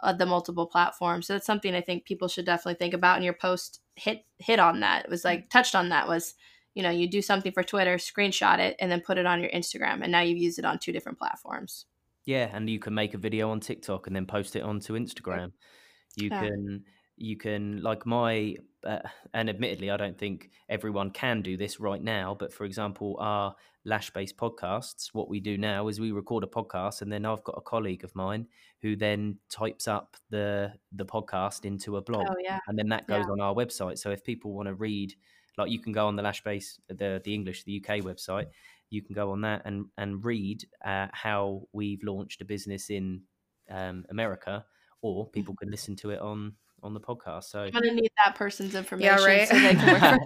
uh, 0.01 0.13
the 0.13 0.25
multiple 0.25 0.67
platforms. 0.67 1.27
So 1.27 1.33
that's 1.33 1.45
something 1.45 1.73
i 1.73 1.81
think 1.81 2.05
people 2.05 2.27
should 2.27 2.45
definitely 2.45 2.75
think 2.75 2.93
about. 2.93 3.15
And 3.15 3.25
your 3.25 3.33
post 3.33 3.81
hit 3.95 4.25
hit 4.37 4.59
on 4.59 4.81
that. 4.81 5.05
It 5.05 5.09
was 5.09 5.25
like 5.25 5.49
touched 5.49 5.75
on 5.75 5.89
that 5.89 6.07
was 6.07 6.35
you 6.77 6.83
know, 6.83 6.91
you 6.91 7.09
do 7.09 7.23
something 7.23 7.51
for 7.51 7.63
Twitter, 7.63 7.95
screenshot 7.95 8.59
it, 8.59 8.75
and 8.79 8.91
then 8.91 9.01
put 9.01 9.17
it 9.17 9.25
on 9.25 9.41
your 9.41 9.49
Instagram, 9.49 10.03
and 10.03 10.11
now 10.11 10.21
you've 10.21 10.37
used 10.37 10.59
it 10.59 10.65
on 10.65 10.77
two 10.77 10.91
different 10.91 11.17
platforms. 11.17 11.85
Yeah, 12.23 12.49
and 12.53 12.69
you 12.69 12.77
can 12.77 12.93
make 12.93 13.15
a 13.15 13.17
video 13.17 13.49
on 13.49 13.59
TikTok 13.59 14.05
and 14.05 14.15
then 14.15 14.27
post 14.27 14.55
it 14.55 14.61
onto 14.61 14.93
Instagram. 14.93 15.53
You 16.15 16.29
yeah. 16.31 16.41
can 16.41 16.83
you 17.17 17.35
can 17.35 17.81
like 17.81 18.05
my 18.05 18.55
uh, 18.85 18.99
and 19.33 19.49
admittedly 19.49 19.89
i 19.89 19.97
don't 19.97 20.17
think 20.17 20.51
everyone 20.69 21.09
can 21.09 21.41
do 21.41 21.57
this 21.57 21.79
right 21.79 22.03
now 22.03 22.35
but 22.37 22.53
for 22.53 22.63
example 22.63 23.17
our 23.19 23.55
LashBase 23.87 24.35
podcasts 24.35 25.09
what 25.13 25.27
we 25.27 25.39
do 25.39 25.57
now 25.57 25.87
is 25.87 25.99
we 25.99 26.11
record 26.11 26.43
a 26.43 26.47
podcast 26.47 27.01
and 27.01 27.11
then 27.11 27.25
i've 27.25 27.43
got 27.43 27.55
a 27.57 27.61
colleague 27.61 28.03
of 28.03 28.15
mine 28.15 28.45
who 28.81 28.95
then 28.95 29.37
types 29.49 29.87
up 29.87 30.15
the 30.29 30.71
the 30.91 31.05
podcast 31.05 31.65
into 31.65 31.97
a 31.97 32.01
blog 32.01 32.27
oh, 32.29 32.35
yeah. 32.43 32.59
and 32.67 32.77
then 32.77 32.89
that 32.89 33.07
goes 33.07 33.25
yeah. 33.25 33.31
on 33.31 33.41
our 33.41 33.53
website 33.53 33.97
so 33.97 34.11
if 34.11 34.23
people 34.23 34.53
want 34.53 34.67
to 34.67 34.75
read 34.75 35.13
like 35.57 35.71
you 35.71 35.79
can 35.79 35.91
go 35.91 36.07
on 36.07 36.15
the 36.15 36.23
LashBase, 36.23 36.79
the 36.89 37.21
the 37.23 37.33
English, 37.33 37.63
the 37.63 37.77
UK 37.83 38.01
website. 38.01 38.47
You 38.89 39.01
can 39.01 39.13
go 39.13 39.31
on 39.31 39.41
that 39.41 39.63
and 39.65 39.85
and 39.97 40.23
read 40.23 40.65
uh, 40.83 41.07
how 41.11 41.63
we've 41.73 42.03
launched 42.03 42.41
a 42.41 42.45
business 42.45 42.89
in 42.89 43.21
um, 43.69 44.05
America, 44.09 44.65
or 45.01 45.27
people 45.29 45.55
can 45.55 45.69
listen 45.69 45.95
to 45.97 46.11
it 46.11 46.19
on 46.19 46.53
on 46.83 46.93
the 46.93 46.99
podcast. 46.99 47.45
So 47.45 47.61
I'm 47.61 47.71
gonna 47.71 47.93
need 47.93 48.11
that 48.23 48.35
person's 48.35 48.75
information. 48.75 49.17
Yeah, 49.17 49.25
right. 49.25 49.47
So 49.47 49.59
they 49.59 49.75
can 49.75 50.19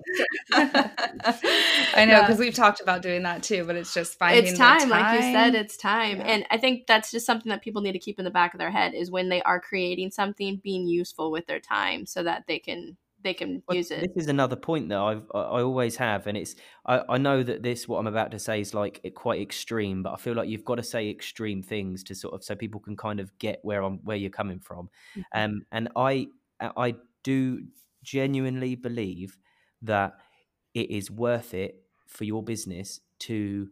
I 1.96 2.06
know 2.06 2.22
because 2.22 2.38
yeah. 2.38 2.40
we've 2.40 2.54
talked 2.54 2.82
about 2.82 3.02
doing 3.02 3.24
that 3.24 3.44
too, 3.44 3.64
but 3.66 3.76
it's 3.76 3.94
just 3.94 4.18
finding 4.18 4.46
it's 4.46 4.58
time, 4.58 4.82
time. 4.82 4.90
like 4.90 5.16
you 5.16 5.32
said, 5.32 5.56
it's 5.56 5.78
time. 5.78 6.18
Yeah. 6.18 6.28
And 6.28 6.46
I 6.52 6.58
think 6.58 6.88
that's 6.88 7.12
just 7.12 7.26
something 7.26 7.50
that 7.50 7.62
people 7.62 7.82
need 7.82 7.94
to 7.94 8.00
keep 8.00 8.20
in 8.20 8.26
the 8.26 8.32
back 8.32 8.54
of 8.54 8.60
their 8.60 8.72
head 8.72 8.94
is 8.94 9.10
when 9.10 9.30
they 9.30 9.42
are 9.44 9.60
creating 9.60 10.12
something, 10.12 10.60
being 10.64 10.88
useful 10.88 11.32
with 11.32 11.48
their 11.48 11.60
time 11.60 12.06
so 12.06 12.24
that 12.24 12.46
they 12.48 12.60
can 12.60 12.98
they 13.24 13.34
can 13.34 13.62
well, 13.68 13.78
use 13.78 13.92
it. 13.92 14.02
This 14.02 14.24
is 14.24 14.28
another 14.28 14.56
point 14.56 14.90
that 14.90 15.00
I've 15.00 15.24
I 15.34 15.62
always 15.62 15.96
have, 15.98 16.28
and 16.28 16.38
it's 16.38 16.56
I, 16.86 17.02
I 17.10 17.18
know 17.18 17.44
that 17.44 17.64
this 17.64 17.88
what 17.88 18.00
I'm 18.00 18.08
about 18.08 18.32
to 18.32 18.40
say 18.40 18.62
is 18.62 18.74
like 18.74 19.06
quite 19.16 19.42
extreme, 19.42 20.04
but 20.04 20.14
I 20.14 20.18
feel 20.18 20.34
like 20.34 20.50
you've 20.50 20.66
got 20.66 20.76
to 20.76 20.84
say 20.84 21.10
extreme 21.10 21.62
things 21.62 22.04
to 22.06 22.16
sort 22.16 22.34
of 22.34 22.44
so 22.44 22.56
people 22.56 22.80
can 22.80 22.98
kind 22.98 23.20
of 23.20 23.38
get 23.40 23.60
where 23.64 23.82
I'm 23.82 24.00
where 24.04 24.18
you're 24.18 24.30
coming 24.30 24.60
from. 24.60 24.90
Mm-hmm. 25.16 25.40
Um, 25.40 25.62
and 25.72 25.90
I 25.96 26.28
I 26.60 26.96
do 27.24 27.64
genuinely 28.04 28.76
believe 28.76 29.38
that 29.82 30.14
it 30.74 30.90
is 30.90 31.12
worth 31.12 31.54
it 31.54 31.84
for 32.08 32.24
your 32.24 32.44
business 32.44 33.00
to 33.20 33.70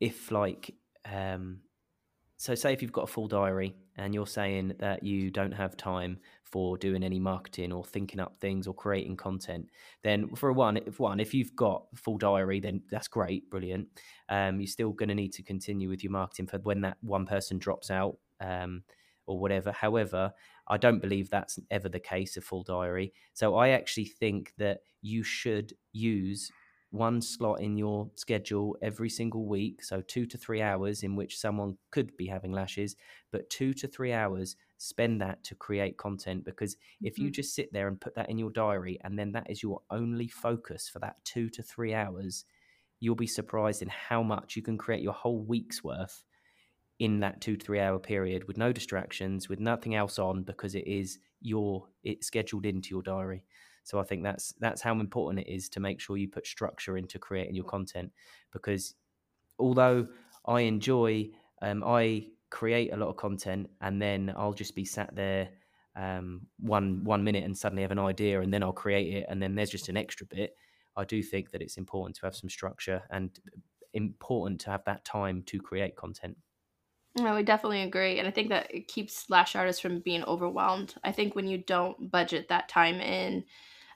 if 0.00 0.30
like 0.30 0.74
um 1.10 1.60
so 2.36 2.54
say 2.54 2.72
if 2.72 2.82
you've 2.82 2.92
got 2.92 3.04
a 3.04 3.06
full 3.06 3.28
diary 3.28 3.74
and 3.96 4.14
you're 4.14 4.26
saying 4.26 4.74
that 4.78 5.02
you 5.02 5.30
don't 5.30 5.52
have 5.52 5.76
time 5.76 6.18
for 6.50 6.76
doing 6.76 7.02
any 7.02 7.18
marketing 7.18 7.72
or 7.72 7.84
thinking 7.84 8.20
up 8.20 8.36
things 8.40 8.66
or 8.66 8.74
creating 8.74 9.16
content, 9.16 9.68
then 10.02 10.28
for 10.34 10.52
one, 10.52 10.76
if 10.78 10.98
one, 10.98 11.20
if 11.20 11.32
you've 11.32 11.54
got 11.54 11.84
full 11.94 12.18
diary, 12.18 12.60
then 12.60 12.82
that's 12.90 13.08
great, 13.08 13.48
brilliant. 13.50 13.88
Um, 14.28 14.60
you're 14.60 14.66
still 14.66 14.90
going 14.90 15.08
to 15.08 15.14
need 15.14 15.32
to 15.34 15.42
continue 15.42 15.88
with 15.88 16.02
your 16.02 16.12
marketing 16.12 16.46
for 16.46 16.58
when 16.58 16.80
that 16.82 16.96
one 17.00 17.26
person 17.26 17.58
drops 17.58 17.90
out 17.90 18.16
um, 18.40 18.82
or 19.26 19.38
whatever. 19.38 19.72
However, 19.72 20.32
I 20.66 20.76
don't 20.76 21.00
believe 21.00 21.30
that's 21.30 21.58
ever 21.70 21.88
the 21.88 22.00
case 22.00 22.36
of 22.36 22.44
full 22.44 22.62
diary. 22.62 23.12
So 23.32 23.56
I 23.56 23.70
actually 23.70 24.06
think 24.06 24.52
that 24.58 24.80
you 25.02 25.22
should 25.22 25.74
use 25.92 26.50
one 26.90 27.22
slot 27.22 27.60
in 27.60 27.76
your 27.76 28.10
schedule 28.16 28.76
every 28.82 29.08
single 29.08 29.46
week. 29.46 29.82
So, 29.82 30.00
two 30.02 30.26
to 30.26 30.36
three 30.36 30.60
hours 30.60 31.02
in 31.02 31.16
which 31.16 31.38
someone 31.38 31.76
could 31.90 32.16
be 32.16 32.26
having 32.26 32.52
lashes, 32.52 32.96
but 33.30 33.48
two 33.48 33.72
to 33.74 33.88
three 33.88 34.12
hours, 34.12 34.56
spend 34.80 35.20
that 35.20 35.44
to 35.44 35.54
create 35.54 35.98
content. 35.98 36.44
Because 36.44 36.76
if 37.02 37.14
mm-hmm. 37.14 37.24
you 37.24 37.30
just 37.30 37.54
sit 37.54 37.70
there 37.72 37.86
and 37.86 38.00
put 38.00 38.14
that 38.14 38.30
in 38.30 38.38
your 38.38 38.50
diary 38.50 38.98
and 39.04 39.18
then 39.18 39.32
that 39.32 39.50
is 39.50 39.62
your 39.62 39.82
only 39.90 40.26
focus 40.26 40.88
for 40.88 40.98
that 41.00 41.16
two 41.24 41.50
to 41.50 41.62
three 41.62 41.92
hours, 41.92 42.46
you'll 42.98 43.14
be 43.14 43.26
surprised 43.26 43.82
in 43.82 43.88
how 43.88 44.22
much 44.22 44.56
you 44.56 44.62
can 44.62 44.78
create 44.78 45.02
your 45.02 45.12
whole 45.12 45.40
week's 45.40 45.84
worth 45.84 46.24
in 46.98 47.20
that 47.20 47.40
two 47.42 47.56
to 47.56 47.64
three 47.64 47.80
hour 47.80 47.98
period 47.98 48.48
with 48.48 48.56
no 48.56 48.72
distractions, 48.72 49.48
with 49.48 49.60
nothing 49.60 49.94
else 49.94 50.18
on, 50.18 50.42
because 50.42 50.74
it 50.74 50.86
is 50.86 51.18
your 51.42 51.86
it's 52.02 52.26
scheduled 52.26 52.64
into 52.64 52.90
your 52.90 53.02
diary. 53.02 53.44
So 53.84 53.98
I 53.98 54.04
think 54.04 54.22
that's 54.22 54.54
that's 54.60 54.80
how 54.80 54.98
important 54.98 55.46
it 55.46 55.52
is 55.52 55.68
to 55.70 55.80
make 55.80 56.00
sure 56.00 56.16
you 56.16 56.28
put 56.28 56.46
structure 56.46 56.96
into 56.96 57.18
creating 57.18 57.54
your 57.54 57.64
content 57.64 58.12
because 58.52 58.94
although 59.58 60.06
I 60.46 60.62
enjoy 60.62 61.30
um, 61.62 61.84
I 61.84 62.28
create 62.50 62.92
a 62.92 62.96
lot 62.96 63.08
of 63.08 63.16
content 63.16 63.70
and 63.80 64.00
then 64.00 64.32
I'll 64.36 64.52
just 64.52 64.74
be 64.74 64.84
sat 64.84 65.14
there 65.14 65.50
um, 65.96 66.46
one 66.58 67.04
one 67.04 67.24
minute 67.24 67.44
and 67.44 67.56
suddenly 67.56 67.82
have 67.82 67.90
an 67.90 67.98
idea 67.98 68.40
and 68.40 68.52
then 68.52 68.62
I'll 68.62 68.72
create 68.72 69.14
it 69.14 69.26
and 69.28 69.42
then 69.42 69.54
there's 69.54 69.70
just 69.70 69.88
an 69.88 69.96
extra 69.96 70.26
bit. 70.26 70.56
I 70.96 71.04
do 71.04 71.22
think 71.22 71.50
that 71.50 71.62
it's 71.62 71.76
important 71.76 72.16
to 72.16 72.26
have 72.26 72.36
some 72.36 72.50
structure 72.50 73.02
and 73.10 73.30
important 73.92 74.60
to 74.62 74.70
have 74.70 74.84
that 74.84 75.04
time 75.04 75.42
to 75.44 75.60
create 75.60 75.96
content. 75.96 76.36
No, 77.16 77.34
I 77.34 77.42
definitely 77.42 77.82
agree. 77.82 78.18
And 78.18 78.28
I 78.28 78.30
think 78.30 78.50
that 78.50 78.72
it 78.72 78.86
keeps 78.86 79.28
lash 79.28 79.56
artists 79.56 79.80
from 79.80 80.00
being 80.00 80.24
overwhelmed. 80.24 80.94
I 81.02 81.10
think 81.10 81.34
when 81.34 81.46
you 81.46 81.58
don't 81.58 82.10
budget 82.10 82.48
that 82.48 82.68
time 82.68 83.00
in, 83.00 83.44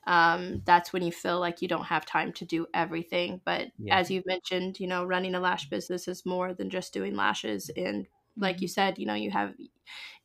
um, 0.06 0.62
that's 0.64 0.92
when 0.92 1.02
you 1.02 1.12
feel 1.12 1.38
like 1.38 1.62
you 1.62 1.68
don't 1.68 1.84
have 1.84 2.04
time 2.04 2.32
to 2.34 2.44
do 2.44 2.66
everything. 2.74 3.40
But 3.44 3.68
yeah. 3.78 3.98
as 3.98 4.10
you've 4.10 4.26
mentioned, 4.26 4.80
you 4.80 4.88
know, 4.88 5.04
running 5.04 5.34
a 5.34 5.40
lash 5.40 5.70
business 5.70 6.08
is 6.08 6.26
more 6.26 6.54
than 6.54 6.70
just 6.70 6.92
doing 6.92 7.14
lashes 7.14 7.70
and 7.76 8.06
like 8.36 8.60
you 8.60 8.68
mm-hmm. 8.68 8.72
said, 8.72 8.98
you 8.98 9.06
know, 9.06 9.14
you 9.14 9.30
have, 9.30 9.54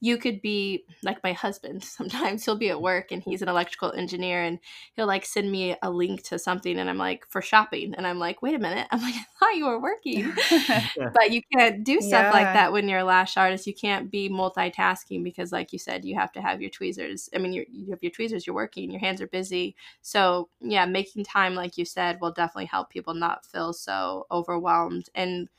you 0.02 0.18
could 0.18 0.42
be 0.42 0.86
like 1.04 1.22
my 1.24 1.34
husband. 1.34 1.84
Sometimes 2.00 2.46
he'll 2.46 2.56
be 2.56 2.70
at 2.70 2.82
work 2.82 3.12
and 3.12 3.22
he's 3.22 3.42
an 3.42 3.50
electrical 3.50 3.92
engineer 3.92 4.44
and 4.44 4.60
he'll 4.96 5.08
like 5.08 5.26
send 5.26 5.52
me 5.52 5.76
a 5.82 5.90
link 5.90 6.24
to 6.24 6.40
something 6.40 6.78
and 6.78 6.90
I'm 6.90 6.98
like, 6.98 7.26
for 7.30 7.42
shopping. 7.42 7.94
And 7.96 8.08
I'm 8.08 8.20
like, 8.20 8.42
wait 8.42 8.56
a 8.56 8.60
minute. 8.60 8.88
I'm 8.92 9.02
like, 9.02 9.16
I 9.16 9.26
thought 9.40 9.56
you 9.56 9.66
were 9.66 9.82
working. 9.82 10.34
but 11.14 11.32
you 11.32 11.42
can't 11.54 11.84
do 11.84 12.02
stuff 12.02 12.26
yeah. 12.26 12.32
like 12.32 12.54
that 12.54 12.72
when 12.72 12.88
you're 12.88 13.00
a 13.00 13.04
lash 13.04 13.38
artist. 13.38 13.68
You 13.68 13.74
can't 13.74 14.10
be 14.10 14.30
multitasking 14.30 15.24
because, 15.24 15.52
like 15.52 15.74
you 15.74 15.80
said, 15.80 16.06
you 16.06 16.16
have 16.16 16.32
to 16.34 16.42
have 16.42 16.62
your 16.62 16.70
tweezers. 16.70 17.30
I 17.36 17.40
mean, 17.40 17.54
you 17.54 17.92
have 17.92 18.02
your 18.02 18.12
tweezers, 18.12 18.48
you're 18.48 18.56
working, 18.56 18.92
your 18.92 19.00
hands 19.02 19.22
are 19.22 19.28
busy. 19.28 19.76
So, 20.02 20.50
yeah, 20.62 20.86
making 20.86 21.26
time, 21.26 21.56
like 21.56 21.78
you 21.78 21.86
said, 21.86 22.20
will 22.22 22.32
definitely 22.32 22.66
help 22.66 22.90
people 22.90 23.14
not 23.14 23.46
feel 23.46 23.74
so 23.74 24.28
overwhelmed. 24.32 25.10
And 25.14 25.50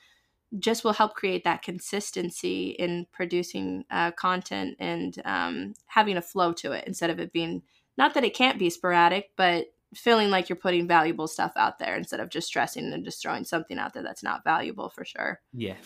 just 0.59 0.83
will 0.83 0.93
help 0.93 1.15
create 1.15 1.45
that 1.45 1.63
consistency 1.63 2.71
in 2.71 3.07
producing 3.13 3.85
uh, 3.91 4.11
content 4.13 4.77
and 4.79 5.21
um, 5.25 5.75
having 5.87 6.17
a 6.17 6.23
flow 6.23 6.53
to 6.53 6.73
it 6.73 6.85
instead 6.87 7.11
of 7.11 7.21
it 7.21 7.33
being 7.33 7.63
not 7.97 8.15
that 8.15 8.25
it 8.25 8.35
can't 8.35 8.59
be 8.59 8.71
sporadic, 8.71 9.31
but 9.37 9.67
feeling 9.95 10.31
like 10.31 10.49
you're 10.49 10.57
putting 10.57 10.87
valuable 10.87 11.27
stuff 11.27 11.53
out 11.57 11.79
there 11.79 11.97
instead 11.97 12.21
of 12.21 12.31
just 12.31 12.47
stressing 12.47 12.93
and 12.93 13.05
just 13.05 13.21
throwing 13.21 13.45
something 13.45 13.79
out 13.79 13.93
there 13.93 14.03
that's 14.03 14.23
not 14.23 14.45
valuable 14.45 14.89
for 14.89 15.05
sure. 15.05 15.41
Yeah. 15.53 15.77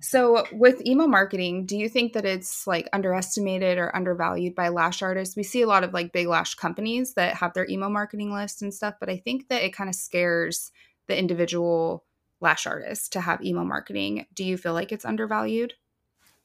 So, 0.00 0.44
with 0.52 0.86
email 0.86 1.08
marketing, 1.08 1.64
do 1.64 1.76
you 1.76 1.88
think 1.88 2.12
that 2.12 2.26
it's 2.26 2.66
like 2.66 2.88
underestimated 2.92 3.78
or 3.78 3.94
undervalued 3.96 4.54
by 4.54 4.68
lash 4.68 5.02
artists? 5.02 5.36
We 5.36 5.42
see 5.42 5.62
a 5.62 5.66
lot 5.66 5.84
of 5.84 5.94
like 5.94 6.12
big 6.12 6.26
lash 6.26 6.54
companies 6.54 7.14
that 7.14 7.34
have 7.36 7.54
their 7.54 7.66
email 7.68 7.90
marketing 7.90 8.32
list 8.32 8.60
and 8.60 8.72
stuff, 8.72 8.94
but 9.00 9.08
I 9.08 9.16
think 9.16 9.48
that 9.48 9.62
it 9.62 9.74
kind 9.74 9.88
of 9.88 9.94
scares 9.94 10.70
the 11.08 11.18
individual 11.18 12.04
lash 12.40 12.66
artists 12.66 13.08
to 13.10 13.20
have 13.20 13.42
email 13.44 13.64
marketing. 13.64 14.26
Do 14.34 14.44
you 14.44 14.56
feel 14.56 14.74
like 14.74 14.92
it's 14.92 15.04
undervalued? 15.04 15.74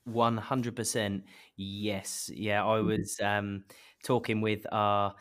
100% 0.09 1.23
yes. 1.57 2.31
Yeah, 2.33 2.65
I 2.65 2.77
mm-hmm. 2.77 2.87
was 2.87 3.19
um, 3.23 3.63
talking 4.03 4.41
with 4.41 4.65
our 4.71 5.15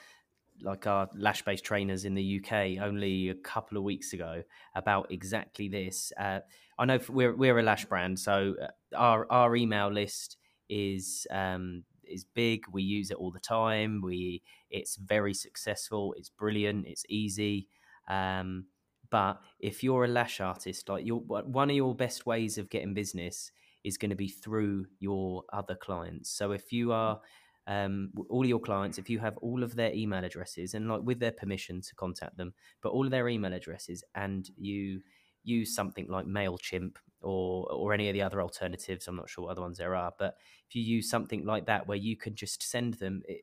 like 0.62 0.86
our 0.86 1.09
LashBase 1.18 1.62
trainers 1.62 2.05
in 2.05 2.14
the 2.14 2.38
UK 2.38 2.82
only 2.82 3.30
a 3.30 3.34
couple 3.34 3.78
of 3.78 3.84
weeks 3.84 4.12
ago 4.12 4.42
about 4.74 5.10
exactly 5.10 5.68
this. 5.68 6.12
Uh, 6.18 6.40
I 6.78 6.84
know 6.84 6.98
we're 7.09 7.34
we're 7.34 7.59
a 7.59 7.62
lash 7.62 7.84
brand, 7.86 8.18
so 8.18 8.55
uh, 8.62 8.66
our 8.94 9.30
our 9.30 9.56
email 9.56 9.90
list 9.90 10.36
is 10.68 11.26
um, 11.30 11.84
is 12.05 12.24
big. 12.24 12.64
We 12.72 12.82
use 12.82 13.10
it 13.10 13.16
all 13.16 13.30
the 13.30 13.40
time. 13.40 14.01
We 14.02 14.42
it's 14.70 14.97
very 14.97 15.34
successful. 15.34 16.14
It's 16.16 16.30
brilliant. 16.30 16.86
It's 16.86 17.05
easy. 17.09 17.68
Um, 18.09 18.66
but 19.11 19.41
if 19.59 19.82
you're 19.82 20.05
a 20.05 20.09
lash 20.09 20.41
artist, 20.41 20.89
like 20.89 21.05
your 21.05 21.20
one 21.20 21.70
of 21.70 21.77
your 21.77 21.95
best 21.95 22.27
ways 22.27 22.59
of 22.59 22.70
getting 22.70 22.95
business 22.95 23.51
is 23.85 23.97
going 23.97 24.11
to 24.11 24.16
be 24.16 24.28
through 24.28 24.87
your 24.99 25.43
other 25.53 25.74
clients. 25.74 26.31
So 26.31 26.53
if 26.53 26.73
you 26.73 26.93
are 26.93 27.20
um, 27.66 28.11
all 28.28 28.43
of 28.43 28.49
your 28.49 28.61
clients, 28.61 28.99
if 28.99 29.09
you 29.09 29.19
have 29.19 29.37
all 29.39 29.62
of 29.62 29.74
their 29.74 29.93
email 29.93 30.24
addresses 30.24 30.74
and 30.74 30.89
like 30.89 31.03
with 31.03 31.20
their 31.20 31.32
permission 31.32 31.81
to 31.81 31.95
contact 31.95 32.37
them, 32.37 32.53
but 32.82 32.91
all 32.91 33.05
of 33.05 33.11
their 33.11 33.28
email 33.28 33.53
addresses, 33.53 34.05
and 34.15 34.49
you 34.57 35.01
use 35.45 35.74
something 35.74 36.07
like 36.09 36.27
Mailchimp 36.27 36.97
or 37.23 37.70
or 37.73 37.93
any 37.93 38.09
of 38.09 38.15
the 38.15 38.23
other 38.23 38.43
alternatives, 38.43 39.09
I'm 39.09 39.16
not 39.16 39.31
sure 39.31 39.45
what 39.45 39.53
other 39.53 39.62
ones 39.62 39.78
there 39.78 39.95
are, 39.95 40.12
but 40.19 40.37
if 40.69 40.74
you 40.74 40.82
use 40.82 41.11
something 41.11 41.45
like 41.45 41.66
that 41.66 41.87
where 41.87 41.99
you 41.99 42.16
can 42.16 42.35
just 42.35 42.62
send 42.62 42.95
them, 42.95 43.23
it, 43.27 43.41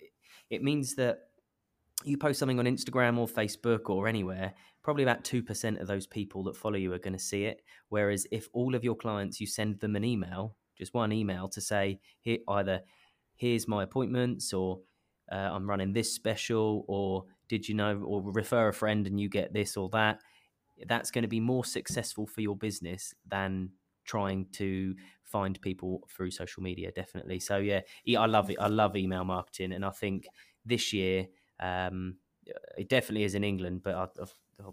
it 0.50 0.64
means 0.64 0.96
that 0.96 1.30
you 2.04 2.18
post 2.18 2.40
something 2.40 2.60
on 2.60 2.66
Instagram 2.66 3.18
or 3.18 3.28
Facebook 3.28 3.90
or 3.90 4.08
anywhere, 4.08 4.54
probably 4.84 5.04
about 5.04 5.24
2% 5.24 5.82
of 5.82 5.88
those 5.88 6.08
people 6.08 6.44
that 6.44 6.56
follow 6.56 6.78
you 6.78 6.94
are 6.94 7.00
going 7.00 7.14
to 7.14 7.20
see 7.20 7.46
it. 7.46 7.62
Whereas 7.90 8.28
if 8.32 8.48
all 8.54 8.76
of 8.76 8.84
your 8.84 8.96
clients, 8.96 9.40
you 9.42 9.48
send 9.48 9.80
them 9.80 9.96
an 9.96 10.04
email, 10.04 10.56
just 10.78 10.94
one 10.94 11.12
email 11.12 11.50
to 11.50 11.62
say, 11.62 12.00
here, 12.20 12.38
either 12.48 12.82
here's 13.36 13.68
my 13.68 13.84
appointments 13.84 14.54
or 14.54 14.80
uh, 15.32 15.36
I'm 15.36 15.70
running 15.70 15.94
this 15.94 16.14
special 16.14 16.86
or 16.88 17.26
did 17.50 17.68
you 17.68 17.76
know, 17.76 18.02
or 18.06 18.22
refer 18.22 18.70
a 18.70 18.74
friend 18.74 19.08
and 19.08 19.20
you 19.20 19.30
get 19.30 19.54
this 19.54 19.76
or 19.76 19.90
that, 19.90 20.20
that's 20.88 21.12
going 21.12 21.24
to 21.24 21.28
be 21.28 21.40
more 21.40 21.66
successful 21.66 22.28
for 22.28 22.42
your 22.42 22.56
business 22.56 23.14
than 23.28 23.72
trying 24.06 24.46
to 24.54 24.96
find 25.24 25.60
people 25.62 26.08
through 26.16 26.32
social 26.32 26.64
media 26.64 26.92
definitely. 26.92 27.40
So 27.40 27.58
yeah 27.58 27.82
i 28.18 28.26
love 28.26 28.50
it. 28.50 28.58
I 28.60 28.68
love 28.68 28.96
email 28.96 29.26
marketing 29.26 29.74
and 29.74 29.84
i 29.84 29.90
think 29.90 30.28
this 30.66 30.94
year 30.94 31.28
um, 31.60 32.16
it 32.78 32.90
definitely 32.90 33.24
is 33.24 33.36
in 33.36 33.44
England, 33.44 33.82
but 33.84 33.96
I, 33.96 34.04
I, 34.04 34.26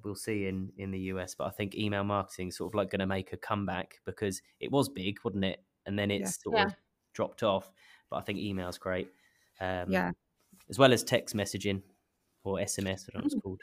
we'll 0.02 0.14
see 0.14 0.46
in 0.46 0.72
in 0.76 0.90
the 0.90 0.98
US. 1.00 1.34
But 1.34 1.46
I 1.46 1.50
think 1.50 1.74
email 1.74 2.04
marketing 2.04 2.48
is 2.48 2.56
sort 2.56 2.70
of 2.70 2.74
like 2.74 2.90
going 2.90 3.00
to 3.00 3.06
make 3.06 3.32
a 3.32 3.36
comeback 3.36 4.00
because 4.04 4.42
it 4.60 4.70
was 4.70 4.88
big, 4.88 5.18
wasn't 5.24 5.44
it? 5.44 5.62
And 5.86 5.98
then 5.98 6.10
it's 6.10 6.38
yeah. 6.38 6.42
sort 6.42 6.56
yeah. 6.56 6.66
of 6.66 6.74
dropped 7.12 7.42
off. 7.42 7.70
But 8.10 8.16
I 8.16 8.20
think 8.22 8.38
email's 8.38 8.78
great. 8.78 9.08
Um, 9.60 9.90
yeah. 9.90 10.12
As 10.70 10.78
well 10.78 10.92
as 10.92 11.02
text 11.02 11.36
messaging 11.36 11.82
or 12.42 12.56
SMS, 12.58 13.08
I 13.08 13.12
don't 13.12 13.22
know 13.22 13.26
it's 13.26 13.42
called. 13.42 13.62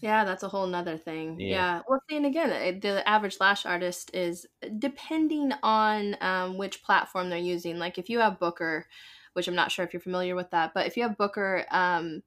Yeah, 0.00 0.24
that's 0.24 0.42
a 0.42 0.48
whole 0.48 0.66
nother 0.66 0.98
thing. 0.98 1.38
Yeah. 1.38 1.48
yeah. 1.48 1.80
Well, 1.88 2.00
see, 2.10 2.16
and 2.16 2.26
again, 2.26 2.80
the 2.80 3.08
average 3.08 3.36
lash 3.38 3.64
artist 3.64 4.10
is 4.12 4.46
depending 4.78 5.52
on 5.62 6.16
um, 6.20 6.58
which 6.58 6.82
platform 6.82 7.30
they're 7.30 7.38
using. 7.38 7.78
Like 7.78 7.98
if 7.98 8.10
you 8.10 8.18
have 8.18 8.40
Booker, 8.40 8.86
which 9.34 9.46
I'm 9.46 9.54
not 9.54 9.70
sure 9.70 9.84
if 9.84 9.92
you're 9.92 10.00
familiar 10.00 10.34
with 10.34 10.50
that, 10.50 10.74
but 10.74 10.88
if 10.88 10.96
you 10.96 11.04
have 11.04 11.16
Booker, 11.16 11.66
um, 11.70 12.22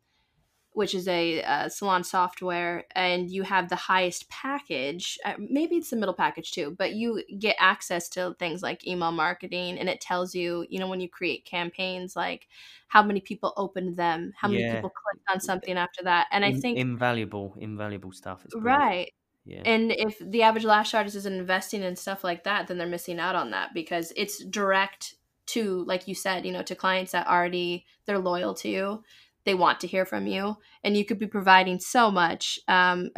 which 0.75 0.93
is 0.93 1.07
a, 1.07 1.41
a, 1.41 1.69
salon 1.69 2.03
software, 2.03 2.85
and 2.91 3.31
you 3.31 3.43
have 3.43 3.69
the 3.69 3.77
highest 3.77 4.29
package. 4.29 5.17
Uh, 5.23 5.33
maybe 5.39 5.77
it's 5.77 5.89
the 5.89 5.95
middle 5.95 6.13
package 6.13 6.51
too, 6.51 6.75
but 6.77 6.93
you 6.93 7.23
get 7.39 7.55
access 7.59 8.09
to 8.09 8.35
things 8.39 8.61
like 8.61 8.85
email 8.85 9.13
marketing, 9.13 9.79
and 9.79 9.87
it 9.87 10.01
tells 10.01 10.35
you, 10.35 10.65
you 10.69 10.77
know, 10.77 10.87
when 10.89 10.99
you 10.99 11.09
create 11.09 11.45
campaigns, 11.45 12.15
like 12.15 12.47
how 12.87 13.01
many 13.01 13.21
people 13.21 13.53
opened 13.55 13.95
them, 13.95 14.33
how 14.35 14.49
many 14.49 14.69
people 14.69 14.91
clicked 14.91 15.25
on 15.33 15.39
something 15.39 15.77
after 15.77 16.03
that. 16.03 16.27
And 16.31 16.43
I 16.43 16.53
think 16.53 16.77
invaluable, 16.77 17.55
invaluable 17.57 18.11
stuff. 18.11 18.45
right. 18.55 19.13
Yeah. 19.45 19.61
And 19.63 19.91
if 19.91 20.17
the 20.19 20.41
average 20.41 20.65
lash 20.65 20.93
artist 20.93 21.15
isn't 21.15 21.33
investing 21.39 21.83
in 21.83 21.95
stuff 21.95 22.23
like 22.23 22.43
that, 22.43 22.67
then 22.67 22.77
they're 22.77 22.87
missing 22.87 23.19
out 23.19 23.35
on 23.35 23.51
that 23.51 23.73
because 23.73 24.11
it's 24.17 24.43
direct 24.43 25.15
to, 25.47 25.83
like 25.85 26.07
you 26.07 26.15
said, 26.15 26.45
you 26.45 26.51
know, 26.51 26.63
to 26.63 26.75
clients 26.75 27.11
that 27.11 27.27
already 27.27 27.85
they're 28.05 28.19
loyal 28.19 28.55
to 28.55 28.69
you 28.69 29.03
they 29.45 29.53
want 29.53 29.79
to 29.79 29.87
hear 29.87 30.05
from 30.05 30.27
you 30.27 30.55
and 30.83 30.97
you 30.97 31.05
could 31.05 31.19
be 31.19 31.27
providing 31.27 31.79
so 31.79 32.11
much 32.11 32.59
um, 32.67 33.09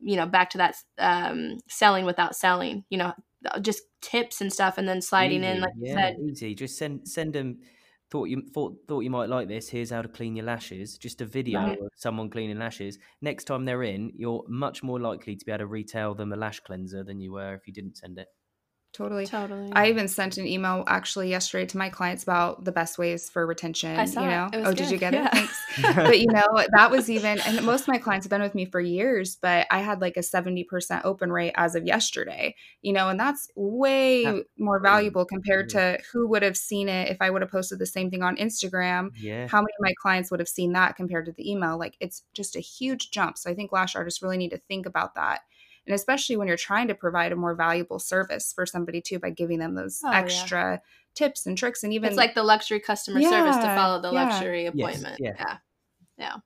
you 0.00 0.16
know 0.16 0.26
back 0.26 0.50
to 0.50 0.58
that 0.58 0.74
um, 0.98 1.58
selling 1.68 2.04
without 2.04 2.36
selling 2.36 2.84
you 2.90 2.98
know 2.98 3.12
just 3.60 3.82
tips 4.00 4.40
and 4.40 4.52
stuff 4.52 4.78
and 4.78 4.88
then 4.88 5.00
sliding 5.00 5.42
easy, 5.42 5.52
in 5.52 5.60
like 5.60 5.72
yeah, 5.78 5.88
you 5.88 5.94
said. 5.94 6.16
easy. 6.20 6.54
Just 6.54 6.78
send 6.78 7.06
send 7.08 7.32
them 7.32 7.58
thought 8.10 8.24
you 8.24 8.42
thought 8.54 8.74
thought 8.88 9.00
you 9.00 9.10
might 9.10 9.28
like 9.28 9.48
this 9.48 9.68
here's 9.68 9.90
how 9.90 10.00
to 10.00 10.08
clean 10.08 10.34
your 10.34 10.46
lashes 10.46 10.96
just 10.96 11.20
a 11.20 11.26
video 11.26 11.60
right. 11.60 11.78
of 11.78 11.88
someone 11.96 12.30
cleaning 12.30 12.58
lashes. 12.58 12.98
Next 13.20 13.44
time 13.44 13.64
they're 13.64 13.82
in 13.82 14.12
you're 14.16 14.44
much 14.48 14.82
more 14.82 14.98
likely 14.98 15.36
to 15.36 15.44
be 15.44 15.52
able 15.52 15.60
to 15.60 15.66
retail 15.66 16.14
them 16.14 16.32
a 16.32 16.36
lash 16.36 16.60
cleanser 16.60 17.04
than 17.04 17.20
you 17.20 17.32
were 17.32 17.54
if 17.54 17.66
you 17.66 17.72
didn't 17.72 17.96
send 17.96 18.18
it 18.18 18.28
Totally. 18.94 19.26
Totally. 19.26 19.70
I 19.74 19.88
even 19.88 20.08
sent 20.08 20.38
an 20.38 20.46
email 20.46 20.82
actually 20.86 21.28
yesterday 21.28 21.66
to 21.66 21.78
my 21.78 21.88
clients 21.88 22.22
about 22.22 22.64
the 22.64 22.72
best 22.72 22.98
ways 22.98 23.28
for 23.28 23.46
retention. 23.46 23.96
I 23.96 24.06
saw 24.06 24.22
you 24.22 24.28
know, 24.28 24.50
oh, 24.52 24.64
good. 24.64 24.76
did 24.76 24.90
you 24.90 24.98
get 24.98 25.12
yeah. 25.12 25.26
it? 25.26 25.32
Thanks. 25.32 25.62
but 25.94 26.18
you 26.18 26.26
know, 26.26 26.46
that 26.74 26.90
was 26.90 27.10
even, 27.10 27.38
and 27.40 27.64
most 27.64 27.82
of 27.82 27.88
my 27.88 27.98
clients 27.98 28.24
have 28.24 28.30
been 28.30 28.42
with 28.42 28.54
me 28.54 28.64
for 28.64 28.80
years, 28.80 29.36
but 29.40 29.66
I 29.70 29.80
had 29.80 30.00
like 30.00 30.16
a 30.16 30.20
70% 30.20 31.02
open 31.04 31.30
rate 31.30 31.52
as 31.54 31.74
of 31.74 31.84
yesterday, 31.84 32.56
you 32.80 32.92
know, 32.92 33.08
and 33.08 33.20
that's 33.20 33.48
way 33.54 34.24
that's 34.24 34.48
more 34.58 34.78
mm-hmm. 34.78 34.86
valuable 34.86 35.24
compared 35.26 35.68
mm-hmm. 35.68 35.96
to 35.96 36.02
who 36.12 36.26
would 36.28 36.42
have 36.42 36.56
seen 36.56 36.88
it 36.88 37.08
if 37.08 37.18
I 37.20 37.30
would 37.30 37.42
have 37.42 37.50
posted 37.50 37.78
the 37.78 37.86
same 37.86 38.10
thing 38.10 38.22
on 38.22 38.36
Instagram. 38.36 39.10
Yeah. 39.16 39.46
How 39.48 39.58
many 39.58 39.72
of 39.78 39.82
my 39.82 39.92
clients 40.00 40.30
would 40.30 40.40
have 40.40 40.48
seen 40.48 40.72
that 40.72 40.96
compared 40.96 41.26
to 41.26 41.32
the 41.32 41.48
email? 41.48 41.78
Like 41.78 41.96
it's 42.00 42.24
just 42.32 42.56
a 42.56 42.60
huge 42.60 43.10
jump. 43.10 43.36
So 43.36 43.50
I 43.50 43.54
think 43.54 43.70
lash 43.70 43.94
artists 43.94 44.22
really 44.22 44.38
need 44.38 44.50
to 44.50 44.58
think 44.58 44.86
about 44.86 45.14
that 45.14 45.42
and 45.88 45.94
especially 45.94 46.36
when 46.36 46.46
you're 46.46 46.56
trying 46.56 46.86
to 46.86 46.94
provide 46.94 47.32
a 47.32 47.36
more 47.36 47.54
valuable 47.54 47.98
service 47.98 48.52
for 48.52 48.66
somebody 48.66 49.00
too 49.00 49.18
by 49.18 49.30
giving 49.30 49.58
them 49.58 49.74
those 49.74 50.00
oh, 50.04 50.10
extra 50.12 50.72
yeah. 50.72 50.78
tips 51.14 51.46
and 51.46 51.56
tricks 51.56 51.82
and 51.82 51.92
even 51.92 52.08
it's 52.08 52.16
like 52.16 52.34
the 52.34 52.42
luxury 52.42 52.78
customer 52.78 53.18
yeah, 53.18 53.30
service 53.30 53.56
to 53.56 53.74
follow 53.74 54.00
the 54.00 54.12
yeah. 54.12 54.28
luxury 54.28 54.66
appointment 54.66 55.16
yes, 55.18 55.34
yeah 55.38 55.56
yeah 56.18 56.36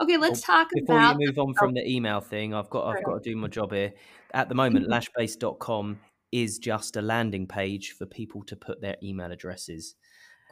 okay 0.00 0.16
let's 0.16 0.46
well, 0.48 0.58
talk 0.58 0.70
before 0.72 0.96
about 0.96 1.16
you 1.20 1.26
move 1.26 1.38
on 1.38 1.54
from 1.54 1.74
the 1.74 1.86
email 1.88 2.20
thing 2.20 2.54
i've 2.54 2.70
got 2.70 2.86
i've 2.86 3.04
got 3.04 3.22
to 3.22 3.30
do 3.30 3.36
my 3.36 3.48
job 3.48 3.72
here 3.72 3.92
at 4.32 4.48
the 4.48 4.54
moment 4.54 4.86
mm-hmm. 4.88 5.20
lashbase.com 5.20 5.98
is 6.32 6.58
just 6.58 6.96
a 6.96 7.02
landing 7.02 7.46
page 7.46 7.92
for 7.92 8.06
people 8.06 8.42
to 8.44 8.56
put 8.56 8.80
their 8.80 8.96
email 9.02 9.30
addresses 9.30 9.94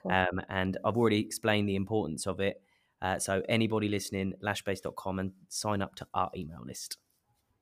cool. 0.03 0.13
um, 0.13 0.41
and 0.51 0.77
i've 0.85 0.99
already 0.99 1.19
explained 1.19 1.69
the 1.69 1.77
importance 1.77 2.27
of 2.27 2.41
it 2.41 2.61
uh, 3.01 3.19
so 3.19 3.43
anybody 3.49 3.89
listening 3.89 4.35
lashbase.com 4.45 5.19
and 5.19 5.33
sign 5.49 5.81
up 5.81 5.95
to 5.95 6.07
our 6.13 6.31
email 6.37 6.61
list 6.67 6.99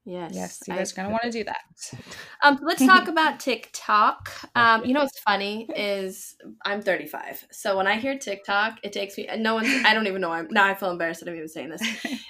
Yes. 0.06 0.30
Yes, 0.34 0.62
you 0.68 0.74
guys 0.74 0.92
are 0.92 0.96
gonna 0.96 1.10
want 1.10 1.24
to 1.24 1.30
do 1.30 1.44
that. 1.44 1.56
Um, 2.42 2.60
let's 2.62 2.84
talk 2.84 3.08
about 3.16 3.40
TikTok. 3.40 4.30
Um, 4.54 4.84
you 4.84 4.92
know 4.92 5.00
what's 5.00 5.18
funny 5.18 5.66
is 5.74 6.36
I'm 6.64 6.82
35, 6.82 7.46
so 7.50 7.78
when 7.78 7.86
I 7.86 7.96
hear 7.96 8.16
TikTok, 8.18 8.78
it 8.82 8.92
takes 8.92 9.16
me. 9.16 9.26
No 9.38 9.54
one. 9.54 9.64
I 9.66 9.94
don't 9.94 10.06
even 10.06 10.20
know. 10.20 10.30
I'm 10.30 10.46
now. 10.50 10.66
I 10.66 10.74
feel 10.74 10.90
embarrassed 10.90 11.20
that 11.20 11.30
I'm 11.30 11.34
even 11.34 11.48
saying 11.48 11.70
this. 11.70 11.82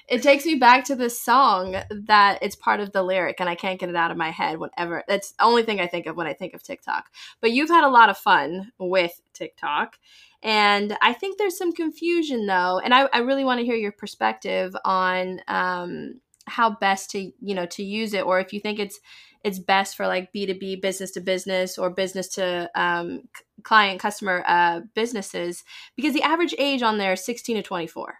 It 0.09 0.23
takes 0.23 0.47
me 0.47 0.55
back 0.55 0.85
to 0.85 0.95
this 0.95 1.21
song 1.21 1.77
that 1.91 2.39
it's 2.41 2.55
part 2.55 2.79
of 2.79 2.93
the 2.93 3.03
lyric, 3.03 3.41
and 3.41 3.49
I 3.49 3.57
can't 3.57 3.81
get 3.81 3.89
it 3.89 3.97
out 3.97 4.13
of 4.13 4.17
my 4.17 4.31
head. 4.31 4.59
Whenever 4.59 5.03
that's 5.09 5.33
the 5.33 5.43
only 5.43 5.65
thing 5.65 5.81
I 5.81 5.89
think 5.89 6.07
of 6.07 6.17
when 6.17 6.29
I 6.29 6.33
think 6.33 6.55
of 6.55 6.63
TikTok. 6.63 7.11
But 7.41 7.51
you've 7.51 7.69
had 7.69 7.85
a 7.85 7.91
lot 7.91 8.09
of 8.09 8.17
fun 8.17 8.71
with 8.79 9.21
TikTok. 9.33 9.99
And 10.43 10.97
I 11.03 11.13
think 11.13 11.39
there's 11.39 11.59
some 11.59 11.73
confusion 11.73 12.47
though, 12.47 12.79
and 12.79 12.95
I, 12.95 13.09
I 13.13 13.19
really 13.19 13.45
want 13.45 13.59
to 13.59 13.67
hear 13.67 13.75
your 13.75 13.91
perspective 13.91 14.77
on 14.85 15.41
um, 15.49 16.21
how 16.47 16.71
best 16.71 17.11
to 17.11 17.33
you 17.41 17.55
know 17.55 17.67
to 17.67 17.83
use 17.83 18.15
it 18.15 18.25
or 18.25 18.39
if 18.41 18.53
you 18.53 18.61
think 18.61 18.79
it's 18.79 19.01
it's 19.45 19.59
best 19.59 19.97
for 19.97 20.07
like 20.07 20.33
b2b 20.33 20.81
business 20.81 21.11
to 21.13 21.21
business 21.21 21.79
or 21.79 21.91
business 21.91 22.29
to 22.29 22.71
um, 22.75 23.23
client 23.63 24.01
customer 24.01 24.45
uh, 24.47 24.81
businesses 24.95 25.65
because 25.97 26.15
the 26.15 26.23
average 26.23 26.55
age 26.59 26.83
on 26.83 26.99
there 26.99 27.13
is 27.13 27.25
16 27.25 27.57
to 27.57 27.63
24 27.63 28.19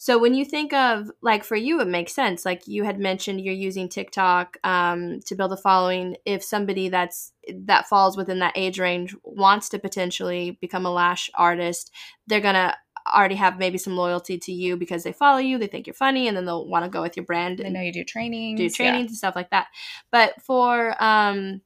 so 0.00 0.16
when 0.16 0.32
you 0.32 0.44
think 0.44 0.72
of 0.72 1.10
like 1.22 1.42
for 1.42 1.56
you 1.56 1.80
it 1.80 1.88
makes 1.88 2.14
sense. 2.14 2.44
Like 2.46 2.68
you 2.68 2.84
had 2.84 3.00
mentioned 3.00 3.40
you're 3.40 3.52
using 3.52 3.88
tiktok 3.88 4.56
um, 4.62 5.18
to 5.26 5.34
build 5.34 5.52
a 5.52 5.56
following. 5.56 6.16
If 6.24 6.44
somebody 6.44 6.88
that's 6.88 7.32
that 7.64 7.88
falls 7.88 8.16
within 8.16 8.38
that 8.38 8.56
age 8.56 8.78
range 8.78 9.16
wants 9.24 9.68
to 9.70 9.78
potentially 9.80 10.56
become 10.60 10.86
a 10.86 10.92
lash 10.92 11.30
artist 11.34 11.90
they're 12.28 12.40
gonna 12.40 12.76
already 13.14 13.34
have 13.36 13.58
maybe 13.58 13.78
some 13.78 13.96
loyalty 13.96 14.38
to 14.38 14.52
you 14.52 14.76
because 14.76 15.02
they 15.02 15.12
follow 15.12 15.38
you, 15.38 15.58
they 15.58 15.66
think 15.66 15.86
you're 15.86 15.94
funny, 15.94 16.28
and 16.28 16.36
then 16.36 16.44
they'll 16.44 16.66
want 16.66 16.84
to 16.84 16.90
go 16.90 17.02
with 17.02 17.16
your 17.16 17.24
brand. 17.24 17.58
They 17.58 17.70
know 17.70 17.80
you 17.80 17.92
do 17.92 18.04
trainings, 18.04 18.58
do 18.58 18.70
trainings 18.70 19.04
yeah. 19.04 19.08
and 19.08 19.16
stuff 19.16 19.36
like 19.36 19.50
that. 19.50 19.68
But 20.10 20.40
for 20.42 20.94
um, 21.02 21.60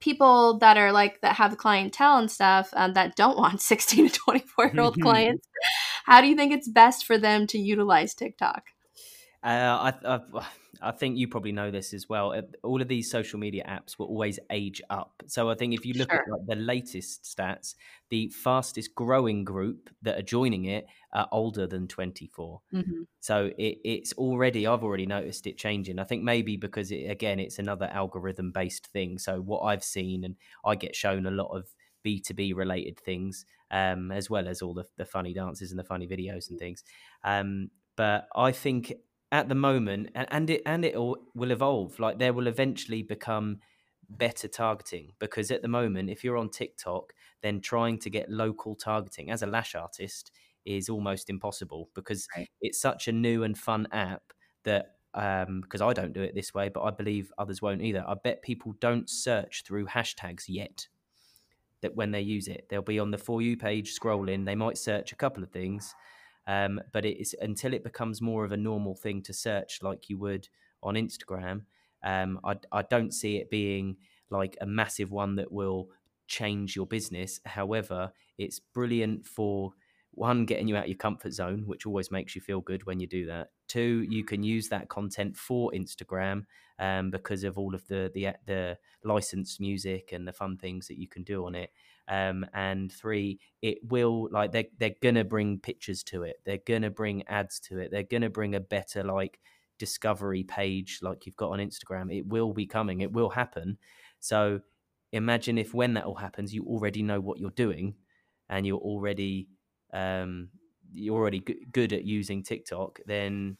people 0.00 0.58
that 0.58 0.76
are 0.76 0.92
like 0.92 1.20
that 1.20 1.36
have 1.36 1.56
clientele 1.56 2.18
and 2.18 2.30
stuff 2.30 2.70
um, 2.74 2.94
that 2.94 3.16
don't 3.16 3.38
want 3.38 3.60
16 3.62 4.08
to 4.08 4.18
24 4.18 4.66
year 4.74 4.82
old 4.82 5.00
clients, 5.00 5.46
how 6.04 6.20
do 6.20 6.28
you 6.28 6.36
think 6.36 6.52
it's 6.52 6.68
best 6.68 7.06
for 7.06 7.18
them 7.18 7.46
to 7.48 7.58
utilize 7.58 8.14
TikTok? 8.14 8.64
Uh, 9.42 9.92
I, 9.92 9.94
I, 10.04 10.20
I 10.82 10.90
think 10.90 11.16
you 11.16 11.28
probably 11.28 11.52
know 11.52 11.70
this 11.70 11.94
as 11.94 12.08
well. 12.08 12.32
Uh, 12.32 12.42
all 12.62 12.82
of 12.82 12.88
these 12.88 13.10
social 13.10 13.38
media 13.38 13.64
apps 13.68 13.98
will 13.98 14.06
always 14.06 14.38
age 14.50 14.82
up. 14.90 15.22
So 15.26 15.50
I 15.50 15.54
think 15.54 15.74
if 15.74 15.86
you 15.86 15.94
look 15.94 16.10
sure. 16.10 16.20
at 16.20 16.30
like 16.30 16.46
the 16.46 16.56
latest 16.56 17.24
stats, 17.24 17.74
the 18.10 18.28
fastest 18.28 18.94
growing 18.94 19.44
group 19.44 19.90
that 20.02 20.18
are 20.18 20.22
joining 20.22 20.66
it 20.66 20.86
are 21.12 21.28
older 21.32 21.66
than 21.66 21.88
24. 21.88 22.60
Mm-hmm. 22.74 23.02
So 23.20 23.50
it, 23.58 23.78
it's 23.84 24.12
already, 24.14 24.66
I've 24.66 24.84
already 24.84 25.06
noticed 25.06 25.46
it 25.46 25.58
changing. 25.58 25.98
I 25.98 26.04
think 26.04 26.22
maybe 26.22 26.56
because 26.56 26.90
it, 26.90 27.10
again, 27.10 27.40
it's 27.40 27.58
another 27.58 27.86
algorithm 27.92 28.52
based 28.52 28.86
thing. 28.88 29.18
So 29.18 29.40
what 29.40 29.60
I've 29.60 29.84
seen, 29.84 30.24
and 30.24 30.36
I 30.64 30.74
get 30.74 30.94
shown 30.94 31.26
a 31.26 31.30
lot 31.30 31.56
of 31.56 31.68
B2B 32.04 32.54
related 32.54 33.00
things, 33.00 33.44
um, 33.70 34.12
as 34.12 34.30
well 34.30 34.46
as 34.46 34.62
all 34.62 34.74
the, 34.74 34.84
the 34.96 35.04
funny 35.04 35.34
dances 35.34 35.70
and 35.70 35.78
the 35.78 35.84
funny 35.84 36.06
videos 36.06 36.50
and 36.50 36.58
things. 36.58 36.84
Um, 37.24 37.70
but 37.96 38.28
I 38.36 38.52
think 38.52 38.92
at 39.32 39.48
the 39.48 39.54
moment, 39.54 40.10
and, 40.14 40.26
and 40.30 40.50
it 40.50 40.62
and 40.66 40.84
it 40.84 40.94
will 40.96 41.50
evolve. 41.50 41.98
Like 41.98 42.18
there 42.18 42.32
will 42.32 42.46
eventually 42.46 43.02
become 43.02 43.60
better 44.08 44.46
targeting 44.48 45.12
because 45.18 45.50
at 45.50 45.62
the 45.62 45.68
moment, 45.68 46.10
if 46.10 46.22
you're 46.22 46.36
on 46.36 46.50
TikTok, 46.50 47.12
then 47.42 47.60
trying 47.60 47.98
to 48.00 48.10
get 48.10 48.30
local 48.30 48.76
targeting 48.76 49.30
as 49.30 49.42
a 49.42 49.46
lash 49.46 49.74
artist 49.74 50.30
is 50.64 50.88
almost 50.88 51.28
impossible 51.30 51.90
because 51.94 52.28
Right. 52.36 52.48
it's 52.60 52.80
such 52.80 53.08
a 53.08 53.12
new 53.12 53.42
and 53.42 53.58
fun 53.58 53.86
app 53.92 54.32
that 54.64 54.96
um 55.14 55.60
because 55.60 55.80
I 55.80 55.92
don't 55.92 56.12
do 56.12 56.22
it 56.22 56.34
this 56.34 56.54
way, 56.54 56.68
but 56.68 56.82
I 56.82 56.90
believe 56.90 57.32
others 57.38 57.60
won't 57.62 57.82
either. 57.82 58.04
I 58.06 58.14
bet 58.14 58.42
people 58.42 58.72
don't 58.80 59.08
search 59.10 59.64
through 59.64 59.86
hashtags 59.86 60.44
yet. 60.48 60.88
That 61.82 61.94
when 61.94 62.10
they 62.10 62.22
use 62.22 62.48
it, 62.48 62.68
they'll 62.68 62.82
be 62.82 62.98
on 62.98 63.10
the 63.10 63.18
for 63.18 63.42
you 63.42 63.56
page 63.56 63.98
scrolling. 63.98 64.44
They 64.46 64.54
might 64.54 64.78
search 64.78 65.12
a 65.12 65.16
couple 65.16 65.42
of 65.42 65.50
things, 65.50 65.94
um, 66.46 66.80
but 66.92 67.04
it 67.04 67.20
is 67.20 67.34
until 67.40 67.74
it 67.74 67.84
becomes 67.84 68.20
more 68.20 68.44
of 68.44 68.52
a 68.52 68.56
normal 68.56 68.94
thing 68.94 69.22
to 69.22 69.32
search, 69.32 69.80
like 69.82 70.08
you 70.08 70.18
would 70.18 70.48
on 70.82 70.94
Instagram. 70.94 71.62
Um, 72.04 72.38
I, 72.44 72.56
I 72.70 72.82
don't 72.82 73.12
see 73.12 73.36
it 73.36 73.50
being 73.50 73.96
like 74.30 74.56
a 74.60 74.66
massive 74.66 75.10
one 75.10 75.36
that 75.36 75.50
will 75.50 75.88
change 76.28 76.76
your 76.76 76.86
business. 76.86 77.40
However, 77.44 78.12
it's 78.38 78.60
brilliant 78.60 79.26
for 79.26 79.72
one 80.12 80.46
getting 80.46 80.68
you 80.68 80.76
out 80.76 80.84
of 80.84 80.88
your 80.88 80.96
comfort 80.96 81.32
zone, 81.32 81.64
which 81.66 81.86
always 81.86 82.10
makes 82.10 82.34
you 82.34 82.40
feel 82.40 82.60
good 82.60 82.86
when 82.86 83.00
you 83.00 83.06
do 83.06 83.26
that. 83.26 83.50
Two, 83.68 84.06
you 84.08 84.24
can 84.24 84.42
use 84.42 84.68
that 84.68 84.88
content 84.88 85.36
for 85.36 85.70
Instagram 85.72 86.44
um, 86.78 87.10
because 87.10 87.44
of 87.44 87.58
all 87.58 87.74
of 87.74 87.86
the 87.88 88.10
the 88.14 88.34
the 88.46 88.78
licensed 89.04 89.60
music 89.60 90.10
and 90.12 90.26
the 90.26 90.32
fun 90.32 90.56
things 90.56 90.88
that 90.88 90.98
you 90.98 91.08
can 91.08 91.22
do 91.22 91.46
on 91.46 91.54
it. 91.54 91.70
Um, 92.08 92.46
and 92.54 92.92
three, 92.92 93.40
it 93.62 93.78
will 93.82 94.28
like 94.30 94.52
they're 94.52 94.64
they're 94.78 94.94
gonna 95.02 95.24
bring 95.24 95.58
pictures 95.58 96.02
to 96.04 96.22
it. 96.22 96.36
They're 96.44 96.58
gonna 96.66 96.90
bring 96.90 97.26
ads 97.28 97.60
to 97.60 97.78
it. 97.78 97.90
They're 97.90 98.02
gonna 98.02 98.30
bring 98.30 98.54
a 98.54 98.60
better 98.60 99.02
like 99.02 99.40
discovery 99.78 100.42
page 100.44 101.00
like 101.02 101.26
you've 101.26 101.36
got 101.36 101.50
on 101.50 101.58
Instagram. 101.58 102.14
It 102.16 102.26
will 102.26 102.52
be 102.52 102.66
coming. 102.66 103.00
It 103.00 103.12
will 103.12 103.30
happen. 103.30 103.78
So 104.20 104.60
imagine 105.12 105.58
if 105.58 105.74
when 105.74 105.94
that 105.94 106.04
all 106.04 106.14
happens, 106.14 106.54
you 106.54 106.64
already 106.64 107.02
know 107.02 107.20
what 107.20 107.38
you're 107.38 107.50
doing, 107.50 107.94
and 108.48 108.66
you're 108.66 108.78
already 108.78 109.48
um, 109.92 110.48
you're 110.92 111.16
already 111.16 111.40
good 111.72 111.92
at 111.92 112.04
using 112.04 112.42
TikTok. 112.42 113.00
Then 113.06 113.56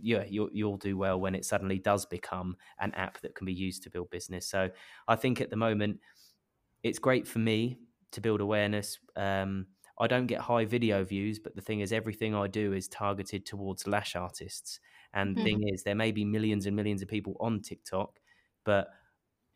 yeah, 0.00 0.24
you'll 0.28 0.50
you'll 0.52 0.76
do 0.78 0.96
well 0.96 1.20
when 1.20 1.34
it 1.34 1.44
suddenly 1.44 1.78
does 1.78 2.06
become 2.06 2.56
an 2.80 2.92
app 2.94 3.20
that 3.20 3.34
can 3.34 3.44
be 3.46 3.52
used 3.52 3.82
to 3.84 3.90
build 3.90 4.10
business. 4.10 4.46
So 4.48 4.70
I 5.08 5.16
think 5.16 5.40
at 5.40 5.50
the 5.50 5.56
moment 5.56 6.00
it's 6.82 6.98
great 6.98 7.26
for 7.26 7.38
me 7.38 7.78
to 8.12 8.20
build 8.20 8.40
awareness. 8.40 8.98
Um, 9.16 9.68
I 9.98 10.06
don't 10.06 10.26
get 10.26 10.40
high 10.40 10.64
video 10.64 11.04
views, 11.04 11.38
but 11.40 11.56
the 11.56 11.60
thing 11.62 11.80
is, 11.80 11.92
everything 11.92 12.34
I 12.34 12.46
do 12.46 12.72
is 12.72 12.88
targeted 12.88 13.44
towards 13.46 13.86
lash 13.86 14.14
artists. 14.14 14.80
And 15.12 15.36
the 15.36 15.36
Mhm. 15.36 15.48
thing 15.50 15.68
is, 15.68 15.82
there 15.82 15.94
may 15.96 16.12
be 16.12 16.24
millions 16.24 16.66
and 16.66 16.76
millions 16.76 17.02
of 17.02 17.08
people 17.08 17.36
on 17.40 17.60
TikTok, 17.62 18.20
but 18.64 18.88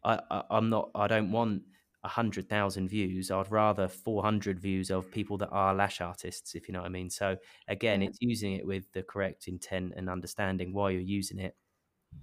I, 0.04 0.20
I, 0.30 0.44
I'm 0.50 0.68
not. 0.70 0.90
I 0.94 1.06
don't 1.08 1.30
want 1.32 1.64
a 2.04 2.08
hundred 2.08 2.48
thousand 2.48 2.88
views. 2.88 3.30
I'd 3.30 3.50
rather 3.50 3.88
four 3.88 4.22
hundred 4.22 4.58
views 4.58 4.90
of 4.90 5.10
people 5.10 5.38
that 5.38 5.50
are 5.50 5.74
lash 5.74 6.00
artists, 6.00 6.54
if 6.54 6.68
you 6.68 6.72
know 6.72 6.80
what 6.80 6.86
I 6.86 6.90
mean. 6.90 7.10
So 7.10 7.36
again, 7.68 8.02
Yeah. 8.02 8.08
it's 8.08 8.18
using 8.20 8.54
it 8.54 8.66
with 8.66 8.90
the 8.92 9.02
correct 9.02 9.48
intent 9.48 9.94
and 9.96 10.08
understanding 10.10 10.72
why 10.72 10.90
you're 10.90 11.00
using 11.00 11.38
it. 11.38 11.56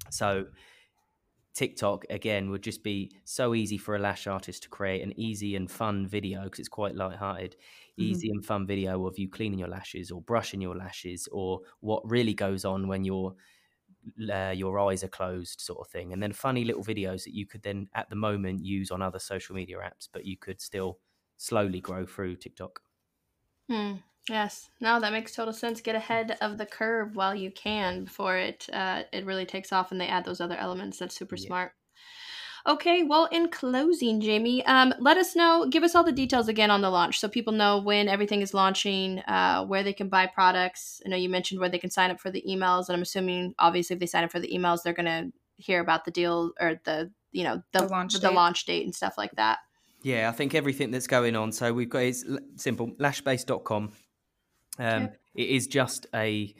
So 0.09 0.47
TikTok 1.55 2.05
again 2.09 2.51
would 2.51 2.61
just 2.61 2.83
be 2.83 3.11
so 3.23 3.55
easy 3.55 3.77
for 3.77 3.95
a 3.95 3.99
lash 3.99 4.27
artist 4.27 4.63
to 4.63 4.69
create 4.69 5.01
an 5.01 5.17
easy 5.19 5.55
and 5.55 5.69
fun 5.69 6.07
video 6.07 6.43
because 6.43 6.59
it's 6.59 6.69
quite 6.69 6.95
light-hearted, 6.95 7.51
mm-hmm. 7.51 8.01
easy 8.03 8.29
and 8.29 8.45
fun 8.45 8.67
video 8.67 9.05
of 9.05 9.17
you 9.17 9.29
cleaning 9.29 9.59
your 9.59 9.67
lashes 9.67 10.11
or 10.11 10.21
brushing 10.21 10.61
your 10.61 10.75
lashes 10.75 11.27
or 11.31 11.61
what 11.79 12.09
really 12.09 12.33
goes 12.33 12.65
on 12.65 12.87
when 12.87 13.03
your 13.03 13.33
uh, 14.31 14.53
your 14.55 14.79
eyes 14.79 15.03
are 15.03 15.07
closed, 15.09 15.61
sort 15.61 15.79
of 15.79 15.87
thing, 15.91 16.13
and 16.13 16.21
then 16.23 16.33
funny 16.33 16.63
little 16.65 16.83
videos 16.83 17.23
that 17.25 17.33
you 17.35 17.45
could 17.45 17.63
then 17.63 17.89
at 17.93 18.09
the 18.09 18.15
moment 18.15 18.63
use 18.63 18.91
on 18.91 19.01
other 19.01 19.19
social 19.19 19.55
media 19.55 19.77
apps, 19.77 20.07
but 20.11 20.25
you 20.25 20.37
could 20.37 20.61
still 20.61 20.99
slowly 21.37 21.81
grow 21.81 22.05
through 22.05 22.35
TikTok. 22.37 22.81
Hmm. 23.69 23.95
Yes. 24.27 24.69
No, 24.81 24.99
that 24.99 25.11
makes 25.13 25.33
total 25.33 25.53
sense. 25.53 25.81
Get 25.81 25.95
ahead 25.95 26.37
of 26.41 26.57
the 26.57 26.65
curve 26.65 27.15
while 27.15 27.33
you 27.33 27.51
can 27.51 28.03
before 28.03 28.37
it 28.37 28.69
uh, 28.71 29.05
it 29.13 29.25
really 29.25 29.45
takes 29.45 29.71
off 29.71 29.91
and 29.91 29.99
they 30.01 30.07
add 30.07 30.25
those 30.25 30.41
other 30.41 30.57
elements. 30.57 30.99
That's 30.99 31.15
super 31.15 31.37
Yeah. 31.37 31.37
smart. 31.37 31.73
Okay, 32.67 33.03
well, 33.03 33.25
in 33.31 33.49
closing, 33.49 34.19
Jamie, 34.21 34.65
um, 34.65 34.93
let 34.99 35.17
us 35.17 35.35
know, 35.35 35.65
give 35.69 35.83
us 35.83 35.95
all 35.95 36.03
the 36.03 36.11
details 36.11 36.47
again 36.47 36.69
on 36.71 36.81
the 36.81 36.89
launch 36.89 37.19
so 37.19 37.27
people 37.27 37.53
know 37.53 37.79
when 37.79 38.07
everything 38.07 38.41
is 38.41 38.53
launching, 38.53 39.19
uh, 39.19 39.65
where 39.65 39.83
they 39.83 39.93
can 39.93 40.09
buy 40.09 40.27
products. 40.27 41.01
I 41.05 41.09
know 41.09 41.17
you 41.17 41.29
mentioned 41.29 41.59
where 41.59 41.69
they 41.69 41.79
can 41.79 41.89
sign 41.89 42.11
up 42.11 42.19
for 42.19 42.31
the 42.31 42.43
emails, 42.47 42.87
and 42.89 42.95
I'm 42.95 43.01
assuming, 43.01 43.55
obviously, 43.59 43.95
if 43.95 43.99
they 43.99 44.05
sign 44.05 44.23
up 44.23 44.31
for 44.31 44.39
the 44.39 44.49
emails, 44.51 44.83
they're 44.83 44.93
going 44.93 45.05
to 45.05 45.31
hear 45.57 45.79
about 45.79 46.05
the 46.05 46.11
deal 46.11 46.51
or 46.59 46.79
the, 46.83 47.11
you 47.31 47.43
know, 47.43 47.61
the, 47.73 47.79
The 47.79 47.87
launch 47.87 48.13
the 48.13 48.19
date. 48.19 48.33
launch 48.33 48.65
date 48.65 48.85
and 48.85 48.95
stuff 48.95 49.17
like 49.17 49.31
that. 49.35 49.59
Yeah, 50.01 50.29
I 50.29 50.31
think 50.31 50.55
everything 50.55 50.91
that's 50.91 51.07
going 51.07 51.35
on. 51.35 51.51
So 51.51 51.73
we've 51.73 51.89
got 51.89 52.03
it's 52.03 52.23
simple 52.55 52.91
lashbase.com. 52.99 53.83
Um, 53.83 53.91
Okay. 54.79 55.09
It 55.35 55.49
is 55.49 55.67
just 55.67 56.07
a, 56.13 56.53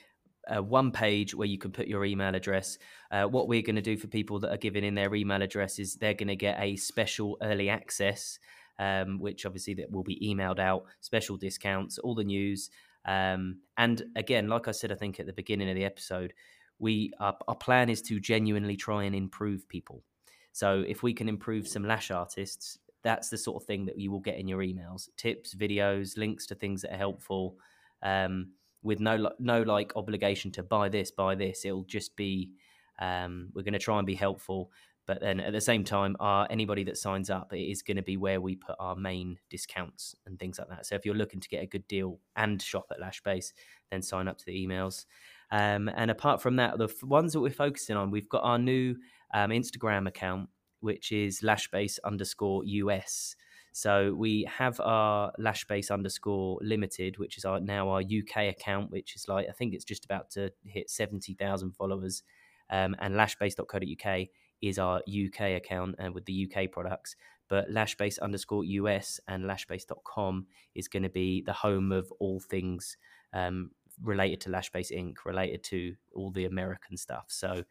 a 0.50 0.62
one 0.62 0.92
page 0.92 1.34
where 1.36 1.48
you 1.48 1.58
can 1.58 1.72
put 1.72 1.88
your 1.88 2.04
email 2.06 2.34
address. 2.36 2.78
Uh, 3.12 3.24
what 3.24 3.48
we're 3.48 3.62
going 3.62 3.76
to 3.76 3.82
do 3.82 3.98
for 3.98 4.08
people 4.08 4.40
that 4.40 4.52
are 4.52 4.58
giving 4.58 4.84
in 4.84 4.96
their 4.96 5.14
email 5.16 5.42
address 5.42 5.80
is 5.80 5.96
they're 5.96 6.14
going 6.14 6.28
to 6.28 6.36
get 6.36 6.60
a 6.60 6.76
special 6.76 7.38
early 7.42 7.70
access, 7.70 8.40
um, 8.80 9.20
which 9.20 9.46
obviously 9.46 9.74
that 9.76 9.92
will 9.92 10.04
be 10.04 10.20
emailed 10.20 10.60
out, 10.60 10.86
special 11.02 11.38
discounts, 11.38 11.98
all 11.98 12.16
the 12.16 12.24
news. 12.24 12.70
Um, 13.06 13.60
and 13.78 14.04
again, 14.16 14.48
like 14.48 14.68
I 14.68 14.72
said, 14.72 14.92
I 14.92 14.96
think 14.96 15.20
at 15.20 15.26
the 15.26 15.34
beginning 15.34 15.70
of 15.70 15.76
the 15.76 15.86
episode, 15.86 16.34
we 16.80 17.12
our, 17.20 17.36
our 17.48 17.56
plan 17.56 17.90
is 17.90 18.02
to 18.04 18.20
genuinely 18.20 18.76
try 18.76 19.04
and 19.04 19.16
improve 19.16 19.68
people. 19.68 20.04
So 20.52 20.84
if 20.88 21.04
we 21.04 21.14
can 21.14 21.30
improve 21.30 21.68
some 21.68 21.86
lash 21.86 22.12
artists, 22.12 22.78
that's 23.04 23.30
the 23.30 23.38
sort 23.38 23.62
of 23.62 23.68
thing 23.68 23.86
that 23.86 23.98
you 23.98 24.12
will 24.12 24.20
get 24.20 24.38
in 24.38 24.48
your 24.48 24.60
emails: 24.60 25.10
tips, 25.18 25.54
videos, 25.54 26.18
links 26.18 26.46
to 26.48 26.56
things 26.56 26.82
that 26.82 26.94
are 26.94 26.98
helpful, 26.98 27.58
um, 28.02 28.52
with 28.82 29.00
no 29.00 29.32
no 29.40 29.62
like 29.62 29.96
obligation 29.96 30.52
to 30.52 30.64
buy 30.64 30.90
this, 30.90 31.12
buy 31.12 31.36
this. 31.36 31.66
It'll 31.66 31.84
just 31.84 32.16
be 32.16 32.52
um, 33.00 33.50
we're 33.54 33.64
going 33.64 33.74
to 33.74 33.80
try 33.80 33.98
and 33.98 34.06
be 34.06 34.16
helpful, 34.16 34.72
but 35.10 35.22
then 35.22 35.40
at 35.40 35.54
the 35.54 35.62
same 35.62 35.84
time, 35.84 36.16
our 36.20 36.46
anybody 36.52 36.84
that 36.84 36.98
signs 36.98 37.32
up, 37.32 37.52
it 37.52 37.64
is 37.64 37.82
going 37.82 37.98
to 37.98 38.04
be 38.04 38.16
where 38.16 38.40
we 38.40 38.56
put 38.56 38.76
our 38.80 38.96
main 38.96 39.40
discounts 39.50 40.16
and 40.28 40.38
things 40.38 40.60
like 40.60 40.70
that. 40.70 40.86
So 40.86 40.94
if 40.94 41.04
you're 41.04 41.16
looking 41.16 41.40
to 41.40 41.50
get 41.50 41.64
a 41.64 41.66
good 41.66 41.88
deal 41.88 42.20
and 42.36 42.62
shop 42.62 42.92
at 42.92 43.00
Lashbase, 43.00 43.54
then 43.90 44.04
sign 44.04 44.28
up 44.28 44.38
to 44.38 44.46
the 44.46 44.68
emails. 44.68 45.06
Um, 45.50 45.90
and 45.96 46.12
apart 46.12 46.44
from 46.44 46.58
that, 46.58 46.78
the 46.78 46.90
f- 46.90 47.02
ones 47.02 47.34
that 47.34 47.40
we're 47.40 47.50
focusing 47.50 47.98
on, 47.98 48.12
we've 48.12 48.30
got 48.30 48.44
our 48.44 48.60
new 48.60 48.98
um, 49.34 49.50
Instagram 49.50 50.08
account, 50.08 50.50
which 50.82 51.12
is 51.12 51.42
lashbase 51.42 51.98
underscore 52.04 52.64
US. 52.66 53.36
So 53.72 54.14
we 54.14 54.48
have 54.50 54.80
our 54.80 55.32
lashbase 55.40 55.92
underscore 55.92 56.60
limited, 56.62 57.18
which 57.18 57.38
is 57.38 57.46
our 57.46 57.60
now 57.60 57.90
our 57.90 58.02
UK 58.02 58.50
account, 58.50 58.92
which 58.92 59.16
is 59.16 59.28
like 59.28 59.48
I 59.50 59.54
think 59.54 59.74
it's 59.74 59.86
just 59.86 60.06
about 60.06 60.30
to 60.32 60.52
hit 60.66 60.90
seventy 60.90 61.34
thousand 61.34 61.76
followers. 61.76 62.24
Um, 62.72 62.96
and 63.00 63.16
lashbase.co.uk 63.16 64.28
is 64.62 64.78
our 64.78 64.98
UK 65.08 65.42
account 65.58 65.96
and 65.98 66.14
with 66.14 66.26
the 66.26 66.48
UK 66.48 66.72
products. 66.72 67.16
But 67.50 67.72
lashbase 67.72 68.20
underscore 68.20 68.64
US 68.64 69.20
and 69.28 69.46
lashbase.com 69.46 70.46
is 70.76 70.88
going 70.88 71.04
to 71.04 71.10
be 71.10 71.42
the 71.42 71.54
home 71.54 71.92
of 71.92 72.12
all 72.20 72.40
things 72.40 72.96
um, 73.34 73.72
related 74.02 74.42
to 74.42 74.50
Lashbase 74.50 74.92
Inc., 74.92 75.16
related 75.26 75.64
to 75.66 75.96
all 76.14 76.32
the 76.32 76.46
American 76.46 76.98
stuff. 76.98 77.26
So 77.28 77.64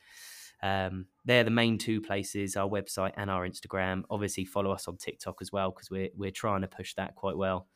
um, 0.62 1.06
they're 1.24 1.44
the 1.44 1.50
main 1.50 1.78
two 1.78 2.00
places: 2.00 2.56
our 2.56 2.68
website 2.68 3.12
and 3.16 3.30
our 3.30 3.48
Instagram. 3.48 4.02
Obviously, 4.10 4.44
follow 4.44 4.72
us 4.72 4.88
on 4.88 4.96
TikTok 4.96 5.38
as 5.40 5.52
well 5.52 5.70
because 5.70 5.90
we're 5.90 6.10
we're 6.16 6.30
trying 6.30 6.62
to 6.62 6.68
push 6.68 6.94
that 6.94 7.14
quite 7.14 7.36
well. 7.36 7.66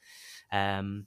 Um, 0.50 1.06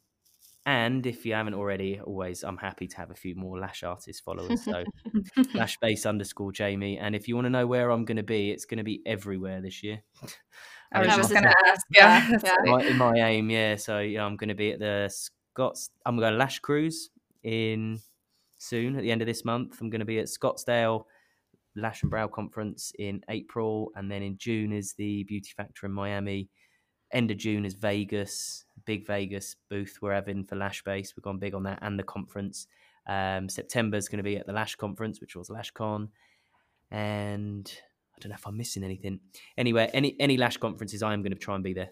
and 0.68 1.06
if 1.06 1.26
you 1.26 1.34
haven't 1.36 1.54
already, 1.54 2.00
always 2.04 2.44
I'm 2.44 2.58
happy 2.58 2.88
to 2.88 2.98
have 2.98 3.12
a 3.12 3.16
few 3.16 3.36
more 3.36 3.60
Lash 3.60 3.84
artist 3.84 4.24
followers. 4.24 4.64
So 4.64 4.84
Lashbase 5.54 6.08
underscore 6.08 6.52
Jamie. 6.52 6.98
And 6.98 7.16
if 7.16 7.28
you 7.28 7.36
want 7.36 7.46
to 7.46 7.52
know 7.52 7.68
where 7.68 7.92
I'm 7.92 8.04
going 8.04 8.18
to 8.18 8.24
be, 8.24 8.50
it's 8.50 8.66
going 8.66 8.80
to 8.80 8.84
be 8.84 9.02
everywhere 9.06 9.62
this 9.62 9.84
year. 9.84 10.02
I 10.92 11.00
was 11.00 11.08
That 11.08 11.18
just 11.18 11.30
was 11.30 11.32
going 11.32 11.44
to 11.44 11.56
ask. 11.68 11.86
Yeah. 11.92 12.28
yeah, 12.44 12.56
right. 12.56 12.66
my, 12.66 12.84
in 12.84 12.98
my 12.98 13.14
aim, 13.16 13.50
yeah. 13.52 13.76
So 13.76 14.00
yeah, 14.00 14.26
I'm 14.26 14.38
going 14.38 14.50
to 14.50 14.56
be 14.56 14.72
at 14.72 14.80
the 14.80 15.14
Scots. 15.14 15.92
I'm 16.04 16.18
going 16.18 16.32
to 16.32 16.38
Lash 16.38 16.60
Cruise 16.60 17.12
in 17.44 18.00
soon 18.58 18.96
at 18.96 19.04
the 19.04 19.12
end 19.12 19.22
of 19.22 19.28
this 19.28 19.46
month. 19.46 19.80
I'm 19.82 19.92
going 19.92 20.00
to 20.00 20.06
be 20.06 20.18
at 20.18 20.26
Scottsdale 20.26 21.04
Lash 21.76 22.02
and 22.02 22.12
Brow 22.12 22.28
Conference 22.28 22.92
in 22.98 23.22
April, 23.30 23.92
and 23.96 24.10
then 24.10 24.24
in 24.24 24.38
June 24.38 24.72
is 24.72 24.94
the 24.94 25.24
Beauty 25.24 25.52
Factor 25.56 25.86
in 25.86 25.92
Miami. 25.92 26.50
End 27.12 27.32
of 27.32 27.38
June 27.38 27.66
is 27.66 27.74
Vegas, 27.76 28.66
big 28.86 29.06
Vegas 29.06 29.56
booth 29.70 30.00
we're 30.02 30.14
having 30.14 30.44
for 30.44 30.56
LashBase. 30.56 31.16
We've 31.16 31.24
gone 31.24 31.40
big 31.40 31.54
on 31.54 31.64
that 31.64 31.80
and 31.82 32.00
the 32.00 32.04
conference. 32.04 32.68
Um, 33.08 33.50
September 33.50 33.98
is 33.98 34.10
going 34.10 34.18
to 34.18 34.24
be 34.24 34.38
at 34.38 34.48
the 34.48 34.54
Lash 34.54 34.76
Conference, 34.76 35.22
which 35.22 35.36
was 35.36 35.50
LashCon, 35.50 36.10
and 36.92 37.72
I 38.16 38.20
don't 38.20 38.30
know 38.30 38.36
if 38.36 38.48
I'm 38.48 38.58
missing 38.58 38.84
anything. 38.84 39.20
Anyway, 39.58 39.90
any 39.94 40.16
any 40.20 40.38
Lash 40.38 40.58
conferences, 40.58 41.04
I 41.04 41.14
am 41.14 41.22
going 41.22 41.34
to 41.34 41.38
try 41.38 41.56
and 41.56 41.64
be 41.64 41.74
there. 41.74 41.90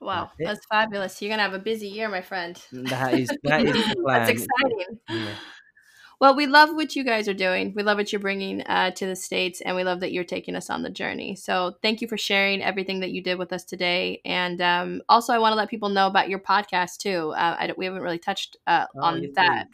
Wow, 0.00 0.30
That's 0.38 0.50
that's 0.50 0.66
fabulous. 0.70 1.20
You're 1.20 1.30
going 1.30 1.38
to 1.38 1.44
have 1.44 1.54
a 1.54 1.58
busy 1.58 1.88
year, 1.88 2.08
my 2.08 2.22
friend. 2.22 2.60
That 2.72 3.14
is 3.14 3.30
that 3.44 3.64
is. 3.64 3.74
That's 4.06 4.30
exciting. 4.30 4.98
Yeah. 5.08 5.34
Well, 6.20 6.34
we 6.34 6.46
love 6.46 6.70
what 6.70 6.96
you 6.96 7.04
guys 7.04 7.28
are 7.28 7.34
doing. 7.34 7.72
We 7.76 7.84
love 7.84 7.96
what 7.96 8.12
you're 8.12 8.20
bringing 8.20 8.62
uh, 8.62 8.90
to 8.92 9.06
the 9.06 9.14
States, 9.14 9.60
and 9.60 9.76
we 9.76 9.84
love 9.84 10.00
that 10.00 10.12
you're 10.12 10.24
taking 10.24 10.56
us 10.56 10.68
on 10.68 10.82
the 10.82 10.90
journey. 10.90 11.36
So, 11.36 11.76
thank 11.80 12.00
you 12.00 12.08
for 12.08 12.16
sharing 12.16 12.60
everything 12.60 13.00
that 13.00 13.10
you 13.10 13.22
did 13.22 13.38
with 13.38 13.52
us 13.52 13.62
today. 13.62 14.20
And 14.24 14.60
um, 14.60 15.02
also, 15.08 15.32
I 15.32 15.38
want 15.38 15.52
to 15.52 15.56
let 15.56 15.70
people 15.70 15.90
know 15.90 16.08
about 16.08 16.28
your 16.28 16.40
podcast, 16.40 16.96
too. 16.98 17.32
Uh, 17.36 17.56
I, 17.58 17.72
we 17.76 17.84
haven't 17.84 18.02
really 18.02 18.18
touched 18.18 18.56
uh, 18.66 18.86
Oh, 18.96 19.00
on 19.00 19.28
that. 19.34 19.68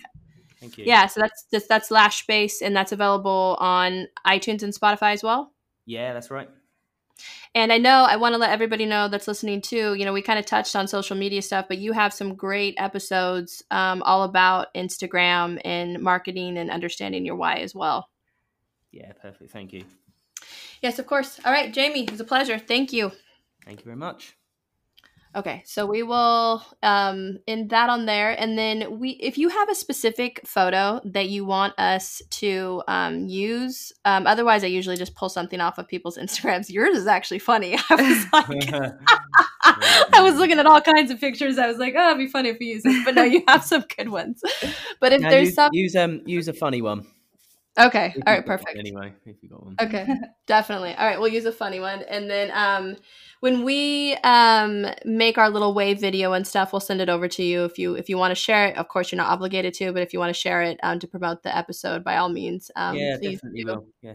Thank 0.60 0.76
you. 0.78 0.84
Yeah, 0.86 1.06
so 1.06 1.20
that's 1.20 1.46
just, 1.50 1.68
that's 1.68 1.88
LashBase, 1.88 2.60
and 2.60 2.76
that's 2.76 2.92
available 2.92 3.56
on 3.58 4.08
iTunes 4.26 4.62
and 4.62 4.72
Spotify 4.72 5.12
as 5.12 5.22
well. 5.22 5.52
Yeah, 5.86 6.12
that's 6.12 6.30
right. 6.30 6.50
And 7.54 7.72
I 7.72 7.78
know 7.78 8.04
I 8.04 8.16
want 8.16 8.34
to 8.34 8.38
let 8.38 8.50
everybody 8.50 8.84
know 8.86 9.08
that's 9.08 9.28
listening 9.28 9.60
too. 9.60 9.94
You 9.94 10.04
know, 10.04 10.12
we 10.12 10.22
kind 10.22 10.38
of 10.38 10.46
touched 10.46 10.74
on 10.74 10.88
social 10.88 11.16
media 11.16 11.42
stuff, 11.42 11.66
but 11.68 11.78
you 11.78 11.92
have 11.92 12.12
some 12.12 12.34
great 12.34 12.74
episodes 12.78 13.62
um, 13.70 14.02
all 14.02 14.24
about 14.24 14.74
Instagram 14.74 15.60
and 15.64 16.00
marketing 16.00 16.58
and 16.58 16.70
understanding 16.70 17.24
your 17.24 17.36
why 17.36 17.56
as 17.56 17.74
well. 17.74 18.08
Yeah, 18.90 19.12
perfect. 19.20 19.50
Thank 19.50 19.72
you. 19.72 19.84
Yes, 20.82 20.98
of 20.98 21.06
course. 21.06 21.40
All 21.44 21.52
right, 21.52 21.72
Jamie, 21.72 22.04
it 22.04 22.10
was 22.10 22.20
a 22.20 22.24
pleasure. 22.24 22.58
Thank 22.58 22.92
you. 22.92 23.12
Thank 23.64 23.80
you 23.80 23.84
very 23.84 23.96
much. 23.96 24.36
Okay, 25.36 25.62
so 25.66 25.84
we 25.84 26.04
will 26.04 26.62
um, 26.84 27.38
end 27.48 27.70
that 27.70 27.90
on 27.90 28.06
there, 28.06 28.40
and 28.40 28.56
then 28.56 29.00
we, 29.00 29.10
if 29.10 29.36
you 29.36 29.48
have 29.48 29.68
a 29.68 29.74
specific 29.74 30.40
photo 30.46 31.00
that 31.04 31.28
you 31.28 31.44
want 31.44 31.76
us 31.76 32.22
to 32.30 32.82
um, 32.86 33.26
use, 33.26 33.92
um, 34.04 34.28
otherwise 34.28 34.62
I 34.62 34.68
usually 34.68 34.96
just 34.96 35.16
pull 35.16 35.28
something 35.28 35.60
off 35.60 35.76
of 35.78 35.88
people's 35.88 36.16
Instagrams. 36.22 36.70
Yours 36.70 36.96
is 36.96 37.08
actually 37.08 37.40
funny. 37.40 37.76
I 37.90 37.94
was 37.96 38.26
like, 38.32 38.72
I 40.14 40.20
was 40.20 40.36
looking 40.36 40.60
at 40.60 40.66
all 40.66 40.80
kinds 40.80 41.10
of 41.10 41.18
pictures. 41.18 41.58
I 41.58 41.66
was 41.66 41.78
like, 41.78 41.94
oh, 41.96 42.06
it'd 42.10 42.18
be 42.18 42.28
funny 42.28 42.50
if 42.50 42.58
we 42.60 42.66
use 42.66 42.84
this, 42.84 43.04
but 43.04 43.16
no, 43.16 43.24
you 43.24 43.42
have 43.48 43.64
some 43.64 43.84
good 43.96 44.10
ones. 44.10 44.40
But 45.00 45.12
if 45.14 45.20
Now 45.22 45.30
there's 45.30 45.46
use, 45.48 45.54
some, 45.56 45.70
use 45.72 45.96
um 45.96 46.22
use 46.26 46.46
a 46.46 46.52
funny 46.52 46.80
one. 46.80 47.06
okay, 47.78 48.14
All 48.14 48.22
right. 48.22 48.22
all 48.26 48.34
you've 48.34 48.44
right, 48.46 48.46
got 48.46 48.46
one 48.46 48.58
perfect. 48.58 48.78
Anyway, 48.78 49.12
if 49.26 49.36
you 49.42 49.48
got 49.48 49.64
one. 49.64 49.74
Okay, 49.80 50.06
definitely. 50.46 50.94
All 50.94 51.04
right, 51.06 51.18
we'll 51.18 51.32
use 51.32 51.44
a 51.46 51.52
funny 51.52 51.80
one, 51.80 52.02
and 52.08 52.30
then 52.30 52.52
um, 52.54 52.96
when 53.44 53.62
we 53.62 54.14
um 54.24 54.86
make 55.04 55.36
our 55.36 55.50
little 55.50 55.74
wave 55.74 56.00
video 56.00 56.32
and 56.32 56.46
stuff, 56.46 56.72
we'll 56.72 56.80
send 56.80 57.02
it 57.02 57.10
over 57.10 57.28
to 57.28 57.42
you 57.42 57.64
if 57.66 57.78
you 57.78 57.94
if 57.94 58.08
you 58.08 58.16
want 58.16 58.30
to 58.30 58.34
share 58.34 58.68
it. 58.68 58.76
Of 58.78 58.88
course, 58.88 59.12
you're 59.12 59.18
not 59.18 59.28
obligated 59.30 59.74
to, 59.74 59.92
but 59.92 60.00
if 60.00 60.14
you 60.14 60.18
want 60.18 60.34
to 60.34 60.40
share 60.40 60.62
it 60.62 60.78
um, 60.82 60.98
to 61.00 61.06
promote 61.06 61.42
the 61.42 61.54
episode, 61.54 62.02
by 62.02 62.16
all 62.16 62.30
means, 62.30 62.70
um, 62.74 62.96
yeah, 62.96 63.18
please 63.20 63.34
definitely 63.42 63.64
do. 63.64 63.66
will. 63.66 63.86
Yeah. 64.00 64.14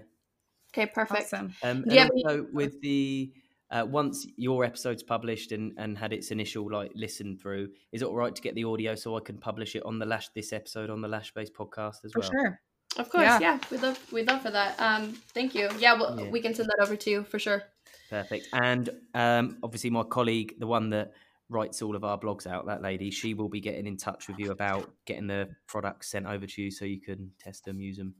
Okay, 0.73 0.87
perfect. 0.87 1.21
Awesome. 1.31 1.53
Um, 1.61 1.83
and 1.83 1.91
have 1.91 2.09
any- 2.11 2.23
also 2.25 2.47
with 2.51 2.81
the 2.81 3.31
uh, 3.69 3.85
once 3.87 4.25
your 4.35 4.65
episode's 4.65 5.03
published 5.03 5.51
and, 5.51 5.73
and 5.77 5.95
had 5.95 6.11
its 6.11 6.31
initial 6.31 6.67
like 6.71 6.91
listen 6.95 7.37
through, 7.37 7.69
is 7.91 8.01
it 8.01 8.05
all 8.05 8.15
right 8.15 8.35
to 8.35 8.41
get 8.41 8.55
the 8.55 8.63
audio 8.63 8.95
so 8.95 9.15
I 9.15 9.19
can 9.19 9.37
publish 9.37 9.75
it 9.75 9.83
on 9.85 9.99
the 9.99 10.07
lash 10.07 10.29
this 10.29 10.51
episode 10.53 10.89
on 10.89 11.01
the 11.01 11.07
LashBase 11.07 11.51
podcast 11.51 12.03
as 12.03 12.13
For 12.13 12.21
well? 12.21 12.31
sure. 12.31 12.61
Of 12.97 13.09
course, 13.11 13.25
yeah. 13.25 13.39
Yeah. 13.39 13.59
we'd 13.69 13.81
love 13.83 13.99
we'd 14.11 14.27
love 14.27 14.41
for 14.41 14.49
that. 14.49 14.73
Um, 14.81 15.13
thank 15.35 15.53
you. 15.53 15.69
Yeah, 15.77 15.93
well, 15.99 16.19
Yeah. 16.19 16.31
we 16.31 16.41
can 16.41 16.55
send 16.55 16.67
that 16.69 16.79
over 16.83 16.95
to 16.95 17.09
you 17.11 17.23
for 17.23 17.37
sure. 17.37 17.61
Perfect. 18.09 18.47
And 18.53 18.89
um, 19.13 19.57
obviously, 19.63 19.89
my 19.89 20.03
colleague, 20.03 20.55
the 20.59 20.67
one 20.67 20.89
that 20.91 21.13
writes 21.49 21.81
all 21.81 21.95
of 21.95 22.03
our 22.03 22.19
blogs 22.19 22.47
out, 22.47 22.65
that 22.67 22.81
lady, 22.81 23.11
she 23.11 23.33
will 23.33 23.49
be 23.49 23.59
getting 23.59 23.87
in 23.87 23.97
touch 23.97 24.27
with 24.27 24.39
you 24.39 24.51
about 24.51 24.89
getting 25.05 25.27
the 25.27 25.49
products 25.67 26.09
sent 26.09 26.25
over 26.25 26.45
to 26.45 26.61
you 26.61 26.71
so 26.71 26.85
you 26.85 26.99
can 26.99 27.31
test 27.39 27.65
them, 27.65 27.79
use 27.79 27.97
them. 27.97 28.13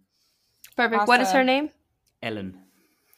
Perfect. 0.75 1.07
What 1.07 1.21
is 1.21 1.31
her 1.31 1.43
name? 1.43 1.69
Ellen. 2.21 2.59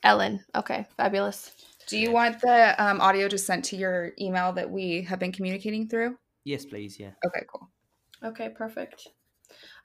Ellen. 0.03 0.43
Okay, 0.55 0.85
fabulous. 0.97 1.51
Do 1.87 1.97
you 1.97 2.11
want 2.11 2.39
the 2.41 2.75
um, 2.81 3.01
audio 3.01 3.27
just 3.27 3.45
sent 3.45 3.65
to 3.65 3.75
your 3.75 4.11
email 4.19 4.53
that 4.53 4.69
we 4.69 5.01
have 5.03 5.19
been 5.19 5.31
communicating 5.31 5.87
through? 5.87 6.17
Yes, 6.43 6.65
please. 6.65 6.99
Yeah. 6.99 7.11
Okay, 7.25 7.45
cool. 7.51 7.69
Okay, 8.23 8.49
perfect. 8.49 9.07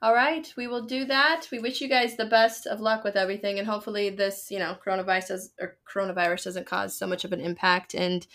All 0.01 0.13
right, 0.13 0.51
we 0.57 0.67
will 0.67 0.85
do 0.85 1.05
that. 1.05 1.47
We 1.51 1.59
wish 1.59 1.81
you 1.81 1.87
guys 1.87 2.15
the 2.15 2.25
best 2.25 2.67
of 2.67 2.79
luck 2.79 3.03
with 3.03 3.15
everything, 3.15 3.59
and 3.59 3.67
hopefully, 3.67 4.09
this 4.09 4.51
you 4.51 4.59
know 4.59 4.77
coronavirus 4.85 5.49
or 5.59 5.77
coronavirus 5.91 6.45
doesn't 6.45 6.67
cause 6.67 6.97
so 6.97 7.07
much 7.07 7.25
of 7.25 7.33
an 7.33 7.41
impact. 7.41 7.93
And 7.95 8.25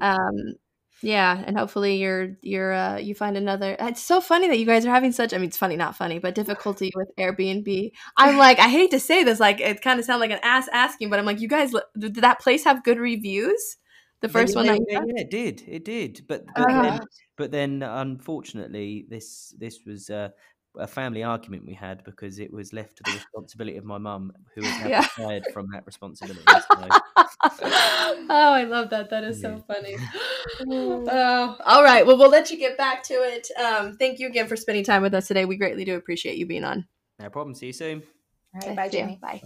um, 0.00 0.54
yeah, 1.00 1.42
and 1.46 1.56
hopefully, 1.56 1.96
you're 1.96 2.36
you're 2.42 2.72
uh, 2.72 2.96
you 2.98 3.14
find 3.14 3.36
another. 3.36 3.76
It's 3.78 4.02
so 4.02 4.20
funny 4.20 4.48
that 4.48 4.58
you 4.58 4.66
guys 4.66 4.84
are 4.84 4.90
having 4.90 5.12
such. 5.12 5.32
I 5.32 5.38
mean, 5.38 5.48
it's 5.48 5.56
funny, 5.56 5.76
not 5.76 5.96
funny, 5.96 6.18
but 6.18 6.34
difficulty 6.34 6.90
with 6.94 7.08
Airbnb. 7.18 7.92
I'm 8.16 8.36
like, 8.46 8.58
I 8.58 8.68
hate 8.68 8.90
to 8.90 9.00
say 9.00 9.22
this, 9.22 9.38
like 9.38 9.60
it 9.60 9.80
kind 9.80 10.00
of 10.00 10.06
sounds 10.06 10.20
like 10.20 10.32
an 10.32 10.40
ass 10.42 10.68
asking, 10.72 11.10
but 11.10 11.18
I'm 11.18 11.24
like, 11.24 11.40
you 11.40 11.48
guys, 11.48 11.72
did 11.96 12.16
that 12.16 12.40
place 12.40 12.64
have 12.64 12.82
good 12.84 12.98
reviews? 12.98 13.76
The 14.20 14.28
first 14.28 14.54
yeah, 14.54 14.58
one 14.58 14.66
yeah, 14.66 14.72
that 14.72 14.80
yeah, 14.88 15.00
yeah, 15.06 15.20
it 15.22 15.30
did. 15.30 15.62
It 15.68 15.84
did. 15.84 16.22
But 16.26 16.46
but, 16.46 16.68
Uh-huh. 16.68 16.82
then, 16.82 17.00
but 17.36 17.50
then, 17.52 17.82
unfortunately, 17.84 19.06
this 19.08 19.54
this 19.56 19.80
was 19.86 20.10
uh, 20.10 20.30
a 20.78 20.86
family 20.86 21.22
argument 21.22 21.66
we 21.66 21.74
had 21.74 22.04
because 22.04 22.38
it 22.38 22.52
was 22.52 22.72
left 22.72 22.96
to 22.98 23.04
the 23.04 23.12
responsibility 23.12 23.76
of 23.76 23.84
my 23.84 23.98
mum, 23.98 24.32
who 24.54 24.62
was 24.64 24.78
now 24.80 24.88
Yeah. 24.88 25.06
fired 25.16 25.46
from 25.52 25.66
that 25.72 25.84
responsibility. 25.86 26.58
So, 26.58 26.94
oh, 27.62 28.26
I 28.30 28.64
love 28.64 28.90
that. 28.90 29.10
That 29.10 29.24
is 29.24 29.40
so 29.40 29.62
funny. 29.66 29.98
Oh, 30.60 31.56
all 31.64 31.82
right. 31.84 32.04
Well, 32.06 32.18
we'll 32.18 32.30
let 32.30 32.50
you 32.50 32.58
get 32.58 32.76
back 32.76 33.02
to 33.04 33.14
it. 33.14 33.48
Um, 33.58 33.96
thank 33.96 34.18
you 34.18 34.26
again 34.26 34.48
for 34.48 34.56
spending 34.56 34.84
time 34.84 35.02
with 35.02 35.14
us 35.14 35.28
today. 35.28 35.44
We 35.44 35.56
greatly 35.56 35.84
do 35.84 35.96
appreciate 35.96 36.36
you 36.36 36.46
being 36.46 36.64
on. 36.64 36.86
no 37.18 37.30
problem. 37.30 37.54
See 37.54 37.66
you 37.66 37.72
soon. 37.72 38.02
All 38.54 38.60
right, 38.66 38.76
bye, 38.76 38.88
See 38.88 38.98
ya. 38.98 39.06
Jamie. 39.06 39.18
Bye. 39.20 39.42